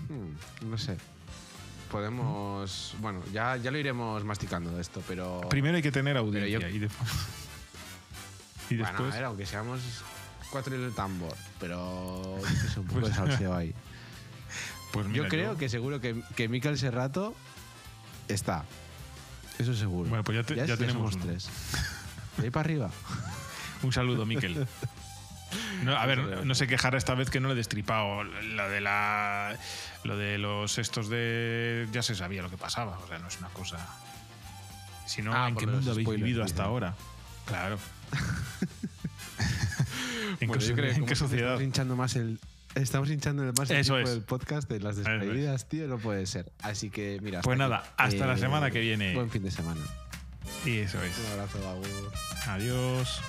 Hmm, 0.09 0.69
no 0.69 0.77
sé. 0.77 0.97
Podemos, 1.91 2.95
bueno, 2.99 3.21
ya, 3.31 3.55
ya 3.57 3.71
lo 3.71 3.77
iremos 3.77 4.23
masticando 4.25 4.79
esto, 4.79 5.01
pero... 5.07 5.41
Primero 5.49 5.77
hay 5.77 5.83
que 5.83 5.91
tener 5.91 6.17
audiencia 6.17 6.59
yo- 6.59 6.75
y, 6.75 6.79
después 6.79 7.09
y 8.69 8.77
Bueno, 8.77 8.97
a 8.97 9.01
ver, 9.03 9.23
aunque 9.25 9.45
seamos 9.45 9.79
cuatro 10.49 10.75
y 10.75 10.83
el 10.83 10.93
tambor, 10.93 11.35
pero 11.59 12.39
sé, 12.73 12.79
un 12.79 12.85
poco 12.87 12.99
Pues- 13.01 13.11
de 13.11 13.15
salseo 13.17 13.53
ahí. 13.55 13.73
pues 14.91 15.05
mira, 15.07 15.23
yo 15.23 15.29
creo 15.29 15.57
que 15.57 15.69
seguro 15.69 16.01
que, 16.01 16.21
que 16.35 16.47
Mikel 16.49 16.77
Serrato 16.77 17.35
está. 18.27 18.65
Eso 19.59 19.73
seguro. 19.73 20.09
Bueno, 20.09 20.23
pues 20.23 20.37
ya, 20.37 20.43
te- 20.43 20.55
ya 20.55 20.75
tenemos 20.75 21.11
somos 21.11 21.15
uno. 21.15 21.25
tres. 21.25 21.49
De 22.37 22.43
ahí 22.45 22.49
para 22.49 22.65
arriba. 22.65 22.91
Un 23.83 23.93
saludo, 23.93 24.25
Miquel. 24.25 24.67
No, 25.83 25.95
a 25.95 26.05
ver, 26.05 26.17
saludo. 26.19 26.45
no 26.45 26.55
se 26.55 26.67
quejará 26.67 26.97
esta 26.97 27.13
vez 27.15 27.29
que 27.29 27.39
no 27.39 27.47
le 27.47 27.53
he 27.53 27.57
destripado. 27.57 28.23
Lo 28.23 28.69
de 28.69 28.81
la. 28.81 29.57
Lo 30.03 30.17
de 30.17 30.37
los 30.37 30.77
estos 30.77 31.09
de. 31.09 31.87
Ya 31.91 32.01
se 32.03 32.15
sabía 32.15 32.41
lo 32.41 32.49
que 32.49 32.57
pasaba. 32.57 32.97
O 32.99 33.07
sea, 33.07 33.19
no 33.19 33.27
es 33.27 33.37
una 33.39 33.49
cosa. 33.49 33.77
Si 35.05 35.21
no, 35.21 35.33
Ah, 35.33 35.47
¿en 35.49 35.55
qué 35.55 35.67
mundo 35.67 35.91
habéis 35.91 36.07
vivido 36.09 36.43
hasta 36.43 36.63
ahora? 36.63 36.95
Claro. 37.45 37.77
¿En, 40.39 40.47
Bueno, 40.47 40.61
qué, 40.61 40.67
yo 40.67 40.75
creo 40.75 40.85
que 40.85 40.91
en 40.91 40.95
como 40.95 41.05
qué 41.07 41.15
sociedad? 41.15 41.43
Estamos 41.53 41.63
hinchando 41.63 41.95
más 41.95 42.15
el. 42.15 42.39
Estamos 42.75 43.09
hinchando 43.09 43.43
más 43.57 43.69
el 43.69 43.77
Eso 43.77 43.97
es. 43.99 44.09
del 44.09 44.21
podcast 44.23 44.67
de 44.69 44.79
las 44.81 44.97
es. 44.97 45.05
despedidas, 45.05 45.69
tío, 45.69 45.87
no 45.87 45.97
puede 45.97 46.25
ser. 46.25 46.51
Así 46.61 46.89
que, 46.89 47.19
mira. 47.21 47.41
Pues 47.41 47.57
nada, 47.57 47.77
aquí. 47.97 48.15
hasta 48.15 48.25
la 48.27 48.33
Eh, 48.33 48.37
semana 48.39 48.69
que 48.71 48.79
viene. 48.79 49.13
Buen 49.13 49.29
fin 49.29 49.43
de 49.43 49.51
semana. 49.51 49.81
Y 50.65 50.79
eso 50.79 51.01
es. 51.03 51.17
Un 51.19 51.31
abrazo, 51.33 51.69
Agur. 51.69 52.11
Adiós. 52.47 53.21